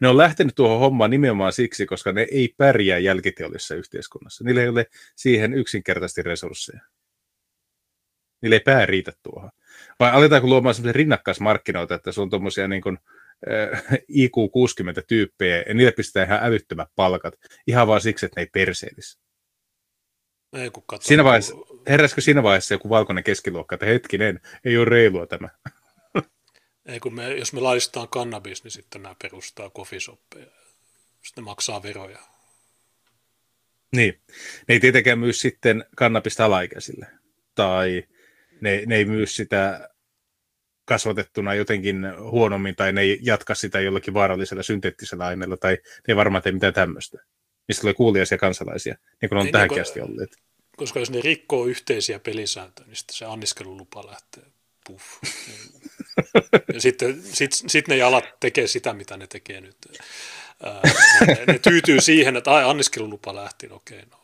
Ne 0.00 0.08
on 0.08 0.16
lähtenyt 0.16 0.54
tuohon 0.54 0.80
hommaan 0.80 1.10
nimenomaan 1.10 1.52
siksi, 1.52 1.86
koska 1.86 2.12
ne 2.12 2.26
ei 2.30 2.54
pärjää 2.56 2.98
jälkiteollisessa 2.98 3.74
yhteiskunnassa. 3.74 4.44
Niillä 4.44 4.62
ei 4.62 4.68
ole 4.68 4.86
siihen 5.16 5.54
yksinkertaisesti 5.54 6.22
resursseja. 6.22 6.80
Niillä 8.42 8.56
ei 8.56 8.60
pää 8.60 8.86
riitä 8.86 9.12
tuohon. 9.22 9.50
Vai 10.00 10.10
aletaanko 10.10 10.48
luomaan 10.48 10.74
sellaisia 10.74 10.98
rinnakkaismarkkinoita, 10.98 11.94
että 11.94 12.12
se 12.12 12.20
on 12.20 12.30
tuommoisia 12.30 12.68
niin 12.68 12.82
kuin, 12.82 12.98
äh, 13.52 13.82
IQ 14.08 14.32
60 14.52 15.02
tyyppejä, 15.02 15.64
ja 15.68 15.74
niille 15.74 15.92
pistetään 15.92 16.28
ihan 16.28 16.44
älyttömät 16.44 16.88
palkat, 16.96 17.34
ihan 17.66 17.86
vaan 17.86 18.00
siksi, 18.00 18.26
että 18.26 18.40
ne 18.40 18.42
ei 18.42 18.50
perseilisi. 18.52 19.23
Ei, 20.54 20.70
kun 20.70 20.82
katsoo, 20.86 21.08
Siinä 21.08 21.24
vaiheessa, 21.24 21.54
heräskö 21.88 22.20
siinä 22.20 22.42
vaiheessa 22.42 22.74
joku 22.74 22.88
valkoinen 22.88 23.24
keskiluokka, 23.24 23.74
että 23.74 23.86
hetkinen, 23.86 24.40
ei 24.64 24.76
ole 24.76 24.84
reilua 24.84 25.26
tämä. 25.26 25.48
Ei, 26.86 27.00
kun 27.00 27.14
me, 27.14 27.34
jos 27.34 27.52
me 27.52 27.60
laillistetaan 27.60 28.08
kannabis, 28.08 28.64
niin 28.64 28.70
sitten 28.70 29.02
nämä 29.02 29.14
perustaa 29.22 29.70
kofisoppeja. 29.70 30.46
Sitten 31.22 31.44
ne 31.44 31.44
maksaa 31.44 31.82
veroja. 31.82 32.18
Niin. 33.96 34.20
Ne 34.68 34.74
ei 34.74 34.80
tietenkään 34.80 35.18
myy 35.18 35.32
sitten 35.32 35.84
kannabista 35.96 36.44
alaikäisille. 36.44 37.06
Tai 37.54 38.04
ne, 38.60 38.82
ne 38.86 38.96
ei 38.96 39.04
myy 39.04 39.26
sitä 39.26 39.88
kasvatettuna 40.84 41.54
jotenkin 41.54 41.96
huonommin, 42.30 42.76
tai 42.76 42.92
ne 42.92 43.00
ei 43.00 43.18
jatka 43.22 43.54
sitä 43.54 43.80
jollakin 43.80 44.14
vaarallisella 44.14 44.62
synteettisellä 44.62 45.26
aineella, 45.26 45.56
tai 45.56 45.72
ne 45.72 45.80
ei 46.08 46.16
varmaan 46.16 46.42
tee 46.42 46.52
mitään 46.52 46.74
tämmöistä. 46.74 47.18
Mistä 47.68 47.80
tulee 47.80 47.94
kuuliaisia 47.94 48.38
kansalaisia, 48.38 48.96
niin 49.22 49.28
kuin 49.28 49.38
on 49.38 49.46
Ei, 49.46 49.52
tähänkin 49.52 49.74
niin, 49.74 49.82
asti 49.82 50.00
olleet. 50.00 50.36
Koska 50.76 50.98
jos 51.00 51.10
ne 51.10 51.20
rikkoo 51.20 51.66
yhteisiä 51.66 52.18
pelisääntöjä, 52.18 52.86
niin 52.86 52.96
sitten 52.96 53.16
se 53.16 53.24
anniskelulupa 53.24 54.06
lähtee 54.06 54.44
puff. 54.86 55.04
Ja 56.74 56.80
sitten 56.80 57.22
sit, 57.22 57.52
sit 57.52 57.88
ne 57.88 57.96
jalat 57.96 58.24
tekee 58.40 58.66
sitä, 58.66 58.92
mitä 58.94 59.16
ne 59.16 59.26
tekee 59.26 59.60
nyt. 59.60 59.76
Ää, 60.62 60.80
ne, 61.26 61.44
ne 61.46 61.58
tyytyy 61.58 62.00
siihen, 62.00 62.36
että 62.36 62.50
ai, 62.50 62.64
anniskelulupa 62.64 63.34
lähti, 63.34 63.66
no 63.66 63.76
okei, 63.76 64.02
no. 64.10 64.20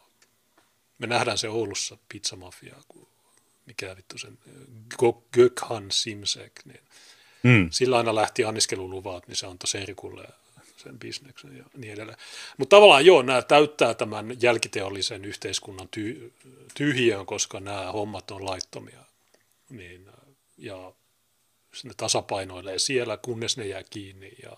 Me 0.99 1.07
nähdään 1.07 1.39
se 1.39 1.49
Oulussa 1.49 1.99
pizzamafia, 2.09 2.75
kun 2.89 3.09
mikä 3.67 3.97
vittu 3.97 4.19
sen, 4.19 4.39
Gökhan 5.33 5.91
Simsek, 5.91 6.53
niin 6.65 6.81
Mm. 7.43 7.69
sillä 7.71 7.97
aina 7.99 8.15
lähti 8.15 8.45
anniskeluluvat, 8.45 9.29
niin 9.29 9.37
se 9.37 9.47
antoi 9.47 9.69
Serikulle 9.69 10.29
sen 10.83 10.99
bisneksen 10.99 11.57
ja 11.57 11.65
niin 11.77 11.93
edelleen. 11.93 12.19
Mutta 12.57 12.77
tavallaan 12.77 13.07
joo, 13.07 13.23
nämä 13.23 13.43
täyttää 13.43 13.95
tämän 13.95 14.37
jälkiteollisen 14.43 15.25
yhteiskunnan 15.25 15.89
ty- 15.97 16.33
tyhjiön, 16.75 17.27
koska 17.27 17.61
nämä 17.61 17.93
hommat 17.93 18.31
on 18.31 18.45
laittomia. 18.45 19.05
Niin, 19.69 20.09
ja 20.59 20.93
ne 21.85 21.93
tasapainoilee 21.97 22.79
siellä, 22.79 23.17
kunnes 23.17 23.57
ne 23.57 23.67
jää 23.67 23.83
kiinni. 23.91 24.33
Ja, 24.43 24.57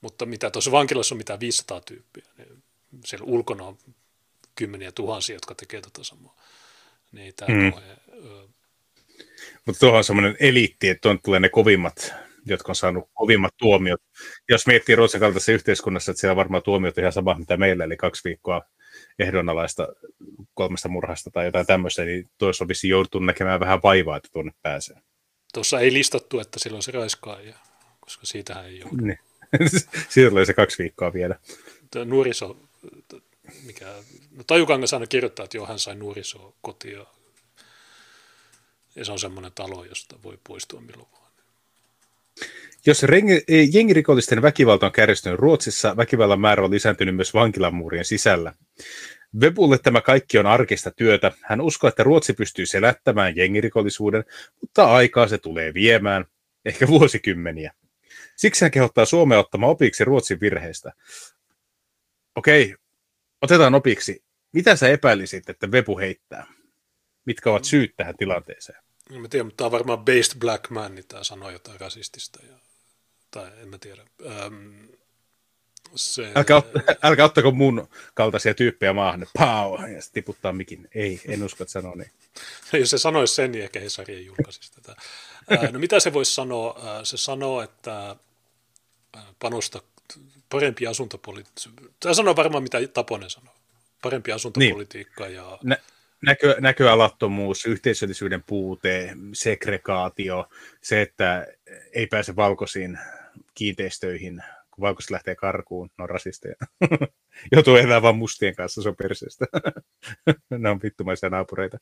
mutta 0.00 0.26
mitä 0.26 0.50
tuossa 0.50 0.72
vankilassa 0.72 1.14
on 1.14 1.18
mitä 1.18 1.40
500 1.40 1.80
tyyppiä, 1.80 2.24
niin 2.38 2.62
siellä 3.04 3.26
ulkona 3.26 3.64
on 3.64 3.78
kymmeniä 4.54 4.92
tuhansia, 4.92 5.36
jotka 5.36 5.54
tekee 5.54 5.80
tätä 5.80 6.04
samaa. 6.04 6.36
Niin 7.12 7.34
tämä 7.36 7.58
Mm. 7.58 7.72
Mutta 9.64 9.80
tuohon 9.80 9.98
on 9.98 10.04
semmoinen 10.04 10.36
eliitti, 10.40 10.88
että 10.88 11.00
tuon 11.00 11.20
tulee 11.22 11.40
ne 11.40 11.48
kovimmat, 11.48 12.12
jotka 12.46 12.72
on 12.72 12.76
saanut 12.76 13.10
kovimmat 13.14 13.54
tuomiot. 13.56 14.00
Jos 14.48 14.66
miettii 14.66 14.96
Ruotsin 14.96 15.20
kaltaisessa 15.20 15.52
yhteiskunnassa, 15.52 16.10
että 16.10 16.20
siellä 16.20 16.32
on 16.32 16.36
varmaan 16.36 16.62
tuomiot 16.62 16.98
ihan 16.98 17.12
sama 17.12 17.38
mitä 17.38 17.56
meillä, 17.56 17.84
eli 17.84 17.96
kaksi 17.96 18.24
viikkoa 18.24 18.62
ehdonalaista 19.18 19.88
kolmesta 20.54 20.88
murhasta 20.88 21.30
tai 21.30 21.44
jotain 21.44 21.66
tämmöistä, 21.66 22.04
niin 22.04 22.30
tuossa 22.38 22.64
on 22.64 22.68
vissiin 22.68 22.90
joutunut 22.90 23.26
näkemään 23.26 23.60
vähän 23.60 23.82
vaivaa, 23.82 24.16
että 24.16 24.28
tuonne 24.32 24.52
pääsee. 24.62 24.96
Tuossa 25.54 25.80
ei 25.80 25.92
listattu, 25.92 26.40
että 26.40 26.58
sillä 26.58 26.76
on 26.76 26.82
se 26.82 26.92
raiskaaja, 26.92 27.54
koska 28.00 28.26
siitähän 28.26 28.66
ei 28.66 28.82
ole. 28.82 29.02
Niin. 29.02 29.18
Siitä 30.08 30.30
tulee 30.30 30.44
se 30.44 30.54
kaksi 30.54 30.82
viikkoa 30.82 31.12
vielä. 31.12 31.38
Tuo 31.92 32.04
Nuoriso, 32.04 32.56
mikä, 33.62 33.86
no 34.30 34.44
Tajukangas 34.46 34.94
aina 34.94 35.06
kirjoittaa, 35.06 35.44
että 35.44 35.56
joo, 35.56 35.66
hän 35.66 35.78
sai 35.78 35.94
nuorisoa 35.94 36.52
kotia. 36.62 37.06
Ja 38.96 39.04
se 39.04 39.12
on 39.12 39.18
semmoinen 39.18 39.52
talo, 39.52 39.84
josta 39.84 40.22
voi 40.22 40.38
poistua 40.48 40.80
milloin 40.80 41.08
vaan. 41.12 41.25
Jos 42.86 43.04
eh, 43.04 43.68
jengirikollisten 43.72 44.42
väkivalta 44.42 44.86
on 44.86 44.92
kärjistynyt 44.92 45.38
Ruotsissa, 45.38 45.96
väkivallan 45.96 46.40
määrä 46.40 46.64
on 46.64 46.70
lisääntynyt 46.70 47.16
myös 47.16 47.34
vankilamuurien 47.34 48.04
sisällä. 48.04 48.52
Webulle 49.40 49.78
tämä 49.78 50.00
kaikki 50.00 50.38
on 50.38 50.46
arkista 50.46 50.90
työtä. 50.90 51.32
Hän 51.42 51.60
uskoo, 51.60 51.88
että 51.88 52.02
Ruotsi 52.02 52.32
pystyy 52.32 52.66
selättämään 52.66 53.36
jengirikollisuuden, 53.36 54.24
mutta 54.60 54.84
aikaa 54.84 55.28
se 55.28 55.38
tulee 55.38 55.74
viemään, 55.74 56.24
ehkä 56.64 56.86
vuosikymmeniä. 56.86 57.72
Siksi 58.36 58.64
hän 58.64 58.70
kehottaa 58.70 59.04
Suomea 59.04 59.38
ottamaan 59.38 59.72
opiksi 59.72 60.04
Ruotsin 60.04 60.40
virheistä. 60.40 60.92
Okei, 62.36 62.74
otetaan 63.42 63.74
opiksi. 63.74 64.24
Mitä 64.52 64.76
sä 64.76 64.88
epäilisit, 64.88 65.48
että 65.48 65.66
Webu 65.66 65.98
heittää? 65.98 66.46
Mitkä 67.24 67.50
ovat 67.50 67.64
syyt 67.64 67.92
tähän 67.96 68.16
tilanteeseen? 68.16 68.85
En 69.10 69.20
mä 69.20 69.28
tiedä, 69.28 69.44
mutta 69.44 69.56
tämä 69.56 69.66
on 69.66 69.72
varmaan 69.72 70.04
Based 70.04 70.38
Black 70.38 70.70
Man, 70.70 70.94
niin 70.94 71.04
tämä 71.08 71.24
sanoo 71.24 71.50
jotain 71.50 71.80
rasistista. 71.80 72.38
Ja, 72.50 72.56
tai 73.30 73.50
en 73.62 73.68
mä 73.68 73.78
tiedä. 73.78 74.02
Öm, 74.26 74.88
se, 75.94 76.32
Älkää, 76.34 76.60
ot- 76.60 76.96
älkää 77.02 77.24
ottako 77.24 77.50
mun 77.50 77.88
kaltaisia 78.14 78.54
tyyppejä 78.54 78.92
maahan, 78.92 79.26
pau, 79.38 79.76
ja 79.76 80.02
sitten 80.02 80.22
tiputtaa 80.22 80.52
mikin. 80.52 80.88
Ei, 80.94 81.20
en 81.28 81.42
usko, 81.42 81.64
että 81.64 81.72
sanoo 81.72 81.94
niin. 81.94 82.10
Jos 82.80 82.90
se 82.90 82.98
sanoisi 82.98 83.34
sen, 83.34 83.52
niin 83.52 83.64
ehkä 83.64 83.80
Hesari 83.80 84.14
ei 84.14 84.26
julkaisisi 84.26 84.72
tätä. 84.72 84.96
No 85.72 85.78
mitä 85.78 86.00
se 86.00 86.12
voisi 86.12 86.34
sanoa? 86.34 86.80
Se 87.04 87.16
sanoo, 87.16 87.62
että 87.62 88.16
panosta 89.38 89.82
parempi 90.48 90.86
asuntopolitiikka. 90.86 91.82
Tämä 92.00 92.14
sanoo 92.14 92.36
varmaan, 92.36 92.62
mitä 92.62 92.78
Taponen 92.94 93.30
sanoo. 93.30 93.54
Parempi 94.02 94.32
asuntopolitiikka 94.32 95.28
ja 95.28 95.58
Nä, 95.62 95.76
näkö, 96.22 96.56
näköalattomuus, 96.60 97.66
yhteisöllisyyden 97.66 98.42
puute, 98.46 99.12
segregaatio, 99.32 100.48
se, 100.82 101.02
että 101.02 101.46
ei 101.92 102.06
pääse 102.06 102.36
valkoisiin 102.36 102.98
kiinteistöihin, 103.54 104.42
kun 104.70 104.82
valkoiset 104.82 105.10
lähtee 105.10 105.34
karkuun, 105.34 105.90
ne 105.98 106.02
on 106.02 106.10
rasisteja. 106.10 106.54
Joutuu 107.52 107.76
elämään 107.76 108.02
vaan 108.02 108.16
mustien 108.16 108.56
kanssa, 108.56 108.82
se 108.82 108.88
on 108.88 108.96
perseestä. 108.96 109.46
ne 110.58 110.70
on 110.70 110.82
vittumaisia 110.82 111.30
naapureita. 111.30 111.78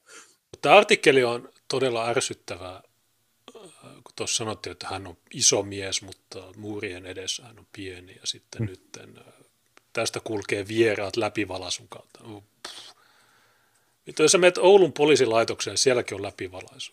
Tämä 0.63 0.77
artikkeli 0.77 1.25
on 1.25 1.49
todella 1.69 2.09
ärsyttävää, 2.09 2.83
kun 3.81 4.15
tuossa 4.17 4.37
sanottiin, 4.37 4.73
että 4.73 4.87
hän 4.89 5.07
on 5.07 5.17
iso 5.35 5.63
mies, 5.63 6.03
mutta 6.03 6.53
muurien 6.57 7.07
edessä 7.07 7.45
hän 7.45 7.59
on 7.59 7.67
pieni 7.73 8.15
ja 8.15 8.27
sitten 8.27 8.63
mm. 8.63 8.67
nyt 8.67 8.83
tästä 9.93 10.21
kulkee 10.21 10.69
vieraat 10.69 11.17
läpivalaisun 11.17 11.89
kautta. 11.89 12.21
No, 12.23 12.41
pff. 12.69 12.94
Vittu, 14.07 14.23
jos 14.23 14.33
sä 14.33 14.39
menet 14.39 14.59
Oulun 14.59 14.93
poliisilaitokseen, 14.93 15.79
sielläkin 15.79 16.15
on 16.15 16.23
läpivalaisu. 16.23 16.93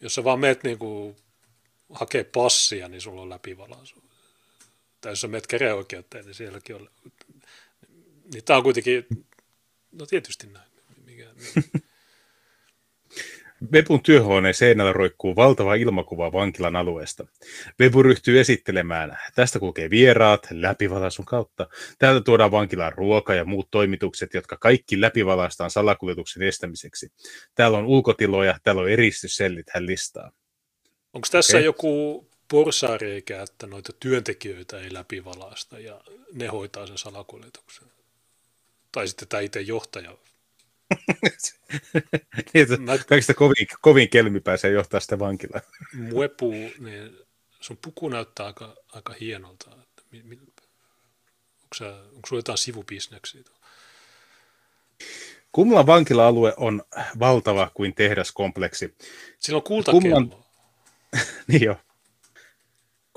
Jos 0.00 0.14
sä 0.14 0.24
vaan 0.24 0.40
meet 0.40 0.62
niinku 0.62 1.16
hakee 1.92 2.24
passia, 2.24 2.88
niin 2.88 3.00
sulla 3.00 3.22
on 3.22 3.30
läpivalaisu. 3.30 4.02
Tai 5.00 5.12
jos 5.12 5.20
sä 5.20 5.28
menet 5.28 5.46
käräjäoikeuteen, 5.46 6.24
niin 6.24 6.34
sielläkin 6.34 6.76
on. 6.76 6.90
Niin 8.32 8.44
tämä 8.44 8.56
on 8.56 8.62
kuitenkin, 8.62 9.06
no 9.92 10.06
tietysti 10.06 10.46
näin. 10.46 10.70
Mikä, 11.04 11.24
Webun 13.72 14.02
työhuoneen 14.02 14.54
seinällä 14.54 14.92
roikkuu 14.92 15.36
valtava 15.36 15.74
ilmakuva 15.74 16.32
vankilan 16.32 16.76
alueesta. 16.76 17.26
Webu 17.80 18.02
ryhtyy 18.02 18.40
esittelemään. 18.40 19.18
Tästä 19.34 19.58
kulkee 19.58 19.90
vieraat 19.90 20.46
läpivalaisun 20.50 21.24
kautta. 21.24 21.68
Täältä 21.98 22.20
tuodaan 22.20 22.50
vankilaan 22.50 22.92
ruoka 22.92 23.34
ja 23.34 23.44
muut 23.44 23.68
toimitukset, 23.70 24.34
jotka 24.34 24.56
kaikki 24.56 25.00
läpivalaistaan 25.00 25.70
salakuljetuksen 25.70 26.42
estämiseksi. 26.42 27.12
Täällä 27.54 27.78
on 27.78 27.86
ulkotiloja, 27.86 28.58
täällä 28.62 28.82
on 28.82 28.90
eristyssellit, 28.90 29.66
hän 29.74 29.86
listaa. 29.86 30.32
Onko 31.12 31.28
tässä 31.30 31.56
okay. 31.56 31.64
joku 31.64 32.26
porsareikä, 32.50 33.42
että 33.42 33.66
noita 33.66 33.92
työntekijöitä 34.00 34.80
ei 34.80 34.92
läpivalaista 34.92 35.78
ja 35.78 36.00
ne 36.32 36.46
hoitaa 36.46 36.86
sen 36.86 36.98
salakuljetuksen? 36.98 37.88
Tai 38.92 39.08
sitten 39.08 39.28
tämä 39.28 39.40
itse 39.40 39.60
johtaja. 39.60 40.16
niin, 42.54 42.62
että 42.62 42.76
Mä, 42.76 42.98
kaikista 42.98 43.34
kovin, 43.34 43.66
kovin 43.80 44.08
kelmi 44.08 44.40
pääsee 44.40 44.70
johtaa 44.70 45.00
sitä 45.00 45.18
vankilaan. 45.18 45.62
muepu, 45.94 46.50
niin 46.78 47.18
sun 47.60 47.78
puku 47.82 48.08
näyttää 48.08 48.46
aika, 48.46 48.76
aika 48.92 49.14
hienolta. 49.20 49.70
Että 49.82 50.02
mi, 50.10 50.22
mi, 50.22 50.36
onko, 50.36 51.74
sä, 51.74 51.86
onko 52.14 52.28
sulla 52.28 52.38
jotain 52.38 52.58
sivubisneksiä? 52.58 53.42
Kumlan 55.52 55.86
vankila-alue 55.86 56.54
on 56.56 56.82
valtava 57.18 57.70
kuin 57.74 57.94
tehdaskompleksi. 57.94 58.96
Sillä 59.38 59.56
on 59.56 59.62
kultakello. 59.62 60.20
Kumlan... 60.20 60.44
niin 61.48 61.62
jo. 61.62 61.76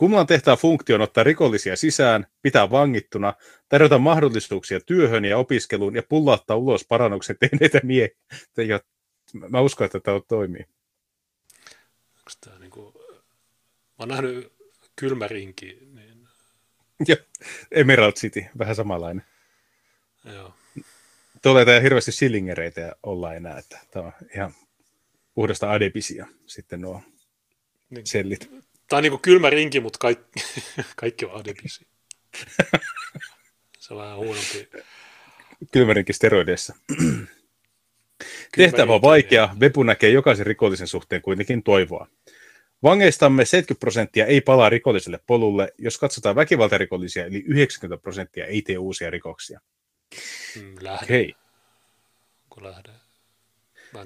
Kumlan 0.01 0.27
tehtaan 0.27 0.57
funktio 0.57 0.95
on 0.95 1.01
ottaa 1.01 1.23
rikollisia 1.23 1.75
sisään, 1.75 2.27
pitää 2.41 2.71
vangittuna, 2.71 3.33
tarjota 3.69 3.97
mahdollisuuksia 3.97 4.79
työhön 4.79 5.25
ja 5.25 5.37
opiskeluun 5.37 5.95
ja 5.95 6.03
pullauttaa 6.09 6.57
ulos 6.57 6.85
parannuksen 6.87 7.37
tehneitä 7.39 7.79
miehiä. 7.83 8.79
Mä 9.49 9.61
uskon, 9.61 9.85
että 9.85 9.99
tämä 9.99 10.19
toimii. 10.27 10.65
Onko 12.17 12.31
tämä 12.45 12.59
niin 12.59 12.71
kuin... 12.71 12.93
Mä 12.93 13.95
oon 13.99 14.09
nähnyt 14.09 14.53
kylmärinki. 14.95 15.77
Niin... 15.93 16.27
Ja 17.07 17.15
Emerald 17.71 18.13
City, 18.13 18.45
vähän 18.57 18.75
samanlainen. 18.75 19.25
Joo. 20.25 20.53
Tulee 21.41 21.65
tämä 21.65 21.79
hirveästi 21.79 22.11
sillingereitä 22.11 22.95
olla 23.03 23.33
enää, 23.33 23.57
että 23.57 23.79
tämä 23.91 24.05
on 24.05 24.13
ihan 24.35 24.53
puhdasta 25.33 25.71
adebisia 25.71 26.27
sitten 26.45 26.81
nuo 26.81 27.01
niin. 27.89 28.07
sellit. 28.07 28.70
Tämä 28.91 28.97
on 28.97 29.03
niin 29.03 29.11
kuin 29.11 29.21
kylmä 29.21 29.49
rinki, 29.49 29.79
mutta 29.79 29.99
kaikki, 29.99 30.39
kaikki 30.95 31.25
on 31.25 31.39
adebisia. 31.39 31.87
Se 33.79 33.93
on 33.93 33.99
vähän 33.99 34.17
huonompi. 34.17 34.69
Kylmä 35.71 35.93
rinki 35.93 36.13
steroideissa. 36.13 36.75
Tehtävä 38.57 38.93
on 38.93 39.01
vaikea. 39.01 39.55
Vepu 39.59 39.83
näkee 39.83 40.09
jokaisen 40.09 40.45
rikollisen 40.45 40.87
suhteen 40.87 41.21
kuitenkin 41.21 41.63
toivoa. 41.63 42.07
Vangeistamme 42.83 43.45
70 43.45 43.79
prosenttia 43.79 44.25
ei 44.25 44.41
palaa 44.41 44.69
rikolliselle 44.69 45.19
polulle, 45.27 45.73
jos 45.77 45.97
katsotaan 45.97 46.35
väkivaltarikollisia, 46.35 47.25
eli 47.25 47.43
90 47.47 48.01
prosenttia 48.01 48.45
ei 48.45 48.61
tee 48.61 48.77
uusia 48.77 49.09
rikoksia. 49.09 49.59
Mm, 50.55 50.75
lähde. 50.81 51.05
Okay. 51.05 51.31
Kun 52.49 52.63
lähde. 52.63 53.00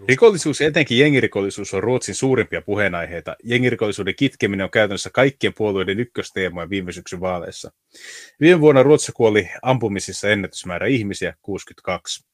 Rikollisuus 0.07 0.61
ja 0.61 0.67
etenkin 0.67 0.99
jengirikollisuus 0.99 1.73
on 1.73 1.83
Ruotsin 1.83 2.15
suurimpia 2.15 2.61
puheenaiheita. 2.61 3.35
Jengirikollisuuden 3.43 4.15
kitkeminen 4.15 4.63
on 4.63 4.71
käytännössä 4.71 5.09
kaikkien 5.13 5.53
puolueiden 5.57 5.99
ykkösteemoja 5.99 6.69
viime 6.69 6.91
syksyn 6.91 7.19
vaaleissa. 7.19 7.71
Viime 8.39 8.61
vuonna 8.61 8.83
Ruotsi 8.83 9.11
kuoli 9.11 9.49
ampumisissa 9.61 10.29
ennätysmäärä 10.29 10.87
ihmisiä, 10.87 11.33
62. 11.41 12.25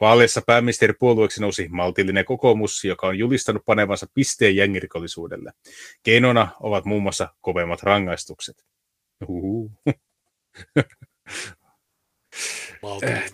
Vaaleissa 0.00 0.42
pääministeripuolueeksi 0.46 1.40
nousi 1.40 1.68
maltillinen 1.68 2.24
kokoomus, 2.24 2.84
joka 2.84 3.06
on 3.06 3.18
julistanut 3.18 3.64
panevansa 3.64 4.06
pisteen 4.14 4.56
jengirikollisuudelle. 4.56 5.52
Keinona 6.02 6.48
ovat 6.60 6.84
muun 6.84 7.02
muassa 7.02 7.28
kovemmat 7.40 7.82
rangaistukset. 7.82 8.64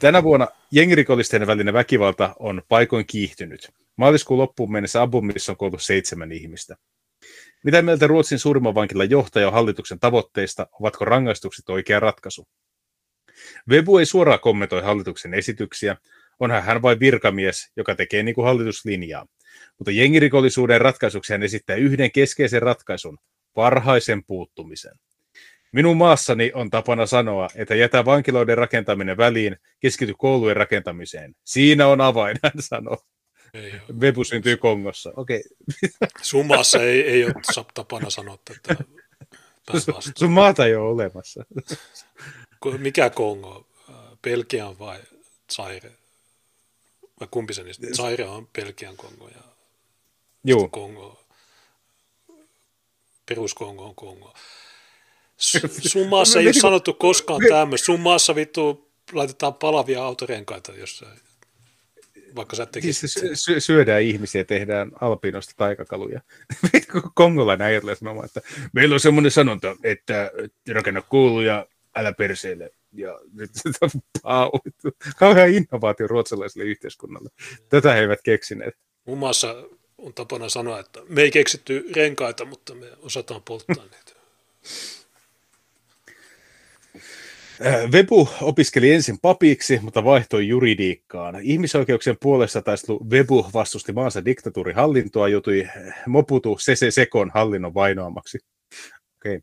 Tänä 0.00 0.22
vuonna 0.22 0.48
jengirikollisten 0.70 1.46
välinen 1.46 1.74
väkivalta 1.74 2.36
on 2.38 2.62
paikoin 2.68 3.06
kiihtynyt. 3.06 3.68
Maaliskuun 3.96 4.38
loppuun 4.38 4.72
mennessä 4.72 5.02
Abumissa 5.02 5.52
on 5.52 5.56
kuoltu 5.56 5.78
seitsemän 5.78 6.32
ihmistä. 6.32 6.76
Mitä 7.64 7.82
mieltä 7.82 8.06
Ruotsin 8.06 8.38
suurimman 8.38 8.74
vankilan 8.74 9.10
johtaja 9.10 9.46
on 9.46 9.52
hallituksen 9.52 10.00
tavoitteista? 10.00 10.66
Ovatko 10.80 11.04
rangaistukset 11.04 11.68
oikea 11.68 12.00
ratkaisu? 12.00 12.48
Webu 13.70 13.98
ei 13.98 14.06
suoraan 14.06 14.40
kommentoi 14.40 14.82
hallituksen 14.82 15.34
esityksiä, 15.34 15.96
onhan 16.40 16.62
hän 16.62 16.82
vain 16.82 17.00
virkamies, 17.00 17.72
joka 17.76 17.94
tekee 17.94 18.22
niin 18.22 18.34
kuin 18.34 18.44
hallitus 18.44 18.84
linjaa. 18.84 19.26
Mutta 19.78 19.90
jengirikollisuuden 19.90 20.80
ratkaisuksi 20.80 21.32
hän 21.32 21.42
esittää 21.42 21.76
yhden 21.76 22.12
keskeisen 22.12 22.62
ratkaisun, 22.62 23.18
varhaisen 23.56 24.24
puuttumisen. 24.24 24.92
Minun 25.72 25.96
maassani 25.96 26.52
on 26.54 26.70
tapana 26.70 27.06
sanoa, 27.06 27.48
että 27.54 27.74
jätä 27.74 28.04
vankiloiden 28.04 28.58
rakentaminen 28.58 29.16
väliin, 29.16 29.56
keskity 29.80 30.14
koulujen 30.18 30.56
rakentamiseen. 30.56 31.34
Siinä 31.44 31.86
on 31.86 32.00
avain, 32.00 32.36
hän 32.44 32.52
sanoo. 32.60 32.98
Webu 34.00 34.24
syntyy 34.24 34.56
Kongossa. 34.56 35.12
Okay. 35.16 35.40
Sun 36.22 36.46
maassa 36.46 36.82
ei, 36.82 37.02
ei 37.02 37.24
ole 37.24 37.64
tapana 37.74 38.10
sanoa 38.10 38.38
tätä. 38.44 38.84
Sun 40.18 40.30
maata 40.30 40.66
ei 40.66 40.74
ole 40.74 40.90
olemassa. 40.90 41.44
Mikä 42.78 43.10
Kongo? 43.10 43.66
Belgian 44.22 44.78
vai 44.78 45.00
Zaire? 45.52 45.92
Vai 47.20 47.28
kumpi 47.30 47.54
se 47.54 47.62
niistä? 47.62 47.86
Zaire 47.96 48.24
on 48.24 48.48
Belgian 48.48 48.96
Kongo 48.96 49.28
ja 49.28 49.42
Joo. 50.44 50.68
Kongo. 50.68 51.24
Peruskongo 53.28 53.84
on 53.84 53.94
Kongo. 53.94 54.34
Sun 55.92 56.08
maassa 56.08 56.40
ei 56.40 56.46
ole 56.46 56.52
sanottu 56.52 56.94
koskaan 56.94 57.40
tämmöistä. 57.48 57.84
Sun 57.84 58.00
maassa 58.00 58.34
vittu 58.34 58.90
laitetaan 59.12 59.54
palavia 59.54 60.04
autorenkaita 60.04 60.72
jossain. 60.72 61.18
Vaikka 62.36 62.56
sä 62.56 62.66
tekisit. 62.66 63.10
Siis 63.10 63.44
sy- 63.44 63.60
syödään 63.60 64.02
ihmisiä, 64.02 64.44
tehdään 64.44 64.92
alpinosta 65.00 65.52
taikakaluja. 65.56 66.20
Kongolainen 67.14 67.66
ajattelee 67.66 67.94
sanomaan, 67.94 68.26
että 68.26 68.40
meillä 68.72 68.94
on 68.94 69.00
semmoinen 69.00 69.32
sanonta, 69.32 69.76
että 69.84 70.30
rakenna 70.72 71.02
kuuluja, 71.02 71.66
älä 71.96 72.12
perseille. 72.12 72.70
Ja 72.92 73.20
nyt 73.32 73.50
kauhean 75.18 75.50
innovaatio 75.50 76.06
ruotsalaiselle 76.06 76.64
yhteiskunnalle. 76.64 77.30
Tätä 77.68 77.92
he 77.92 78.00
eivät 78.00 78.22
keksineet. 78.22 78.74
Muun 79.04 79.18
muassa 79.18 79.64
on 79.98 80.14
tapana 80.14 80.48
sanoa, 80.48 80.80
että 80.80 81.00
me 81.08 81.22
ei 81.22 81.30
keksitty 81.30 81.86
renkaita, 81.96 82.44
mutta 82.44 82.74
me 82.74 82.86
osataan 83.00 83.42
polttaa 83.42 83.84
niitä. 83.84 84.12
Webu 87.92 88.28
opiskeli 88.42 88.92
ensin 88.92 89.18
papiksi, 89.22 89.78
mutta 89.82 90.04
vaihtoi 90.04 90.48
juridiikkaan. 90.48 91.40
Ihmisoikeuksien 91.42 92.16
puolesta 92.20 92.62
taistelu 92.62 93.10
Webu 93.10 93.46
vastusti 93.54 93.92
maansa 93.92 94.24
diktatuurihallintoa, 94.24 95.28
joutui 95.28 95.68
Moputu 96.06 96.58
Sese 96.60 96.90
Sekon 96.90 97.30
hallinnon 97.34 97.74
vainoamaksi. 97.74 98.38
Okay. 99.16 99.40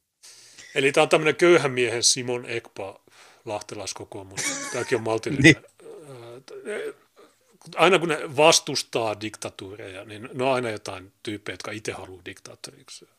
Eli 0.76 0.92
tämä 0.92 1.04
on 1.04 1.10
tämmöinen 1.10 1.36
köyhän 1.36 1.72
miehen 1.72 2.04
Simon 2.04 2.46
Ekpa 2.46 3.00
lahtelaiskokoomus. 3.46 4.42
Tämäkin 4.72 4.98
on 4.98 5.04
maltillinen. 5.04 5.56
niin. 6.66 6.94
Aina 7.76 8.00
kun 8.00 8.10
ne 8.10 8.20
vastustaa 8.38 9.22
diktatuureja, 9.22 10.06
niin 10.06 10.30
ne 10.34 10.44
on 10.44 10.54
aina 10.54 10.70
jotain 10.70 11.12
tyyppejä, 11.24 11.54
jotka 11.54 11.72
itse 11.72 11.92
haluaa 11.92 12.26
diktaattoriksi. 12.26 13.06
Tämä 13.06 13.16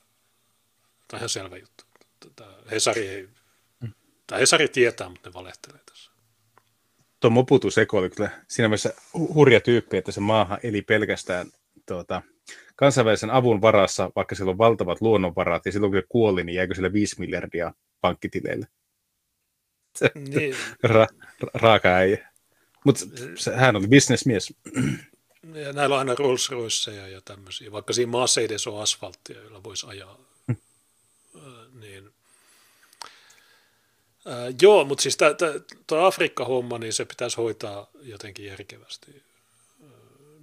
on 1.12 1.18
ihan 1.18 1.28
selvä 1.28 1.56
juttu. 1.56 1.84
Tämä 2.36 2.50
Hesari 2.70 3.08
ei 3.08 3.28
tai 4.26 4.40
Hesari 4.40 4.68
tietää, 4.68 5.08
mutta 5.08 5.28
ne 5.28 5.34
valehtelee 5.34 5.80
tässä. 5.90 6.10
Tuo 7.20 7.30
Moputu 7.30 7.70
Seko 7.70 7.98
oli 7.98 8.10
kyllä 8.10 8.30
siinä 8.48 8.68
mielessä 8.68 8.94
hurja 9.14 9.60
tyyppi, 9.60 9.96
että 9.96 10.12
se 10.12 10.20
maahan 10.20 10.58
eli 10.62 10.82
pelkästään 10.82 11.50
tuota, 11.86 12.22
kansainvälisen 12.76 13.30
avun 13.30 13.60
varassa, 13.60 14.10
vaikka 14.16 14.34
sillä 14.34 14.50
on 14.50 14.58
valtavat 14.58 15.00
luonnonvarat, 15.00 15.66
ja 15.66 15.72
silloin 15.72 15.92
kun 15.92 16.00
se 16.00 16.06
kuoli, 16.08 16.44
niin 16.44 16.56
jäikö 16.56 16.74
sille 16.74 16.92
5 16.92 17.20
miljardia 17.20 17.74
pankkitileille? 18.00 18.66
Niin. 20.14 20.54
Ra- 20.86 21.14
ra- 21.44 21.50
raaka 21.54 21.88
äijä. 21.88 22.32
Mutta 22.84 23.04
hän 23.54 23.76
oli 23.76 23.88
bisnesmies. 23.88 24.54
Ja 25.54 25.72
näillä 25.72 25.94
on 25.94 25.98
aina 25.98 26.14
Rolls 26.14 26.50
Royceja 26.50 27.08
ja 27.08 27.20
tämmöisiä, 27.20 27.72
vaikka 27.72 27.92
siinä 27.92 28.10
maassa 28.10 28.40
ei 28.40 28.44
edes 28.44 28.66
ole 28.66 28.82
asfalttia, 28.82 29.42
jolla 29.42 29.62
voisi 29.62 29.86
ajaa. 29.86 30.18
Hmm. 30.46 30.56
niin 31.80 32.10
Äh, 34.28 34.54
joo, 34.62 34.84
mutta 34.84 35.02
siis 35.02 35.18
tuo 35.86 35.98
Afrikka-homma, 35.98 36.78
niin 36.78 36.92
se 36.92 37.04
pitäisi 37.04 37.36
hoitaa 37.36 37.90
jotenkin 38.02 38.46
järkevästi. 38.46 39.22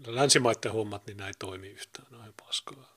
Länsimaiden 0.08 0.72
hommat, 0.72 1.08
niin 1.08 1.18
näin 1.18 1.34
toimii 1.40 1.72
yhtään, 1.72 2.08
noin 2.12 2.34
paskaa. 2.46 2.94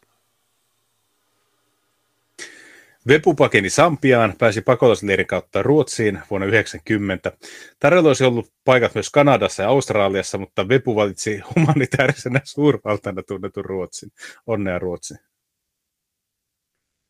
Vepu 3.08 3.34
pakeni 3.34 3.70
Sampiaan, 3.70 4.34
pääsi 4.38 4.62
pakolaisleirin 4.62 5.26
kautta 5.26 5.62
Ruotsiin 5.62 6.14
vuonna 6.30 6.46
1990. 6.46 7.32
Tarjolla 7.80 8.08
olisi 8.08 8.24
ollut 8.24 8.52
paikat 8.64 8.94
myös 8.94 9.10
Kanadassa 9.10 9.62
ja 9.62 9.68
Australiassa, 9.68 10.38
mutta 10.38 10.68
Vepu 10.68 10.96
valitsi 10.96 11.40
humanitaarisenä 11.54 12.40
suurvaltana 12.44 13.22
tunnetun 13.22 13.64
Ruotsin. 13.64 14.12
Onnea 14.46 14.78
Ruotsi. 14.78 15.14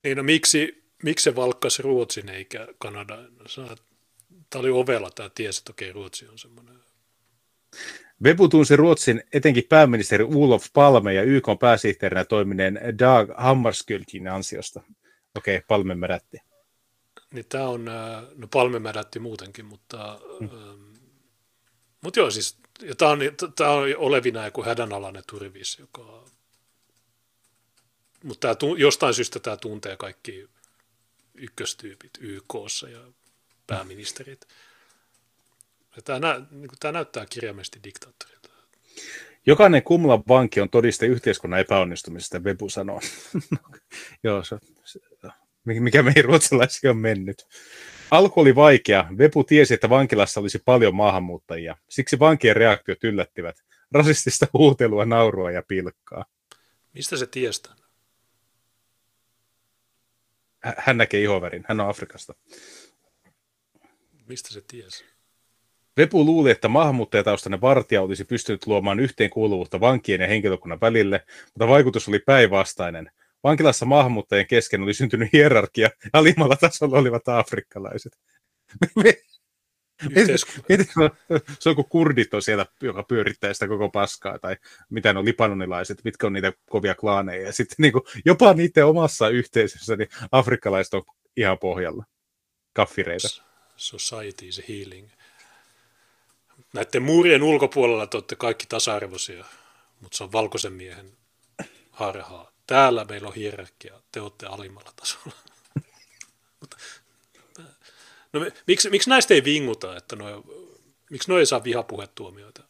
Niin 0.05 0.17
no 0.17 0.23
miksi 0.23 0.86
miksi 1.03 1.23
se 1.23 1.37
valkkasi 1.37 1.83
Ruotsin 1.83 2.29
eikä 2.29 2.69
Kanada? 2.79 3.19
Tämä 4.51 4.61
oli 4.61 4.71
ovella, 4.71 5.11
tämä 5.11 5.31
tiesi, 5.35 5.61
että 5.61 5.73
okei, 5.73 5.93
Ruotsi 5.93 6.29
on 6.29 6.39
semmoinen. 6.39 6.77
Webu 8.25 8.49
tunsi 8.49 8.77
Ruotsin 8.77 9.23
etenkin 9.33 9.65
pääministeri 9.69 10.25
Ulof 10.25 10.67
Palme 10.73 11.15
ja 11.15 11.23
YK 11.23 11.47
pääsihteerinä 11.61 12.25
toimineen 12.25 12.81
Dag 12.99 13.31
Hammarskjöldin 13.37 14.29
ansiosta. 14.29 14.83
Okei, 15.37 15.61
Palme 15.69 15.95
märätti. 15.95 16.39
Niin 17.35 17.47
tämä 17.49 17.69
on, 17.69 17.85
no 18.35 18.49
Palme 18.51 18.79
märätti 18.79 19.19
muutenkin, 19.19 19.65
mutta, 19.65 20.21
mm. 20.41 20.49
ähm, 20.49 20.93
mutta 22.01 22.21
joo 22.21 22.31
siis, 22.31 22.59
ja 22.83 22.95
tämä 22.95 23.11
on, 23.11 23.19
tämä 23.57 23.71
on 23.71 23.97
olevina 23.97 24.45
joku 24.45 24.63
hädänalainen 24.63 25.23
turvis, 25.31 25.79
joka, 25.79 26.25
mutta 28.25 28.55
tämä, 28.55 28.73
jostain 28.79 29.15
syystä 29.15 29.41
tämä 29.41 29.57
tuntee 29.57 29.97
kaikki 29.97 30.49
ykköstyypit 31.39 32.11
YKssa 32.21 32.89
ja 32.89 33.01
pääministerit. 33.67 34.47
Ja 35.97 36.03
tämä, 36.03 36.19
nä, 36.19 36.47
niin 36.51 36.71
tämä 36.81 36.93
näyttää 36.93 37.27
kirjaimellisesti 37.31 37.81
diktaattorilta. 37.85 38.49
Jokainen 39.47 39.83
Kumlan 39.83 40.23
vanki 40.29 40.61
on 40.61 40.71
todiste 40.71 41.07
yhteiskunnan 41.07 41.61
epäonnistumisesta, 41.61 42.39
Webu 42.39 42.69
sanoo. 42.69 43.01
Joo, 44.25 44.45
se, 44.45 44.59
se, 44.85 45.01
mikä 45.65 46.03
meihin 46.03 46.25
ruotsalaisia 46.25 46.91
on 46.91 46.97
mennyt. 46.97 47.47
Alku 48.11 48.41
oli 48.41 48.55
vaikea. 48.55 49.09
Vepu 49.19 49.45
tiesi, 49.45 49.75
että 49.75 49.89
vankilassa 49.89 50.41
olisi 50.41 50.63
paljon 50.65 50.95
maahanmuuttajia. 50.95 51.77
Siksi 51.89 52.19
vankien 52.19 52.57
reaktiot 52.57 53.05
yllättivät. 53.05 53.57
Rasistista 53.93 54.47
huutelua, 54.53 55.05
naurua 55.05 55.51
ja 55.51 55.63
pilkkaa. 55.69 56.25
Mistä 56.93 57.17
se 57.17 57.27
tiesi 57.27 57.63
tämän? 57.63 57.86
Hän 60.79 60.97
näkee 60.97 61.21
ihovärin. 61.21 61.65
Hän 61.69 61.81
on 61.81 61.89
Afrikasta. 61.89 62.35
Mistä 64.27 64.53
se 64.53 64.61
tiesi? 64.61 65.05
Vepu 65.97 66.25
luuli, 66.25 66.51
että 66.51 66.69
maahanmuuttajataustainen 66.69 67.61
vartija 67.61 68.03
olisi 68.03 68.25
pystynyt 68.25 68.67
luomaan 68.67 69.01
yhteenkuuluvuutta 69.01 69.81
vankien 69.81 70.21
ja 70.21 70.27
henkilökunnan 70.27 70.81
välille, 70.81 71.27
mutta 71.45 71.69
vaikutus 71.69 72.09
oli 72.09 72.19
päinvastainen. 72.19 73.11
Vankilassa 73.45 73.87
maahanmuuttajien 73.87 74.47
kesken 74.47 74.83
oli 74.83 74.95
syntynyt 74.95 75.33
hierarkia, 75.33 75.91
ja 76.05 76.11
alimmalla 76.13 76.57
tasolla 76.57 76.99
olivat 76.99 77.29
afrikkalaiset. 77.29 78.19
se 81.59 81.69
on 81.69 81.75
kuin 81.75 81.89
kurdit 81.89 82.35
on 82.35 82.43
siellä, 82.43 82.67
joka 82.81 83.03
pyörittää 83.03 83.55
sitä 83.55 83.69
koko 83.69 83.89
paskaa, 83.89 84.39
tai 84.39 84.57
mitä 84.91 85.13
ne 85.13 85.19
on 85.19 85.25
lipanonilaiset, 85.25 86.05
mitkä 86.05 86.27
on 86.27 86.33
niitä 86.33 86.53
kovia 86.71 86.95
klaaneja. 86.95 87.47
Ja 87.47 87.53
sitten 87.53 87.77
niin 87.79 87.93
kuin, 87.93 88.03
jopa 88.25 88.55
niiden 88.55 88.87
omassa 88.87 89.29
yhteisössä, 89.29 89.97
niin 89.97 90.09
afrikkalaiset 90.33 90.95
on 90.95 91.03
ihan 91.37 91.59
pohjalla. 91.59 92.05
Kaffireita. 92.73 93.29
Society 93.77 94.47
is 94.49 94.63
healing. 94.69 95.09
Näiden 96.73 97.03
muurien 97.03 97.43
ulkopuolella 97.43 98.07
te 98.07 98.17
olette 98.17 98.37
kaikki 98.37 98.67
tasa-arvoisia, 98.67 99.45
mutta 100.01 100.17
se 100.17 100.25
on 100.25 100.33
valkoisen 100.33 100.73
miehen 100.73 101.13
harhaa. 101.91 102.53
Täällä 102.67 103.05
meillä 103.05 103.29
on 103.29 103.35
hierarkia, 103.35 104.01
te 104.13 104.21
olette 104.21 104.47
alimmalla 104.47 104.93
tasolla. 104.97 105.37
no, 108.41 108.51
miksi, 108.67 108.91
miksi 108.91 109.11
näistä 109.11 109.35
ei 109.35 109.45
vinguta, 109.45 109.97
että 109.97 110.17
noi, 110.17 110.43
miksi 111.11 111.29
noi 111.31 111.41
ei 111.41 111.47
saa 111.47 111.65
vihapuhetuomioita? 111.65 112.65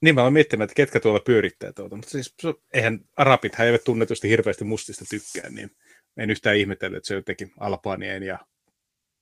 Niin 0.00 0.14
mä 0.14 0.22
olen 0.22 0.32
miettimään, 0.32 0.64
että 0.64 0.74
ketkä 0.74 1.00
tuolla 1.00 1.20
pyörittää 1.20 1.72
tuota, 1.72 1.96
mutta 1.96 2.10
siis 2.10 2.34
eihän 2.72 3.00
arabit 3.16 3.60
eivät 3.60 3.84
tunnetusti 3.84 4.28
hirveästi 4.28 4.64
mustista 4.64 5.04
tykkää, 5.10 5.50
niin 5.50 5.76
en 6.16 6.30
yhtään 6.30 6.56
ihmetellä, 6.56 6.96
että 6.96 7.06
se 7.06 7.14
on 7.14 7.18
jotenkin 7.18 7.52
Albanien 7.60 8.22
ja 8.22 8.38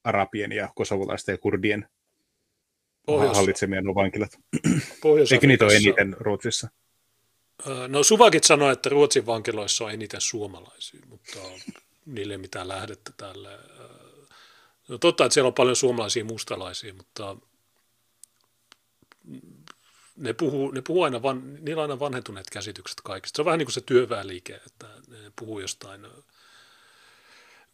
arabien 0.03 0.51
ja 0.51 0.69
kosovolaisten 0.75 1.33
ja 1.33 1.37
kurdien 1.37 1.87
Pohjois- 3.05 3.37
hallitsemia 3.37 3.81
nuo 3.81 3.95
vankilat. 3.95 4.31
Eikö 5.31 5.47
niitä 5.47 5.65
ole 5.65 5.75
eniten 5.75 6.15
Ruotsissa? 6.19 6.69
No 7.87 8.03
Suvakit 8.03 8.43
sanoi, 8.43 8.73
että 8.73 8.89
Ruotsin 8.89 9.25
vankiloissa 9.25 9.85
on 9.85 9.91
eniten 9.91 10.21
suomalaisia, 10.21 11.01
mutta 11.07 11.39
niille 12.05 12.37
mitään 12.37 12.67
lähdettä 12.67 13.11
tälle. 13.17 13.59
No 14.87 14.97
totta, 14.97 15.25
että 15.25 15.33
siellä 15.33 15.47
on 15.47 15.53
paljon 15.53 15.75
suomalaisia 15.75 16.25
mustalaisia, 16.25 16.93
mutta 16.93 17.37
ne 20.15 20.33
puhuu, 20.33 20.71
ne 20.71 20.81
puhuu 20.81 21.03
aina, 21.03 21.21
van, 21.21 21.55
niillä 21.65 21.83
on 21.83 21.91
aina 21.91 21.99
vanhentuneet 21.99 22.49
käsitykset 22.49 23.01
kaikista. 23.01 23.35
Se 23.35 23.41
on 23.41 23.45
vähän 23.45 23.57
niin 23.57 23.65
kuin 23.65 23.73
se 23.73 23.81
työväenliike, 23.81 24.61
että 24.65 24.87
ne 25.07 25.31
puhuu 25.35 25.59
jostain 25.59 26.07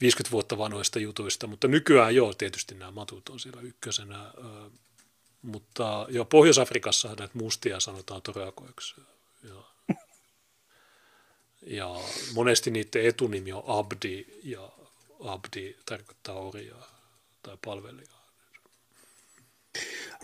50 0.01 0.31
vuotta 0.31 0.57
vanhoista 0.57 0.99
jutuista, 0.99 1.47
mutta 1.47 1.67
nykyään 1.67 2.15
joo, 2.15 2.33
tietysti 2.33 2.75
nämä 2.75 2.91
matut 2.91 3.29
on 3.29 3.39
siellä 3.39 3.61
ykkösenä, 3.61 4.33
mutta 5.41 6.05
jo 6.09 6.25
Pohjois-Afrikassa 6.25 7.07
näitä 7.07 7.29
mustia 7.33 7.79
sanotaan 7.79 8.21
toreakoiksi. 8.21 8.95
Ja, 9.43 9.63
ja 11.61 11.95
monesti 12.33 12.71
niiden 12.71 13.05
etunimi 13.05 13.53
on 13.53 13.63
Abdi, 13.67 14.25
ja 14.43 14.69
Abdi 15.19 15.75
tarkoittaa 15.85 16.35
orjaa 16.35 16.87
tai 17.43 17.57
palvelijaa. 17.65 18.19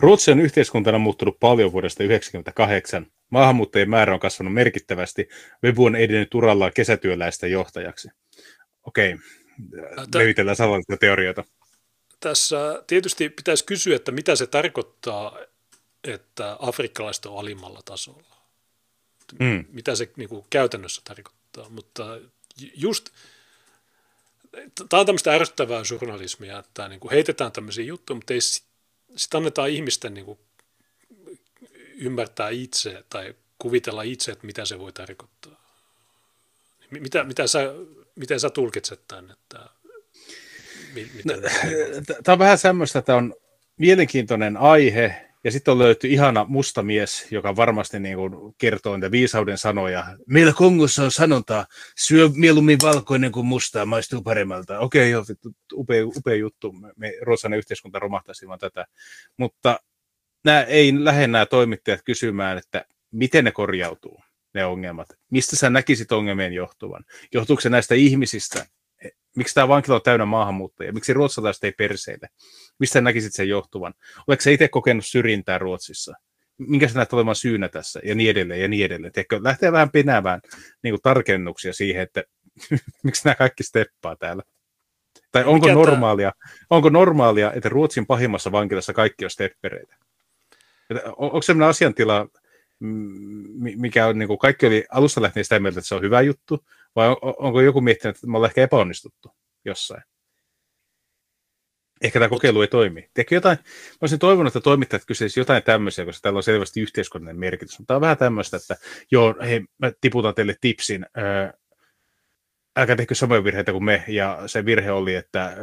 Ruotsi 0.00 0.30
on 0.30 0.40
yhteiskuntana 0.40 0.98
muuttunut 0.98 1.40
paljon 1.40 1.72
vuodesta 1.72 1.98
1998. 1.98 3.06
Maahanmuuttajien 3.30 3.90
määrä 3.90 4.14
on 4.14 4.20
kasvanut 4.20 4.54
merkittävästi. 4.54 5.28
Webu 5.64 5.84
on 5.84 5.96
edennyt 5.96 6.34
urallaan 6.34 6.72
kesätyöläistä 6.74 7.46
johtajaksi. 7.46 8.08
Okei, 8.84 9.16
levitellään 10.14 10.56
salaisia 10.56 10.96
teorioita. 10.96 11.44
Tässä 12.20 12.82
tietysti 12.86 13.28
pitäisi 13.28 13.64
kysyä, 13.64 13.96
että 13.96 14.12
mitä 14.12 14.36
se 14.36 14.46
tarkoittaa, 14.46 15.38
että 16.04 16.56
afrikkalaiset 16.60 17.26
on 17.26 17.38
alimmalla 17.38 17.80
tasolla. 17.84 18.35
Mm. 19.40 19.64
Mitä 19.68 19.94
se 19.94 20.10
niin 20.16 20.28
kuin, 20.28 20.44
käytännössä 20.50 21.02
tarkoittaa. 21.04 21.68
Mutta 21.68 22.18
just, 22.74 23.10
tämä 24.88 25.00
on 25.00 25.06
tämmöistä 25.06 25.32
ärsyttävää 25.32 25.82
journalismia, 25.90 26.58
että 26.58 26.88
niin 26.88 27.00
kuin 27.00 27.12
heitetään 27.12 27.52
tämmöisiä 27.52 27.84
juttuja, 27.84 28.14
mutta 28.14 28.34
ei 28.34 28.40
sitten 28.40 29.38
annetaan 29.38 29.70
ihmisten 29.70 30.14
niin 30.14 30.26
kuin, 30.26 30.38
ymmärtää 31.96 32.48
itse 32.48 33.04
tai 33.10 33.34
kuvitella 33.58 34.02
itse, 34.02 34.32
että 34.32 34.46
mitä 34.46 34.64
se 34.64 34.78
voi 34.78 34.92
tarkoittaa. 34.92 35.66
Mitä, 36.90 37.24
mitä 37.24 37.46
sä 37.46 37.60
miten 38.16 38.40
sä 38.40 38.50
tulkitset 38.50 39.00
tämän? 39.08 39.30
Että, 39.30 39.58
no, 41.24 41.34
tämä 42.24 42.32
on 42.32 42.38
vähän 42.38 42.58
semmoista, 42.58 42.98
että 42.98 43.16
on 43.16 43.34
mielenkiintoinen 43.76 44.56
aihe, 44.56 45.30
ja 45.46 45.52
sitten 45.52 45.72
on 45.72 45.78
löyty 45.78 46.08
ihana 46.08 46.46
musta 46.48 46.82
mies, 46.82 47.26
joka 47.30 47.56
varmasti 47.56 48.00
niin 48.00 48.16
kuin 48.16 48.54
kertoo 48.58 48.96
niitä 48.96 49.10
viisauden 49.10 49.58
sanoja. 49.58 50.04
Meillä 50.26 50.52
Kongossa 50.52 51.02
on 51.02 51.10
sanonta, 51.10 51.66
syö 51.96 52.30
mieluummin 52.34 52.78
valkoinen 52.82 53.32
kuin 53.32 53.46
mustaa, 53.46 53.86
maistuu 53.86 54.22
paremmalta. 54.22 54.78
Okei, 54.78 55.10
joo, 55.10 55.24
upea, 55.72 56.06
upea 56.06 56.34
juttu. 56.34 56.74
Me, 56.96 57.12
ruotsalainen 57.22 57.58
yhteiskunta 57.58 57.98
romahtaisi 57.98 58.44
ilman 58.44 58.58
tätä. 58.58 58.86
Mutta 59.36 59.80
nämä 60.44 60.62
ei 60.62 61.04
lähde 61.04 61.26
nämä 61.26 61.46
toimittajat 61.46 62.00
kysymään, 62.04 62.58
että 62.58 62.84
miten 63.10 63.44
ne 63.44 63.52
korjautuu 63.52 64.20
ne 64.54 64.64
ongelmat. 64.64 65.08
Mistä 65.30 65.56
sä 65.56 65.70
näkisit 65.70 66.12
ongelmien 66.12 66.52
johtuvan? 66.52 67.04
Johtuuko 67.32 67.60
se 67.60 67.68
näistä 67.68 67.94
ihmisistä? 67.94 68.66
Miksi 69.36 69.54
tämä 69.54 69.68
vankila 69.68 69.94
on 69.94 70.02
täynnä 70.02 70.24
maahanmuuttajia? 70.24 70.92
Miksi 70.92 71.12
ruotsalaiset 71.12 71.64
ei 71.64 71.72
perseille? 71.72 72.28
Mistä 72.78 73.00
näkisit 73.00 73.34
sen 73.34 73.48
johtuvan? 73.48 73.94
Oletko 74.28 74.42
sä 74.42 74.50
itse 74.50 74.68
kokenut 74.68 75.06
syrjintää 75.06 75.58
Ruotsissa? 75.58 76.14
Minkä 76.58 76.88
sä 76.88 76.94
näet 76.94 77.12
olevan 77.12 77.34
syynä 77.34 77.68
tässä? 77.68 78.00
Ja 78.04 78.14
niin 78.14 78.30
edelleen, 78.30 78.60
ja 78.60 78.68
niin 78.68 78.86
edelleen. 78.86 79.12
Teekö, 79.12 79.40
lähtee 79.42 79.72
vähän 79.72 79.90
penäämään 79.90 80.40
niin 80.82 80.92
kuin 80.92 81.02
tarkennuksia 81.02 81.72
siihen, 81.72 82.02
että 82.02 82.22
miksi 83.04 83.24
nämä 83.24 83.34
kaikki 83.34 83.62
steppaa 83.62 84.16
täällä? 84.16 84.42
Tai 85.32 85.44
onko 85.44 85.72
normaalia, 85.72 86.32
onko 86.70 86.88
normaalia, 86.88 87.52
että 87.52 87.68
Ruotsin 87.68 88.06
pahimmassa 88.06 88.52
vankilassa 88.52 88.92
kaikki 88.92 89.24
on 89.24 89.30
steppereitä? 89.30 89.96
Onko 91.16 91.42
sellainen 91.42 91.68
asiantila, 91.68 92.28
mikä 93.76 94.06
on, 94.06 94.18
niin 94.18 94.28
kuin 94.28 94.38
kaikki 94.38 94.66
oli 94.66 94.84
alusta 94.90 95.22
lähtien 95.22 95.44
sitä 95.44 95.60
mieltä, 95.60 95.78
että 95.78 95.88
se 95.88 95.94
on 95.94 96.02
hyvä 96.02 96.20
juttu, 96.20 96.64
vai 96.96 97.08
on, 97.08 97.16
onko 97.22 97.60
joku 97.60 97.80
miettinyt, 97.80 98.16
että 98.16 98.26
me 98.26 98.36
ollaan 98.36 98.50
ehkä 98.50 98.62
epäonnistuttu 98.62 99.30
jossain? 99.64 100.02
Ehkä 102.02 102.18
tämä 102.18 102.28
kokeilu 102.28 102.62
ei 102.62 102.68
toimi. 102.68 103.10
Tiedätkö 103.14 103.34
jotain, 103.34 103.58
mä 103.58 103.98
olisin 104.00 104.18
toivonut, 104.18 104.56
että 104.56 104.64
toimittajat 104.64 105.04
kysyisivät 105.06 105.42
jotain 105.42 105.62
tämmöisiä, 105.62 106.04
koska 106.04 106.22
täällä 106.22 106.36
on 106.36 106.42
selvästi 106.42 106.80
yhteiskunnallinen 106.80 107.40
merkitys. 107.40 107.78
Mutta 107.78 107.86
tämä 107.86 107.96
on 107.96 108.00
vähän 108.00 108.18
tämmöistä, 108.18 108.56
että 108.56 108.76
joo, 109.10 109.34
hei, 109.40 109.64
mä 109.78 109.92
tiputan 110.00 110.34
teille 110.34 110.56
tipsin, 110.60 111.06
ää, 111.14 111.52
älkää 112.76 112.96
tehkö 112.96 113.14
samoja 113.14 113.44
virheitä 113.44 113.72
kuin 113.72 113.84
me, 113.84 114.04
ja 114.08 114.42
se 114.46 114.64
virhe 114.64 114.92
oli, 114.92 115.14
että 115.14 115.56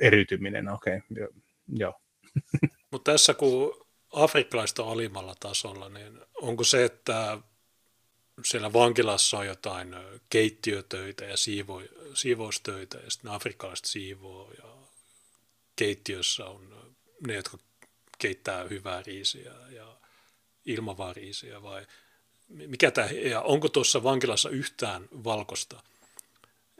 eriytyminen, 0.00 0.68
okei, 0.68 0.96
okay, 0.96 1.28
joo. 1.68 2.00
Mutta 2.90 3.12
tässä 3.12 3.34
kun 3.34 3.86
afrikkalaista 4.12 4.82
alimmalla 4.82 5.34
tasolla, 5.40 5.88
niin 5.88 6.20
onko 6.42 6.64
se, 6.64 6.84
että 6.84 7.38
siellä 8.44 8.72
vankilassa 8.72 9.38
on 9.38 9.46
jotain 9.46 9.96
keittiötöitä 10.30 11.24
ja 11.24 11.36
siivo, 11.36 11.82
siivoustöitä 12.14 12.98
ja 12.98 13.10
sitten 13.10 13.30
afrikkalaiset 13.30 13.84
siivoo 13.84 14.52
ja 14.58 14.64
keittiössä 15.76 16.46
on 16.46 16.94
ne, 17.26 17.34
jotka 17.34 17.58
keittää 18.18 18.64
hyvää 18.64 19.02
riisiä 19.02 19.52
ja 19.70 19.96
ilmavaa 20.66 21.12
riisiä 21.12 21.62
vai 21.62 21.86
mikä 22.48 22.90
tämä, 22.90 23.06
ja 23.06 23.40
onko 23.40 23.68
tuossa 23.68 24.02
vankilassa 24.02 24.50
yhtään 24.50 25.08
valkosta 25.24 25.82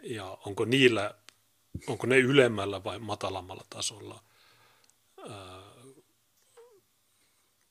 ja 0.03 0.39
onko 0.47 0.65
niillä, 0.65 1.15
onko 1.87 2.07
ne 2.07 2.19
ylemmällä 2.19 2.85
vai 2.85 2.99
matalammalla 2.99 3.65
tasolla 3.71 4.25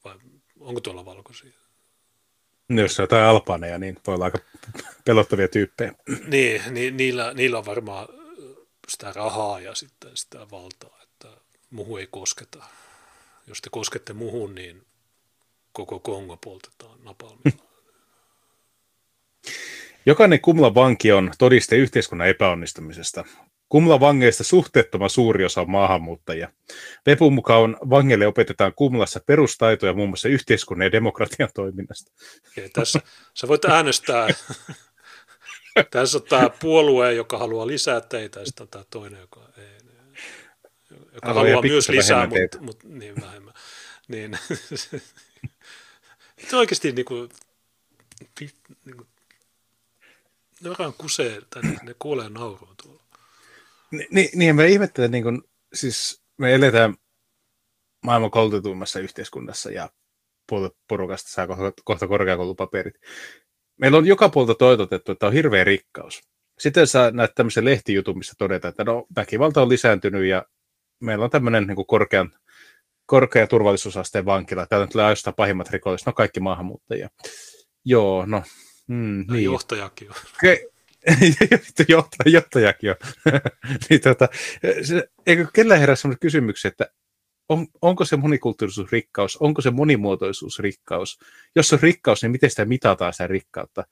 vai 0.05 0.19
onko 0.59 0.81
tuolla 0.81 1.05
valkoisia? 1.05 1.68
No, 2.69 2.81
jos 2.81 2.99
on 2.99 3.03
jotain 3.03 3.25
alpaneja, 3.25 3.77
niin 3.77 3.97
voi 4.07 4.15
olla 4.15 4.25
aika 4.25 4.39
pelottavia 5.05 5.47
tyyppejä. 5.47 5.93
Niin, 6.27 6.61
niin 6.71 6.97
niillä, 6.97 7.33
niillä 7.33 7.57
on 7.57 7.65
varmaan 7.65 8.07
sitä 8.87 9.13
rahaa 9.15 9.59
ja 9.59 9.75
sitten 9.75 10.11
sitä 10.13 10.39
valtaa, 10.51 10.99
että 11.03 11.27
muuhun 11.69 11.99
ei 11.99 12.07
kosketa. 12.11 12.63
jos 13.47 13.61
te 13.61 13.69
koskette 13.69 14.13
muhun, 14.13 14.55
niin 14.55 14.85
koko 15.71 15.99
Kongo 15.99 16.37
poltetaan 16.37 17.03
napalmilla. 17.03 17.63
Jokainen 20.05 20.41
Kumla 20.41 20.75
vanki 20.75 21.11
on 21.11 21.31
todiste 21.37 21.75
yhteiskunnan 21.75 22.27
epäonnistumisesta. 22.27 23.25
Kumla 23.69 23.99
vangeista 23.99 24.43
suhteettoman 24.43 25.09
suuri 25.09 25.45
osa 25.45 25.61
on 25.61 25.69
maahanmuuttajia. 25.69 26.51
Vepun 27.05 27.33
mukaan 27.33 27.77
vangeille 27.89 28.27
opetetaan 28.27 28.73
Kumlassa 28.75 29.19
perustaitoja 29.25 29.93
muun 29.93 30.09
muassa 30.09 30.27
yhteiskunnan 30.27 30.85
ja 30.85 30.91
demokratian 30.91 31.49
toiminnasta. 31.55 32.11
Okei, 32.47 32.69
tässä 32.69 33.01
sä 33.33 33.47
voit 33.47 33.65
äänestää. 33.65 34.27
tässä 35.91 36.17
on 36.17 36.23
tämä 36.23 36.49
puolue, 36.49 37.13
joka 37.13 37.37
haluaa 37.37 37.67
lisää 37.67 38.01
teitä, 38.01 38.39
ja 38.39 38.45
sitten 38.45 38.63
on 38.63 38.69
tämä 38.69 38.85
toinen, 38.89 39.19
joka, 39.19 39.49
ei, 39.57 39.79
joka 41.13 41.33
Haluaa 41.33 41.61
myös 41.61 41.89
lisää, 41.89 42.27
mutta 42.27 42.61
mut, 42.61 42.83
niin 42.83 43.15
vähemmän. 43.21 43.53
Niin, 44.07 44.37
se 46.49 46.55
oikeasti 46.55 46.91
niin 46.91 47.05
kuin, 47.05 47.29
niin 48.85 48.97
kuin, 48.97 49.07
ne 50.61 50.69
kusee, 50.97 51.41
tai 51.49 51.61
ne, 51.61 51.95
kuulee 51.99 52.29
naurua 52.29 52.73
tuolla. 52.83 53.08
Ni, 53.91 54.07
ni, 54.11 54.29
niin, 54.35 54.55
mä 54.55 54.65
ihmettelen, 54.65 55.11
niin 55.11 55.23
kun, 55.23 55.43
siis 55.73 56.23
me 56.37 56.53
eletään 56.55 56.95
maailman 58.05 58.31
koulutetuimmassa 58.31 58.99
yhteiskunnassa 58.99 59.71
ja 59.71 59.89
puolet 60.49 60.73
porukasta 60.87 61.29
saa 61.29 61.47
kohta, 61.47 61.71
kohta 61.83 62.07
korkeakoulupaperit. 62.07 62.93
Meillä 63.77 63.97
on 63.97 64.05
joka 64.05 64.29
puolta 64.29 64.55
toitotettu, 64.55 65.11
että 65.11 65.27
on 65.27 65.33
hirveä 65.33 65.63
rikkaus. 65.63 66.21
Sitten 66.59 66.87
sä 66.87 67.11
näet 67.11 67.35
tämmöisen 67.35 67.65
lehtijutun, 67.65 68.17
missä 68.17 68.33
todetaan, 68.37 68.69
että 68.69 68.83
no, 68.83 69.05
väkivalta 69.15 69.61
on 69.61 69.69
lisääntynyt 69.69 70.25
ja 70.25 70.45
meillä 70.99 71.25
on 71.25 71.31
tämmöinen 71.31 71.67
niin 71.67 71.85
korkean, 71.87 72.33
korkea 73.05 73.47
turvallisuusasteen 73.47 74.25
vankila. 74.25 74.65
Täällä 74.65 74.87
tulee 74.87 75.05
ainoastaan 75.05 75.35
pahimmat 75.35 75.69
rikolliset, 75.69 76.05
no 76.05 76.13
kaikki 76.13 76.39
maahanmuuttajia. 76.39 77.09
Joo, 77.85 78.25
no, 78.25 78.43
mm, 78.87 78.95
Niin. 78.95 79.25
niin. 79.27 79.43
Johtajakin 79.43 80.09
on. 80.09 80.15
Vittu, 81.51 81.83
johtaja, 81.87 82.31
johtajakin 82.33 82.89
on. 82.89 82.95
niin, 83.89 84.01
tota, 84.01 84.27
se, 84.81 85.09
eikö 85.27 85.47
kellään 85.53 85.79
herää 85.79 85.95
sellainen 85.95 86.19
kysymyksiä, 86.19 86.69
että 86.69 86.89
on, 87.49 87.67
onko 87.81 88.05
se 88.05 88.15
monikulttuurisuus 88.15 88.91
rikkaus, 88.91 89.37
onko 89.37 89.61
se 89.61 89.71
monimuotoisuus 89.71 90.59
rikkaus? 90.59 91.19
Jos 91.55 91.67
se 91.67 91.75
on 91.75 91.81
rikkaus, 91.81 92.21
niin 92.21 92.31
miten 92.31 92.49
sitä 92.49 92.65
mitataan 92.65 93.13
sitä 93.13 93.27
rikkautta? 93.27 93.83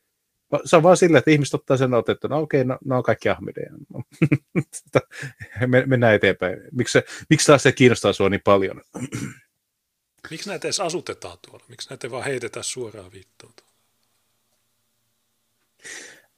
Se 0.65 0.75
on 0.75 0.83
vaan 0.83 0.97
sillä, 0.97 1.17
että 1.17 1.31
ihmiset 1.31 1.53
ottaa 1.53 1.77
sen 1.77 1.93
otettu, 1.93 2.27
no 2.27 2.39
okei, 2.39 2.63
no, 2.63 2.77
no 2.85 2.97
on 2.97 3.03
kaikki 3.03 3.29
ahmideja. 3.29 3.69
Me, 5.67 5.83
mennään 5.85 6.15
eteenpäin. 6.15 6.57
Miksi, 6.71 6.91
se, 6.91 7.03
miksi 7.29 7.47
taas 7.47 7.63
se 7.63 7.71
kiinnostaa 7.71 8.13
sinua 8.13 8.29
niin 8.29 8.41
paljon? 8.43 8.81
Miksi 10.31 10.49
näitä 10.49 10.67
edes 10.67 10.79
asutetaan 10.79 11.37
tuolla? 11.47 11.65
Miksi 11.67 11.89
näitä 11.89 12.11
vaan 12.11 12.23
heitetään 12.23 12.63
suoraan 12.63 13.11
vittuun? 13.11 13.53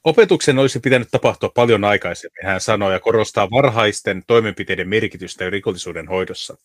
Opetuksen 0.04 0.58
olisi 0.58 0.80
pitänyt 0.80 1.08
tapahtua 1.10 1.48
paljon 1.48 1.84
aikaisemmin, 1.84 2.46
hän 2.46 2.60
sanoi, 2.60 2.92
ja 2.92 3.00
korostaa 3.00 3.50
varhaisten 3.50 4.22
toimenpiteiden 4.26 4.88
merkitystä 4.88 5.50
rikollisuuden 5.50 6.08
hoidossa. 6.08 6.56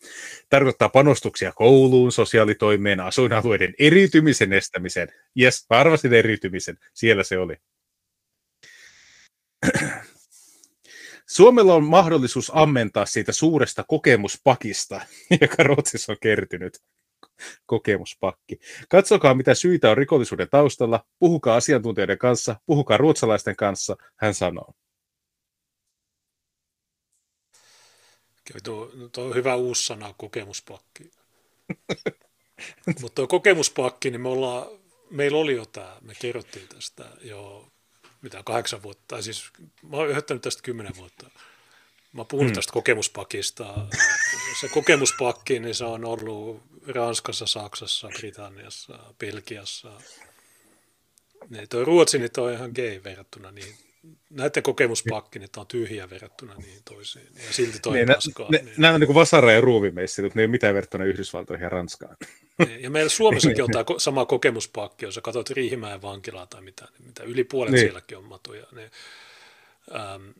Tarkoittaa 0.49 0.89
panostuksia 0.89 1.51
kouluun, 1.51 2.11
sosiaalitoimeen, 2.11 2.99
asuinalueiden 2.99 3.73
eriytymisen 3.79 4.53
estämiseen. 4.53 5.07
Jes, 5.35 5.65
mä 5.69 5.77
arvasin 5.79 6.13
eriytymisen, 6.13 6.77
siellä 6.93 7.23
se 7.23 7.37
oli. 7.37 7.55
Suomella 11.27 11.73
on 11.73 11.83
mahdollisuus 11.83 12.51
ammentaa 12.55 13.05
siitä 13.05 13.31
suuresta 13.31 13.83
kokemuspakista, 13.87 15.01
joka 15.41 15.63
Ruotsissa 15.63 16.11
on 16.11 16.17
kertynyt 16.21 16.79
kokemuspakki. 17.65 18.59
Katsokaa, 18.89 19.33
mitä 19.33 19.55
syitä 19.55 19.89
on 19.89 19.97
rikollisuuden 19.97 20.49
taustalla, 20.49 21.05
puhukaa 21.19 21.55
asiantuntijoiden 21.55 22.17
kanssa, 22.17 22.55
puhukaa 22.65 22.97
ruotsalaisten 22.97 23.55
kanssa, 23.55 23.95
hän 24.15 24.33
sanoo. 24.33 24.73
Kyllä 28.47 28.59
Tuo, 28.63 28.91
tuo 29.11 29.23
on 29.23 29.35
hyvä 29.35 29.55
uusi 29.55 29.85
sana, 29.85 30.13
kokemuspakki. 30.17 31.11
Mutta 33.01 33.15
tuo 33.15 33.27
kokemuspakki, 33.27 34.11
niin 34.11 34.21
me 34.21 34.29
ollaan, 34.29 34.67
meillä 35.11 35.37
oli 35.37 35.55
jo 35.55 35.65
tämä, 35.65 35.97
me 36.01 36.13
kerrottiin 36.19 36.67
tästä 36.67 37.05
jo 37.21 37.67
mitä 38.25 38.43
kahdeksan 38.43 38.83
vuotta, 38.83 39.03
tai 39.07 39.23
siis 39.23 39.51
mä 39.89 39.97
oon 39.97 40.41
tästä 40.41 40.63
kymmenen 40.63 40.95
vuotta. 40.95 41.29
Mä 42.13 42.21
oon 42.21 42.27
puhunut 42.27 42.51
Hmm. 42.51 42.55
tästä 42.55 42.73
kokemuspakista. 42.73 43.87
Se 44.61 44.67
kokemuspakki, 44.69 45.59
niin 45.59 45.75
se 45.75 45.85
on 45.85 46.05
ollut 46.05 46.63
Ranskassa, 46.87 47.47
Saksassa, 47.47 48.09
Britanniassa, 48.19 48.99
Belgiassa. 49.19 49.91
Niin 51.49 51.69
toi 51.69 51.85
Ruotsi, 51.85 52.19
niin 52.19 52.31
toi 52.31 52.47
on 52.51 52.53
ihan 52.53 52.71
gay 52.75 53.01
verrattuna 53.03 53.51
niihin. 53.51 53.75
Näiden 54.29 54.63
kokemuspakki, 54.63 55.39
niin 55.39 55.49
on 55.57 55.67
tyhjä 55.67 56.09
verrattuna 56.09 56.53
niihin 56.55 56.81
toisiin. 56.85 57.27
Ja 57.35 57.53
silti 57.53 57.79
toi 57.79 57.93
Niin, 57.93 58.07
paskaa. 58.07 58.47
ne, 58.51 58.57
niin. 58.57 58.73
Nämä 58.77 58.93
on 58.93 58.99
niin 58.99 59.05
kuin 59.07 59.15
vasara 59.15 59.51
ja 59.51 59.61
ruuvimeissi, 59.61 60.21
mutta 60.21 60.37
ne 60.37 60.41
ei 60.41 60.45
ole 60.45 60.51
mitään 60.51 60.73
verrattuna 60.73 61.05
Yhdysvaltoihin 61.05 61.63
ja 61.63 61.69
Ranskaan. 61.69 62.17
Niin, 62.57 62.83
Ja 62.83 62.89
meillä 62.89 63.09
Suomessakin 63.09 63.63
on 63.63 63.69
tämä 63.73 63.85
sama 63.97 64.25
kokemuspakki, 64.25 65.05
jos 65.05 65.15
sä 65.15 65.21
katsot 65.21 65.49
Riihimäen 65.49 66.01
vankilaa 66.01 66.45
tai 66.47 66.61
mitä, 66.61 66.87
niin 66.97 67.07
mitä 67.07 67.23
yli 67.23 67.43
puolet 67.43 67.71
niin. 67.71 67.81
sielläkin 67.81 68.17
on 68.17 68.23
matuja. 68.23 68.65
Niin, 68.71 68.91
äm, 69.95 70.33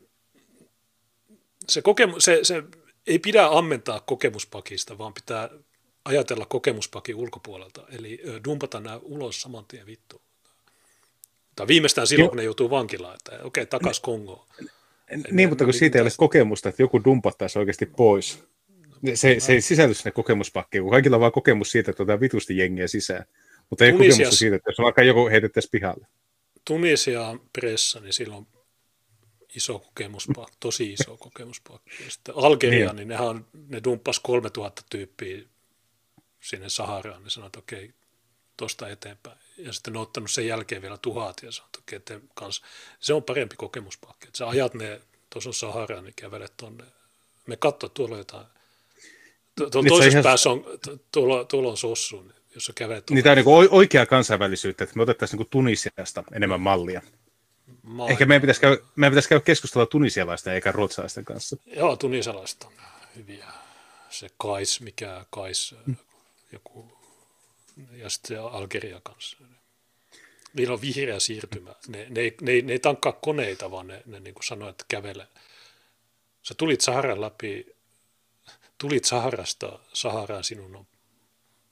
se, 1.68 1.82
kokemu, 1.82 2.20
se, 2.20 2.38
se 2.42 2.62
ei 3.06 3.18
pidä 3.18 3.46
ammentaa 3.46 4.00
kokemuspakista, 4.00 4.98
vaan 4.98 5.14
pitää 5.14 5.50
ajatella 6.06 6.46
kokemuspakin 6.46 7.14
ulkopuolelta, 7.14 7.84
eli 7.88 8.22
dumpata 8.44 8.80
nämä 8.80 9.00
ulos 9.02 9.40
saman 9.40 9.64
tien 9.68 9.86
vittuun. 9.86 10.22
Tai 11.56 11.66
viimeistään 11.66 12.06
silloin, 12.06 12.24
Joo. 12.24 12.28
kun 12.28 12.36
ne 12.36 12.42
joutuu 12.44 12.70
vankilaan, 12.70 13.14
että 13.14 13.30
okei, 13.32 13.44
okay, 13.44 13.66
takas 13.66 14.00
Kongoon. 14.00 14.46
Niin, 15.30 15.48
mutta 15.48 15.64
kun 15.64 15.74
siitä 15.74 15.98
ei 15.98 16.02
ole 16.02 16.10
kokemusta, 16.16 16.68
että 16.68 16.82
joku 16.82 17.04
dumpattaisi 17.04 17.58
oikeasti 17.58 17.86
pois. 17.86 18.44
Se, 19.14 19.36
se 19.40 19.52
ei 19.52 19.60
sisälly 19.60 19.94
sinne 19.94 20.10
kokemuspakkiin, 20.10 20.82
kun 20.82 20.90
kaikilla 20.90 21.16
on 21.16 21.20
vaan 21.20 21.32
kokemus 21.32 21.70
siitä, 21.70 21.90
että 21.90 22.02
otetaan 22.02 22.20
vitusti 22.20 22.56
jengiä 22.58 22.88
sisään. 22.88 23.24
Mutta 23.70 23.84
ei 23.84 23.92
Tunisias- 23.92 24.12
kokemusta 24.16 24.38
siitä, 24.38 24.56
että 24.56 24.70
jos 24.70 24.78
vaikka 24.78 25.02
joku 25.02 25.28
heitettäisiin 25.28 25.70
pihalle. 25.70 26.06
Tunisia 26.64 27.36
pressa, 27.52 28.00
niin 28.00 28.12
silloin 28.12 28.46
iso 29.56 29.78
kokemuspakki, 29.78 30.56
tosi 30.60 30.92
iso 30.92 31.16
kokemuspakki. 31.16 31.90
Sitten 32.08 32.34
Algeria, 32.36 32.78
Niin. 32.78 32.86
niin, 32.86 32.96
niin 32.96 33.08
nehän 33.08 33.26
on, 33.26 33.46
ne 33.68 33.80
dumppas 33.84 34.20
3000 34.20 34.82
tyyppiä 34.90 35.42
sinne 36.40 36.68
Saharaan, 36.68 37.22
niin 37.22 37.30
sanoi, 37.30 37.46
että 37.46 37.58
okei, 37.58 37.94
tuosta 38.56 38.88
eteenpäin. 38.88 39.38
Ja 39.58 39.72
sitten 39.72 39.92
ne 39.92 39.98
on 39.98 40.02
ottanut 40.02 40.30
sen 40.30 40.46
jälkeen 40.46 40.82
vielä 40.82 40.98
tuhat 40.98 41.42
ja 41.42 41.52
sanoi, 41.52 41.68
että 41.68 41.78
okei, 41.78 42.00
te 42.00 42.20
kans, 42.34 42.62
se 43.00 43.14
on 43.14 43.22
parempi 43.22 43.56
kokemuspakki. 43.56 44.26
Että 44.26 44.38
sä 44.38 44.48
ajat 44.48 44.74
ne, 44.74 45.00
tuossa 45.30 45.50
on 45.50 45.54
Sahara, 45.54 46.02
niin 46.02 46.14
kävelet 46.16 46.52
tonne. 46.56 46.84
Me 47.46 47.56
katso, 47.56 47.88
tuolla 47.88 48.14
on 48.14 48.18
jotain. 48.20 48.46
Tu- 49.58 49.70
Tuolla 49.70 49.86
se 49.86 49.88
toisessa 49.88 50.18
ihan- 50.18 50.22
päässä 50.22 50.50
on, 50.50 50.64
tu- 50.84 51.04
tuolla, 51.12 51.44
tuolla 51.44 51.68
on 51.68 51.76
sossu, 51.76 52.22
niin 52.22 52.34
jos 52.54 52.64
sä 52.64 52.72
kävelet 52.74 53.10
Niin 53.10 53.24
tämä 53.24 53.32
on 53.32 53.36
niin 53.36 53.68
oikea 53.70 54.06
kansainvälisyyttä, 54.06 54.84
että 54.84 54.96
me 54.96 55.02
otettaisiin 55.02 55.38
niin 55.38 55.48
Tunisiasta 55.50 56.24
enemmän 56.32 56.60
mallia. 56.60 57.02
maailmaan. 57.82 58.10
Ehkä 58.10 58.26
meidän 58.26 58.40
pitäisi, 58.40 58.60
käydä, 58.60 58.76
meidän 58.96 59.12
pitäisi 59.12 59.28
käydä 59.28 59.44
keskustella 59.44 59.86
tunisialaisten 59.86 60.54
eikä 60.54 60.72
ruotsalaisten 60.72 61.24
kanssa. 61.24 61.56
Joo, 61.66 61.96
tunisalaiset 61.96 62.62
on 62.64 62.72
hyviä. 63.16 63.46
Se 64.10 64.28
Kais, 64.36 64.80
mikä 64.80 65.24
Kais, 65.30 65.74
Mm. 65.86 65.96
Joku, 66.56 66.98
ja 67.92 68.10
sitten 68.10 68.42
Algeria 68.42 69.00
kanssa. 69.00 69.38
Niillä 70.54 70.74
on 70.74 70.80
vihreä 70.80 71.20
siirtymä. 71.20 71.74
Ne, 71.88 72.06
ne, 72.10 72.32
ne, 72.40 72.60
ne 72.62 72.72
ei 72.72 72.78
tankkaa 72.78 73.12
koneita, 73.12 73.70
vaan 73.70 73.86
ne, 73.86 74.02
ne 74.06 74.20
niin 74.20 74.34
kuin 74.34 74.44
sanoo, 74.44 74.68
että 74.68 74.84
kävele. 74.88 75.28
Sä 76.42 76.54
tulit 76.54 76.80
Saharan 76.80 77.20
läpi, 77.20 77.76
tulit 78.78 79.04
Saharasta, 79.04 79.78
Saharaan 79.92 80.44
sinun 80.44 80.76
on, 80.76 80.86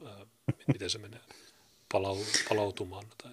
ää, 0.06 0.26
miten 0.66 0.90
se 0.90 0.98
menee, 0.98 1.20
palau, 1.92 2.18
palautumaan. 2.48 3.06
Tai, 3.22 3.32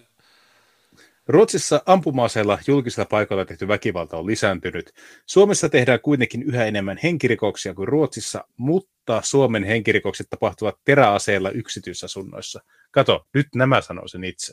Ruotsissa 1.26 1.82
ampuma-aseella 1.86 2.58
julkisilla 2.66 3.06
paikoilla 3.06 3.44
tehty 3.44 3.68
väkivalta 3.68 4.16
on 4.16 4.26
lisääntynyt. 4.26 4.92
Suomessa 5.26 5.68
tehdään 5.68 6.00
kuitenkin 6.00 6.42
yhä 6.42 6.64
enemmän 6.64 6.98
henkirikoksia 7.02 7.74
kuin 7.74 7.88
Ruotsissa, 7.88 8.44
mutta 8.56 8.91
Suomen 9.22 9.64
henkirikokset 9.64 10.26
tapahtuvat 10.30 10.74
teräaseella 10.84 11.50
yksityisasunnoissa. 11.50 12.60
Kato, 12.90 13.26
nyt 13.34 13.46
nämä 13.54 13.80
sanoo 13.80 14.08
sen 14.08 14.24
itse. 14.24 14.52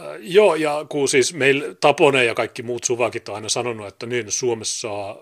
Äh, 0.00 0.06
joo, 0.20 0.54
ja 0.54 0.86
kun 0.88 1.08
siis 1.08 1.34
meillä 1.34 1.74
Taponen 1.74 2.26
ja 2.26 2.34
kaikki 2.34 2.62
muut 2.62 2.84
suvakit 2.84 3.28
on 3.28 3.34
aina 3.34 3.48
sanonut, 3.48 3.86
että 3.86 4.06
niin 4.06 4.32
Suomessa 4.32 5.10
äh, 5.10 5.16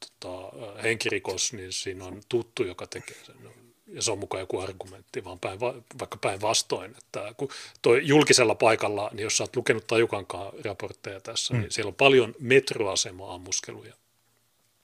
tota, 0.00 0.44
äh, 0.46 0.82
henkirikos, 0.82 1.52
niin 1.52 1.72
siinä 1.72 2.04
on 2.04 2.20
tuttu, 2.28 2.64
joka 2.64 2.86
tekee 2.86 3.16
sen. 3.22 3.36
No, 3.42 3.50
Ja 3.86 4.02
se 4.02 4.12
on 4.12 4.18
mukaan 4.18 4.40
joku 4.40 4.60
argumentti, 4.60 5.24
vaan 5.24 5.38
päin, 5.38 5.60
vaikka 5.98 6.18
päinvastoin. 6.20 6.94
Että 6.98 7.34
kun 7.36 7.48
toi 7.82 8.00
julkisella 8.04 8.54
paikalla, 8.54 9.10
niin 9.12 9.22
jos 9.22 9.36
sä 9.36 9.44
oot 9.44 9.56
lukenut 9.56 9.86
Tajukankaan 9.86 10.52
raportteja 10.64 11.20
tässä, 11.20 11.54
mm. 11.54 11.60
niin 11.60 11.70
siellä 11.70 11.88
on 11.88 11.94
paljon 11.94 12.34
metroasema-ammuskeluja. 12.38 13.94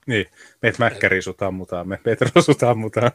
Niin, 0.07 0.25
meitä 0.61 0.79
mäkkäriisut 0.79 1.41
ammutaan, 1.41 1.87
me 1.87 1.97
Petrosut 1.97 2.63
ammutaan. 2.63 3.11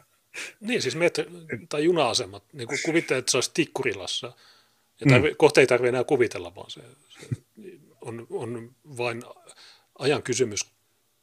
Niin, 0.59 0.81
siis 0.81 0.95
metro, 0.95 1.23
tai 1.69 1.83
juna-asemat, 1.83 2.43
niin 2.53 2.67
kuin 2.67 2.79
kuvittelet, 2.85 3.19
että 3.19 3.31
se 3.31 3.37
olisi 3.37 3.51
Tikkurilassa. 3.53 4.33
Ja 4.99 5.05
tarvi, 5.09 5.29
mm. 5.29 5.35
kohta 5.35 5.61
ei 5.61 5.67
tarvitse 5.67 5.89
enää 5.89 6.03
kuvitella, 6.03 6.55
vaan 6.55 6.71
se, 6.71 6.81
se 7.09 7.27
on, 8.01 8.27
on 8.29 8.75
vain 8.97 9.23
ajan 9.99 10.23
kysymys, 10.23 10.65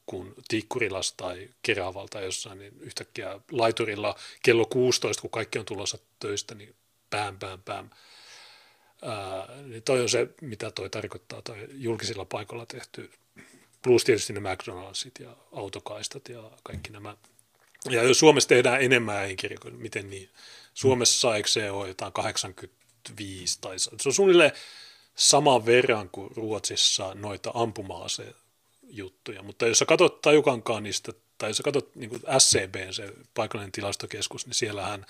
kun 0.07 0.35
Tikkurilassa 0.49 1.15
tai 1.17 1.49
Keravalta 1.63 2.21
jossain, 2.21 2.59
niin 2.59 2.73
yhtäkkiä 2.81 3.41
laiturilla 3.51 4.15
kello 4.43 4.65
16, 4.65 5.21
kun 5.21 5.31
kaikki 5.31 5.59
on 5.59 5.65
tulossa 5.65 5.99
töistä, 6.19 6.55
niin 6.55 6.75
pään, 7.11 7.39
pään, 7.39 7.63
pään. 7.63 7.91
Ää, 9.03 9.63
niin 9.63 9.83
toi 9.83 10.03
on 10.03 10.09
se, 10.09 10.29
mitä 10.41 10.71
toi 10.71 10.91
tarkoittaa, 10.91 11.43
toi 11.43 11.69
julkisilla 11.73 12.25
paikoilla 12.25 12.67
tehty, 12.67 13.11
plus 13.87 14.05
tietysti 14.05 14.33
ne 14.33 14.41
McDonaldsit 14.41 15.19
ja 15.21 15.37
autokaistat 15.53 16.29
ja 16.29 16.51
kaikki 16.63 16.91
nämä. 16.91 17.17
Ja 17.91 18.03
jos 18.03 18.19
Suomessa 18.19 18.49
tehdään 18.49 18.83
enemmän 18.83 19.17
äinkirjoja, 19.17 19.77
miten 19.77 20.11
niin? 20.11 20.31
Suomessa 20.75 21.37
eikö 21.37 21.49
se 21.49 21.71
ole 21.71 21.89
jotain 21.89 22.13
85 22.13 23.59
tai 23.61 23.79
se 23.79 23.91
on 24.07 24.13
suunnilleen 24.13 24.53
saman 25.15 25.67
verran 25.67 26.09
kuin 26.11 26.31
Ruotsissa 26.37 27.15
noita 27.15 27.51
ampuma 27.55 28.07
juttuja, 28.83 29.43
mutta 29.43 29.67
jos 29.67 29.79
sä 29.79 29.87
katsot 29.87 30.21
Tajukankaan 30.21 30.83
niistä, 30.83 31.13
tai 31.39 31.51
jos 31.51 31.57
sä 31.57 31.63
katsot 31.63 31.95
niin 31.95 32.11
SCB, 32.39 32.75
se 32.91 33.13
paikallinen 33.35 33.73
tilastokeskus, 33.73 34.47
niin 34.47 34.55
siellähän 34.55 35.07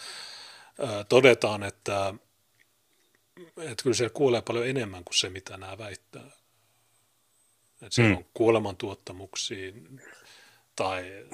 ää, 0.79 1.05
todetaan, 1.05 1.63
että, 1.63 2.15
että 3.57 3.83
kyllä 3.83 3.97
siellä 3.97 4.15
kuolee 4.15 4.43
paljon 4.43 4.67
enemmän 4.67 5.05
kuin 5.05 5.17
se, 5.17 5.29
mitä 5.29 5.57
nämä 5.57 5.79
väittää. 5.79 6.36
Että 7.83 7.95
siellä 7.95 8.15
hmm. 8.15 8.19
on 8.19 8.31
kuolemantuottamuksiin 8.35 10.01
tai... 10.77 11.27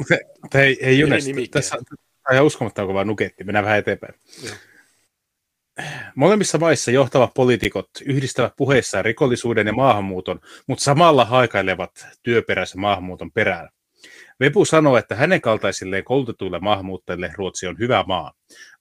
Hei, 0.55 0.78
hei 0.85 0.98
Junes, 0.98 1.24
tässä 1.51 1.77
on 1.77 1.85
ihan 2.32 2.47
uskomatta 2.47 2.86
kova 2.86 3.05
nuketti, 3.05 3.44
mennään 3.44 3.64
vähän 3.64 3.78
eteenpäin. 3.78 4.14
Joo. 4.44 4.55
Molemmissa 6.14 6.59
maissa 6.59 6.90
johtavat 6.90 7.35
poliitikot 7.35 7.90
yhdistävät 8.05 8.52
puheissaan 8.56 9.05
rikollisuuden 9.05 9.66
ja 9.66 9.73
maahanmuuton, 9.73 10.40
mutta 10.66 10.85
samalla 10.85 11.24
haikailevat 11.24 12.06
työperäisen 12.23 12.81
maahanmuuton 12.81 13.32
perään. 13.32 13.69
Vepu 14.40 14.64
sanoo, 14.64 14.97
että 14.97 15.14
hänen 15.14 15.40
kaltaisilleen 15.40 16.05
koulutetuille 16.05 16.59
maahanmuuttajille 16.59 17.31
Ruotsi 17.36 17.66
on 17.66 17.78
hyvä 17.78 18.05
maa. 18.06 18.32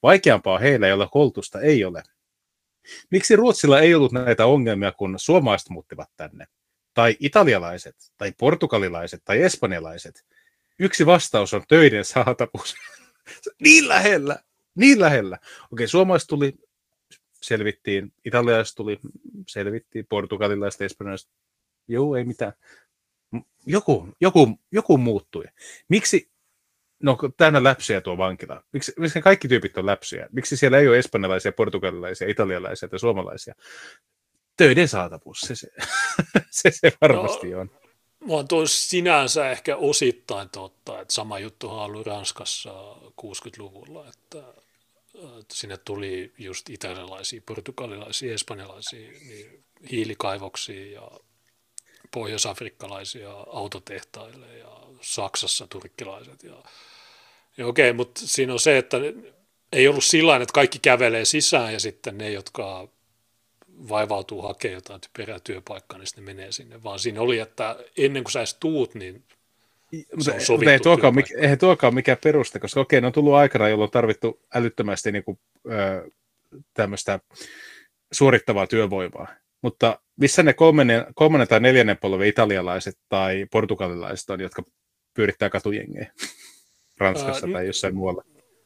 Vaikeampaa 0.04 0.60
heillä, 0.60 0.88
joilla 0.88 1.08
koulutusta 1.08 1.62
ei 1.62 1.86
ole. 1.86 2.04
Miksi 3.12 3.36
Ruotsilla 3.36 3.80
ei 3.80 3.96
ollut 3.96 4.12
näitä 4.12 4.46
ongelmia, 4.46 4.92
kun 4.92 5.16
suomalaiset 5.18 5.70
muuttivat 5.70 6.10
tänne? 6.18 6.46
Tai 6.94 7.18
italialaiset, 7.20 7.96
tai 8.18 8.34
portugalilaiset, 8.38 9.22
tai 9.26 9.42
espanjalaiset? 9.42 10.26
Yksi 10.80 11.06
vastaus 11.06 11.54
on 11.54 11.64
töiden 11.68 12.06
saatavuus. 12.06 12.76
niin 13.64 13.88
lähellä, 13.88 14.40
niin 14.76 15.00
lähellä. 15.00 15.38
Okei, 15.72 15.88
suomalaiset 15.88 16.28
tuli 16.28 16.54
selvittiin, 17.42 18.14
italialaiset 18.26 18.76
tuli, 18.76 19.00
selvittiin, 19.48 20.06
portugalilaiset, 20.10 20.82
espanjalaiset, 20.82 21.30
joo, 21.88 22.16
ei 22.16 22.24
mitään. 22.24 22.54
Joku, 23.66 24.08
joku, 24.22 24.60
joku 24.72 24.98
muuttui. 24.98 25.46
Miksi, 25.88 26.32
no 27.04 27.18
täynnä 27.38 27.64
läpsyjä 27.64 28.02
tuo 28.02 28.18
vankila. 28.18 28.64
Miksi, 28.74 28.94
miksi 29.00 29.22
kaikki 29.22 29.48
tyypit 29.48 29.78
on 29.78 29.86
läpsyjä? 29.86 30.28
Miksi 30.32 30.58
siellä 30.58 30.78
ei 30.78 30.88
ole 30.88 30.98
espanjalaisia, 30.98 31.52
portugalilaisia, 31.52 32.30
italialaisia 32.30 32.90
tai 32.90 33.00
suomalaisia? 33.00 33.56
Töiden 34.62 34.88
saatavuus, 34.88 35.40
se 35.42 35.56
se, 35.56 35.68
se, 36.50 36.72
se 36.72 36.94
varmasti 37.02 37.50
no, 37.50 37.60
on. 37.60 37.72
Mä 38.20 38.44
tuo 38.50 38.68
sinänsä 38.68 39.52
ehkä 39.52 39.76
osittain 39.76 40.50
totta, 40.50 41.02
että 41.02 41.14
sama 41.14 41.40
juttu 41.40 41.70
on 41.70 41.80
ollut 41.80 42.08
Ranskassa 42.08 42.96
60-luvulla, 43.22 44.06
että 44.10 44.44
sinne 45.54 45.78
tuli 45.78 46.34
just 46.38 46.70
italialaisia, 46.70 47.42
portugalilaisia, 47.46 48.34
espanjalaisia 48.34 49.12
niin 49.12 49.64
hiilikaivoksia 49.92 50.92
ja 50.92 51.12
pohjoisafrikkalaisia 52.12 53.32
autotehtaille 53.32 54.58
ja 54.58 54.78
Saksassa 55.02 55.68
turkkilaiset. 55.68 56.44
Ja, 56.44 56.64
ja 57.58 57.68
okei, 57.68 57.94
mutta 57.94 58.22
siinä 58.26 58.54
on 58.54 58.60
se, 58.60 58.78
että 58.78 58.98
ei 59.72 59.88
ollut 59.88 60.04
sillä 60.04 60.36
että 60.36 60.54
kaikki 60.54 60.80
kävelee 60.80 61.26
sisään 61.26 61.74
ja 61.74 61.80
sitten 61.80 62.18
ne, 62.18 62.32
jotka 62.32 62.88
vaivautuu 63.90 64.42
hakemaan 64.42 64.74
jotain 64.76 65.02
perätyöpaikkaa, 65.18 65.98
niin 65.98 66.08
sitten 66.08 66.26
ne 66.26 66.34
menee 66.34 66.52
sinne, 66.52 66.84
vaan 66.84 67.00
siinä 67.00 67.22
oli, 67.22 67.40
että 67.40 67.76
ennen 67.98 68.24
kuin 68.24 68.32
sä 68.32 68.40
edes 68.40 68.54
tuut, 68.54 68.96
niin 68.96 69.24
mutta, 70.16 70.32
mutta 70.50 70.72
ei, 70.72 70.80
tuokaan, 70.80 71.16
mikä, 71.16 71.36
eihän 71.38 71.58
tuokaan 71.58 71.94
mikään 71.94 72.18
peruste, 72.24 72.60
koska 72.60 72.80
okei, 72.80 73.02
ne 73.02 73.08
on 73.08 73.14
tullut 73.14 73.34
aikana, 73.34 73.70
jolloin 73.70 73.88
on 73.88 73.92
tarvittu 73.92 74.40
älyttömästi 74.56 75.12
niin 75.12 75.24
kuin, 75.24 75.40
ö, 75.72 76.10
tämmöistä 76.74 77.20
suorittavaa 78.12 78.68
työvoimaa. 78.68 79.28
Mutta 79.62 80.00
missä 80.16 80.44
ne 80.44 80.54
kolmannen, 80.54 81.06
kolmannen 81.16 81.48
tai 81.48 81.60
neljännen 81.60 81.98
polven 81.98 82.28
italialaiset 82.28 82.98
tai 83.10 83.46
portugalilaiset 83.52 84.30
on, 84.30 84.42
jotka 84.42 84.64
pyörittää 85.14 85.50
katujengejä 85.50 86.12
Ranskassa 86.98 87.48
Ää, 87.48 87.54
tai 87.54 87.68
jossain 87.68 87.96
muualla? 87.96 88.24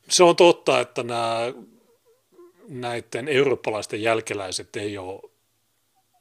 Se 0.10 0.24
on 0.24 0.36
totta, 0.36 0.80
että 0.80 1.04
nämä, 1.04 1.54
näiden 2.68 3.28
eurooppalaisten 3.28 4.02
jälkeläiset 4.02 4.76
ei 4.76 4.98
ole 4.98 5.32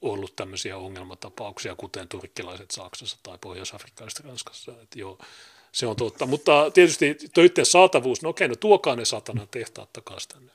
ollut 0.02 0.36
tämmöisiä 0.36 0.76
ongelmatapauksia, 0.76 1.74
kuten 1.74 2.08
turkkilaiset 2.08 2.70
Saksassa 2.70 3.18
tai 3.22 3.38
pohjois-afrikkalaiset 3.40 4.24
Ranskassa. 4.24 4.72
Että 4.82 4.98
joo, 4.98 5.18
se 5.72 5.86
on 5.86 5.96
totta. 5.96 6.26
Mutta 6.26 6.70
tietysti 6.70 7.16
töiden 7.34 7.66
saatavuus, 7.66 8.22
no 8.22 8.28
okei, 8.28 8.48
no 8.48 8.56
tuokaa 8.56 8.96
ne 8.96 9.04
satana 9.04 9.46
tehtaat 9.50 9.92
takaisin 9.92 10.28
tänne. 10.28 10.52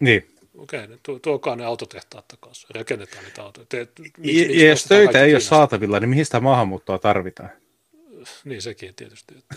Niin. 0.00 0.36
Okei, 0.58 0.86
no 0.86 1.18
tuokaa 1.22 1.56
ne 1.56 1.64
autotehtaat 1.64 2.28
takaisin, 2.28 2.66
rakennetaan 2.74 3.24
niitä 3.24 3.42
autoja. 3.42 3.66
Te, 3.68 3.88
miksi, 3.98 4.40
ja, 4.40 4.48
miksi 4.48 4.66
jos 4.66 4.84
töitä 4.84 5.24
ei 5.24 5.34
ole 5.34 5.40
saatavilla, 5.40 6.00
niin 6.00 6.08
mihin 6.08 6.24
sitä 6.24 6.40
maahanmuuttoa 6.40 6.98
tarvitaan? 6.98 7.50
Niin 8.44 8.62
sekin 8.62 8.94
tietysti. 8.94 9.34
Että... 9.38 9.56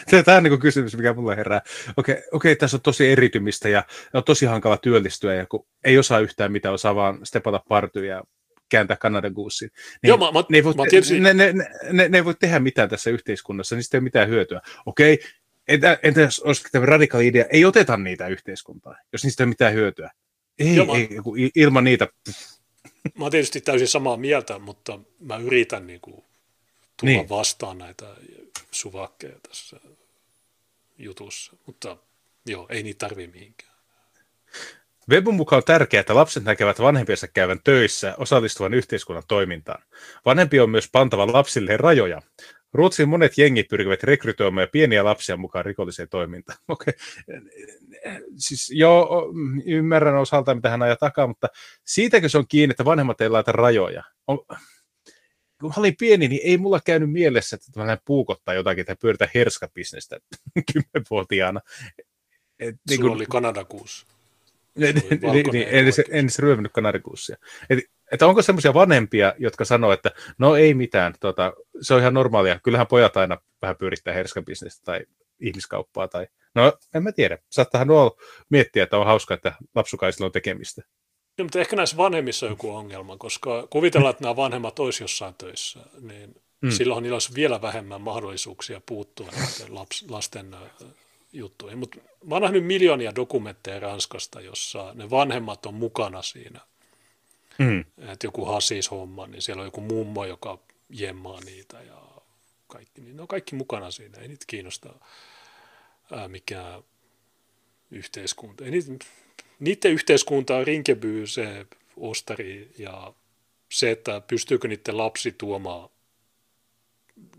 Tämä 0.24 0.36
on 0.36 0.42
niin 0.42 0.60
kysymys, 0.60 0.96
mikä 0.96 1.14
mulle 1.14 1.36
herää. 1.36 1.60
Okei, 1.96 2.22
okei, 2.32 2.56
tässä 2.56 2.76
on 2.76 2.80
tosi 2.80 3.08
eritymistä 3.08 3.68
ja 3.68 3.84
on 4.14 4.24
tosi 4.24 4.46
hankala 4.46 4.76
työllistyä, 4.76 5.34
ja 5.34 5.46
kun 5.46 5.66
ei 5.84 5.98
osaa 5.98 6.20
yhtään 6.20 6.52
mitä, 6.52 6.70
osaa 6.70 6.94
vaan 6.94 7.18
stepata 7.24 7.60
partyja 7.68 8.16
ja 8.16 8.22
kääntää 8.68 8.96
Kanadan 8.96 9.32
guussin. 9.32 9.70
Niin 10.02 10.08
Joo, 10.08 10.18
mä, 10.18 10.32
mä, 10.32 10.44
ne, 10.48 10.58
ei 10.58 10.64
voi, 10.64 10.74
mä 10.74 10.84
tietysti... 10.90 11.20
ne, 11.20 11.34
ne, 11.34 11.52
ne, 11.92 12.08
ne, 12.08 12.18
ei 12.18 12.24
voi 12.24 12.34
tehdä 12.34 12.58
mitään 12.58 12.88
tässä 12.88 13.10
yhteiskunnassa, 13.10 13.74
niin 13.74 13.82
sitten 13.82 13.98
ei 13.98 14.00
ole 14.00 14.04
mitään 14.04 14.28
hyötyä. 14.28 14.60
Okei, 14.86 15.18
entä, 15.68 15.98
entä 16.02 16.20
jos 16.20 16.40
olisi 16.40 16.62
tämä 16.72 16.86
radikaali 16.86 17.26
idea, 17.26 17.44
ei 17.50 17.64
oteta 17.64 17.96
niitä 17.96 18.28
yhteiskuntaa, 18.28 18.96
jos 19.12 19.24
niistä 19.24 19.42
ei 19.42 19.44
ole 19.44 19.48
mitään 19.48 19.74
hyötyä. 19.74 20.10
Ei, 20.58 20.76
Joo, 20.76 20.94
ei, 20.94 21.08
mä... 21.08 21.22
ilman 21.54 21.84
niitä... 21.84 22.08
Mä 23.18 23.24
oon 23.24 23.30
tietysti 23.30 23.60
täysin 23.60 23.88
samaa 23.88 24.16
mieltä, 24.16 24.58
mutta 24.58 25.00
mä 25.20 25.36
yritän 25.36 25.86
niin 25.86 26.00
kuin 26.00 26.24
tulla 27.00 27.12
niin. 27.12 27.28
vastaan 27.28 27.78
näitä 27.78 28.06
suvakkeja 28.70 29.36
tässä 29.48 29.80
jutussa, 30.98 31.56
mutta 31.66 31.96
joo, 32.46 32.66
ei 32.70 32.82
niitä 32.82 32.98
tarvitse 32.98 33.32
mihinkään. 33.32 33.76
Webun 35.10 35.34
mukaan 35.34 35.58
on 35.58 35.64
tärkeää, 35.64 36.00
että 36.00 36.14
lapset 36.14 36.44
näkevät 36.44 36.80
vanhempiensa 36.80 37.28
käyvän 37.28 37.60
töissä 37.64 38.14
osallistuvan 38.18 38.74
yhteiskunnan 38.74 39.22
toimintaan. 39.28 39.82
Vanhempi 40.24 40.60
on 40.60 40.70
myös 40.70 40.88
pantava 40.92 41.32
lapsille 41.32 41.76
rajoja. 41.76 42.22
Ruotsin 42.72 43.08
monet 43.08 43.38
jengit 43.38 43.68
pyrkivät 43.68 44.02
rekrytoimaan 44.02 44.68
pieniä 44.72 45.04
lapsia 45.04 45.36
mukaan 45.36 45.64
rikolliseen 45.64 46.08
toimintaan. 46.08 46.58
Okei. 46.68 46.94
Okay. 47.28 47.40
Siis 48.36 48.70
joo, 48.70 49.32
ymmärrän 49.64 50.16
osalta, 50.16 50.54
mitä 50.54 50.70
hän 50.70 50.82
ajaa 50.82 50.96
takaa, 50.96 51.26
mutta 51.26 51.48
siitäkö 51.84 52.28
se 52.28 52.38
on 52.38 52.48
kiinni, 52.48 52.70
että 52.70 52.84
vanhemmat 52.84 53.20
ei 53.20 53.28
laita 53.28 53.52
rajoja? 53.52 54.02
On, 54.26 54.38
kun 55.60 55.68
mä 55.68 55.74
olin 55.76 55.94
pieni, 55.98 56.28
niin 56.28 56.40
ei 56.44 56.58
mulla 56.58 56.80
käynyt 56.84 57.12
mielessä, 57.12 57.56
että 57.56 57.84
mä 57.84 57.98
puukottaa 58.04 58.54
jotakin 58.54 58.86
tai 58.86 58.96
pyöritä 59.00 59.28
herskabisnestä 59.34 60.18
kymmenvuotiaana. 60.72 61.60
Et, 62.58 62.76
niin 62.90 63.00
kun... 63.00 63.10
oli 63.10 63.26
kanadakuussa. 63.26 64.06
Niin, 64.76 64.94
niin, 65.52 65.68
en, 65.68 65.68
edes, 65.68 65.98
en 65.98 66.06
edes 66.10 66.38
ryöminyt 66.38 66.72
kanarikuussia. 66.72 67.36
Et, 67.70 67.78
että 68.12 68.26
onko 68.26 68.42
semmoisia 68.42 68.74
vanhempia, 68.74 69.34
jotka 69.38 69.64
sanoo, 69.64 69.92
että 69.92 70.10
no 70.38 70.56
ei 70.56 70.74
mitään, 70.74 71.14
tota, 71.20 71.52
se 71.80 71.94
on 71.94 72.00
ihan 72.00 72.14
normaalia, 72.14 72.60
kyllähän 72.62 72.86
pojat 72.86 73.16
aina 73.16 73.38
vähän 73.62 73.76
pyörittää 73.76 74.14
herskabisnestä 74.14 74.84
tai 74.84 75.00
ihmiskauppaa. 75.40 76.08
Tai... 76.08 76.26
No 76.54 76.72
en 76.94 77.02
mä 77.02 77.12
tiedä, 77.12 77.38
saattahan 77.50 77.86
nuo 77.86 78.16
miettiä, 78.50 78.82
että 78.82 78.98
on 78.98 79.06
hauska, 79.06 79.34
että 79.34 79.52
lapsukaisilla 79.74 80.26
on 80.26 80.32
tekemistä. 80.32 80.82
No, 81.38 81.44
mutta 81.44 81.60
ehkä 81.60 81.76
näissä 81.76 81.96
vanhemmissa 81.96 82.46
on 82.46 82.52
joku 82.52 82.70
ongelma, 82.70 83.16
koska 83.16 83.66
kuvitellaan, 83.70 84.10
että 84.10 84.22
nämä 84.22 84.36
vanhemmat 84.36 84.78
olisivat 84.78 85.00
jossain 85.00 85.34
töissä, 85.34 85.80
niin 86.00 86.40
mm. 86.60 86.70
silloin 86.70 87.02
niillä 87.02 87.14
olisi 87.14 87.34
vielä 87.34 87.62
vähemmän 87.62 88.00
mahdollisuuksia 88.00 88.80
puuttua 88.86 89.28
laps, 89.68 90.04
lasten 90.08 90.56
juttuihin. 91.32 91.78
Mutta 91.78 91.98
mä 92.24 92.34
oon 92.34 92.42
nähnyt 92.42 92.64
miljoonia 92.64 93.14
dokumentteja 93.14 93.80
Ranskasta, 93.80 94.40
jossa 94.40 94.92
ne 94.94 95.10
vanhemmat 95.10 95.66
on 95.66 95.74
mukana 95.74 96.22
siinä. 96.22 96.60
Mm. 97.58 97.80
Että 97.80 98.26
joku 98.26 98.44
hasis-homma, 98.44 99.26
niin 99.26 99.42
siellä 99.42 99.60
on 99.60 99.66
joku 99.66 99.80
mummo, 99.80 100.24
joka 100.24 100.58
jemmaa 100.90 101.40
niitä 101.40 101.82
ja 101.82 102.02
kaikki. 102.66 103.00
Niin 103.00 103.16
ne 103.16 103.22
on 103.22 103.28
kaikki 103.28 103.54
mukana 103.56 103.90
siinä, 103.90 104.18
ei 104.18 104.28
niitä 104.28 104.44
kiinnostaa 104.46 105.06
ää, 106.12 106.28
mikä 106.28 106.82
yhteiskunta. 107.90 108.64
Ei 108.64 108.70
niitä, 108.70 109.04
niiden 109.60 109.92
yhteiskunta 109.92 110.56
on 110.56 110.66
Rinkeby, 110.66 111.26
se 111.26 111.66
ostari 111.96 112.74
ja 112.78 113.14
se, 113.72 113.90
että 113.90 114.20
pystyykö 114.20 114.68
niiden 114.68 114.96
lapsi 114.96 115.32
tuomaan 115.32 115.88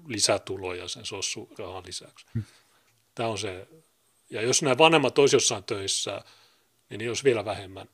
lisätuloja 0.07 0.87
sen 0.87 1.05
sossurahan 1.05 1.83
lisäksi. 1.85 2.25
Hmm. 2.33 2.43
Tämä 3.15 3.29
on 3.29 3.37
se. 3.37 3.67
Ja 4.29 4.41
jos 4.41 4.61
nämä 4.61 4.77
vanhemmat 4.77 5.17
olisi 5.17 5.35
jossain 5.35 5.63
töissä, 5.63 6.21
niin 6.89 6.97
niillä 6.97 7.11
olisi 7.11 7.23
vielä 7.23 7.45
vähemmän. 7.45 7.89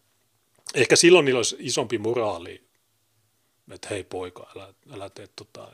Ehkä 0.73 0.95
silloin 0.95 1.25
niillä 1.25 1.39
olisi 1.39 1.55
isompi 1.59 1.97
moraali, 1.97 2.63
että 3.71 3.87
hei 3.89 4.03
poika, 4.03 4.51
älä, 4.55 4.73
älä 4.91 5.09
tee 5.09 5.27
tota. 5.35 5.71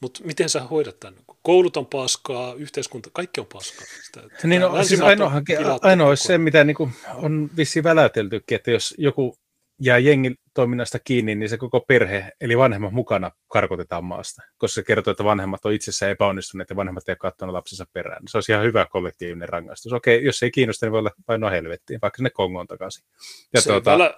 Mutta 0.00 0.20
miten 0.24 0.48
sä 0.48 0.60
hoidat 0.60 1.00
tämän? 1.00 1.20
Koulut 1.42 1.76
on 1.76 1.86
paskaa, 1.86 2.54
yhteiskunta, 2.54 3.10
kaikki 3.12 3.40
on 3.40 3.46
paskaa. 3.52 3.86
Sitä, 4.04 4.22
niin 4.44 4.60
no, 4.60 4.84
siis 4.84 5.00
ainoa, 5.00 5.32
ainoa 5.80 6.08
olisi 6.08 6.26
se, 6.26 6.38
mitä 6.38 6.64
niin 6.64 6.74
kuin 6.76 6.92
on 7.14 7.50
vissiin 7.56 7.84
väläteltykin, 7.84 8.56
että 8.56 8.70
jos 8.70 8.94
joku 8.98 9.36
jää 9.80 9.98
jengin 9.98 10.36
toiminnasta 10.54 10.98
kiinni, 10.98 11.34
niin 11.34 11.48
se 11.48 11.56
koko 11.56 11.80
perhe, 11.80 12.32
eli 12.40 12.58
vanhemmat 12.58 12.92
mukana, 12.92 13.30
karkotetaan 13.48 14.04
maasta, 14.04 14.42
koska 14.58 14.74
se 14.74 14.82
kertoo, 14.82 15.10
että 15.10 15.24
vanhemmat 15.24 15.64
on 15.64 15.72
itsessään 15.72 16.12
epäonnistuneet 16.12 16.70
ja 16.70 16.76
vanhemmat 16.76 17.08
eivät 17.08 17.18
katsonut 17.18 17.52
lapsensa 17.52 17.86
perään. 17.92 18.22
Se 18.28 18.36
olisi 18.36 18.52
ihan 18.52 18.64
hyvä 18.64 18.86
kollektiivinen 18.90 19.48
rangaistus. 19.48 19.92
Okei, 19.92 20.24
jos 20.24 20.42
ei 20.42 20.50
kiinnosta, 20.50 20.86
niin 20.86 20.92
voi 20.92 20.98
olla 20.98 21.10
painoa 21.26 21.50
helvettiin, 21.50 21.98
vaikka 22.02 22.16
sinne 22.16 22.30
Kongoon 22.30 22.66
takaisin. 22.66 23.04
Ja 23.52 23.60
se, 23.60 23.70
tuota, 23.70 23.90
välä... 23.90 24.14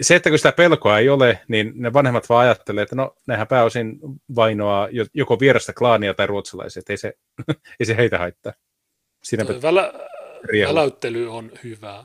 se, 0.00 0.14
että 0.14 0.30
kun 0.30 0.38
sitä 0.38 0.52
pelkoa 0.52 0.98
ei 0.98 1.08
ole, 1.08 1.40
niin 1.48 1.72
ne 1.74 1.92
vanhemmat 1.92 2.28
vaan 2.28 2.46
ajattelee, 2.46 2.82
että 2.82 2.96
no, 2.96 3.16
nehän 3.26 3.46
pääosin 3.46 3.98
vainoaa 4.34 4.88
joko 5.14 5.40
vierasta 5.40 5.72
klaania 5.72 6.14
tai 6.14 6.26
ruotsalaisia, 6.26 6.80
että 6.80 6.92
ei 6.92 6.96
se, 6.96 7.14
ei 7.80 7.86
se 7.86 7.96
heitä 7.96 8.18
haittaa. 8.18 8.52
Siinä 9.22 9.44
Välä... 9.62 9.92
Väläyttely 10.68 11.32
on 11.36 11.52
hyvä 11.64 12.04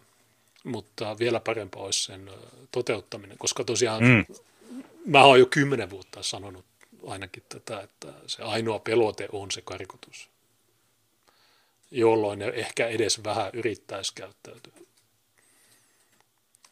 mutta 0.65 1.19
vielä 1.19 1.39
parempaa 1.39 1.83
olisi 1.83 2.03
sen 2.03 2.31
toteuttaminen, 2.71 3.37
koska 3.37 3.63
tosiaan 3.63 4.03
mm. 4.03 4.25
mä 5.05 5.23
oon 5.23 5.39
jo 5.39 5.45
kymmenen 5.45 5.89
vuotta 5.89 6.23
sanonut 6.23 6.65
ainakin 7.07 7.43
tätä, 7.49 7.81
että 7.81 8.13
se 8.27 8.43
ainoa 8.43 8.79
pelote 8.79 9.27
on 9.31 9.51
se 9.51 9.61
karkotus, 9.61 10.29
jolloin 11.91 12.39
ne 12.39 12.45
ehkä 12.45 12.87
edes 12.87 13.23
vähän 13.23 13.49
yrittäisi 13.53 14.11
käyttäytyä. 14.15 14.73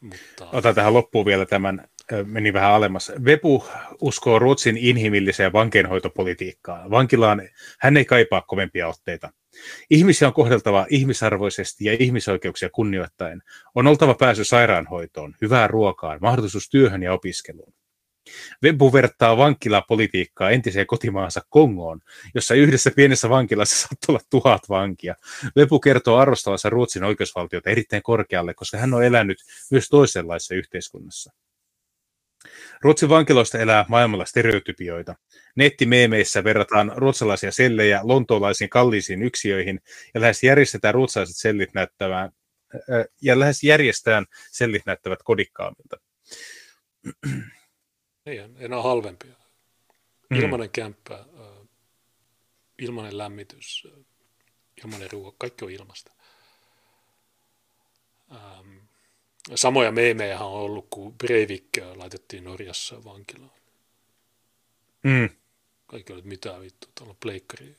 Mutta... 0.04 0.50
Ota 0.54 0.74
tähän 0.74 0.94
loppuun 0.94 1.26
vielä 1.26 1.46
tämän, 1.46 1.88
meni 2.26 2.54
vähän 2.54 2.72
alemmas. 2.72 3.12
Vepu 3.26 3.66
uskoo 4.02 4.40
Ruotsin 4.40 4.78
inhimilliseen 4.78 5.54
vankeinhoitopolitiikkaan. 5.54 6.92
Vankilaan 6.92 7.42
hän 7.80 7.98
ei 7.98 8.06
kaipaa 8.06 8.42
kovempia 8.42 8.88
otteita. 8.88 9.32
Ihmisiä 9.90 10.28
on 10.28 10.34
kohdeltava 10.34 10.86
ihmisarvoisesti 10.90 11.86
ja 11.86 11.98
ihmisoikeuksia 12.00 12.70
kunnioittaen. 12.70 13.42
On 13.76 13.88
oltava 13.88 14.14
pääsy 14.14 14.44
sairaanhoitoon, 14.44 15.36
hyvään 15.42 15.70
ruokaan, 15.70 16.20
mahdollisuus 16.22 16.70
työhön 16.70 17.04
ja 17.04 17.14
opiskeluun. 17.14 17.74
Webbu 18.64 18.94
vertaa 18.94 19.38
vankilapolitiikkaa 19.38 20.50
entiseen 20.50 20.88
kotimaansa 20.88 21.42
Kongoon, 21.50 22.00
jossa 22.36 22.56
yhdessä 22.56 22.92
pienessä 22.96 23.30
vankilassa 23.30 23.76
saattaa 23.76 24.06
olla 24.10 24.20
tuhat 24.30 24.70
vankia. 24.70 25.16
Webbu 25.58 25.80
kertoo 25.80 26.18
arvostavansa 26.18 26.70
Ruotsin 26.70 27.04
oikeusvaltiota 27.04 27.70
erittäin 27.70 28.04
korkealle, 28.04 28.54
koska 28.54 28.78
hän 28.78 28.94
on 28.94 29.04
elänyt 29.04 29.38
myös 29.72 29.90
toisenlaisessa 29.90 30.56
yhteiskunnassa. 30.56 31.34
Ruotsin 32.82 33.10
vankiloista 33.10 33.60
elää 33.60 33.86
maailmalla 33.88 34.26
stereotypioita. 34.26 35.16
Nettimeemeissä 35.56 36.44
verrataan 36.44 36.92
ruotsalaisia 36.96 37.52
sellejä 37.52 38.00
lontoolaisiin 38.04 38.70
kalliisiin 38.70 39.24
yksiöihin 39.24 39.80
ja 40.14 40.22
lähes 40.22 40.44
järjestetään 40.44 40.94
ruotsalaiset 40.94 41.38
sellit 41.38 41.74
näyttävään, 41.74 42.32
ja 43.22 43.40
lähes 43.40 43.64
järjestään 43.64 44.26
sellit 44.52 44.82
näyttävät 44.86 45.20
kodikkaamilta. 45.24 45.98
Ei, 48.26 48.38
enää 48.58 48.82
halvempia. 48.82 49.34
Mm. 50.30 50.38
Ilmanen 50.40 50.70
kämppä, 50.70 51.26
ilmanen 52.80 53.18
lämmitys, 53.18 53.88
ilmanen 54.84 55.12
ruoka, 55.12 55.36
kaikki 55.38 55.66
on 55.66 55.72
ilmasta. 55.72 56.12
Ähm, 58.32 58.78
Samoja 59.56 59.92
meemejä 59.92 60.40
on 60.40 60.52
ollut, 60.52 60.88
kun 60.90 61.18
Breivik 61.18 61.68
laitettiin 61.96 62.44
Norjassa 62.44 63.04
vankilaan. 63.04 63.52
Mm. 65.04 65.30
Kaikki 65.88 66.14
oli, 66.14 66.22
mitä 66.22 66.60
vittu, 66.60 66.88
tuolla 66.96 67.16
pleikkari. 67.20 67.76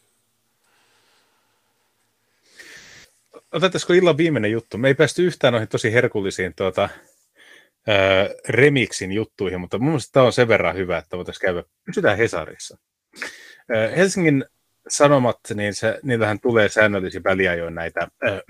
Otettaisiko 3.52 3.92
illan 3.92 4.16
viimeinen 4.16 4.50
juttu? 4.50 4.78
Me 4.78 4.88
ei 4.88 4.94
päästy 4.94 5.26
yhtään 5.26 5.52
noihin 5.52 5.68
tosi 5.68 5.92
herkullisiin 5.92 6.54
tuota, 6.54 6.88
remixin 8.48 9.12
juttuihin, 9.12 9.60
mutta 9.60 9.78
mun 9.78 9.88
mielestä 9.88 10.12
tämä 10.12 10.26
on 10.26 10.32
sen 10.32 10.48
verran 10.48 10.76
hyvä, 10.76 10.98
että 10.98 11.16
voitaisiin 11.16 11.40
käydä, 11.40 11.64
pysytään 11.86 12.18
Hesarissa. 12.18 12.78
Ää, 13.74 13.88
Helsingin 13.88 14.44
Sanomat, 14.88 15.40
niin 15.54 15.74
se, 15.74 16.00
niillähän 16.02 16.40
tulee 16.40 16.68
säännöllisin 16.68 17.24
väliajoin 17.24 17.74
näitä 17.74 18.08
ää, 18.22 18.40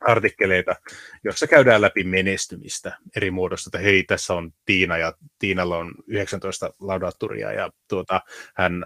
artikkeleita, 0.00 0.76
jossa 1.24 1.46
käydään 1.46 1.80
läpi 1.80 2.04
menestymistä 2.04 2.98
eri 3.16 3.30
muodosta, 3.30 3.68
että 3.68 3.78
hei, 3.78 4.04
tässä 4.04 4.34
on 4.34 4.52
Tiina 4.64 4.98
ja 4.98 5.14
Tiinalla 5.38 5.78
on 5.78 5.94
19 6.06 6.74
laudatturia 6.80 7.52
ja 7.52 7.70
tuota, 7.88 8.20
hän 8.54 8.84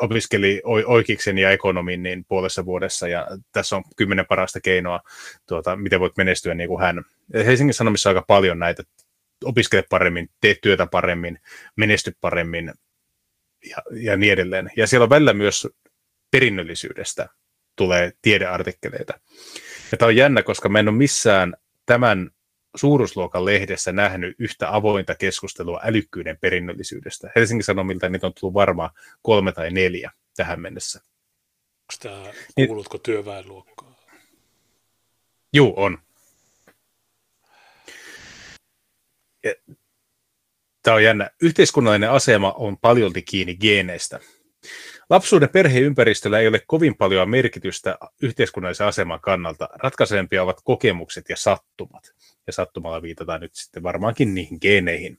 opiskeli 0.00 0.60
oikeiksen 0.64 1.38
ja 1.38 1.50
ekonomin 1.50 2.02
niin 2.02 2.24
puolessa 2.28 2.64
vuodessa 2.64 3.08
ja 3.08 3.26
tässä 3.52 3.76
on 3.76 3.84
kymmenen 3.96 4.26
parasta 4.26 4.60
keinoa, 4.60 5.00
tuota, 5.48 5.76
miten 5.76 6.00
voit 6.00 6.16
menestyä 6.16 6.54
niin 6.54 6.68
kuin 6.68 6.82
hän. 6.82 7.04
Helsingin 7.34 7.74
Sanomissa 7.74 8.10
on 8.10 8.16
aika 8.16 8.24
paljon 8.26 8.58
näitä, 8.58 8.82
opiskele 9.44 9.84
paremmin, 9.90 10.28
tee 10.40 10.56
työtä 10.62 10.86
paremmin, 10.86 11.38
menesty 11.76 12.16
paremmin 12.20 12.72
ja, 13.70 13.76
ja 13.90 14.16
niin 14.16 14.32
edelleen. 14.32 14.70
Ja 14.76 14.86
siellä 14.86 15.04
on 15.04 15.10
välillä 15.10 15.32
myös 15.32 15.68
perinnöllisyydestä 16.30 17.28
tulee 17.76 18.12
tiedeartikkeleita. 18.22 19.20
Ja 19.92 19.98
tämä 19.98 20.06
on 20.06 20.16
jännä, 20.16 20.42
koska 20.42 20.68
mä 20.68 20.78
en 20.78 20.88
ole 20.88 20.96
missään 20.96 21.54
tämän 21.86 22.30
suuruusluokan 22.76 23.44
lehdessä 23.44 23.92
nähnyt 23.92 24.36
yhtä 24.38 24.74
avointa 24.74 25.14
keskustelua 25.14 25.80
älykkyyden 25.84 26.38
perinnöllisyydestä. 26.40 27.30
Helsingin 27.36 27.64
Sanomilta 27.64 28.08
niitä 28.08 28.26
on 28.26 28.32
tullut 28.40 28.54
varmaan 28.54 28.90
kolme 29.22 29.52
tai 29.52 29.70
neljä 29.70 30.10
tähän 30.36 30.60
mennessä. 30.60 30.98
Onko 30.98 31.94
tämä, 32.22 32.32
niin- 32.56 32.68
kuulutko 32.68 32.96
niin, 32.96 33.02
työväenluokkaan? 33.02 33.96
Juu, 35.52 35.74
on. 35.76 35.98
Ja, 39.44 39.54
tämä 40.82 40.94
on 40.94 41.04
jännä. 41.04 41.30
Yhteiskunnallinen 41.42 42.10
asema 42.10 42.52
on 42.52 42.78
paljolti 42.78 43.22
kiinni 43.22 43.56
geeneistä. 43.56 44.20
Lapsuuden 45.10 45.48
perheympäristöllä 45.48 46.38
ei 46.38 46.48
ole 46.48 46.60
kovin 46.66 46.96
paljon 46.96 47.30
merkitystä 47.30 47.98
yhteiskunnallisen 48.22 48.86
aseman 48.86 49.20
kannalta. 49.20 49.68
Ratkaisempia 49.72 50.42
ovat 50.42 50.60
kokemukset 50.64 51.28
ja 51.28 51.36
sattumat. 51.36 52.14
Ja 52.46 52.52
sattumalla 52.52 53.02
viitataan 53.02 53.40
nyt 53.40 53.54
sitten 53.54 53.82
varmaankin 53.82 54.34
niihin 54.34 54.58
geeneihin. 54.60 55.18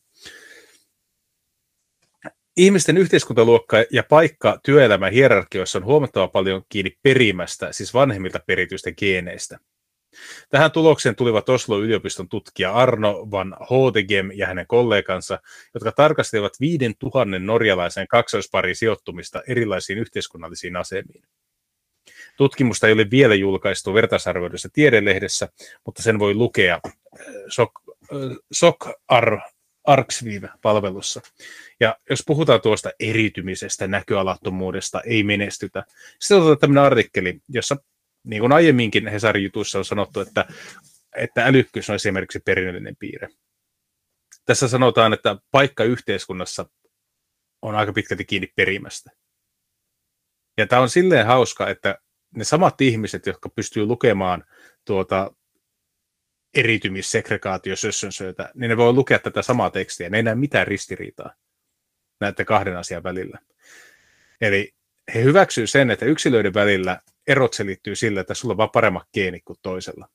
Ihmisten 2.57 2.97
yhteiskuntaluokka 2.97 3.77
ja 3.91 4.03
paikka 4.03 4.59
työelämän 4.63 5.13
hierarkioissa 5.13 5.79
on 5.79 5.85
huomattava 5.85 6.27
paljon 6.27 6.63
kiinni 6.69 6.97
perimästä, 7.03 7.71
siis 7.71 7.93
vanhemmilta 7.93 8.39
perityistä 8.47 8.91
geeneistä. 8.91 9.59
Tähän 10.49 10.71
tulokseen 10.71 11.15
tulivat 11.15 11.49
Oslo 11.49 11.79
yliopiston 11.79 12.29
tutkija 12.29 12.73
Arno 12.73 13.27
van 13.31 13.55
Hotegem 13.69 14.31
ja 14.33 14.47
hänen 14.47 14.67
kollegansa, 14.67 15.39
jotka 15.73 15.91
tarkastelivat 15.91 16.53
5000 16.59 17.39
norjalaisen 17.39 18.07
kaksoisparin 18.07 18.75
sijoittumista 18.75 19.41
erilaisiin 19.47 19.99
yhteiskunnallisiin 19.99 20.75
asemiin. 20.75 21.23
Tutkimusta 22.37 22.87
ei 22.87 22.93
ole 22.93 23.07
vielä 23.11 23.35
julkaistu 23.35 23.93
vertaisarvioidussa 23.93 24.69
tiedelehdessä, 24.73 25.49
mutta 25.85 26.03
sen 26.03 26.19
voi 26.19 26.33
lukea 26.33 26.79
äh, 26.85 26.91
SOC, 27.47 27.71
äh, 28.13 28.37
SOC 28.51 28.89
Ar, 29.07 29.39
Arksvive-palvelussa. 29.83 31.21
Ja 31.79 31.97
jos 32.09 32.23
puhutaan 32.27 32.61
tuosta 32.61 32.91
eriytymisestä, 32.99 33.87
näköalattomuudesta, 33.87 35.01
ei 35.01 35.23
menestytä, 35.23 35.83
sitten 36.19 36.37
otetaan 36.37 36.57
tämmöinen 36.57 36.83
artikkeli, 36.83 37.39
jossa 37.49 37.77
niin 38.23 38.39
kuin 38.39 38.51
aiemminkin 38.51 39.07
Hesarin 39.07 39.43
jutuissa 39.43 39.77
on 39.77 39.85
sanottu, 39.85 40.19
että, 40.19 40.45
että 41.15 41.45
älykkyys 41.45 41.89
on 41.89 41.95
esimerkiksi 41.95 42.39
perinnöllinen 42.39 42.95
piirre. 42.99 43.27
Tässä 44.45 44.67
sanotaan, 44.67 45.13
että 45.13 45.37
paikka 45.51 45.83
yhteiskunnassa 45.83 46.65
on 47.61 47.75
aika 47.75 47.93
pitkälti 47.93 48.25
kiinni 48.25 48.53
perimästä. 48.55 49.11
Ja 50.57 50.67
tämä 50.67 50.81
on 50.81 50.89
silleen 50.89 51.25
hauska, 51.25 51.69
että 51.69 51.97
ne 52.35 52.43
samat 52.43 52.81
ihmiset, 52.81 53.25
jotka 53.25 53.49
pystyy 53.49 53.85
lukemaan 53.85 54.43
tuota 54.85 55.31
eritymissegregaatiosössönsöitä, 56.53 58.51
niin 58.53 58.69
ne 58.69 58.77
voi 58.77 58.93
lukea 58.93 59.19
tätä 59.19 59.41
samaa 59.41 59.69
tekstiä. 59.69 60.09
Ne 60.09 60.17
ei 60.17 60.23
näe 60.23 60.35
mitään 60.35 60.67
ristiriitaa 60.67 61.35
näiden 62.19 62.45
kahden 62.45 62.77
asian 62.77 63.03
välillä. 63.03 63.39
Eli 64.41 64.73
he 65.13 65.23
hyväksyvät 65.23 65.69
sen, 65.69 65.91
että 65.91 66.05
yksilöiden 66.05 66.53
välillä 66.53 67.01
erot 67.27 67.53
selittyy 67.53 67.95
sillä, 67.95 68.21
että 68.21 68.33
sulla 68.33 68.51
on 68.51 68.57
vaan 68.57 68.69
paremmat 68.69 69.07
geenit 69.13 69.43
kuin 69.45 69.59
toisella. 69.61 70.07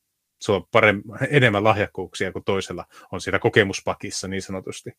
Sulla 0.42 0.58
on 0.58 0.66
parem- 0.76 1.26
enemmän 1.30 1.64
lahjakkuuksia 1.64 2.32
kuin 2.32 2.44
toisella 2.44 2.84
on 3.12 3.20
siinä 3.20 3.38
kokemuspakissa 3.38 4.28
niin 4.28 4.42
sanotusti. 4.42 4.90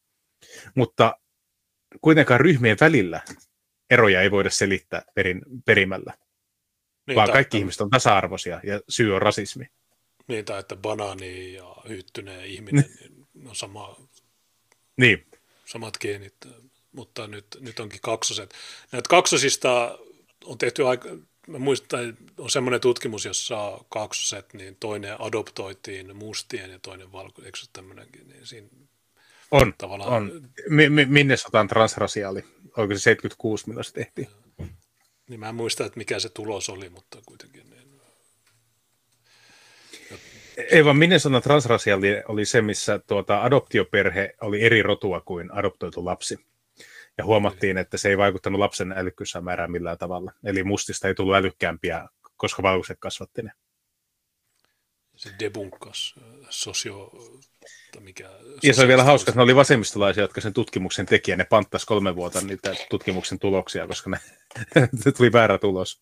Mutta 0.75 1.19
kuitenkaan 2.01 2.39
ryhmien 2.39 2.77
välillä 2.81 3.21
eroja 3.89 4.21
ei 4.21 4.31
voida 4.31 4.49
selittää 4.49 5.01
perin, 5.15 5.41
perimällä, 5.65 6.13
niin, 7.07 7.15
vaan 7.15 7.31
kaikki 7.31 7.57
ihmiset 7.57 7.81
on 7.81 7.89
tasa-arvoisia 7.89 8.61
ja 8.63 8.81
syy 8.89 9.15
on 9.15 9.21
rasismi. 9.21 9.67
Niin, 10.27 10.45
tai 10.45 10.59
että 10.59 10.75
banaani 10.75 11.53
ja 11.53 11.75
hyttyneen 11.87 12.45
ihminen 12.45 12.85
niin 12.99 13.47
on 13.47 13.55
sama, 13.55 13.97
niin. 14.97 15.25
samat 15.65 15.97
geenit, 16.01 16.35
mutta 16.91 17.27
nyt, 17.27 17.47
nyt 17.59 17.79
onkin 17.79 18.01
kaksoset. 18.01 18.53
Näitä 18.91 19.09
kaksosista 19.09 19.99
on 20.45 20.57
tehty 20.57 20.87
aika, 20.87 21.09
mä 21.47 21.59
muistan, 21.59 22.17
on 22.37 22.49
semmoinen 22.49 22.81
tutkimus, 22.81 23.25
jossa 23.25 23.79
kaksoset, 23.89 24.53
niin 24.53 24.77
toinen 24.79 25.21
adoptoitiin 25.21 26.15
mustien 26.15 26.71
ja 26.71 26.79
toinen 26.79 27.11
valko, 27.11 27.41
eikö 27.45 27.57
se 27.57 27.65
tämmöinenkin, 27.73 28.27
niin 28.27 28.45
siinä 28.45 28.67
on, 29.51 29.73
tavallaan... 29.77 30.13
on. 30.13 30.49
M- 30.69 31.13
minne 31.13 31.37
sotaan 31.37 31.67
transrasiaali? 31.67 32.43
Oliko 32.77 32.93
se 32.93 32.99
76, 32.99 33.69
millä 33.69 33.83
se 33.83 33.93
tehtiin? 33.93 34.27
Niin 35.29 35.39
mä 35.39 35.49
en 35.49 35.55
muista, 35.55 35.85
että 35.85 35.97
mikä 35.97 36.19
se 36.19 36.29
tulos 36.29 36.69
oli, 36.69 36.89
mutta 36.89 37.17
kuitenkin. 37.25 37.69
Niin... 37.69 38.01
Ei 40.71 40.85
vaan 40.85 40.97
Minnesotan 40.97 41.41
transrasiaali 41.41 42.07
oli 42.27 42.45
se, 42.45 42.61
missä 42.61 42.99
tuota 42.99 43.43
adoptioperhe 43.43 44.35
oli 44.41 44.61
eri 44.61 44.83
rotua 44.83 45.21
kuin 45.21 45.53
adoptoitu 45.53 46.05
lapsi. 46.05 46.39
Ja 47.17 47.25
huomattiin, 47.25 47.77
että 47.77 47.97
se 47.97 48.09
ei 48.09 48.17
vaikuttanut 48.17 48.59
lapsen 48.59 48.91
älykkyysmäärään 48.91 49.71
millään 49.71 49.97
tavalla. 49.97 50.31
Eli 50.45 50.63
mustista 50.63 51.07
ei 51.07 51.15
tullut 51.15 51.35
älykkäämpiä, 51.35 52.07
koska 52.37 52.63
valkoiset 52.63 52.97
kasvatti 52.99 53.41
ne. 53.41 53.51
Se 55.15 55.29
debunkas 55.39 56.15
sosio... 56.49 57.11
Mikä, 57.99 58.29
ja 58.63 58.73
se 58.73 58.81
oli 58.81 58.87
vielä 58.87 59.03
hauska, 59.03 59.31
että 59.31 59.39
ne 59.39 59.43
oli 59.43 59.55
vasemmistolaisia, 59.55 60.23
jotka 60.23 60.41
sen 60.41 60.53
tutkimuksen 60.53 61.05
teki, 61.05 61.31
ja 61.31 61.37
ne 61.37 61.45
panttas 61.45 61.85
kolme 61.85 62.15
vuotta 62.15 62.41
niitä 62.41 62.75
tutkimuksen 62.89 63.39
tuloksia, 63.39 63.87
koska 63.87 64.09
ne, 64.09 64.19
tuli 65.17 65.31
väärä 65.31 65.57
tulos. 65.57 66.01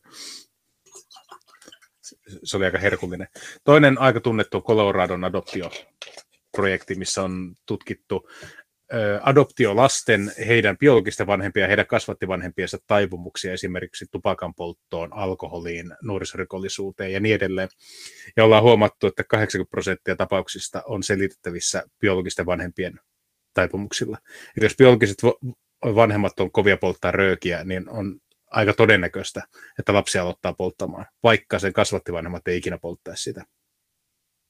Se 2.44 2.58
oli 2.58 2.66
aika 2.66 2.78
herkullinen. 2.78 3.28
Toinen 3.64 3.98
aika 4.02 4.20
tunnettu 4.20 4.62
Coloradon 4.62 5.24
adoptioprojekti, 5.24 6.96
missä 6.96 7.24
on 7.24 7.56
tutkittu 7.66 8.30
adoptiolasten, 9.22 10.32
heidän 10.48 10.78
biologisten 10.78 11.28
vanhempien 11.28 11.62
ja 11.62 11.68
heidän 11.68 11.88
kasvattivanhempiensa 11.88 12.78
taipumuksia 12.88 13.54
esimerkiksi 13.54 14.06
tupakan 14.12 14.54
polttoon, 14.56 15.14
alkoholiin, 15.14 15.96
nuorisorikollisuuteen 16.02 17.14
ja 17.14 17.20
niin 17.20 17.36
edelleen. 17.36 17.70
Ja 18.38 18.44
ollaan 18.44 18.64
huomattu, 18.64 19.08
että 19.08 19.24
80 19.24 19.72
prosenttia 19.72 20.16
tapauksista 20.16 20.84
on 20.86 21.04
selitettävissä 21.04 21.84
biologisten 22.00 22.46
vanhempien 22.46 23.00
taipumuksilla. 23.54 24.18
Eli 24.58 24.66
jos 24.66 24.76
biologiset 24.78 25.18
vanhemmat 25.86 26.40
on 26.40 26.52
kovia 26.52 26.78
polttaa 26.78 27.12
röökiä, 27.12 27.64
niin 27.64 27.90
on 27.90 28.20
aika 28.52 28.74
todennäköistä, 28.74 29.44
että 29.80 29.94
lapsi 29.94 30.18
aloittaa 30.18 30.54
polttamaan, 30.54 31.06
vaikka 31.24 31.60
sen 31.60 31.74
kasvattivanhemmat 31.74 32.48
ei 32.48 32.58
ikinä 32.58 32.78
polttaisi 32.78 33.24
sitä. 33.24 33.46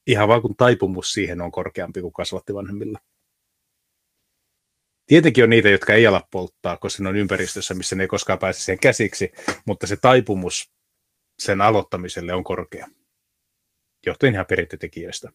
Ihan 0.07 0.27
vaan 0.27 0.41
kun 0.41 0.55
taipumus 0.55 1.13
siihen 1.13 1.41
on 1.41 1.51
korkeampi 1.51 2.01
kuin 2.01 2.13
kasvattivanhemmilla. 2.13 2.99
Tietenkin 5.07 5.43
on 5.43 5.49
niitä, 5.49 5.69
jotka 5.69 5.93
ei 5.93 6.07
ala 6.07 6.27
polttaa, 6.31 6.77
koska 6.77 7.03
ne 7.03 7.09
on 7.09 7.15
ympäristössä, 7.15 7.73
missä 7.73 7.95
ne 7.95 8.03
ei 8.03 8.07
koskaan 8.07 8.39
pääse 8.39 8.59
siihen 8.59 8.79
käsiksi, 8.79 9.31
mutta 9.65 9.87
se 9.87 9.97
taipumus 9.97 10.71
sen 11.39 11.61
aloittamiselle 11.61 12.33
on 12.33 12.43
korkea, 12.43 12.87
johtuen 14.05 14.33
ihan 14.33 14.45
perintötekijöistä. 14.45 15.29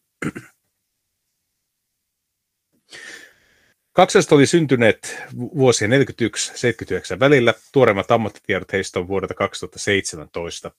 Kaksesta 3.93 4.35
oli 4.35 4.45
syntyneet 4.45 5.17
vuosien 5.37 5.91
41-79 5.91 7.19
välillä. 7.19 7.53
Tuoreimmat 7.71 8.11
ammattitiedot 8.11 8.73
heistä 8.73 8.99
on 8.99 9.07
vuodelta 9.07 9.33
2017. 9.33 10.71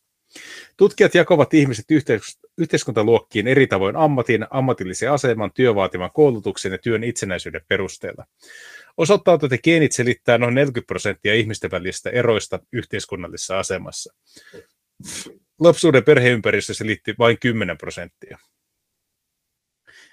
Tutkijat 0.76 1.14
jakovat 1.14 1.54
ihmiset 1.54 1.84
yhteiskuntaluokkiin 2.58 3.48
eri 3.48 3.66
tavoin 3.66 3.96
ammatin, 3.96 4.46
ammatillisen 4.50 5.12
aseman, 5.12 5.52
työvaativan 5.54 6.10
koulutuksen 6.14 6.72
ja 6.72 6.78
työn 6.78 7.04
itsenäisyyden 7.04 7.64
perusteella. 7.68 8.24
Osoittautuu, 8.96 9.46
että 9.46 9.62
geenit 9.62 9.92
selittää 9.92 10.38
noin 10.38 10.54
40 10.54 10.86
prosenttia 10.86 11.34
ihmisten 11.34 11.70
välisistä 11.70 12.10
eroista 12.10 12.58
yhteiskunnallisessa 12.72 13.58
asemassa. 13.58 14.14
Lapsuuden 15.60 16.04
perheympäristö 16.04 16.74
selitti 16.74 17.14
vain 17.18 17.38
10 17.38 17.78
prosenttia. 17.78 18.38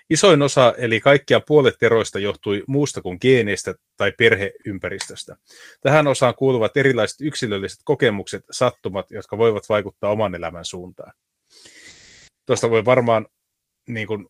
Isoin 0.10 0.42
osa, 0.42 0.74
eli 0.78 1.00
kaikkia 1.00 1.40
puolet 1.40 1.84
eroista, 1.84 2.20
johtui 2.20 2.64
muusta 2.68 3.02
kuin 3.02 3.18
geeneistä 3.22 3.76
tai 3.98 4.12
perheympäristöstä. 4.18 5.36
Tähän 5.82 6.08
osaan 6.08 6.36
kuuluvat 6.36 6.78
erilaiset 6.78 7.22
yksilölliset 7.22 7.80
kokemukset, 7.84 8.44
sattumat, 8.52 9.12
jotka 9.12 9.38
voivat 9.38 9.70
vaikuttaa 9.70 10.12
oman 10.12 10.36
elämän 10.36 10.66
suuntaan. 10.66 11.14
Tuosta 12.46 12.70
voi 12.70 12.86
varmaan 12.86 13.28
niin 13.88 14.08
kuin, 14.08 14.28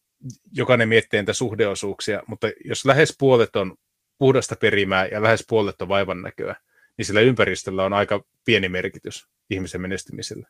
jokainen 0.52 0.90
miettiä 0.90 1.22
niitä 1.22 1.34
suhdeosuuksia, 1.34 2.24
mutta 2.28 2.48
jos 2.66 2.86
lähes 2.86 3.16
puolet 3.20 3.56
on 3.56 3.76
puhdasta 4.20 4.56
perimää 4.56 5.08
ja 5.08 5.24
lähes 5.24 5.46
puolet 5.48 5.82
on 5.82 5.88
vaivan 5.88 6.22
näköä, 6.22 6.56
niin 6.98 7.06
sillä 7.06 7.22
ympäristöllä 7.22 7.86
on 7.86 7.94
aika 7.94 8.24
pieni 8.46 8.70
merkitys 8.70 9.28
ihmisen 9.50 9.82
menestymiselle. 9.82 10.48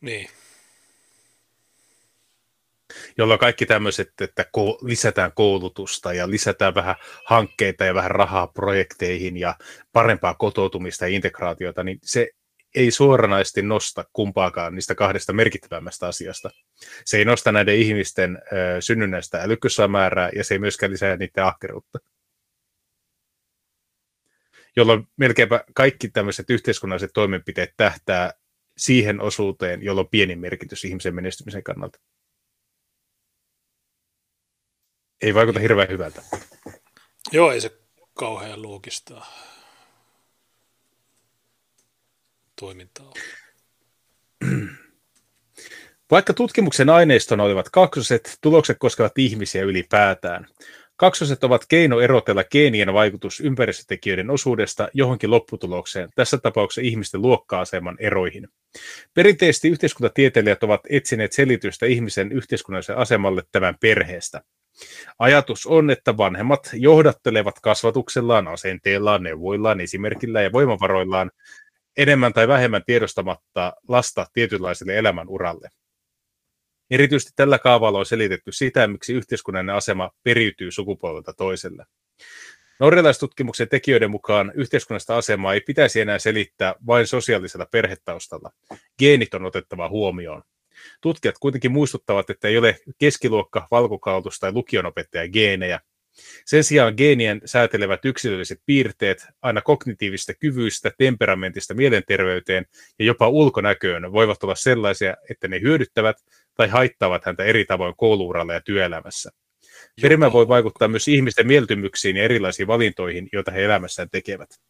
Niin. 0.00 0.28
Jolloin 3.18 3.40
kaikki 3.40 3.66
tämmöiset, 3.66 4.12
että 4.20 4.44
lisätään 4.82 5.32
koulutusta 5.34 6.12
ja 6.12 6.30
lisätään 6.30 6.74
vähän 6.74 6.96
hankkeita 7.26 7.84
ja 7.84 7.94
vähän 7.94 8.10
rahaa 8.10 8.46
projekteihin 8.46 9.36
ja 9.36 9.54
parempaa 9.92 10.34
kotoutumista 10.34 11.06
ja 11.06 11.14
integraatiota, 11.14 11.84
niin 11.84 11.98
se 12.02 12.28
ei 12.74 12.90
suoranaisesti 12.90 13.62
nosta 13.62 14.04
kumpaakaan 14.12 14.74
niistä 14.74 14.94
kahdesta 14.94 15.32
merkittävämmästä 15.32 16.06
asiasta. 16.06 16.50
Se 17.04 17.18
ei 17.18 17.24
nosta 17.24 17.52
näiden 17.52 17.76
ihmisten 17.76 18.42
ö, 18.52 18.80
synnynnäistä 18.80 19.42
älykkyysamäärää 19.42 20.30
ja 20.36 20.44
se 20.44 20.54
ei 20.54 20.58
myöskään 20.58 20.92
lisää 20.92 21.16
niiden 21.16 21.44
ahkeruutta. 21.44 21.98
Jolloin 24.76 25.08
melkeinpä 25.16 25.64
kaikki 25.74 26.08
tämmöiset 26.08 26.50
yhteiskunnalliset 26.50 27.10
toimenpiteet 27.14 27.74
tähtää 27.76 28.32
siihen 28.76 29.20
osuuteen, 29.20 29.82
jolla 29.82 30.00
on 30.00 30.08
pieni 30.08 30.36
merkitys 30.36 30.84
ihmisen 30.84 31.14
menestymisen 31.14 31.62
kannalta. 31.62 31.98
Ei 35.22 35.34
vaikuta 35.34 35.60
hirveän 35.60 35.88
hyvältä. 35.88 36.22
Joo, 37.32 37.52
ei 37.52 37.60
se 37.60 37.78
kauhean 38.14 38.62
loogista 38.62 39.24
toimintaa 42.62 43.06
ole. 43.06 43.20
Vaikka 46.10 46.34
tutkimuksen 46.34 46.90
aineiston 46.90 47.40
olivat 47.40 47.68
kaksoset, 47.68 48.38
tulokset 48.40 48.76
koskevat 48.80 49.18
ihmisiä 49.18 49.62
ylipäätään. 49.62 50.46
Kaksoset 50.96 51.44
ovat 51.44 51.66
keino 51.68 52.00
erotella 52.00 52.44
geenien 52.44 52.92
vaikutus 52.92 53.40
ympäristötekijöiden 53.40 54.30
osuudesta 54.30 54.88
johonkin 54.94 55.30
lopputulokseen, 55.30 56.08
tässä 56.14 56.38
tapauksessa 56.38 56.88
ihmisten 56.88 57.22
luokka-aseman 57.22 57.96
eroihin. 58.00 58.48
Perinteisesti 59.14 59.68
yhteiskuntatieteilijät 59.68 60.62
ovat 60.62 60.80
etsineet 60.88 61.32
selitystä 61.32 61.86
ihmisen 61.86 62.32
yhteiskunnallisen 62.32 62.96
asemalle 62.96 63.42
tämän 63.52 63.74
perheestä. 63.80 64.42
Ajatus 65.18 65.66
on, 65.66 65.90
että 65.90 66.16
vanhemmat 66.16 66.70
johdattelevat 66.72 67.60
kasvatuksellaan, 67.60 68.48
asenteellaan, 68.48 69.22
neuvoillaan, 69.22 69.80
esimerkillä 69.80 70.42
ja 70.42 70.52
voimavaroillaan 70.52 71.30
enemmän 71.96 72.32
tai 72.32 72.48
vähemmän 72.48 72.82
tiedostamatta 72.86 73.72
lasta 73.88 74.26
tietynlaiselle 74.32 74.98
elämän 74.98 75.28
uralle. 75.28 75.68
Erityisesti 76.90 77.32
tällä 77.36 77.58
kaavalla 77.58 77.98
on 77.98 78.06
selitetty 78.06 78.52
sitä, 78.52 78.86
miksi 78.86 79.12
yhteiskunnallinen 79.12 79.76
asema 79.76 80.10
periytyy 80.22 80.70
sukupolvelta 80.70 81.32
toiselle. 81.32 81.84
Norjalaistutkimuksen 82.80 83.68
tekijöiden 83.68 84.10
mukaan 84.10 84.52
yhteiskunnallista 84.54 85.16
asemaa 85.16 85.54
ei 85.54 85.60
pitäisi 85.60 86.00
enää 86.00 86.18
selittää 86.18 86.74
vain 86.86 87.06
sosiaalisella 87.06 87.66
perhetaustalla. 87.66 88.50
Geenit 88.98 89.34
on 89.34 89.44
otettava 89.44 89.88
huomioon. 89.88 90.42
Tutkijat 91.00 91.38
kuitenkin 91.40 91.72
muistuttavat, 91.72 92.30
että 92.30 92.48
ei 92.48 92.58
ole 92.58 92.78
keskiluokka, 92.98 93.68
valkokautus 93.70 94.38
tai 94.38 94.52
lukionopettaja 94.52 95.28
geenejä. 95.28 95.80
Sen 96.46 96.64
sijaan 96.64 96.94
geenien 96.96 97.40
säätelevät 97.44 98.04
yksilölliset 98.04 98.60
piirteet 98.66 99.26
aina 99.42 99.60
kognitiivista 99.60 100.34
kyvyistä, 100.34 100.90
temperamentista 100.98 101.74
mielenterveyteen 101.74 102.66
ja 102.98 103.04
jopa 103.04 103.28
ulkonäköön 103.28 104.12
voivat 104.12 104.44
olla 104.44 104.54
sellaisia, 104.54 105.14
että 105.30 105.48
ne 105.48 105.60
hyödyttävät 105.60 106.16
tai 106.54 106.68
haittaavat 106.68 107.24
häntä 107.24 107.44
eri 107.44 107.64
tavoin 107.64 107.94
kouluuralla 107.96 108.52
ja 108.52 108.60
työelämässä. 108.60 109.30
Perimä 110.02 110.32
voi 110.32 110.48
vaikuttaa 110.48 110.88
myös 110.88 111.08
ihmisten 111.08 111.46
mieltymyksiin 111.46 112.16
ja 112.16 112.24
erilaisiin 112.24 112.66
valintoihin, 112.66 113.28
joita 113.32 113.50
he 113.50 113.64
elämässään 113.64 114.10
tekevät. 114.10 114.60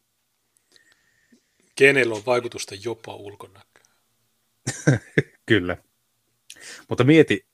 Geneillä 1.76 2.14
on 2.14 2.22
vaikutusta 2.26 2.74
jopa 2.84 3.14
ulkonäköön. 3.14 3.86
Kyllä. 5.46 5.76
Mutta 6.88 7.04
mieti, 7.04 7.46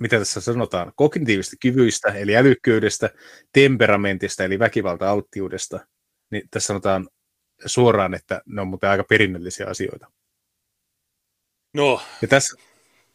mitä 0.00 0.18
tässä 0.18 0.40
sanotaan, 0.40 0.92
kognitiivisista 0.96 1.56
kyvyistä, 1.62 2.08
eli 2.08 2.36
älykkyydestä, 2.36 3.10
temperamentista, 3.52 4.44
eli 4.44 4.58
väkivalta-alttiudesta, 4.58 5.80
niin 6.30 6.42
tässä 6.50 6.66
sanotaan 6.66 7.08
suoraan, 7.66 8.14
että 8.14 8.42
ne 8.46 8.60
on 8.60 8.68
muuten 8.68 8.90
aika 8.90 9.04
perinnöllisiä 9.04 9.66
asioita. 9.66 10.10
No, 11.74 12.02
ja 12.22 12.28
tässä, 12.28 12.56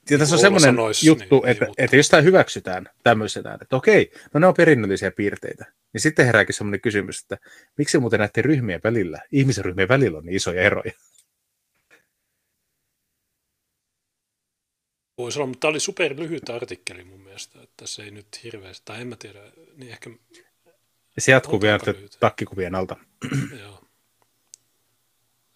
ja 0.10 0.18
tässä 0.18 0.36
on 0.36 0.42
semmoinen 0.42 0.76
sanois, 0.76 1.04
juttu, 1.04 1.40
niin, 1.40 1.50
että, 1.50 1.66
niin, 1.66 1.74
että 1.78 1.96
jos 1.96 2.10
tämä 2.10 2.22
hyväksytään 2.22 2.90
tämmöisenä, 3.04 3.58
että 3.62 3.76
okei, 3.76 4.12
no 4.34 4.40
ne 4.40 4.48
on 4.48 4.54
perinnöllisiä 4.54 5.12
piirteitä, 5.12 5.66
niin 5.94 6.02
sitten 6.02 6.26
herääkin 6.26 6.56
semmoinen 6.56 6.82
kysymys, 6.82 7.22
että 7.22 7.38
miksi 7.78 8.00
muuten 8.00 8.20
näiden 8.20 8.46
ryhmien 8.46 8.82
välillä, 8.84 9.22
ihmisen 9.32 9.66
ryhmien 9.66 9.88
välillä 9.88 10.18
on 10.18 10.26
niin 10.26 10.36
isoja 10.36 10.62
eroja? 10.62 10.92
Voisi 15.18 15.40
olla, 15.40 15.48
mutta 15.48 15.60
tämä 15.60 15.70
oli 15.70 15.80
super 15.80 16.16
lyhyt 16.18 16.50
artikkeli 16.50 17.04
mun 17.04 17.20
mielestä, 17.22 17.62
että 17.62 17.88
se 17.88 18.04
ei 18.04 18.12
nyt 18.12 18.44
hirveästi, 18.44 18.86
tai 18.86 19.02
en 19.02 19.08
mä 19.08 19.16
tiedä, 19.16 19.40
niin 19.76 19.92
ehkä... 19.92 20.10
Se 21.18 21.32
jatkuu 21.32 21.62
vielä 21.62 21.80
takkikuvien 22.20 22.76
alta. 22.76 22.96
Joo. 23.62 23.84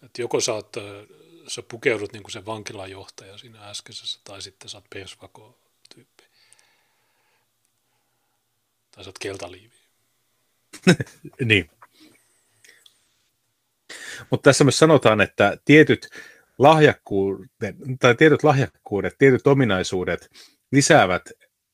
Että 0.02 0.22
joko 0.22 0.40
saat, 0.40 0.76
sä 1.48 1.62
pukeudut 1.62 2.12
niin 2.12 2.22
kuin 2.22 2.32
se 2.32 2.46
vankilajohtaja 2.46 3.38
siinä 3.38 3.70
äskeisessä, 3.70 4.20
tai 4.24 4.42
sitten 4.42 4.68
saat 4.68 4.84
persvako-tyyppi. 4.90 6.24
Tai 8.90 9.04
saat 9.04 9.18
keltaliivi. 9.18 9.80
niin. 11.44 11.70
Mutta 14.30 14.50
tässä 14.50 14.64
myös 14.64 14.78
sanotaan, 14.78 15.20
että 15.20 15.58
tietyt 15.64 16.08
lahjakkuudet, 16.60 17.50
tai 18.00 18.14
tietyt 18.14 18.42
lahjakkuudet, 18.42 19.14
tietyt 19.18 19.46
ominaisuudet 19.46 20.30
lisäävät 20.72 21.22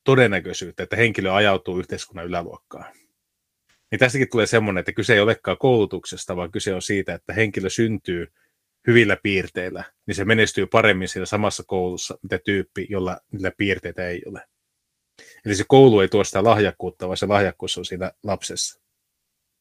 todennäköisyyttä, 0.03 0.83
että 0.83 0.95
henkilö 0.95 1.33
ajautuu 1.33 1.79
yhteiskunnan 1.79 2.25
yläluokkaan. 2.25 2.93
Niin 3.91 3.99
tästäkin 3.99 4.29
tulee 4.31 4.45
semmoinen, 4.45 4.79
että 4.79 4.91
kyse 4.91 5.13
ei 5.13 5.19
olekaan 5.19 5.57
koulutuksesta, 5.57 6.35
vaan 6.35 6.51
kyse 6.51 6.73
on 6.73 6.81
siitä, 6.81 7.13
että 7.13 7.33
henkilö 7.33 7.69
syntyy 7.69 8.27
hyvillä 8.87 9.17
piirteillä, 9.23 9.83
niin 10.05 10.15
se 10.15 10.25
menestyy 10.25 10.67
paremmin 10.67 11.07
siinä 11.07 11.25
samassa 11.25 11.63
koulussa, 11.67 12.17
mitä 12.23 12.39
tyyppi, 12.45 12.87
jolla 12.89 13.19
niillä 13.31 13.51
piirteitä 13.57 14.07
ei 14.07 14.21
ole. 14.25 14.41
Eli 15.45 15.55
se 15.55 15.63
koulu 15.67 15.99
ei 15.99 16.07
tuo 16.07 16.23
sitä 16.23 16.43
lahjakkuutta, 16.43 17.07
vaan 17.07 17.17
se 17.17 17.25
lahjakkuus 17.25 17.77
on 17.77 17.85
siinä 17.85 18.11
lapsessa. 18.23 18.81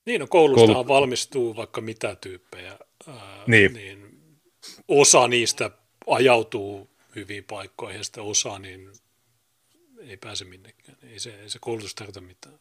Niin, 0.07 0.21
no 0.21 0.27
koulustahan 0.27 0.75
Koulu... 0.75 0.89
valmistuu 0.89 1.57
vaikka 1.57 1.81
mitä 1.81 2.17
tyyppejä, 2.21 2.79
ää, 3.09 3.45
niin. 3.47 3.73
niin 3.73 4.06
osa 4.89 5.29
niistä 5.29 5.71
ajautuu 6.07 6.91
hyviin 7.15 7.45
paikkoihin 7.45 7.99
ja 7.99 8.05
sitten 8.05 8.23
osa 8.23 8.59
niin 8.59 8.93
ei 9.99 10.17
pääse 10.17 10.45
minnekään. 10.45 10.99
Ei 11.03 11.19
se, 11.19 11.41
ei 11.41 11.51
se 11.51 11.59
koulutus 11.59 11.95
tarvita 11.95 12.21
mitään. 12.21 12.59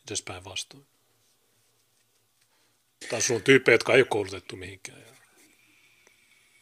Itse 0.00 0.24
päinvastoin. 0.24 0.86
Tai 3.10 3.22
sulla 3.22 3.38
on 3.38 3.44
tyyppejä, 3.44 3.74
jotka 3.74 3.94
ei 3.94 4.00
ole 4.00 4.08
koulutettu 4.08 4.56
mihinkään. 4.56 5.00
Ja 5.00 5.12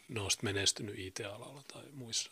ne 0.09 0.21
on 0.21 0.31
sitten 0.31 0.55
menestynyt 0.55 0.99
IT-alalla 0.99 1.63
tai 1.73 1.83
muissa. 1.93 2.31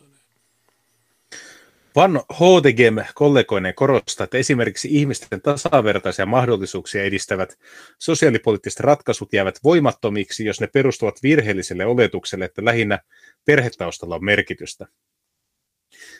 Van 1.95 2.21
Hotegem 2.39 2.95
kollegoinen 3.13 3.75
korostaa, 3.75 4.23
että 4.23 4.37
esimerkiksi 4.37 4.87
ihmisten 4.91 5.41
tasavertaisia 5.41 6.25
mahdollisuuksia 6.25 7.03
edistävät 7.03 7.59
sosiaalipoliittiset 7.99 8.79
ratkaisut 8.79 9.33
jäävät 9.33 9.59
voimattomiksi, 9.63 10.45
jos 10.45 10.61
ne 10.61 10.67
perustuvat 10.67 11.23
virheelliselle 11.23 11.85
oletukselle, 11.85 12.45
että 12.45 12.65
lähinnä 12.65 12.99
perhetaustalla 13.45 14.15
on 14.15 14.25
merkitystä. 14.25 14.87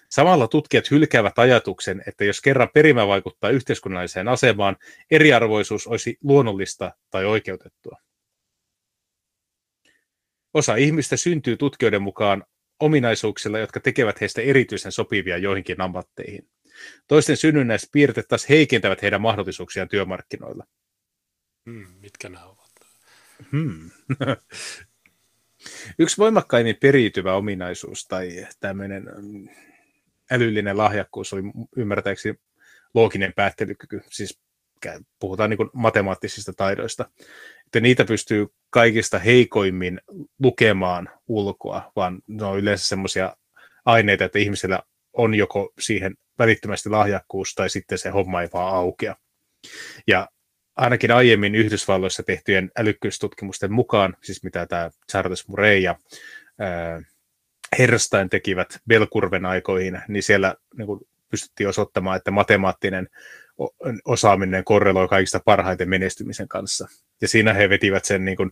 Samalla 0.10 0.48
tutkijat 0.48 0.92
hylkäävät 0.92 1.40
ajatuksen, 1.40 2.04
että 2.08 2.26
jos 2.26 2.42
kerran 2.42 2.70
perimä 2.74 3.08
vaikuttaa 3.08 3.50
yhteiskunnalliseen 3.50 4.28
asemaan, 4.28 4.78
eriarvoisuus 5.12 5.88
olisi 5.88 6.18
luonnollista 6.24 6.92
tai 7.10 7.26
oikeutettua. 7.26 7.98
Osa 10.54 10.76
ihmistä 10.76 11.18
syntyy 11.18 11.58
tutkijoiden 11.58 12.02
mukaan 12.02 12.44
ominaisuuksilla, 12.80 13.60
jotka 13.60 13.80
tekevät 13.80 14.22
heistä 14.22 14.42
erityisen 14.42 14.92
sopivia 14.92 15.38
joihinkin 15.38 15.82
ammatteihin. 15.82 16.50
Toisten 17.08 17.38
synnynnäiset 17.38 17.90
piirteet 17.92 18.28
taas 18.28 18.50
heikentävät 18.50 19.02
heidän 19.02 19.22
mahdollisuuksiaan 19.22 19.90
työmarkkinoilla. 19.90 20.66
Hmm, 21.70 21.88
mitkä 22.00 22.30
nämä 22.30 22.46
ovat? 22.46 22.70
Hmm. 23.52 23.90
Yksi 26.00 26.18
voimakkaimmin 26.18 26.78
periytyvä 26.82 27.34
ominaisuus 27.34 28.08
tai 28.08 28.48
tämmöinen 28.60 29.04
mm, 29.04 29.48
älyllinen 30.32 30.78
lahjakkuus 30.78 31.34
oli 31.34 31.42
ymmärtääkseni 31.78 32.40
looginen 32.94 33.34
päättelykyky, 33.36 34.02
siis 34.10 34.40
puhutaan 35.20 35.50
niin 35.50 35.70
matemaattisista 35.74 36.54
taidoista, 36.54 37.10
että 37.70 37.80
niitä 37.80 38.06
pystyy 38.06 38.48
kaikista 38.70 39.20
heikoimmin 39.20 40.02
lukemaan 40.40 41.10
ulkoa, 41.28 41.92
vaan 41.96 42.22
ne 42.28 42.46
on 42.46 42.60
yleensä 42.60 42.88
semmoisia 42.88 43.36
aineita, 43.86 44.26
että 44.26 44.40
ihmisellä 44.40 44.84
on 45.14 45.36
joko 45.36 45.74
siihen 45.80 46.16
välittömästi 46.40 46.90
lahjakkuus 46.90 47.56
tai 47.56 47.70
sitten 47.70 47.98
se 47.98 48.10
homma 48.10 48.42
ei 48.42 48.50
vaan 48.54 48.76
aukea. 48.76 49.16
Ja 50.08 50.30
ainakin 50.76 51.12
aiemmin 51.12 51.56
Yhdysvalloissa 51.56 52.24
tehtyjen 52.24 52.72
älykkyystutkimusten 52.78 53.74
mukaan, 53.74 54.16
siis 54.24 54.44
mitä 54.44 54.66
tämä 54.66 54.90
Charles 55.12 55.48
Murray 55.48 55.78
ja 55.78 55.96
ää, 56.60 57.02
Herstein 57.80 58.30
tekivät 58.30 58.80
Belkurven 58.88 59.46
aikoihin, 59.46 60.02
niin 60.08 60.24
siellä 60.24 60.56
niin 60.78 60.88
pystyttiin 61.32 61.70
osoittamaan, 61.70 62.18
että 62.18 62.32
matemaattinen 62.32 63.10
osaaminen 64.06 64.64
korreloi 64.64 65.08
kaikista 65.08 65.40
parhaiten 65.46 65.90
menestymisen 65.90 66.48
kanssa. 66.48 66.88
Ja 67.22 67.28
siinä 67.28 67.54
he 67.54 67.70
vetivät 67.70 68.06
sen 68.06 68.26
niin 68.26 68.38
kuin, 68.38 68.52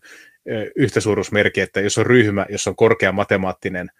yhtäsuuruusmerkki, 0.75 1.61
että 1.61 1.81
jos 1.81 1.97
on 1.97 2.05
ryhmä, 2.05 2.45
jossa 2.49 2.69
on 2.69 2.75
korkea 2.75 3.11
matemaattinen, 3.11 3.91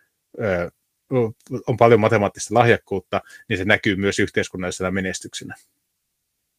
on 1.68 1.78
paljon 1.78 2.00
matemaattista 2.00 2.54
lahjakkuutta, 2.54 3.22
niin 3.50 3.58
se 3.58 3.66
näkyy 3.66 3.96
myös 3.96 4.20
yhteiskunnallisena 4.20 4.92
menestyksenä. 4.92 5.56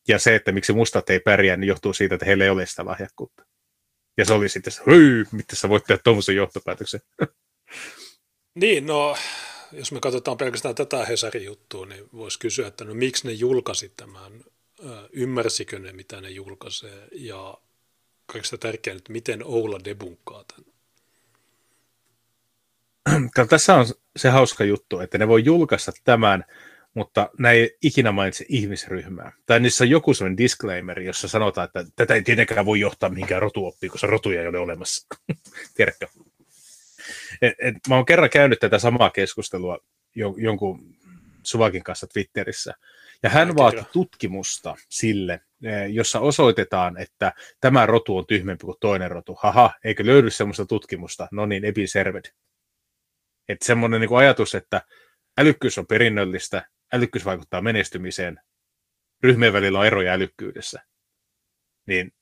Ja 0.09 0.19
se, 0.19 0.35
että 0.35 0.53
miksi 0.53 0.73
mustat 0.73 1.11
ei 1.11 1.21
pärjää, 1.21 1.57
niin 1.57 1.69
johtuu 1.69 1.93
siitä, 1.93 2.15
että 2.15 2.27
heillä 2.27 2.45
ei 2.45 2.51
ole 2.51 2.67
sitä 2.67 2.85
lahjakkuutta. 2.85 3.45
Ja 4.17 4.25
se 4.25 4.33
oli 4.33 4.49
sitten, 4.49 4.73
hyi, 4.87 5.25
mitä 5.33 5.57
sä 5.57 5.69
voit 5.69 5.85
tehdä 5.85 6.01
tuommoisen 6.05 6.37
johtopäätöksen. 6.37 7.01
Niin, 8.55 8.87
no 8.87 9.17
jos 9.73 9.93
me 9.93 10.01
katsotaan 10.01 10.37
pelkästään 10.37 10.75
tätä 10.75 11.05
Hesarin 11.05 11.45
juttua, 11.45 11.87
niin 11.87 12.09
voisi 12.13 12.39
kysyä, 12.39 12.67
että 12.67 12.85
no 12.85 12.95
miksi 12.95 13.27
ne 13.27 13.33
julkaisi 13.33 13.93
tämän, 13.97 14.45
ymmärsikö 15.13 15.79
ne 15.79 15.93
mitä 15.93 16.21
ne 16.21 16.31
julkaisee 16.31 17.09
ja 17.13 17.59
kaikista 18.33 18.59
tärkeintä, 18.59 18.99
että 18.99 19.13
miten 19.13 19.45
Oula 19.45 19.79
debunkkaa 19.85 20.45
tämän. 20.45 20.69
Tässä 23.49 23.75
on 23.75 23.87
se 24.17 24.29
hauska 24.29 24.65
juttu, 24.65 25.01
että 25.01 25.19
ne 25.19 25.29
voi 25.29 25.45
julkaista 25.45 25.93
tämän, 26.05 26.45
mutta 26.95 27.31
ne 27.39 27.51
ei 27.51 27.77
ikinä 27.83 28.13
mainitse 28.13 28.45
ihmisryhmää. 28.49 29.33
Tai 29.47 29.61
niissä 29.61 29.85
on 29.85 29.91
joku 29.91 30.15
sellainen 30.15 30.37
disclaimer, 30.37 31.01
jossa 31.01 31.29
sanotaan, 31.29 31.65
että 31.65 31.85
tätä 31.97 32.15
ei 32.15 32.23
tietenkään 32.23 32.67
voi 32.67 32.81
johtaa 32.81 33.11
mihinkään 33.11 33.43
rotuoppiin, 33.43 33.91
koska 33.91 34.07
rotuja 34.07 34.41
ei 34.41 34.47
ole 34.49 34.59
olemassa. 34.59 35.07
Tiedätkö? 35.77 36.07
Et, 37.43 37.55
et, 37.59 37.75
mä 37.89 37.95
oon 37.95 38.07
kerran 38.07 38.31
käynyt 38.31 38.59
tätä 38.59 38.79
samaa 38.79 39.11
keskustelua 39.11 39.79
jo, 40.15 40.35
jonkun 40.39 40.97
Suvakin 41.43 41.85
kanssa 41.85 42.07
Twitterissä, 42.07 42.75
ja 43.23 43.31
hän 43.31 43.57
vaati 43.57 43.83
tutkimusta 43.93 44.77
sille, 44.89 45.41
jossa 45.93 46.21
osoitetaan, 46.21 46.97
että 46.97 47.33
tämä 47.61 47.87
rotu 47.87 48.17
on 48.17 48.27
tyhmempi 48.27 48.65
kuin 48.65 48.77
toinen 48.81 49.11
rotu. 49.11 49.35
Haha, 49.35 49.71
eikö 49.85 50.07
löydy 50.07 50.31
semmoista 50.31 50.67
tutkimusta? 50.67 51.29
No 51.33 51.47
niin, 51.47 51.65
epi 51.65 51.87
served. 51.87 52.25
Että 53.49 53.67
semmoinen 53.67 54.01
niin 54.01 54.17
ajatus, 54.17 54.55
että 54.55 54.83
älykkyys 55.39 55.79
on 55.79 55.87
perinnöllistä, 55.87 56.69
älykkyys 56.93 57.25
vaikuttaa 57.25 57.63
menestymiseen, 57.63 58.41
ryhmien 59.23 59.53
välillä 59.53 59.79
on 59.79 59.87
eroja 59.87 60.13
älykkyydessä. 60.13 60.81
Niin 61.87 62.13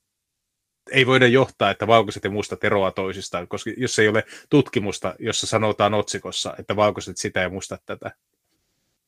ei 0.91 1.07
voida 1.07 1.27
johtaa, 1.27 1.71
että 1.71 1.87
valkoiset 1.87 2.25
ja 2.25 2.31
mustat 2.31 2.65
eroaa 2.65 2.91
toisistaan, 2.91 3.49
koska 3.49 3.71
jos 3.77 3.99
ei 3.99 4.09
ole 4.09 4.25
tutkimusta, 4.51 5.15
jossa 5.19 5.47
sanotaan 5.47 5.95
otsikossa, 5.95 6.55
että 6.59 6.77
valkoiset 6.77 7.17
sitä 7.17 7.41
ja 7.41 7.51
mustat 7.51 7.83
tätä, 7.87 8.11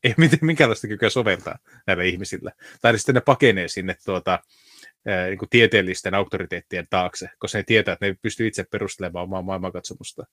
ei 0.04 0.14
mitään, 0.16 0.38
minkäänlaista 0.42 0.88
kykyä 0.88 1.10
soveltaa 1.10 1.58
näillä 1.86 2.04
ihmisillä. 2.04 2.52
Tai 2.80 2.98
sitten 2.98 3.14
ne 3.14 3.20
pakenee 3.20 3.68
sinne 3.68 3.96
tuota, 4.04 4.38
niin 5.28 5.38
kuin 5.38 5.48
tieteellisten 5.48 6.14
auktoriteettien 6.14 6.86
taakse, 6.90 7.30
koska 7.38 7.58
ne 7.58 7.64
tietää, 7.66 7.92
että 7.92 8.06
ne 8.06 8.16
pystyy 8.22 8.46
itse 8.46 8.64
perustelemaan 8.64 9.24
omaa 9.24 9.42
maailmankatsomusta. 9.42 10.26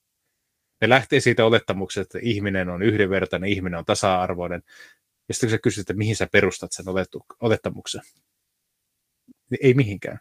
Ne 0.82 0.90
lähtee 0.90 1.20
siitä 1.20 1.46
olettamuksesta, 1.46 2.18
että 2.18 2.28
ihminen 2.28 2.70
on 2.70 2.84
yhdenvertainen, 2.84 3.50
ihminen 3.50 3.80
on 3.80 3.86
tasa-arvoinen, 3.86 4.62
Ja 5.28 5.34
sitten 5.34 5.50
kun 5.50 5.52
sä 5.52 5.62
kysyt, 5.62 5.82
että 5.82 5.94
mihin 5.94 6.16
sä 6.16 6.28
perustat 6.32 6.72
sen 6.72 6.86
olettamuksen, 7.40 8.02
niin 9.50 9.60
ei 9.62 9.74
mihinkään. 9.74 10.20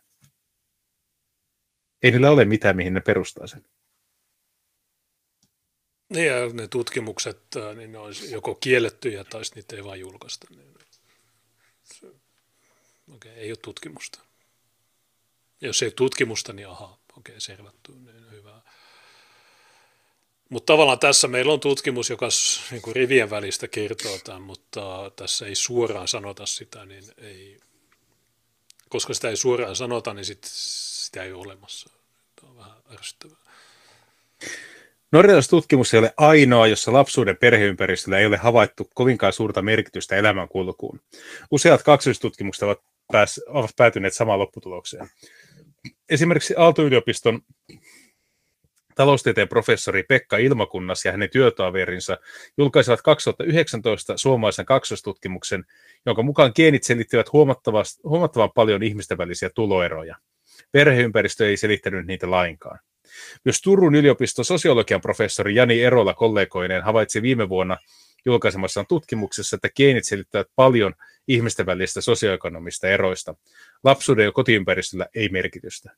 Ei 2.02 2.10
niillä 2.10 2.30
ole 2.30 2.44
mitään, 2.44 2.76
mihin 2.76 2.94
ne 2.94 3.00
perustaa 3.00 3.46
sen. 3.46 3.64
Niin 6.08 6.26
ja 6.26 6.48
ne 6.52 6.68
tutkimukset, 6.68 7.40
niin 7.74 7.92
ne 7.92 7.98
olisi 7.98 8.32
joko 8.32 8.54
kiellettyjä 8.54 9.24
tai 9.24 9.42
niitä 9.54 9.76
ei 9.76 9.84
vaan 9.84 10.00
julkaista. 10.00 10.46
Niin 10.50 10.74
okei, 13.14 13.32
ei 13.32 13.50
ole 13.50 13.56
tutkimusta. 13.56 14.20
Jos 15.60 15.82
ei 15.82 15.86
ole 15.86 15.92
tutkimusta, 15.92 16.52
niin 16.52 16.68
aha, 16.68 16.98
okei, 17.16 17.40
servattu, 17.40 17.92
niin 17.92 18.30
hyvä. 18.30 18.60
Mutta 20.48 20.72
tavallaan 20.72 20.98
tässä 20.98 21.28
meillä 21.28 21.52
on 21.52 21.60
tutkimus, 21.60 22.10
joka 22.10 22.28
niin 22.70 22.82
kuin 22.82 22.96
rivien 22.96 23.30
välistä 23.30 23.68
kertoo 23.68 24.18
tämän, 24.18 24.42
mutta 24.42 25.10
tässä 25.16 25.46
ei 25.46 25.54
suoraan 25.54 26.08
sanota 26.08 26.46
sitä, 26.46 26.84
niin 26.84 27.04
ei, 27.18 27.60
koska 28.88 29.14
sitä 29.14 29.28
ei 29.28 29.36
suoraan 29.36 29.76
sanota, 29.76 30.14
niin 30.14 30.24
sit, 30.24 30.44
sitä 30.44 31.22
ei 31.22 31.32
ole 31.32 31.42
olemassa. 31.42 31.90
Tämä 32.40 32.50
on 32.50 32.56
vähän 32.56 32.82
ärsyttävää. 32.92 33.36
Norjalaisen 35.14 35.50
tutkimus 35.50 35.94
ei 35.94 35.98
ole 35.98 36.14
ainoa, 36.16 36.66
jossa 36.66 36.92
lapsuuden 36.92 37.36
perheympäristöllä 37.36 38.18
ei 38.18 38.26
ole 38.26 38.36
havaittu 38.36 38.90
kovinkaan 38.94 39.32
suurta 39.32 39.62
merkitystä 39.62 40.16
elämänkulkuun. 40.16 41.00
Useat 41.50 41.82
kaksoistutkimukset 41.82 42.62
ovat, 42.62 42.78
pääs, 43.12 43.40
ovat 43.46 43.70
päätyneet 43.76 44.14
samaan 44.14 44.38
lopputulokseen. 44.38 45.08
Esimerkiksi 46.08 46.54
Aalto-yliopiston 46.56 47.40
taloustieteen 48.94 49.48
professori 49.48 50.02
Pekka 50.02 50.36
Ilmakunnas 50.36 51.04
ja 51.04 51.12
hänen 51.12 51.30
työtoverinsa 51.30 52.18
julkaisivat 52.58 53.02
2019 53.02 54.16
suomalaisen 54.16 54.66
kaksoistutkimuksen, 54.66 55.64
jonka 56.06 56.22
mukaan 56.22 56.52
geenit 56.54 56.84
selittivät 56.84 57.32
huomattavan 57.32 58.50
paljon 58.54 58.82
ihmisten 58.82 59.18
välisiä 59.18 59.50
tuloeroja. 59.54 60.16
Perheympäristö 60.72 61.48
ei 61.48 61.56
selittänyt 61.56 62.06
niitä 62.06 62.30
lainkaan. 62.30 62.78
Myös 63.44 63.60
Turun 63.60 63.94
yliopiston 63.94 64.44
sosiologian 64.44 65.00
professori 65.00 65.54
Jani 65.54 65.82
Erola 65.82 66.14
kollegoineen 66.14 66.82
havaitsi 66.82 67.22
viime 67.22 67.48
vuonna 67.48 67.76
julkaisemassaan 68.24 68.86
tutkimuksessa, 68.86 69.56
että 69.56 69.68
geenit 69.76 70.04
selittävät 70.04 70.48
paljon 70.56 70.94
ihmisten 71.28 71.66
välistä 71.66 72.00
sosioekonomista 72.00 72.88
eroista. 72.88 73.34
Lapsuuden 73.84 74.24
ja 74.24 74.32
kotiympäristöllä 74.32 75.06
ei 75.14 75.28
merkitystä. 75.28 75.96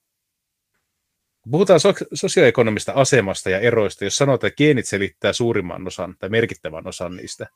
Puhutaan 1.50 1.80
so- 1.80 1.94
sosioekonomista 2.14 2.92
asemasta 2.92 3.50
ja 3.50 3.60
eroista, 3.60 4.04
jos 4.04 4.16
sanotaan, 4.16 4.48
että 4.48 4.56
geenit 4.56 4.86
selittää 4.86 5.32
suurimman 5.32 5.86
osan 5.86 6.14
tai 6.18 6.28
merkittävän 6.28 6.86
osan 6.86 7.16
niistä, 7.16 7.46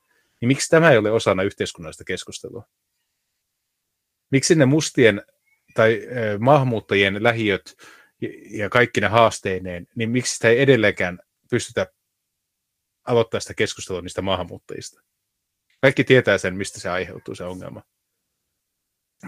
niin 0.41 0.47
miksi 0.49 0.71
tämä 0.71 0.91
ei 0.91 0.99
ole 0.99 1.11
osana 1.11 1.43
yhteiskunnallista 1.43 2.05
keskustelua? 2.05 2.65
Miksi 4.31 4.55
ne 4.55 4.67
mustien 4.67 5.23
tai 5.75 6.01
maahanmuuttajien 6.39 7.23
lähiöt 7.23 7.77
ja 8.51 8.69
kaikki 8.69 9.01
ne 9.01 9.07
haasteineen, 9.09 9.87
niin 9.95 10.11
miksi 10.11 10.35
sitä 10.35 10.49
ei 10.49 10.61
edelleenkään 10.61 11.19
pystytä 11.51 11.87
aloittaa 13.05 13.41
sitä 13.41 13.55
keskustelua 13.55 14.03
niistä 14.03 14.23
maahanmuuttajista? 14.23 15.01
Kaikki 15.81 16.05
tietää 16.05 16.39
sen, 16.39 16.57
mistä 16.57 16.81
se 16.81 16.91
aiheutuu 16.91 17.35
se 17.35 17.45
ongelma. 17.45 17.83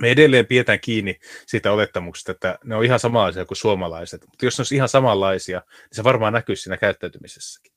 Me 0.01 0.11
edelleen 0.11 0.47
pidetään 0.47 0.81
kiinni 0.81 1.19
siitä 1.47 1.73
olettamuksesta, 1.73 2.33
että 2.33 2.59
ne 2.65 2.77
on 2.77 2.85
ihan 2.85 3.01
samanlaisia 3.01 3.45
kuin 3.45 3.59
suomalaiset, 3.59 4.21
mutta 4.27 4.45
jos 4.45 4.59
ne 4.59 4.61
olisi 4.61 4.75
ihan 4.75 4.89
samanlaisia, 4.89 5.63
niin 5.69 5.89
se 5.93 6.05
varmaan 6.05 6.33
näkyisi 6.33 6.63
siinä 6.63 6.77
käyttäytymisessäkin. 6.77 7.73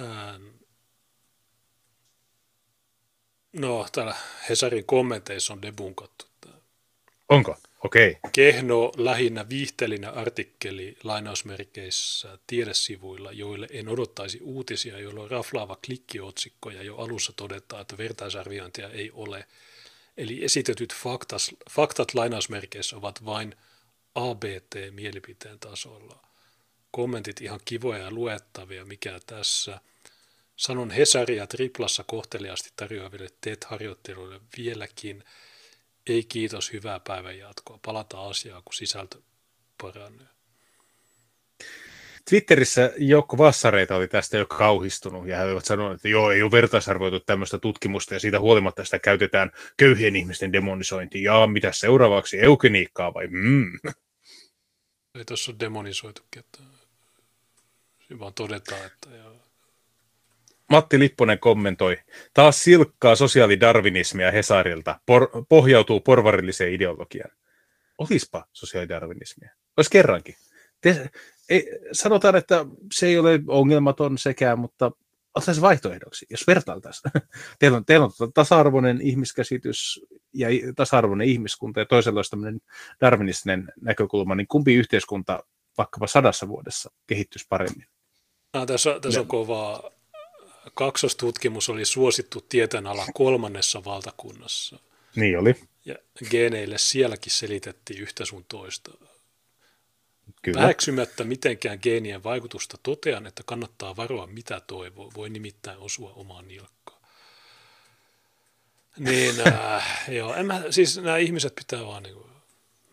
Ähm. 0.00 0.46
No, 3.52 3.86
täällä 3.92 4.16
Hesarin 4.48 4.86
kommenteissa 4.86 5.52
on 5.52 5.62
debunkattu. 5.62 6.28
Onko? 7.28 7.56
Okei. 7.84 8.18
Kehno 8.32 8.92
lähinnä 8.96 9.48
viihteellinen 9.48 10.14
artikkeli 10.14 10.96
lainausmerkeissä 11.02 12.38
tiedesivuilla, 12.46 13.32
joille 13.32 13.66
en 13.70 13.88
odottaisi 13.88 14.40
uutisia, 14.42 14.98
joilla 14.98 15.22
on 15.22 15.30
raflaava 15.30 15.78
klikkiotsikko 15.86 16.70
ja 16.70 16.82
jo 16.82 16.96
alussa 16.96 17.32
todetaan, 17.36 17.82
että 17.82 17.98
vertaisarviointia 17.98 18.90
ei 18.90 19.10
ole. 19.10 19.46
Eli 20.16 20.44
esitetyt 20.44 20.94
faktas, 20.94 21.50
faktat 21.70 22.14
lainausmerkeissä 22.14 22.96
ovat 22.96 23.24
vain 23.24 23.54
ABT-mielipiteen 24.14 25.58
tasolla. 25.58 26.22
Kommentit 26.90 27.40
ihan 27.40 27.60
kivoja 27.64 28.02
ja 28.02 28.10
luettavia, 28.10 28.84
mikä 28.84 29.20
tässä. 29.26 29.80
Sanon 30.56 30.90
Hesaria 30.90 31.46
triplassa 31.46 32.04
kohteliaasti 32.04 32.70
tarjoaville 32.76 33.28
TET-harjoitteluille 33.40 34.40
vieläkin– 34.56 35.24
ei 36.12 36.24
kiitos, 36.24 36.72
hyvää 36.72 37.00
päivän 37.00 37.38
jatkoa. 37.38 37.78
Palataan 37.84 38.30
asiaan, 38.30 38.62
kun 38.64 38.74
sisältö 38.74 39.18
paranee. 39.82 40.26
Twitterissä 42.28 42.92
joukko 42.96 43.38
vassareita 43.38 43.96
oli 43.96 44.08
tästä 44.08 44.36
jo 44.36 44.46
kauhistunut 44.46 45.26
ja 45.26 45.36
he 45.36 45.44
olivat 45.44 45.64
sanoneet, 45.64 45.94
että 45.94 46.08
joo, 46.08 46.30
ei 46.30 46.42
ole 46.42 46.50
vertaisarvoitu 46.50 47.20
tämmöistä 47.20 47.58
tutkimusta 47.58 48.14
ja 48.14 48.20
siitä 48.20 48.40
huolimatta 48.40 48.84
sitä 48.84 48.98
käytetään 48.98 49.50
köyhien 49.76 50.16
ihmisten 50.16 50.52
demonisointiin. 50.52 51.24
Ja 51.24 51.46
mitä 51.46 51.72
seuraavaksi, 51.72 52.40
eugeniikkaa 52.40 53.14
vai? 53.14 53.26
Mm. 53.26 53.72
Ei 55.14 55.24
tuossa 55.24 55.52
ole 55.52 55.60
demonisoitukin, 55.60 56.40
että 56.40 56.58
vaan 58.18 58.34
todetaan, 58.34 58.86
että 58.86 59.10
joo. 59.10 59.37
Matti 60.70 60.98
Lipponen 60.98 61.38
kommentoi, 61.38 61.98
taas 62.34 62.64
silkkaa 62.64 63.16
sosiaalidarwinismia 63.16 64.30
Hesarilta, 64.30 65.00
por, 65.06 65.28
pohjautuu 65.48 66.00
porvarilliseen 66.00 66.72
ideologiaan. 66.72 67.30
Olispa 67.98 68.44
sosiaalidarwinismia. 68.52 69.50
Olisi 69.76 69.90
kerrankin. 69.90 70.34
Te, 70.80 71.10
ei, 71.48 71.70
sanotaan, 71.92 72.36
että 72.36 72.66
se 72.94 73.06
ei 73.06 73.18
ole 73.18 73.40
ongelmaton 73.46 74.18
sekään, 74.18 74.58
mutta 74.58 74.92
ottaisiin 75.34 75.62
vaihtoehdoksi, 75.62 76.26
jos 76.30 76.46
vertailtaisiin. 76.46 77.12
teillä, 77.58 77.76
on, 77.76 77.84
teillä 77.84 78.04
on 78.04 78.32
tasa-arvoinen 78.32 79.00
ihmiskäsitys 79.00 80.00
ja 80.34 80.48
tasa-arvoinen 80.76 81.28
ihmiskunta 81.28 81.80
ja 81.80 81.86
toisella 81.86 82.18
olisi 82.18 82.30
tämmöinen 82.30 82.60
darwinistinen 83.00 83.72
näkökulma, 83.80 84.34
niin 84.34 84.48
kumpi 84.48 84.74
yhteiskunta 84.74 85.44
vaikkapa 85.78 86.06
sadassa 86.06 86.48
vuodessa 86.48 86.90
kehittyisi 87.06 87.46
paremmin? 87.48 87.86
No, 88.54 88.66
tässä, 88.66 89.00
tässä 89.00 89.20
on 89.20 89.26
kovaa 89.26 89.97
kaksostutkimus 90.74 91.68
oli 91.68 91.84
suosittu 91.84 92.40
tieteenala 92.40 93.06
kolmannessa 93.14 93.84
valtakunnassa. 93.84 94.78
Niin 95.16 95.38
oli. 95.38 95.54
Ja 95.84 95.94
geeneille 96.30 96.78
sielläkin 96.78 97.32
selitettiin 97.32 98.00
yhtä 98.00 98.24
sun 98.24 98.44
toista. 98.48 98.90
Kyllä. 100.42 100.60
Väheksymättä 100.60 101.24
mitenkään 101.24 101.78
geenien 101.82 102.24
vaikutusta 102.24 102.78
totean, 102.82 103.26
että 103.26 103.42
kannattaa 103.46 103.96
varoa 103.96 104.26
mitä 104.26 104.60
toivoo. 104.60 105.12
Voi 105.16 105.30
nimittäin 105.30 105.78
osua 105.78 106.12
omaan 106.12 106.48
nilkkaan. 106.48 107.02
Niin, 108.98 109.34
äh, 109.46 110.04
joo, 110.18 110.34
en 110.34 110.46
mä, 110.46 110.62
siis 110.70 110.96
nämä 110.96 111.16
ihmiset 111.16 111.54
pitää 111.54 111.86
vaan, 111.86 112.02
niin 112.02 112.14
kuin, 112.14 112.30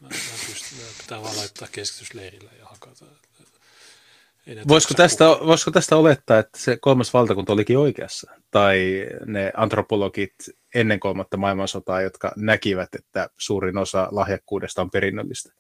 mä, 0.02 0.08
mä 0.08 0.36
pysty, 0.48 0.76
pitää 0.98 1.22
vaan 1.22 1.38
laittaa 1.38 1.68
keskitysleirille 1.72 2.52
ja 2.60 2.66
hakata. 2.66 3.06
Voisiko 4.68 4.94
tästä, 4.94 5.26
voisiko 5.26 5.72
tästä 5.72 5.98
olettaa, 5.98 6.40
että 6.40 6.60
se 6.60 6.78
kolmas 6.82 7.14
valtakunta 7.14 7.54
olikin 7.54 7.78
oikeassa? 7.78 8.32
Tai 8.52 9.08
ne 9.26 9.52
antropologit 9.58 10.34
ennen 10.76 11.00
kolmatta 11.00 11.38
maailmansotaa, 11.38 12.02
jotka 12.02 12.32
näkivät, 12.36 12.90
että 12.96 13.30
suurin 13.38 13.78
osa 13.78 14.08
lahjakkuudesta 14.12 14.82
on 14.82 14.92
perinnöllistä? 14.92 15.54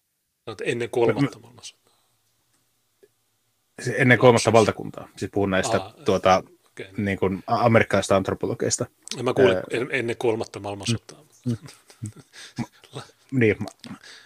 No, 0.47 0.55
ennen 0.63 0.89
kolmatta 0.89 1.39
maailmansotaa. 1.39 1.93
Ennen 3.95 4.17
kolmatta 4.17 4.53
valtakuntaa. 4.53 5.07
Siis 5.17 5.31
puhun 5.33 5.51
näistä 5.51 5.77
Aa, 5.77 5.93
tuota, 6.05 6.43
okay. 6.71 6.85
niin 6.97 7.17
kuin 7.17 7.43
amerikkalaisista 7.47 8.15
antropologeista. 8.15 8.85
Mä 9.23 9.33
kuulin 9.33 9.57
äh, 9.57 9.63
ennen 9.89 10.17
kolmatta 10.17 10.59
maailmansotaa. 10.59 11.25
Mm, 11.45 11.57
mm. 12.01 13.01
niin, 13.39 13.57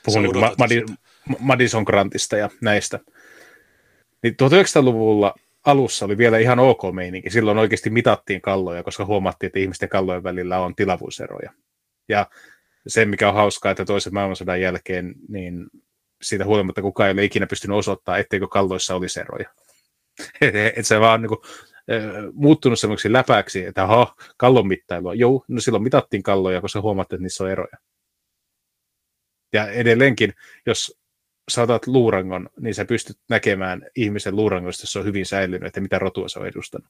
puhun 0.05 0.23
niin 0.69 0.97
Madison 1.39 1.83
Grantista 1.83 2.37
ja 2.37 2.49
näistä. 2.61 2.99
Niin 4.23 4.35
1900-luvulla 4.43 5.33
alussa 5.65 6.05
oli 6.05 6.17
vielä 6.17 6.37
ihan 6.37 6.59
ok 6.59 6.81
meininki. 6.93 7.29
Silloin 7.29 7.57
oikeasti 7.57 7.89
mitattiin 7.89 8.41
kalloja, 8.41 8.83
koska 8.83 9.05
huomattiin, 9.05 9.47
että 9.47 9.59
ihmisten 9.59 9.89
kallojen 9.89 10.23
välillä 10.23 10.59
on 10.59 10.75
tilavuuseroja. 10.75 11.53
Ja 12.09 12.29
se, 12.87 13.05
mikä 13.05 13.29
on 13.29 13.35
hauskaa, 13.35 13.71
että 13.71 13.85
toisen 13.85 14.13
maailmansodan 14.13 14.61
jälkeen, 14.61 15.15
niin 15.27 15.67
siitä 16.21 16.45
huolimatta 16.45 16.81
kukaan 16.81 17.07
ei 17.07 17.13
ole 17.13 17.23
ikinä 17.23 17.47
pystynyt 17.47 17.77
osoittaa, 17.77 18.17
etteikö 18.17 18.47
kalloissa 18.47 18.95
olisi 18.95 19.19
eroja. 19.19 19.49
että 20.75 20.83
se 20.83 20.99
vaan 20.99 21.21
niin 21.21 21.29
kuin, 21.29 21.39
muuttunut 22.33 22.79
semmoiksi 22.79 23.13
läpäksi, 23.13 23.65
että 23.65 23.83
aha, 23.83 24.15
kallon 24.37 24.67
mittailua. 24.67 25.13
Joo, 25.13 25.45
no 25.47 25.61
silloin 25.61 25.83
mitattiin 25.83 26.23
kalloja, 26.23 26.61
koska 26.61 26.81
huomattiin, 26.81 27.17
että 27.17 27.23
niissä 27.23 27.43
on 27.43 27.51
eroja. 27.51 27.77
Ja 29.53 29.71
edelleenkin, 29.71 30.33
jos 30.65 30.98
saatat 31.49 31.87
luurangon, 31.87 32.49
niin 32.59 32.75
sä 32.75 32.85
pystyt 32.85 33.19
näkemään 33.29 33.81
ihmisen 33.95 34.35
luurangosta, 34.35 34.83
jos 34.83 34.91
se 34.91 34.99
on 34.99 35.05
hyvin 35.05 35.25
säilynyt, 35.25 35.67
että 35.67 35.81
mitä 35.81 35.99
rotua 35.99 36.29
se 36.29 36.39
on 36.39 36.47
edustanut. 36.47 36.89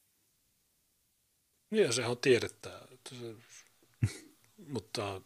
Niin, 1.70 1.94
sehän 1.94 2.12
on 2.12 2.18
tiedettä. 2.18 2.82
Mutta 4.74 5.22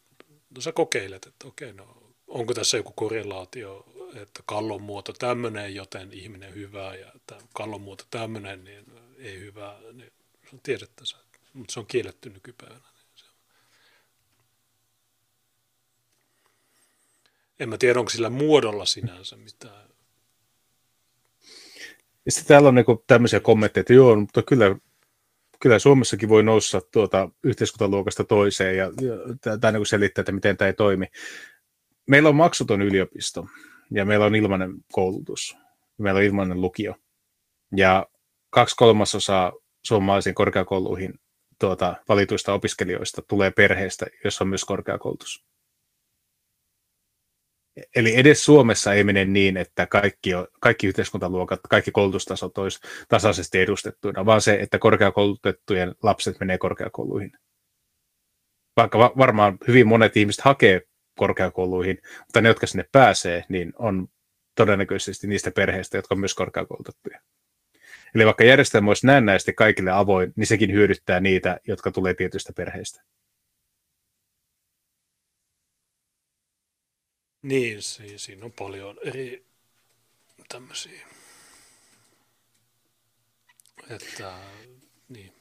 no 0.55 0.61
sä 0.61 0.71
kokeilet, 0.71 1.25
että 1.25 1.47
okei, 1.47 1.73
no 1.73 2.13
onko 2.27 2.53
tässä 2.53 2.77
joku 2.77 2.91
korrelaatio, 2.95 3.85
että 4.15 4.43
kallon 4.45 4.81
muoto 4.81 5.13
tämmöinen, 5.13 5.75
joten 5.75 6.13
ihminen 6.13 6.53
hyvää, 6.53 6.95
ja 6.95 7.11
kallon 7.53 7.81
muoto 7.81 8.03
tämmöinen, 8.09 8.63
niin 8.63 8.85
ei 9.17 9.39
hyvää. 9.39 9.79
Niin 9.93 10.11
se 10.49 10.55
on 10.55 10.59
tiedettä, 10.63 11.03
mutta 11.53 11.73
se 11.73 11.79
on 11.79 11.85
kielletty 11.85 12.29
nykypäivänä. 12.29 12.92
En 17.63 17.69
mä 17.69 17.77
tiedä, 17.77 17.99
onko 17.99 18.09
sillä 18.09 18.29
muodolla 18.29 18.85
sinänsä 18.85 19.35
mitään. 19.35 19.89
Ja 22.25 22.31
sitten 22.31 22.47
täällä 22.47 22.69
on 22.69 22.75
niinku 22.75 23.03
tämmöisiä 23.07 23.39
kommentteja, 23.39 23.81
että 23.81 23.93
joo, 23.93 24.15
mutta 24.15 24.43
kyllä 24.43 24.75
kyllä 25.63 25.79
Suomessakin 25.79 26.29
voi 26.29 26.43
nousta 26.43 26.81
tuota 26.91 27.29
yhteiskuntaluokasta 27.43 28.23
toiseen 28.23 28.77
ja, 28.77 28.85
ja 28.85 29.57
tämä 29.57 29.71
niin 29.71 29.85
selittää, 29.85 30.21
että 30.21 30.31
miten 30.31 30.57
tämä 30.57 30.67
ei 30.67 30.73
toimi. 30.73 31.05
Meillä 32.07 32.29
on 32.29 32.35
maksuton 32.35 32.81
yliopisto 32.81 33.47
ja 33.91 34.05
meillä 34.05 34.25
on 34.25 34.35
ilmainen 34.35 34.73
koulutus. 34.91 35.57
Meillä 35.97 36.17
on 36.17 36.23
ilmainen 36.23 36.61
lukio. 36.61 36.95
Ja 37.75 38.07
kaksi 38.49 38.75
kolmasosaa 38.75 39.51
suomalaisiin 39.83 40.35
korkeakouluihin 40.35 41.13
tuota, 41.59 41.95
valituista 42.09 42.53
opiskelijoista 42.53 43.21
tulee 43.21 43.51
perheestä, 43.51 44.05
jossa 44.23 44.43
on 44.43 44.47
myös 44.47 44.65
korkeakoulutus. 44.65 45.52
Eli 47.95 48.15
edes 48.15 48.45
Suomessa 48.45 48.93
ei 48.93 49.03
mene 49.03 49.25
niin, 49.25 49.57
että 49.57 49.85
kaikki, 49.85 50.29
kaikki 50.59 50.87
yhteiskuntaluokat, 50.87 51.59
kaikki 51.69 51.91
koulutustasot 51.91 52.57
olisi 52.57 52.79
tasaisesti 53.07 53.59
edustettuina, 53.59 54.25
vaan 54.25 54.41
se, 54.41 54.59
että 54.61 54.79
korkeakoulutettujen 54.79 55.95
lapset 56.03 56.39
menee 56.39 56.57
korkeakouluihin. 56.57 57.31
Vaikka 58.77 58.99
varmaan 58.99 59.57
hyvin 59.67 59.87
monet 59.87 60.17
ihmiset 60.17 60.45
hakee 60.45 60.81
korkeakouluihin, 61.17 61.97
mutta 62.19 62.41
ne, 62.41 62.49
jotka 62.49 62.67
sinne 62.67 62.85
pääsee, 62.91 63.43
niin 63.49 63.73
on 63.79 64.07
todennäköisesti 64.55 65.27
niistä 65.27 65.51
perheistä, 65.51 65.97
jotka 65.97 66.15
on 66.15 66.19
myös 66.19 66.35
korkeakoulutettuja. 66.35 67.19
Eli 68.15 68.25
vaikka 68.25 68.43
järjestelmä 68.43 68.89
olisi 68.89 69.05
näennäisesti 69.05 69.53
kaikille 69.53 69.91
avoin, 69.91 70.33
niin 70.35 70.47
sekin 70.47 70.71
hyödyttää 70.71 71.19
niitä, 71.19 71.59
jotka 71.67 71.91
tulee 71.91 72.13
tietystä 72.13 72.53
perheistä. 72.53 73.03
Niin, 77.43 77.77
siinä 78.15 78.45
on 78.45 78.51
paljon 78.51 78.97
eri 79.03 79.45
tämmöisiä. 80.49 81.07
Että, 83.89 84.33
niin. 85.09 85.33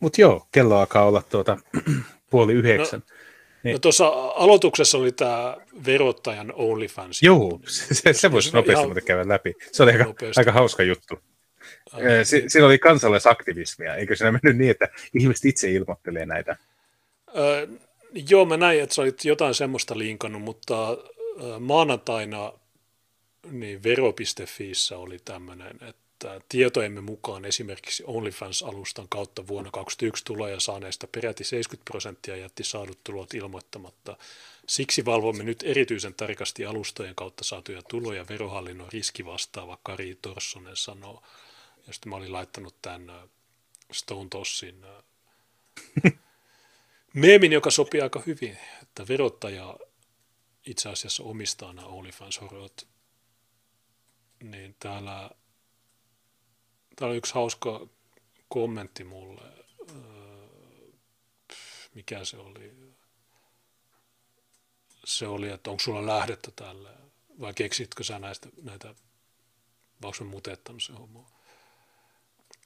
Mutta 0.00 0.20
joo, 0.20 0.48
kello 0.52 0.78
alkaa 0.78 1.04
olla 1.04 1.22
tuota, 1.22 1.56
puoli 2.30 2.52
yhdeksän. 2.52 3.00
No, 3.00 3.14
niin. 3.62 3.72
no 3.72 3.78
tuossa 3.78 4.08
aloituksessa 4.36 4.98
oli 4.98 5.12
tämä 5.12 5.56
verottajan 5.86 6.52
OnlyFans. 6.56 7.22
Joo, 7.22 7.60
se, 7.92 8.12
se 8.12 8.32
voisi 8.32 8.52
nopeasti 8.52 8.86
ihan... 8.86 9.02
käydä 9.04 9.28
läpi. 9.28 9.54
Se 9.72 9.82
oli 9.82 9.92
aika, 9.92 10.14
aika 10.36 10.52
hauska 10.52 10.82
juttu. 10.82 11.20
Si- 12.22 12.38
niin. 12.38 12.50
siinä 12.50 12.66
oli 12.66 12.78
kansalaisaktivismia, 12.78 13.94
eikö 13.94 14.16
siinä 14.16 14.32
mennyt 14.32 14.56
niin, 14.56 14.70
että 14.70 14.88
ihmiset 15.14 15.44
itse 15.44 15.70
ilmoittelee 15.70 16.26
näitä? 16.26 16.56
Öö, 17.36 17.66
Joo, 18.28 18.44
mä 18.44 18.56
näin, 18.56 18.82
että 18.82 18.94
sä 18.94 19.02
olit 19.02 19.24
jotain 19.24 19.54
semmoista 19.54 19.98
linkannut, 19.98 20.42
mutta 20.42 20.96
maanantaina 21.60 22.52
niin 23.50 23.82
vero.fiissä 23.82 24.98
oli 24.98 25.18
tämmöinen, 25.24 25.78
että 25.88 26.40
tietojemme 26.48 27.00
mukaan 27.00 27.44
esimerkiksi 27.44 28.04
OnlyFans-alustan 28.06 29.06
kautta 29.08 29.46
vuonna 29.46 29.70
2021 29.70 30.24
tuloja 30.24 30.60
saaneista 30.60 31.06
peräti 31.06 31.44
70 31.44 31.90
prosenttia 31.90 32.36
jätti 32.36 32.64
saadut 32.64 32.98
tulot 33.04 33.34
ilmoittamatta. 33.34 34.16
Siksi 34.66 35.04
valvomme 35.04 35.44
nyt 35.44 35.62
erityisen 35.66 36.14
tarkasti 36.14 36.66
alustojen 36.66 37.14
kautta 37.14 37.44
saatuja 37.44 37.82
tuloja, 37.82 38.28
verohallinnon 38.28 38.92
riskivastaava 38.92 39.78
Kari 39.82 40.18
Torssonen 40.22 40.76
sanoo. 40.76 41.22
Ja 41.86 41.92
sitten 41.92 42.10
mä 42.10 42.16
olin 42.16 42.32
laittanut 42.32 42.74
tämän 42.82 43.12
Stone 43.92 44.28
Tossin 44.30 44.84
meemin, 47.16 47.52
joka 47.52 47.70
sopii 47.70 48.00
aika 48.00 48.22
hyvin, 48.26 48.58
että 48.82 49.08
verottaja 49.08 49.76
itse 50.66 50.88
asiassa 50.88 51.22
omistaa 51.22 51.72
nämä 51.72 51.88
OnlyFans-horot. 51.88 52.86
Niin 54.42 54.76
täällä, 54.78 55.30
täällä 56.96 57.12
on 57.12 57.16
yksi 57.16 57.34
hauska 57.34 57.86
kommentti 58.48 59.04
mulle. 59.04 59.42
Öö, 59.90 59.96
mikä 61.94 62.24
se 62.24 62.36
oli? 62.36 62.72
Se 65.04 65.26
oli, 65.26 65.48
että 65.48 65.70
onko 65.70 65.82
sulla 65.82 66.06
lähdettä 66.06 66.50
tälle 66.56 66.90
vai 67.40 67.54
keksitkö 67.54 68.04
sä 68.04 68.18
näistä, 68.18 68.48
näitä, 68.62 68.94
vai 70.02 70.08
onko 70.20 70.24
mutettanut 70.24 70.82
se 70.82 70.92
homma? 70.92 71.35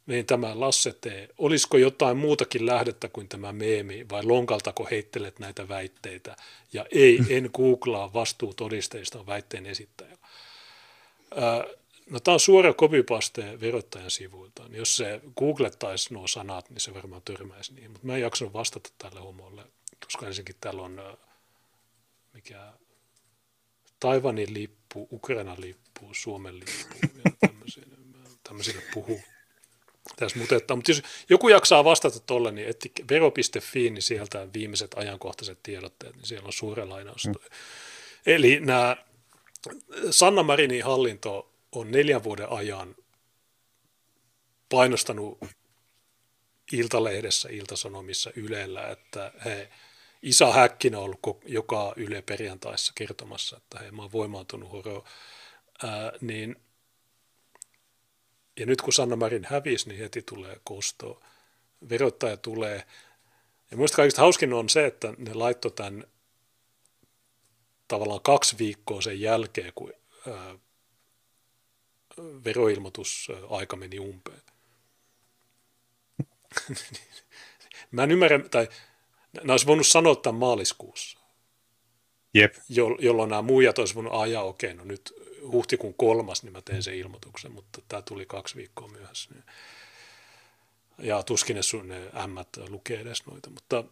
Niin 0.06 0.27
tämä 0.27 0.60
Lasse 0.60 0.93
T. 0.93 1.06
Olisiko 1.39 1.77
jotain 1.77 2.16
muutakin 2.16 2.66
lähdettä 2.66 3.09
kuin 3.09 3.28
tämä 3.28 3.52
meemi 3.52 4.06
vai 4.09 4.24
lonkaltako 4.24 4.89
heittelet 4.90 5.39
näitä 5.39 5.68
väitteitä? 5.68 6.36
Ja 6.72 6.86
ei, 6.90 7.20
en 7.31 7.51
googlaa 7.55 8.12
vastuutodisteista 8.12 9.27
väitteen 9.27 9.66
esittäjä. 9.66 10.18
No 12.10 12.20
tämä 12.20 12.32
on 12.32 12.40
suora 12.40 12.74
copypaste 12.74 13.60
verottajan 13.60 14.10
sivuilta. 14.10 14.62
Jos 14.70 14.97
se 14.97 15.20
googlettaisi 15.36 16.14
nuo 16.14 16.27
sanat, 16.27 16.70
niin 16.70 16.81
se 16.81 16.94
varmaan 16.94 17.22
törmäisi 17.22 17.74
niihin. 17.74 17.90
Mutta 17.90 18.06
mä 18.06 18.14
en 18.14 18.20
jaksanut 18.20 18.55
vastata 18.55 18.90
tälle 18.98 19.20
homolle, 19.20 19.62
koska 20.05 20.27
ensinnäkin 20.27 20.56
täällä 20.60 20.82
on 20.82 21.18
mikä 22.32 22.72
Taivanin 24.01 24.55
lippu, 24.55 25.09
Ukrainan 25.12 25.60
lippu, 25.60 26.09
Suomen 26.12 26.60
lippu 26.60 27.18
ja 27.24 27.32
tämmöisille, 27.40 27.97
tämmöisille 28.43 28.82
puhuu 28.94 29.20
tässä 30.16 30.39
mutetta. 30.39 30.77
Mutta 30.77 30.91
jos 30.91 31.03
joku 31.28 31.49
jaksaa 31.49 31.85
vastata 31.85 32.20
tuolle, 32.20 32.53
niin 32.53 32.69
etti 32.69 32.93
vero.fi, 33.11 33.91
niin 33.91 34.03
sieltä 34.03 34.49
viimeiset 34.55 34.95
ajankohtaiset 34.95 35.59
tiedotteet, 35.62 36.16
niin 36.16 36.27
siellä 36.27 36.47
on 36.47 36.53
suuri 36.53 36.87
lainaus. 36.87 37.27
Mm. 37.27 37.35
Eli 38.27 38.61
nämä 38.61 38.97
Sanna 40.11 40.43
Marinin 40.43 40.85
hallinto 40.85 41.53
on 41.73 41.91
neljän 41.91 42.24
vuoden 42.24 42.49
ajan 42.49 42.97
painostanut 44.69 45.39
Iltalehdessä, 46.73 47.49
Iltasanomissa, 47.53 48.31
Ylellä, 48.37 48.89
että 48.89 49.32
he, 49.45 49.69
Isa 50.23 50.53
Häkkinen 50.53 50.99
on 50.99 51.05
ollut 51.05 51.43
joka 51.45 51.93
Yle 51.97 52.23
perjantaissa 52.23 52.93
kertomassa, 52.95 53.57
että 53.57 53.78
he, 53.78 53.91
mä 53.91 54.03
oon 54.03 54.12
voimaantunut 54.12 54.73
horo, 54.73 55.05
ää, 55.82 56.12
niin– 56.20 56.57
ja 58.56 58.66
nyt 58.66 58.82
kun 58.82 58.93
Sanna 58.93 59.16
Marin 59.16 59.47
hävisi, 59.51 59.89
niin 59.89 60.01
heti 60.01 60.22
tulee 60.22 60.60
kosto. 60.64 61.20
Verottaja 61.89 62.36
tulee. 62.36 62.85
Ja 63.70 63.77
minusta 63.77 63.97
kaikista 63.97 64.22
hauskin 64.22 64.52
on 64.52 64.68
se, 64.68 64.86
että 64.86 65.14
ne 65.18 65.35
laittoi 65.35 65.70
tämän 65.70 66.05
tavallaan 67.89 68.20
kaksi 68.20 68.59
viikkoa 68.59 69.01
sen 69.01 69.20
jälkeen, 69.20 69.72
kun 69.74 69.93
ää, 70.28 70.59
veroilmoitusaika 72.44 73.77
meni 73.77 73.98
umpeen. 73.98 74.43
Mä 77.90 78.02
en 78.02 78.10
ymmärrä, 78.10 78.39
tai 78.39 78.68
ne 79.43 79.52
olisi 79.52 79.66
voinut 79.66 79.86
sanoa 79.86 80.16
tämän 80.16 80.39
maaliskuussa. 80.39 81.18
Jep. 82.35 82.55
Jo, 82.68 82.97
jolloin 82.98 83.31
nämä 83.31 83.43
muijat 83.43 83.78
olisi 83.78 83.94
voinut 83.94 84.12
ajaa, 84.14 84.43
okei, 84.43 84.74
no 84.74 84.85
nyt 84.85 85.14
huhtikuun 85.42 85.94
kolmas, 85.94 86.42
niin 86.42 86.52
mä 86.52 86.62
tein 86.62 86.82
sen 86.82 86.94
ilmoituksen, 86.94 87.52
mutta 87.52 87.82
tämä 87.88 88.02
tuli 88.02 88.26
kaksi 88.26 88.56
viikkoa 88.56 88.88
myöhässä. 88.88 89.30
Niin. 89.34 89.44
Ja 90.98 91.22
tuskin 91.22 91.56
ne, 91.56 91.62
sun, 91.62 91.88
ne 91.88 92.00
ämmät 92.16 92.48
lukee 92.68 93.00
edes 93.00 93.26
noita, 93.26 93.50
mutta 93.50 93.84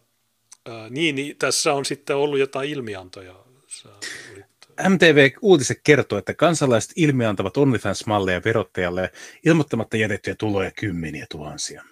ää, 0.65 0.89
niin, 0.89 1.15
niin, 1.15 1.37
tässä 1.37 1.73
on 1.73 1.85
sitten 1.85 2.15
ollut 2.15 2.39
jotain 2.39 2.69
ilmiantoja. 2.69 3.35
Olit... 3.35 4.45
MTV 4.89 5.29
Uutiset 5.41 5.79
kertoo, 5.83 6.19
että 6.19 6.33
kansalaiset 6.33 6.91
ilmiantavat 6.95 7.57
OnlyFans-malleja 7.57 8.41
verottajalle 8.45 9.11
ilmoittamatta 9.45 9.97
jätettyjä 9.97 10.35
tuloja 10.35 10.71
kymmeniä 10.71 11.25
tuhansia. 11.31 11.83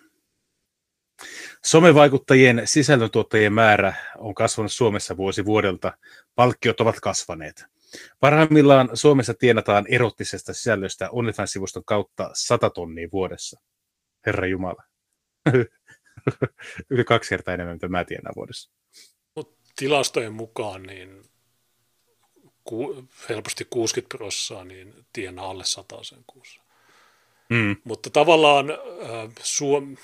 Somevaikuttajien 1.66 2.62
sisällöntuottajien 2.66 3.54
määrä 3.54 3.94
on 4.18 4.36
kasvanut 4.36 4.72
Suomessa 4.72 5.18
vuosi 5.18 5.46
vuodelta. 5.46 5.98
Palkkiot 6.36 6.82
ovat 6.82 7.00
kasvaneet. 7.00 7.66
Parhaimmillaan 8.20 8.90
Suomessa 8.94 9.34
tienataan 9.34 9.86
erottisesta 9.88 10.54
sisällöstä 10.54 11.10
OnlyFans-sivuston 11.10 11.84
kautta 11.86 12.30
100 12.34 12.70
tonnia 12.70 13.08
vuodessa. 13.12 13.60
Herra 14.26 14.48
Jumala. 14.48 14.84
Yli 16.90 17.04
kaksi 17.04 17.30
kertaa 17.30 17.54
enemmän, 17.54 17.76
mitä 17.76 17.88
mä 17.88 18.06
tienaan 18.06 18.36
vuodessa. 18.36 18.72
Mut 19.36 19.58
tilastojen 19.76 20.34
mukaan 20.34 20.84
niin 20.84 21.24
ku, 22.64 23.08
helposti 23.30 23.68
60 23.70 24.18
prosenttia 24.18 24.64
niin 24.64 25.06
tienaa 25.14 25.50
alle 25.50 25.66
100 25.66 26.04
sen 26.04 26.24
kuussa. 26.28 26.62
Mm. 27.50 27.76
Mutta 27.84 28.10
tavallaan 28.10 28.72
äh, 28.72 28.78
Suom, 29.44 29.98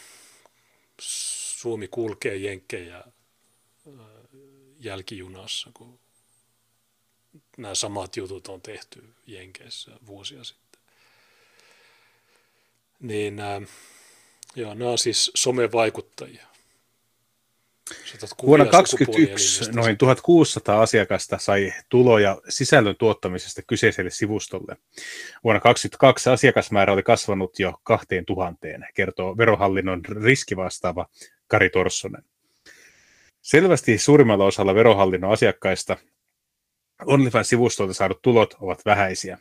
Suomi 0.99 1.87
kulkee 1.87 2.35
jenkkejä 2.35 2.97
äh, 2.97 3.03
jälkijunassa, 4.79 5.71
kun 5.73 5.99
nämä 7.57 7.75
samat 7.75 8.17
jutut 8.17 8.47
on 8.47 8.61
tehty 8.61 9.03
Jenkeissä 9.27 9.91
vuosia 10.05 10.43
sitten. 10.43 10.79
Niin 12.99 13.39
äh, 13.39 13.61
joo, 14.55 14.73
nämä 14.73 14.91
on 14.91 14.97
siis 14.97 15.31
somevaikuttajia. 15.35 16.53
Vuonna 18.43 18.65
2021 18.65 19.71
noin 19.71 19.97
1600 19.97 20.81
asiakasta 20.81 21.37
sai 21.37 21.73
tuloja 21.89 22.41
sisällön 22.49 22.95
tuottamisesta 22.95 23.61
kyseiselle 23.61 24.09
sivustolle. 24.09 24.77
Vuonna 25.43 25.59
2022 25.59 26.29
asiakasmäärä 26.29 26.93
oli 26.93 27.03
kasvanut 27.03 27.59
jo 27.59 27.79
2000, 27.83 28.67
kertoo 28.93 29.37
verohallinnon 29.37 30.05
riskivastaava 30.05 31.05
Kari 31.47 31.69
Torssonen. 31.69 32.23
Selvästi 33.41 33.97
suurimmalla 33.97 34.45
osalla 34.45 34.75
verohallinnon 34.75 35.31
asiakkaista 35.31 35.97
OnlyFans-sivustolta 37.01 37.93
saadut 37.93 38.21
tulot 38.21 38.53
ovat 38.61 38.85
vähäisiä. 38.85 39.37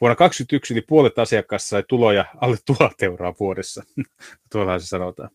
Vuonna 0.00 0.16
2021 0.16 0.74
yli 0.74 0.82
puolet 0.82 1.18
asiakkaista 1.18 1.68
sai 1.68 1.84
tuloja 1.88 2.24
alle 2.40 2.56
1000 2.64 3.02
euroa 3.02 3.34
vuodessa. 3.40 3.82
Tuollahan 4.52 4.80
se 4.80 4.86
sanotaan. 4.86 5.30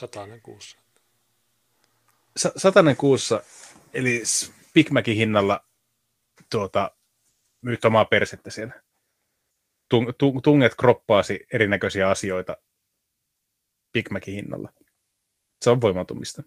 Satainen 0.00 0.40
kuussa 0.42 0.78
satanen 2.38 2.96
kuussa, 2.96 3.42
eli 3.94 4.22
Big 4.74 4.90
Macin 4.90 5.16
hinnalla 5.16 5.64
tuota, 6.50 6.90
myyt 7.60 7.84
omaa 7.84 8.04
persettä 8.04 8.50
siellä. 8.50 8.82
Tung, 9.88 10.10
tung, 10.18 10.40
tunget 10.42 10.74
kroppaasi 10.74 11.46
erinäköisiä 11.52 12.10
asioita 12.10 12.56
Big 13.92 14.10
Macin 14.10 14.34
hinnalla. 14.34 14.72
Se 15.62 15.70
on 15.70 15.80
voimatumista. 15.80 16.42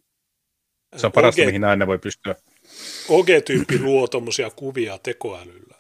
Se 0.95 1.05
on 1.05 1.11
parasta, 1.11 1.41
OG, 1.41 1.45
mihin 1.45 1.63
aina 1.63 1.87
voi 1.87 1.99
pystyä. 1.99 2.35
OG-tyyppi 3.09 3.79
luo 3.79 4.07
tuommoisia 4.07 4.49
kuvia 4.49 4.97
tekoälyllä 4.97 5.75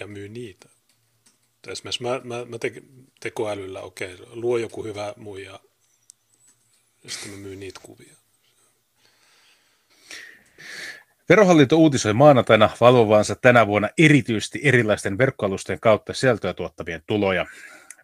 ja 0.00 0.06
myy 0.06 0.28
niitä. 0.28 0.68
Esimerkiksi 1.68 2.02
mä, 2.02 2.20
mä, 2.24 2.44
mä 2.44 2.58
te, 2.58 2.72
tekoälyllä, 3.20 3.80
okei, 3.80 4.14
okay, 4.14 4.26
luo 4.30 4.58
joku 4.58 4.84
hyvä 4.84 5.14
muija 5.16 5.60
ja 7.04 7.10
sitten 7.10 7.30
mä 7.30 7.36
myyn 7.36 7.60
niitä 7.60 7.80
kuvia. 7.82 8.14
Verohallinto 11.28 11.76
uutisoi 11.76 12.12
maanantaina 12.12 12.70
valvovansa 12.80 13.34
tänä 13.34 13.66
vuonna 13.66 13.88
erityisesti 13.98 14.60
erilaisten 14.62 15.18
verkkoalusten 15.18 15.80
kautta 15.80 16.12
sisältöä 16.12 16.54
tuottavien 16.54 17.02
tuloja. 17.06 17.46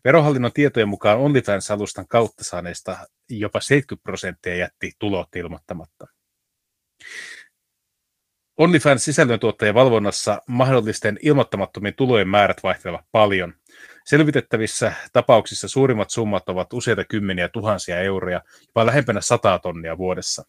Verohallinnon 0.05 0.53
tietojen 0.53 0.89
mukaan 0.89 1.19
OnlyFans-alustan 1.19 2.07
kautta 2.09 2.45
saaneista 2.45 2.99
jopa 3.29 3.61
70 3.61 4.03
prosenttia 4.03 4.57
jätti 4.57 4.93
tulot 4.99 5.37
ilmoittamatta. 5.37 6.07
OnlyFans 8.57 9.05
sisällöntuottajien 9.05 9.75
valvonnassa 9.75 10.43
mahdollisten 10.47 11.19
ilmoittamattomien 11.23 11.95
tulojen 11.95 12.29
määrät 12.29 12.63
vaihtelevat 12.63 13.05
paljon. 13.13 13.55
Selvitettävissä 14.05 14.93
tapauksissa 15.13 15.69
suurimmat 15.69 16.11
summat 16.11 16.49
ovat 16.49 16.73
useita 16.73 17.05
kymmeniä 17.05 17.49
tuhansia 17.49 18.01
euroja, 18.01 18.43
jopa 18.67 18.87
lähempänä 18.87 19.21
sataa 19.21 19.59
tonnia 19.59 19.99
vuodessa. 19.99 20.45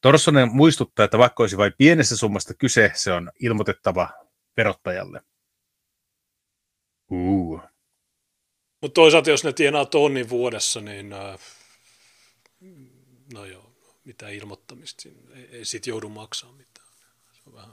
Torsonen 0.00 0.52
muistuttaa, 0.52 1.04
että 1.04 1.18
vaikka 1.18 1.42
olisi 1.42 1.56
vain 1.56 1.72
pienestä 1.78 2.16
summasta 2.16 2.54
kyse, 2.54 2.90
se 2.94 3.12
on 3.12 3.30
ilmoitettava 3.40 4.08
verottajalle. 4.56 5.20
Uh. 7.10 7.60
Mutta 8.82 8.94
toisaalta, 8.94 9.30
jos 9.30 9.44
ne 9.44 9.52
tienaa 9.52 9.84
tonnin 9.84 10.28
vuodessa, 10.28 10.80
niin 10.80 11.12
äh, 11.12 11.38
no 13.34 13.44
joo, 13.44 13.65
mitä 14.06 14.28
ilmoittamista, 14.28 15.08
ei, 15.34 15.48
ei 15.52 15.64
siitä 15.64 15.90
joudu 15.90 16.08
maksaa 16.08 16.52
mitään. 16.52 16.86
Se 17.32 17.40
on 17.46 17.54
vähän 17.54 17.70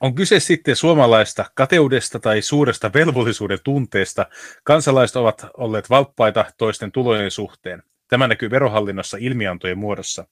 on 0.00 0.14
kyse 0.14 0.40
sitten 0.40 0.76
suomalaista 0.76 1.50
kateudesta 1.54 2.18
tai 2.18 2.42
suuresta 2.42 2.90
velvollisuuden 2.94 3.58
tunteesta. 3.64 4.26
Kansalaiset 4.64 5.16
ovat 5.16 5.46
olleet 5.56 5.90
valppaita 5.90 6.44
toisten 6.58 6.92
tulojen 6.92 7.30
suhteen. 7.30 7.82
Tämä 8.08 8.28
näkyy 8.28 8.50
verohallinnossa 8.50 9.16
ilmiantojen 9.20 9.78
muodossa. 9.78 10.26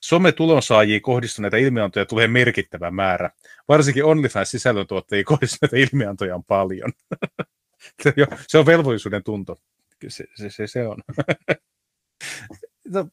Some-tulonsaajiin 0.00 1.02
kohdistuneita 1.02 1.56
ilmiantoja 1.56 2.06
tulee 2.06 2.28
merkittävä 2.28 2.90
määrä. 2.90 3.30
Varsinkin 3.68 4.04
OnlyFans-sisällöntuottajiin 4.04 5.24
kohdistuneita 5.24 5.76
ilmiantoja 5.76 6.34
on 6.34 6.44
paljon. 6.44 6.92
se 8.48 8.58
on 8.58 8.66
velvollisuuden 8.66 9.24
tunto. 9.24 9.56
Se, 10.08 10.24
se, 10.34 10.50
se, 10.50 10.66
se 10.66 10.86
on. 10.86 10.96
no, 12.94 13.08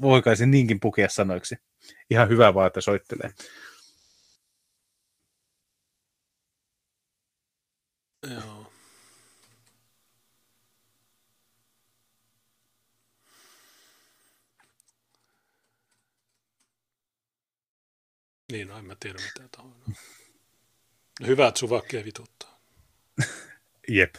voikaisin 0.00 0.50
niinkin 0.50 0.80
pukea 0.80 1.08
sanoiksi. 1.08 1.56
Ihan 2.10 2.28
hyvä 2.28 2.54
vaan, 2.54 2.66
että 2.66 2.80
soittelee. 2.80 3.30
Joo. 8.30 8.72
Niin, 18.52 18.68
no 18.68 18.78
en 18.78 18.84
mä 18.84 18.96
tiedä 19.00 19.18
mitä 19.18 19.48
tämä 19.56 19.68
on. 19.68 19.94
Hyvä, 21.26 21.48
että 21.48 21.60
suvakkeja 21.60 22.04
vituttaa. 22.04 22.60
Jep. 23.88 24.14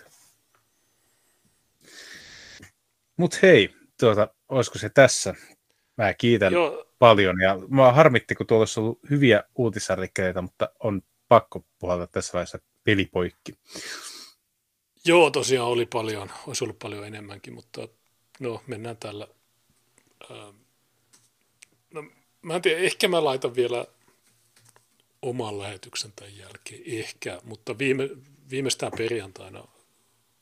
Mut 3.18 3.42
hei, 3.42 3.76
tuota, 4.00 4.28
olisiko 4.50 4.80
se 4.80 4.90
tässä? 4.90 5.36
Mä 5.98 6.14
kiitän 6.14 6.54
Joo. 6.54 6.86
paljon 7.00 7.42
ja 7.42 7.58
mä 7.70 7.92
harmitti, 7.92 8.36
kun 8.36 8.48
tuolla 8.48 8.62
olisi 8.62 8.80
ollut 8.80 9.00
hyviä 9.10 9.44
uutisartikkeleita, 9.56 10.42
mutta 10.42 10.70
on 10.80 11.02
pakko 11.28 11.66
puhata 11.80 12.08
tässä 12.08 12.34
vaiheessa 12.34 12.60
pelipoikki. 12.84 13.54
Joo, 15.06 15.32
tosiaan 15.32 15.68
oli 15.68 15.86
paljon, 15.86 16.32
olisi 16.48 16.64
ollut 16.64 16.80
paljon 16.80 17.08
enemmänkin, 17.08 17.54
mutta 17.54 17.88
no 18.40 18.64
mennään 18.68 18.98
tällä. 18.98 19.28
no, 21.94 22.04
mä 22.42 22.56
en 22.56 22.62
tiedä, 22.62 22.80
ehkä 22.80 23.08
mä 23.08 23.24
laitan 23.24 23.56
vielä 23.56 23.86
oman 25.22 25.60
lähetyksen 25.60 26.14
tämän 26.16 26.38
jälkeen, 26.38 26.82
ehkä, 26.86 27.40
mutta 27.44 27.78
viime, 27.78 28.10
viimeistään 28.50 28.92
perjantaina, 28.98 29.68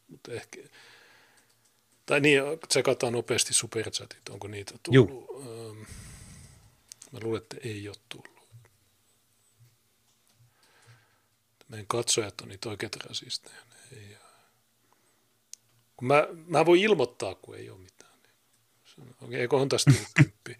mutta 0.07 0.31
ehkä, 0.31 0.61
tai 2.05 2.19
niin, 2.19 2.43
tsekataan 2.67 3.13
nopeasti 3.13 3.53
superchatit, 3.53 4.29
onko 4.29 4.47
niitä 4.47 4.73
tullut. 4.83 5.09
Juh. 5.09 5.33
Mä 7.11 7.19
luulen, 7.23 7.41
että 7.41 7.57
ei 7.63 7.87
ole 7.87 7.95
tullut. 8.09 8.33
Meidän 11.67 11.87
katsojat 11.87 12.41
on 12.41 12.47
niitä 12.49 12.69
oikeat 12.69 12.95
rasisteja. 12.95 13.61
Ei, 13.91 14.17
kun 15.97 16.07
mä, 16.07 16.27
mä 16.47 16.65
voin 16.65 16.81
ilmoittaa, 16.81 17.35
kun 17.35 17.55
ei 17.55 17.69
ole 17.69 17.79
mitään. 17.79 18.13
Okei, 19.21 19.39
eiköhän 19.39 19.69
tästä 19.69 19.91
tullut 19.91 20.11
kymppi. 20.15 20.57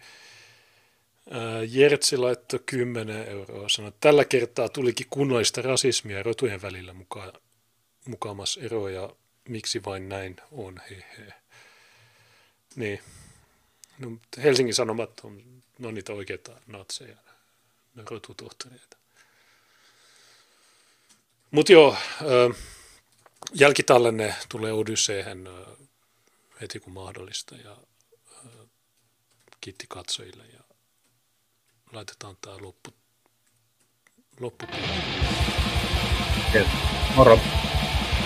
Jertsi 1.68 2.16
laittoi 2.16 2.60
10 2.66 3.28
euroa. 3.28 3.68
Sanoi, 3.68 3.88
että 3.88 4.00
tällä 4.00 4.24
kertaa 4.24 4.68
tulikin 4.68 5.06
kunnollista 5.10 5.62
rasismia 5.62 6.22
rotujen 6.22 6.62
välillä 6.62 6.92
mukaan, 6.92 7.32
mukaamas 8.06 8.56
eroja. 8.56 9.16
Miksi 9.48 9.84
vain 9.84 10.08
näin 10.08 10.36
on, 10.52 10.80
hehe. 10.90 11.34
Niin. 12.76 13.00
No, 13.98 14.18
Helsingin 14.42 14.74
Sanomat 14.74 15.20
on, 15.20 15.62
no 15.78 15.90
niitä 15.90 16.12
oikeita 16.12 16.60
natseja, 16.66 17.16
ne 17.94 18.02
rotutohtoreita. 18.10 18.96
Mutta 21.50 21.72
joo, 21.72 21.96
jälkitallenne 23.52 24.34
tulee 24.48 24.72
Odysseen 24.72 25.48
heti 26.60 26.80
kun 26.80 26.92
mahdollista 26.92 27.56
ja 27.56 27.76
kiitti 29.60 29.86
katsojille 29.88 30.44
ja 30.46 30.60
laitetaan 31.92 32.36
tämä 32.40 32.56
loppu, 32.60 32.90
loppu. 34.40 34.66
Moro. 37.16 37.40